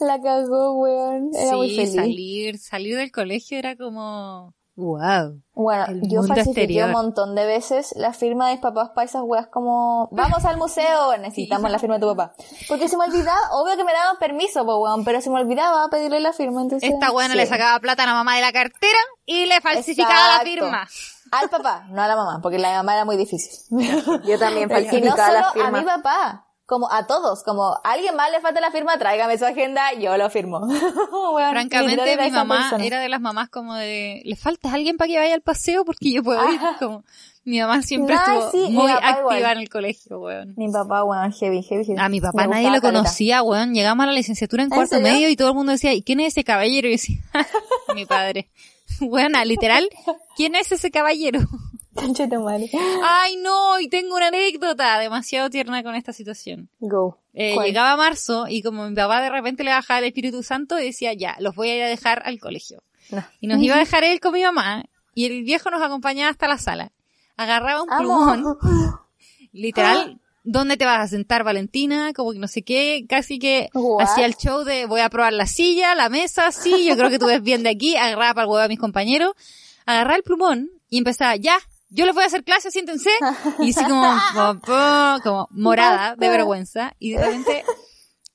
La 0.00 0.20
cagó, 0.20 0.72
weón. 0.80 1.30
Era 1.34 1.56
muy 1.56 1.70
sí, 1.70 1.76
feliz. 1.76 1.94
salir, 1.94 2.58
salir 2.58 2.96
del 2.96 3.12
colegio 3.12 3.58
era 3.58 3.76
como, 3.76 4.54
wow. 4.76 5.40
Bueno, 5.54 5.86
El 5.88 6.02
yo 6.02 6.20
mundo 6.20 6.34
falsifiqué 6.34 6.60
exterior. 6.60 6.86
un 6.86 6.92
montón 6.92 7.34
de 7.34 7.46
veces 7.46 7.94
la 7.96 8.12
firma 8.12 8.46
de 8.48 8.54
mis 8.54 8.60
papás 8.60 8.90
para 8.94 9.06
esas 9.06 9.22
weas 9.24 9.46
como, 9.48 10.08
vamos 10.12 10.44
al 10.44 10.58
museo, 10.58 11.16
necesitamos 11.18 11.70
la 11.70 11.78
firma 11.78 11.96
de 11.96 12.02
tu 12.02 12.14
papá. 12.14 12.34
Porque 12.68 12.88
se 12.88 12.96
me 12.96 13.04
olvidaba, 13.04 13.40
obvio 13.52 13.76
que 13.76 13.84
me 13.84 13.92
daban 13.92 14.18
permiso, 14.18 14.64
pues 14.64 14.76
weón, 14.78 15.04
pero 15.04 15.20
se 15.20 15.30
me 15.30 15.40
olvidaba 15.40 15.88
pedirle 15.88 16.20
la 16.20 16.32
firma, 16.32 16.62
entonces... 16.62 16.90
Esta 16.90 17.10
buena 17.10 17.32
sí. 17.32 17.38
le 17.38 17.46
sacaba 17.46 17.80
plata 17.80 18.02
a 18.02 18.06
la 18.06 18.12
mamá 18.12 18.36
de 18.36 18.42
la 18.42 18.52
cartera 18.52 18.98
y 19.24 19.46
le 19.46 19.60
falsificaba 19.60 20.38
la 20.38 20.40
firma. 20.40 20.86
Al 21.32 21.48
papá, 21.48 21.86
no 21.88 22.02
a 22.02 22.06
la 22.06 22.14
mamá, 22.14 22.40
porque 22.40 22.58
la 22.58 22.70
mamá 22.76 22.94
era 22.94 23.04
muy 23.04 23.16
difícil. 23.16 23.50
Yo 24.24 24.38
también 24.38 24.70
Y 24.70 25.00
no 25.00 25.16
falsificaba 25.16 25.26
solo 25.26 25.62
las 25.62 25.66
a 25.66 25.70
mi 25.70 25.84
papá, 25.84 26.45
como 26.66 26.90
a 26.90 27.06
todos, 27.06 27.44
como 27.44 27.74
a 27.74 27.80
alguien 27.84 28.16
más 28.16 28.30
le 28.32 28.40
falta 28.40 28.60
la 28.60 28.72
firma, 28.72 28.98
tráigame 28.98 29.38
su 29.38 29.44
agenda, 29.44 29.92
yo 29.94 30.16
lo 30.16 30.28
firmo. 30.28 30.66
Francamente, 31.50 32.16
mi 32.16 32.30
mamá 32.30 32.58
persona. 32.58 32.84
era 32.84 33.00
de 33.00 33.08
las 33.08 33.20
mamás 33.20 33.48
como 33.48 33.74
de, 33.74 34.20
¿le 34.24 34.36
falta 34.36 34.72
alguien 34.72 34.96
para 34.96 35.08
que 35.08 35.18
vaya 35.18 35.34
al 35.34 35.42
paseo? 35.42 35.84
Porque 35.84 36.12
yo 36.12 36.22
puedo 36.22 36.52
ir. 36.52 36.60
Como, 36.80 37.04
mi 37.44 37.60
mamá 37.60 37.80
siempre 37.82 38.16
Ay, 38.18 38.38
estuvo 38.38 38.66
sí, 38.66 38.72
muy 38.72 38.90
activa 38.90 39.38
igual. 39.38 39.52
en 39.52 39.58
el 39.58 39.68
colegio, 39.68 40.18
weón. 40.18 40.54
Mi 40.56 40.70
papá, 40.70 41.04
weón, 41.04 41.32
heavy, 41.32 41.62
heavy, 41.62 41.84
heavy. 41.84 42.00
A 42.00 42.08
mi 42.08 42.20
papá 42.20 42.48
nadie 42.48 42.70
lo 42.70 42.80
conocía, 42.80 43.42
weón. 43.44 43.72
Llegamos 43.72 44.02
a 44.02 44.06
la 44.08 44.12
licenciatura 44.12 44.64
en 44.64 44.72
¿En 44.72 44.74
cuarto 44.76 44.96
serio? 44.96 45.12
medio 45.12 45.28
y 45.28 45.36
todo 45.36 45.50
el 45.50 45.54
mundo 45.54 45.70
decía, 45.70 45.94
¿y 45.94 46.02
quién 46.02 46.18
es 46.18 46.32
ese 46.32 46.42
caballero? 46.42 46.88
Y 46.88 46.90
yo 46.90 46.94
decía, 46.96 47.18
mi 47.94 48.04
padre. 48.04 48.48
Buena, 49.00 49.44
literal, 49.44 49.88
¿quién 50.36 50.54
es 50.54 50.72
ese 50.72 50.90
caballero? 50.90 51.40
Ay, 53.02 53.36
no, 53.36 53.80
y 53.80 53.88
tengo 53.88 54.16
una 54.16 54.28
anécdota 54.28 54.98
demasiado 54.98 55.50
tierna 55.50 55.82
con 55.82 55.94
esta 55.94 56.12
situación. 56.12 56.68
Go. 56.78 57.18
Eh, 57.34 57.56
llegaba 57.64 57.96
marzo 57.96 58.46
y 58.48 58.62
como 58.62 58.88
mi 58.88 58.94
papá 58.94 59.20
de 59.20 59.30
repente 59.30 59.64
le 59.64 59.70
bajaba 59.70 59.98
el 59.98 60.06
Espíritu 60.06 60.42
Santo, 60.42 60.76
decía, 60.76 61.12
ya, 61.12 61.36
los 61.40 61.54
voy 61.54 61.70
a 61.70 61.76
ir 61.76 61.82
a 61.82 61.88
dejar 61.88 62.22
al 62.24 62.38
colegio. 62.38 62.82
No. 63.10 63.24
Y 63.40 63.46
nos 63.46 63.60
iba 63.60 63.76
a 63.76 63.78
dejar 63.80 64.04
él 64.04 64.20
con 64.20 64.32
mi 64.32 64.42
mamá 64.42 64.84
y 65.14 65.26
el 65.26 65.42
viejo 65.44 65.70
nos 65.70 65.82
acompañaba 65.82 66.30
hasta 66.30 66.48
la 66.48 66.58
sala. 66.58 66.92
Agarraba 67.36 67.82
un 67.82 67.88
plumón, 67.88 68.58
literal, 69.52 70.20
¿dónde 70.44 70.76
te 70.76 70.86
vas 70.86 71.00
a 71.00 71.08
sentar, 71.08 71.44
Valentina? 71.44 72.12
Como 72.14 72.32
que 72.32 72.38
no 72.38 72.48
sé 72.48 72.62
qué, 72.62 73.04
casi 73.08 73.38
que 73.38 73.68
hacía 74.00 74.24
el 74.24 74.36
show 74.36 74.64
de 74.64 74.86
voy 74.86 75.00
a 75.00 75.10
probar 75.10 75.32
la 75.32 75.46
silla, 75.46 75.94
la 75.94 76.08
mesa, 76.08 76.52
sí, 76.52 76.86
yo 76.86 76.96
creo 76.96 77.10
que 77.10 77.18
tú 77.18 77.26
ves 77.26 77.42
bien 77.42 77.62
de 77.62 77.70
aquí, 77.70 77.96
agarraba 77.96 78.34
para 78.34 78.44
el 78.44 78.50
huevo 78.50 78.64
a 78.64 78.68
mis 78.68 78.78
compañeros, 78.78 79.32
agarraba 79.84 80.16
el 80.16 80.22
plumón 80.22 80.70
y 80.88 80.98
empezaba, 80.98 81.36
ya, 81.36 81.58
yo 81.96 82.04
les 82.04 82.14
voy 82.14 82.24
a 82.24 82.26
hacer 82.26 82.44
clase, 82.44 82.70
siéntense, 82.70 83.08
y 83.58 83.70
así 83.70 83.82
como, 83.84 84.02
como, 84.34 85.20
como 85.22 85.48
morada 85.50 86.14
de 86.14 86.28
vergüenza, 86.28 86.94
y 86.98 87.12
de 87.12 87.24
repente 87.24 87.64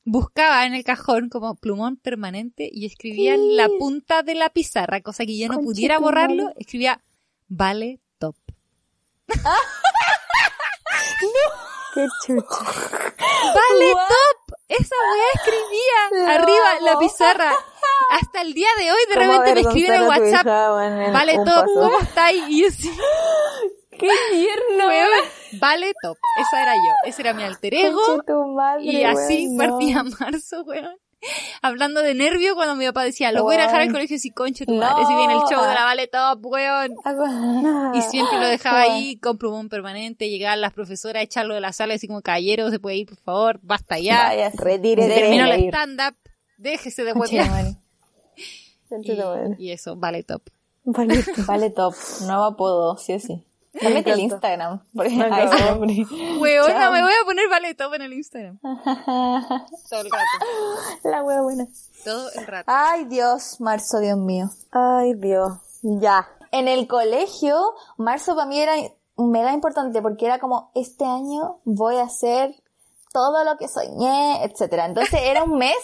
buscaba 0.04 0.66
en 0.66 0.74
el 0.74 0.84
cajón 0.84 1.30
como 1.30 1.56
plumón 1.56 1.96
permanente 1.98 2.68
y 2.72 2.88
escribía 2.88 3.36
en 3.36 3.56
la 3.56 3.68
punta 3.80 4.24
de 4.24 4.34
la 4.34 4.50
pizarra, 4.50 5.02
cosa 5.02 5.26
que 5.26 5.38
yo 5.38 5.48
no 5.48 5.60
pudiera 5.60 6.00
borrarlo, 6.00 6.52
escribía 6.58 7.04
vale 7.48 8.02
top. 8.18 8.36
Qué 11.94 12.08
chucha. 12.26 12.46
Vale 13.54 13.92
top. 13.94 14.41
Esa 14.80 14.96
weá 15.12 15.26
escribía 15.36 16.34
arriba 16.36 16.80
la 16.82 16.98
pizarra. 17.00 17.52
Hasta 18.12 18.42
el 18.42 18.54
día 18.54 18.68
de 18.78 18.92
hoy 18.92 19.00
de 19.10 19.14
¿Cómo 19.16 19.32
repente 19.32 19.56
me 19.56 19.62
escriben 19.62 19.94
en 20.02 20.08
WhatsApp. 20.08 20.82
en 21.06 21.14
Vale 21.14 21.36
top? 21.46 21.66
¿cómo 21.74 22.00
estáis? 22.00 22.44
Y 22.50 22.62
yo 22.62 22.68
así, 22.68 22.92
¡Qué 23.92 24.10
tierno! 24.32 24.88
weón, 24.88 25.10
vale 25.60 25.94
top. 26.02 26.18
Esa 26.40 26.62
era 26.64 26.74
yo. 26.76 27.10
Ese 27.10 27.22
era 27.22 27.34
mi 27.34 27.44
alter 27.44 27.74
ego. 27.74 28.24
Madre, 28.56 28.84
Y 28.84 29.04
así 29.04 29.48
weón, 29.48 29.58
no. 29.58 29.64
partía 29.70 30.04
marzo, 30.04 30.62
weón. 30.64 30.98
Hablando 31.62 32.02
de 32.02 32.14
nervio 32.14 32.56
cuando 32.56 32.76
mi 32.76 32.86
papá 32.86 33.04
decía, 33.04 33.32
los 33.32 33.44
voy 33.44 33.56
a 33.56 33.62
dejar 33.64 33.82
al 33.82 33.92
colegio 33.92 34.18
y 34.22 34.32
conche 34.32 34.66
tu 34.66 34.74
madre, 34.74 35.06
si 35.06 35.16
viene 35.16 35.34
el 35.34 35.40
show 35.50 35.62
de 35.62 35.74
la 35.74 35.84
Vale 35.84 36.08
Top, 36.08 36.46
weón. 36.46 36.96
Y 37.94 38.02
siempre 38.02 38.40
lo 38.40 38.48
dejaba 38.48 38.82
ahí 38.82 39.18
con 39.18 39.38
plumón 39.38 39.70
permanente, 39.70 40.30
llegaban 40.30 40.62
las 40.62 40.74
profesoras 40.74 41.22
a 41.22 41.24
echarlo 41.24 41.54
de 41.56 41.62
la 41.62 41.74
sala, 41.74 41.94
así 41.94 42.08
como 42.08 42.22
caballero, 42.22 42.70
se 42.72 42.80
puede 42.80 42.98
ir, 42.98 43.08
por 43.08 43.20
favor, 43.20 43.60
basta 43.62 44.00
ya. 44.00 44.30
Vaya, 44.30 44.52
Retírese. 44.54 45.14
Terminó 45.14 45.46
el 45.46 45.60
ir. 45.62 45.70
stand-up, 45.70 46.16
déjese 46.58 47.04
de 47.04 47.14
huevear. 47.14 47.50
Y, 49.58 49.68
y 49.68 49.72
eso, 49.72 49.96
Vale 49.96 50.22
Top. 50.24 50.42
Vale. 50.84 51.24
Vale 51.48 51.70
top, 51.70 51.94
nuevo 52.26 52.44
apodo, 52.44 52.98
sí 52.98 53.14
o 53.14 53.20
sí. 53.20 53.44
Cámbiate 53.80 54.12
el 54.12 54.20
encanta. 54.20 54.48
Instagram. 54.48 54.84
Porque 54.94 55.10
Me 55.12 55.24
a 55.24 55.28
ese 55.28 55.56
encanta. 55.56 55.72
nombre. 55.72 56.06
Weona, 56.40 56.74
Chao. 56.74 56.92
me 56.92 57.02
voy 57.02 57.14
a 57.22 57.26
poner 57.26 57.50
Vale 57.50 57.74
Top 57.76 57.94
en 57.94 58.02
el 58.02 58.14
Instagram. 58.14 58.60
Todo 58.62 60.02
el 60.02 60.10
rato. 60.12 60.46
La 61.04 61.24
wea 61.24 61.42
buena. 61.42 61.68
Todo 62.04 62.30
el 62.36 62.48
rato. 62.48 62.66
Ay, 62.74 63.06
Dios, 63.06 63.62
marzo, 63.62 64.00
Dios 64.00 64.18
mío. 64.18 64.50
Ay, 64.72 65.14
Dios. 65.16 65.54
Ya. 65.82 66.28
En 66.52 66.68
el 66.68 66.88
colegio, 66.88 67.58
marzo 67.98 68.36
para 68.36 68.48
mí 68.48 68.60
era 68.60 68.74
mega 69.18 69.54
importante 69.54 70.02
porque 70.02 70.26
era 70.26 70.40
como, 70.40 70.72
este 70.76 71.06
año 71.06 71.60
voy 71.64 71.98
a 71.98 72.04
hacer 72.04 72.54
todo 73.14 73.44
lo 73.44 73.58
que 73.58 73.68
soñé, 73.68 74.44
etcétera. 74.44 74.86
Entonces 74.86 75.20
era 75.24 75.44
un 75.44 75.58
mes 75.58 75.76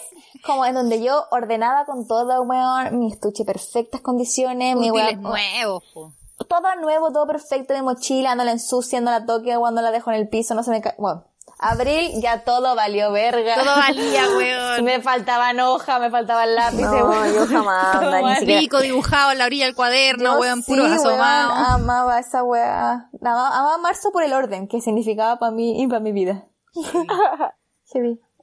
como 0.44 0.64
en 0.66 0.74
donde 0.74 1.02
yo 1.02 1.24
ordenaba 1.30 1.84
con 1.84 2.06
todo, 2.06 2.42
weón, 2.42 2.98
mi 2.98 3.12
estuche 3.12 3.44
perfectas 3.44 4.00
condiciones, 4.00 4.76
mi 4.76 4.90
Útiles 4.90 5.12
weón, 5.18 5.22
nuevos, 5.22 5.84
po. 5.94 6.12
Todo 6.46 6.74
nuevo, 6.80 7.10
todo 7.12 7.26
perfecto, 7.26 7.74
mi 7.74 7.82
mochila, 7.82 8.34
no 8.34 8.44
la 8.44 8.52
ensucia, 8.52 9.00
no 9.00 9.10
la 9.10 9.26
toque, 9.26 9.56
cuando 9.56 9.82
la 9.82 9.90
dejo 9.90 10.10
en 10.10 10.16
el 10.18 10.28
piso, 10.28 10.54
no 10.54 10.62
se 10.62 10.70
me 10.70 10.80
cae, 10.80 10.94
bueno. 10.98 11.24
Abril 11.60 12.12
ya 12.22 12.44
todo 12.44 12.76
valió 12.76 13.10
verga. 13.10 13.56
Todo 13.56 13.74
valía, 13.74 14.22
weón. 14.36 14.84
Me 14.84 15.00
faltaban 15.00 15.58
hojas, 15.58 15.98
me 16.00 16.08
faltaban 16.08 16.54
lápices, 16.54 16.84
No, 16.84 17.06
weón. 17.06 17.34
yo 17.34 17.46
jamás, 17.48 18.00
ni 18.24 18.34
siquiera- 18.36 18.60
Pico 18.60 18.80
dibujado 18.80 19.32
en 19.32 19.38
la 19.38 19.46
orilla 19.46 19.64
del 19.64 19.74
cuaderno, 19.74 20.34
Yo 20.34 20.38
weón, 20.40 20.62
sí, 20.62 20.70
puro 20.70 20.84
weón, 20.84 20.94
asomado. 20.94 21.50
amaba 21.52 22.20
esa 22.20 22.44
weá. 22.44 23.10
Amaba, 23.20 23.78
marzo 23.78 24.12
por 24.12 24.22
el 24.22 24.32
orden 24.34 24.68
que 24.68 24.80
significaba 24.80 25.36
para 25.40 25.50
mí 25.50 25.82
y 25.82 25.86
para 25.88 25.98
mi 26.00 26.12
vida. 26.12 26.44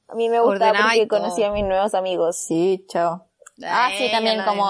A 0.08 0.16
mí 0.16 0.30
me 0.30 0.40
gustaba 0.40 0.74
porque 0.84 1.08
todo. 1.08 1.20
conocí 1.22 1.44
a 1.44 1.52
mis 1.52 1.64
nuevos 1.64 1.94
amigos. 1.94 2.36
Sí, 2.38 2.86
chao. 2.90 3.28
Ah, 3.66 3.90
sí, 3.98 4.10
también 4.12 4.44
como. 4.44 4.68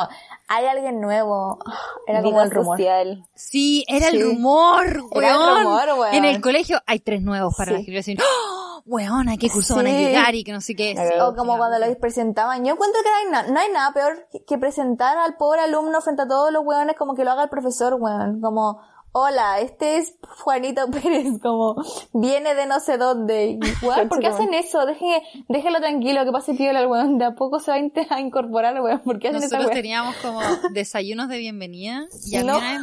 Hay 0.47 0.65
alguien 0.65 1.01
nuevo. 1.01 1.59
Era 2.07 2.21
como 2.21 2.41
el 2.41 2.51
rumor. 2.51 2.77
social. 2.77 3.23
Sí, 3.33 3.83
era 3.87 4.09
Sí. 4.09 4.17
el 4.17 4.23
rumor, 4.23 4.85
weón. 5.11 5.23
Era 5.23 5.33
el 5.59 5.63
rumor, 5.63 5.99
weón. 5.99 6.13
En 6.13 6.25
el 6.25 6.41
colegio 6.41 6.79
hay 6.85 6.99
tres 6.99 7.21
nuevos 7.21 7.53
para 7.57 7.71
Sí. 7.71 7.77
la 7.77 7.83
generación. 7.83 8.17
¡Oh! 8.21 8.81
Weón, 8.87 9.29
¿a 9.29 9.37
qué 9.37 9.49
curso 9.49 9.75
van 9.75 9.87
a 9.87 9.89
Sí. 9.89 9.95
llegar? 9.97 10.35
Y 10.35 10.43
que 10.43 10.51
no 10.51 10.61
sé 10.61 10.75
qué. 10.75 10.93
Sí, 10.95 11.19
O 11.19 11.35
como 11.35 11.53
sí, 11.53 11.57
cuando 11.57 11.79
los 11.79 11.95
presentaban. 11.97 12.63
Yo 12.63 12.73
encuentro 12.73 13.01
que 13.01 13.09
no 13.09 13.15
hay, 13.15 13.31
na- 13.47 13.51
no 13.51 13.59
hay 13.59 13.71
nada 13.71 13.91
peor 13.93 14.27
que- 14.31 14.45
que 14.45 14.57
presentar 14.59 15.17
al 15.17 15.37
pobre 15.37 15.61
alumno 15.61 15.99
frente 16.01 16.21
a 16.21 16.27
todos 16.27 16.51
los 16.51 16.63
weones 16.63 16.95
como 16.95 17.15
que 17.15 17.23
lo 17.23 17.31
haga 17.31 17.43
el 17.43 17.49
profesor, 17.49 17.95
weón. 17.99 18.41
Como, 18.41 18.79
hola, 19.17 19.61
este 19.61 19.97
es 19.97 20.13
Juanito 20.43 20.87
Pérez, 20.91 21.39
como, 21.41 21.81
viene 22.13 22.53
de 22.53 22.65
no 22.65 22.81
sé 22.81 22.97
dónde. 22.97 23.57
Weón, 23.81 24.09
¿por 24.09 24.19
qué 24.19 24.27
hacen 24.27 24.53
eso? 24.53 24.85
Deje, 24.85 25.21
déjelo 25.47 25.79
tranquilo, 25.79 26.25
que 26.25 26.31
pase 26.31 26.53
piola 26.53 26.81
el 26.81 26.87
weón. 26.87 27.17
De 27.17 27.25
a 27.25 27.31
poco 27.31 27.59
se 27.59 27.71
va 27.71 27.77
a 27.77 28.19
incorporar, 28.19 28.79
weón. 28.81 28.99
¿Por 28.99 29.19
qué 29.19 29.29
hacen 29.29 29.41
Nosotros 29.41 29.71
teníamos 29.71 30.17
como 30.17 30.41
desayunos 30.73 31.29
de 31.29 31.37
bienvenida 31.37 32.07
y 32.25 32.35
a 32.35 32.43
mí, 32.43 32.49
una, 32.49 32.59
vez, 32.59 32.81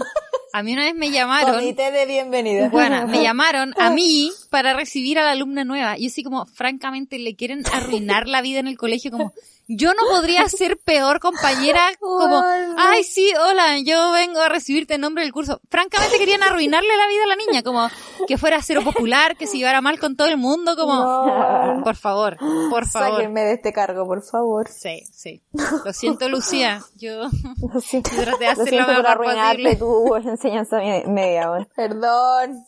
a 0.55 0.63
mí 0.63 0.73
una 0.73 0.85
vez 0.85 0.95
me 0.95 1.11
llamaron, 1.11 1.55
Comité 1.57 1.91
de 1.91 2.07
bienvenida. 2.07 2.71
bueno, 2.71 3.07
me 3.07 3.23
llamaron 3.23 3.75
a 3.79 3.91
mí 3.91 4.31
para 4.49 4.73
recibir 4.73 5.19
a 5.19 5.25
la 5.25 5.33
alumna 5.33 5.65
nueva 5.65 5.99
y 5.99 6.07
así 6.07 6.23
como, 6.23 6.47
francamente, 6.47 7.19
le 7.19 7.37
quieren 7.37 7.63
arruinar 7.75 8.27
la 8.27 8.41
vida 8.41 8.59
en 8.59 8.69
el 8.69 8.79
colegio 8.79 9.11
como, 9.11 9.35
yo 9.69 9.93
no 9.95 10.09
podría 10.09 10.49
ser 10.49 10.79
peor 10.79 11.21
compañera 11.21 11.81
como, 12.01 12.43
ay 12.77 13.05
sí, 13.05 13.33
hola, 13.41 13.79
yo 13.81 14.13
vengo 14.13 14.41
a 14.41 14.49
recibirte 14.49 14.95
en 14.95 15.01
nombre 15.03 15.23
del 15.25 15.33
curso. 15.33 15.61
Francamente 15.71 16.19
querían 16.19 16.43
arruinarle 16.43 16.97
la 16.97 17.07
vida 17.09 17.25
a 17.25 17.29
la 17.29 17.37
niña, 17.37 17.63
como 17.63 17.89
que 18.27 18.39
fuera 18.39 18.61
cero 18.63 18.83
popular, 18.85 19.37
que 19.37 19.47
se 19.47 19.59
llevara 19.59 19.81
mal 19.81 19.99
con 19.99 20.17
todo 20.17 20.29
el 20.29 20.37
mundo, 20.37 20.77
como, 20.77 20.95
No. 20.95 21.81
por 21.85 21.97
favor, 21.97 22.37
por 22.71 22.87
favor. 22.89 23.17
Sáquenme 23.17 23.43
de 23.43 23.53
este 23.55 23.73
cargo, 23.73 24.07
por 24.07 24.23
favor. 24.23 24.69
Sí, 24.69 25.03
sí. 25.13 25.43
Lo 25.85 25.93
siento, 25.93 26.29
Lucía. 26.29 26.83
Yo, 26.97 27.29
Lo 27.75 27.81
siento, 27.81 28.11
yo 28.17 28.23
traté 28.25 28.45
de 28.45 28.51
hacer 28.51 28.75
lo 28.75 29.79
tu 29.79 30.17
enseñanza 30.17 30.79
media. 31.07 31.69
Perdón. 31.75 32.65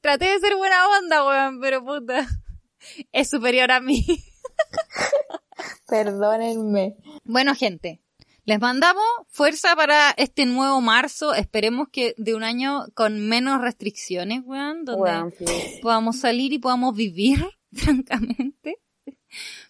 Traté 0.00 0.26
de 0.26 0.38
ser 0.40 0.56
buena 0.56 0.88
onda, 0.98 1.26
weón, 1.26 1.60
pero 1.60 1.84
puta. 1.84 2.26
es 3.12 3.28
superior 3.28 3.70
a 3.70 3.80
mí. 3.80 4.04
Perdónenme. 5.88 6.96
Bueno, 7.24 7.54
gente, 7.54 8.00
les 8.44 8.60
mandamos 8.60 9.04
fuerza 9.28 9.76
para 9.76 10.10
este 10.16 10.46
nuevo 10.46 10.80
marzo. 10.80 11.34
Esperemos 11.34 11.88
que 11.92 12.14
de 12.16 12.34
un 12.34 12.44
año 12.44 12.86
con 12.94 13.28
menos 13.28 13.60
restricciones, 13.60 14.42
weón, 14.44 14.86
donde 14.86 15.34
podamos 15.82 16.18
salir 16.20 16.52
y 16.54 16.58
podamos 16.58 16.94
vivir, 16.94 17.44
francamente. 17.72 18.80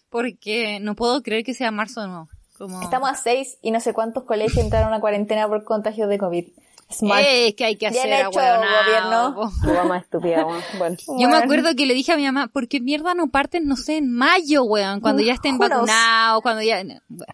Porque 0.09 0.79
no 0.79 0.95
puedo 0.95 1.21
creer 1.21 1.43
que 1.43 1.53
sea 1.53 1.71
marzo 1.71 2.07
nuevo. 2.07 2.29
Como... 2.57 2.81
Estamos 2.81 3.09
a 3.09 3.15
seis 3.15 3.57
y 3.61 3.71
no 3.71 3.81
sé 3.81 3.93
cuántos 3.93 4.23
colegios 4.23 4.63
entraron 4.63 4.93
a 4.93 5.01
cuarentena 5.01 5.47
por 5.47 5.63
contagios 5.65 6.07
de 6.07 6.17
COVID. 6.17 6.47
Smart. 6.91 7.23
Eh, 7.25 7.55
que 7.55 7.65
hay 7.65 7.75
que 7.75 7.89
Bien 7.89 8.11
hacer, 8.13 8.27
hecho, 8.27 8.39
ahueonao, 8.39 8.83
gobierno. 8.83 9.51
Tu 9.61 9.73
mamá 9.73 9.97
estúpida, 9.99 10.45
weón. 10.45 10.61
Bueno. 10.77 10.97
Yo 11.07 11.13
me 11.13 11.25
Bueno. 11.27 11.37
acuerdo 11.37 11.75
que 11.75 11.85
le 11.85 11.93
dije 11.93 12.11
a 12.13 12.17
mi 12.17 12.25
mamá, 12.25 12.47
¿por 12.47 12.67
qué 12.67 12.79
mierda 12.79 13.13
no 13.13 13.27
parten, 13.27 13.67
no 13.67 13.75
sé, 13.75 13.97
en 13.97 14.11
mayo, 14.11 14.63
weón? 14.63 14.99
Cuando 15.01 15.21
ya 15.21 15.33
estén 15.33 15.57
knows? 15.57 15.69
vacunados, 15.69 16.41
cuando 16.41 16.61
ya... 16.63 16.83
Bueno, 17.07 17.33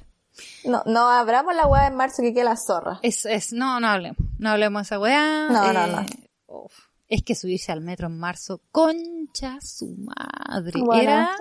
No, 0.66 0.84
no 0.86 1.08
abramos 1.10 1.56
la 1.56 1.68
weá 1.68 1.88
en 1.88 1.96
marzo 1.96 2.22
que 2.22 2.34
queda 2.34 2.44
la 2.46 2.58
zorra. 2.58 3.00
es, 3.02 3.26
es, 3.26 3.54
no, 3.54 3.80
no 3.80 3.88
hablemos, 3.88 4.18
no 4.40 4.50
hablemos 4.50 4.82
de 4.82 4.84
esa 4.84 5.00
weá. 5.00 5.48
No, 5.50 5.70
eh, 5.70 5.74
no, 5.74 5.88
no. 5.88 6.06
uf. 6.48 6.74
es 7.08 7.24
que 7.24 7.36
subirse 7.36 7.72
al 7.72 7.80
metro 7.82 8.08
en 8.08 8.18
marzo, 8.20 8.60
concha 8.72 9.60
su 9.62 9.96
madre, 9.98 10.82
Bueno. 10.82 11.02
era 11.02 11.36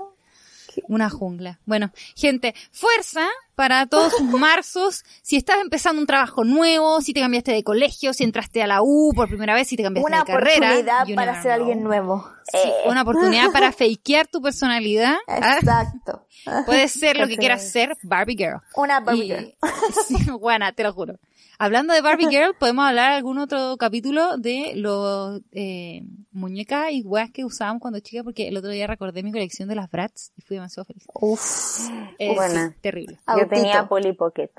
una 0.88 1.10
jungla. 1.10 1.58
Bueno, 1.66 1.90
gente, 2.16 2.54
fuerza 2.72 3.26
para 3.54 3.86
todos 3.86 4.12
sus 4.12 4.22
marzos. 4.38 5.04
Si 5.22 5.36
estás 5.36 5.58
empezando 5.60 6.00
un 6.00 6.06
trabajo 6.06 6.44
nuevo, 6.44 7.00
si 7.00 7.12
te 7.12 7.20
cambiaste 7.20 7.52
de 7.52 7.62
colegio, 7.62 8.12
si 8.12 8.24
entraste 8.24 8.62
a 8.62 8.66
la 8.66 8.80
U 8.82 9.12
por 9.14 9.28
primera 9.28 9.54
vez, 9.54 9.68
si 9.68 9.76
te 9.76 9.82
cambiaste 9.82 10.06
Una 10.10 10.24
de 10.24 10.32
carrera. 10.32 10.66
oportunidad 10.72 11.06
you 11.06 11.14
para 11.14 11.32
never 11.32 11.42
ser 11.42 11.52
know. 11.56 11.66
alguien 11.66 11.84
nuevo. 11.84 12.28
Sí, 12.50 12.58
una 12.86 13.02
oportunidad 13.02 13.50
para 13.52 13.72
fakear 13.72 14.26
tu 14.26 14.42
personalidad. 14.42 15.16
¿ah? 15.28 15.56
Exacto. 15.60 16.26
Puedes 16.66 16.92
ser 16.92 17.16
lo 17.16 17.26
que 17.26 17.36
quieras 17.38 17.70
ser, 17.70 17.96
Barbie 18.02 18.36
Girl. 18.36 18.60
Una 18.76 19.00
Barbie 19.00 19.22
Y- 19.24 19.28
girl. 19.28 19.54
Sí, 20.08 20.16
buena, 20.38 20.72
te 20.72 20.82
lo 20.82 20.92
juro. 20.92 21.14
Hablando 21.58 21.94
de 21.94 22.00
Barbie 22.00 22.28
Girl, 22.28 22.54
podemos 22.58 22.84
hablar 22.86 23.12
algún 23.12 23.38
otro 23.38 23.76
capítulo 23.78 24.36
de 24.36 24.72
los 24.74 25.40
eh, 25.52 26.02
muñecas 26.32 26.90
y 26.90 27.02
weas 27.02 27.30
que 27.30 27.44
usábamos 27.44 27.80
cuando 27.80 28.00
chica, 28.00 28.24
porque 28.24 28.48
el 28.48 28.56
otro 28.56 28.70
día 28.70 28.86
recordé 28.86 29.22
mi 29.22 29.30
colección 29.32 29.68
de 29.68 29.76
las 29.76 29.90
Bratz 29.90 30.32
y 30.36 30.42
fui 30.42 30.56
demasiado 30.56 30.84
feliz. 30.84 31.04
Uf. 31.14 31.88
Eh, 32.18 32.34
Buena. 32.34 32.70
sí, 32.70 32.76
terrible. 32.80 33.16
Yo 33.26 33.32
Autito. 33.32 33.48
tenía 33.50 33.86
Polly 33.88 34.12
Pocket. 34.12 34.50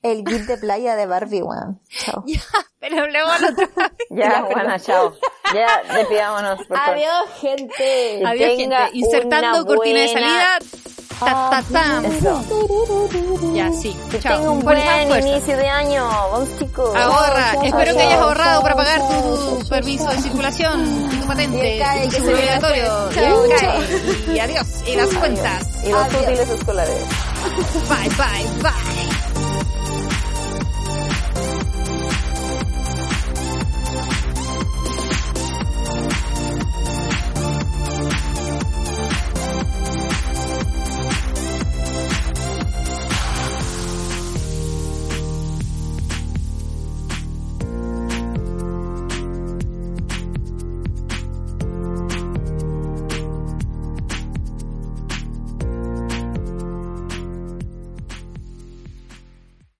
El 0.00 0.22
kit 0.22 0.42
de 0.42 0.58
playa 0.58 0.94
de 0.94 1.06
Barbie, 1.06 1.42
weón. 1.42 1.80
Chao. 1.88 2.24
Pero 2.78 3.08
luego 3.08 3.30
el 3.34 3.44
otro 3.46 3.68
Ya, 4.10 4.42
bueno, 4.44 4.78
chao. 4.78 5.14
Ya, 5.52 5.82
despidámonos, 5.92 6.58
por 6.68 6.76
favor. 6.76 6.94
Adiós, 6.94 7.30
gente. 7.40 8.22
Adiós, 8.24 8.56
tenga 8.56 8.84
gente. 8.86 8.98
Insertando 8.98 9.66
cortina 9.66 10.00
de 10.00 10.08
salida. 10.08 10.58
Ta, 11.20 11.50
ta, 11.50 11.62
ta. 11.72 12.02
Eso. 12.06 12.44
Ya, 13.54 13.70
sí. 13.72 13.96
Que 14.10 14.18
Chao. 14.20 14.36
tenga 14.36 14.50
un 14.50 14.60
buen 14.60 14.78
fuerza. 14.78 15.28
inicio 15.28 15.56
de 15.56 15.68
año. 15.68 16.06
Vamos, 16.06 16.48
chicos. 16.58 16.94
Ahorra. 16.94 17.52
Espero 17.64 17.94
que 17.94 18.02
hayas 18.02 18.20
ahorrado 18.20 18.62
para 18.62 18.76
pagar 18.76 19.00
tu 19.08 19.68
permiso 19.68 20.08
de 20.10 20.18
circulación 20.22 21.08
y 21.12 21.16
tu 21.16 21.26
patente 21.26 21.76
Y 22.04 22.08
tu 22.08 22.30
obligatorio. 22.30 23.10
Y 24.32 24.38
adiós. 24.38 24.66
Y 24.86 24.94
las 24.96 25.08
cuentas. 25.08 25.84
Y 25.84 25.90
los 25.90 26.06
útiles 26.06 26.48
escolares. 26.48 27.02
Bye, 27.88 28.08
bye, 28.10 28.62
bye. 28.62 29.17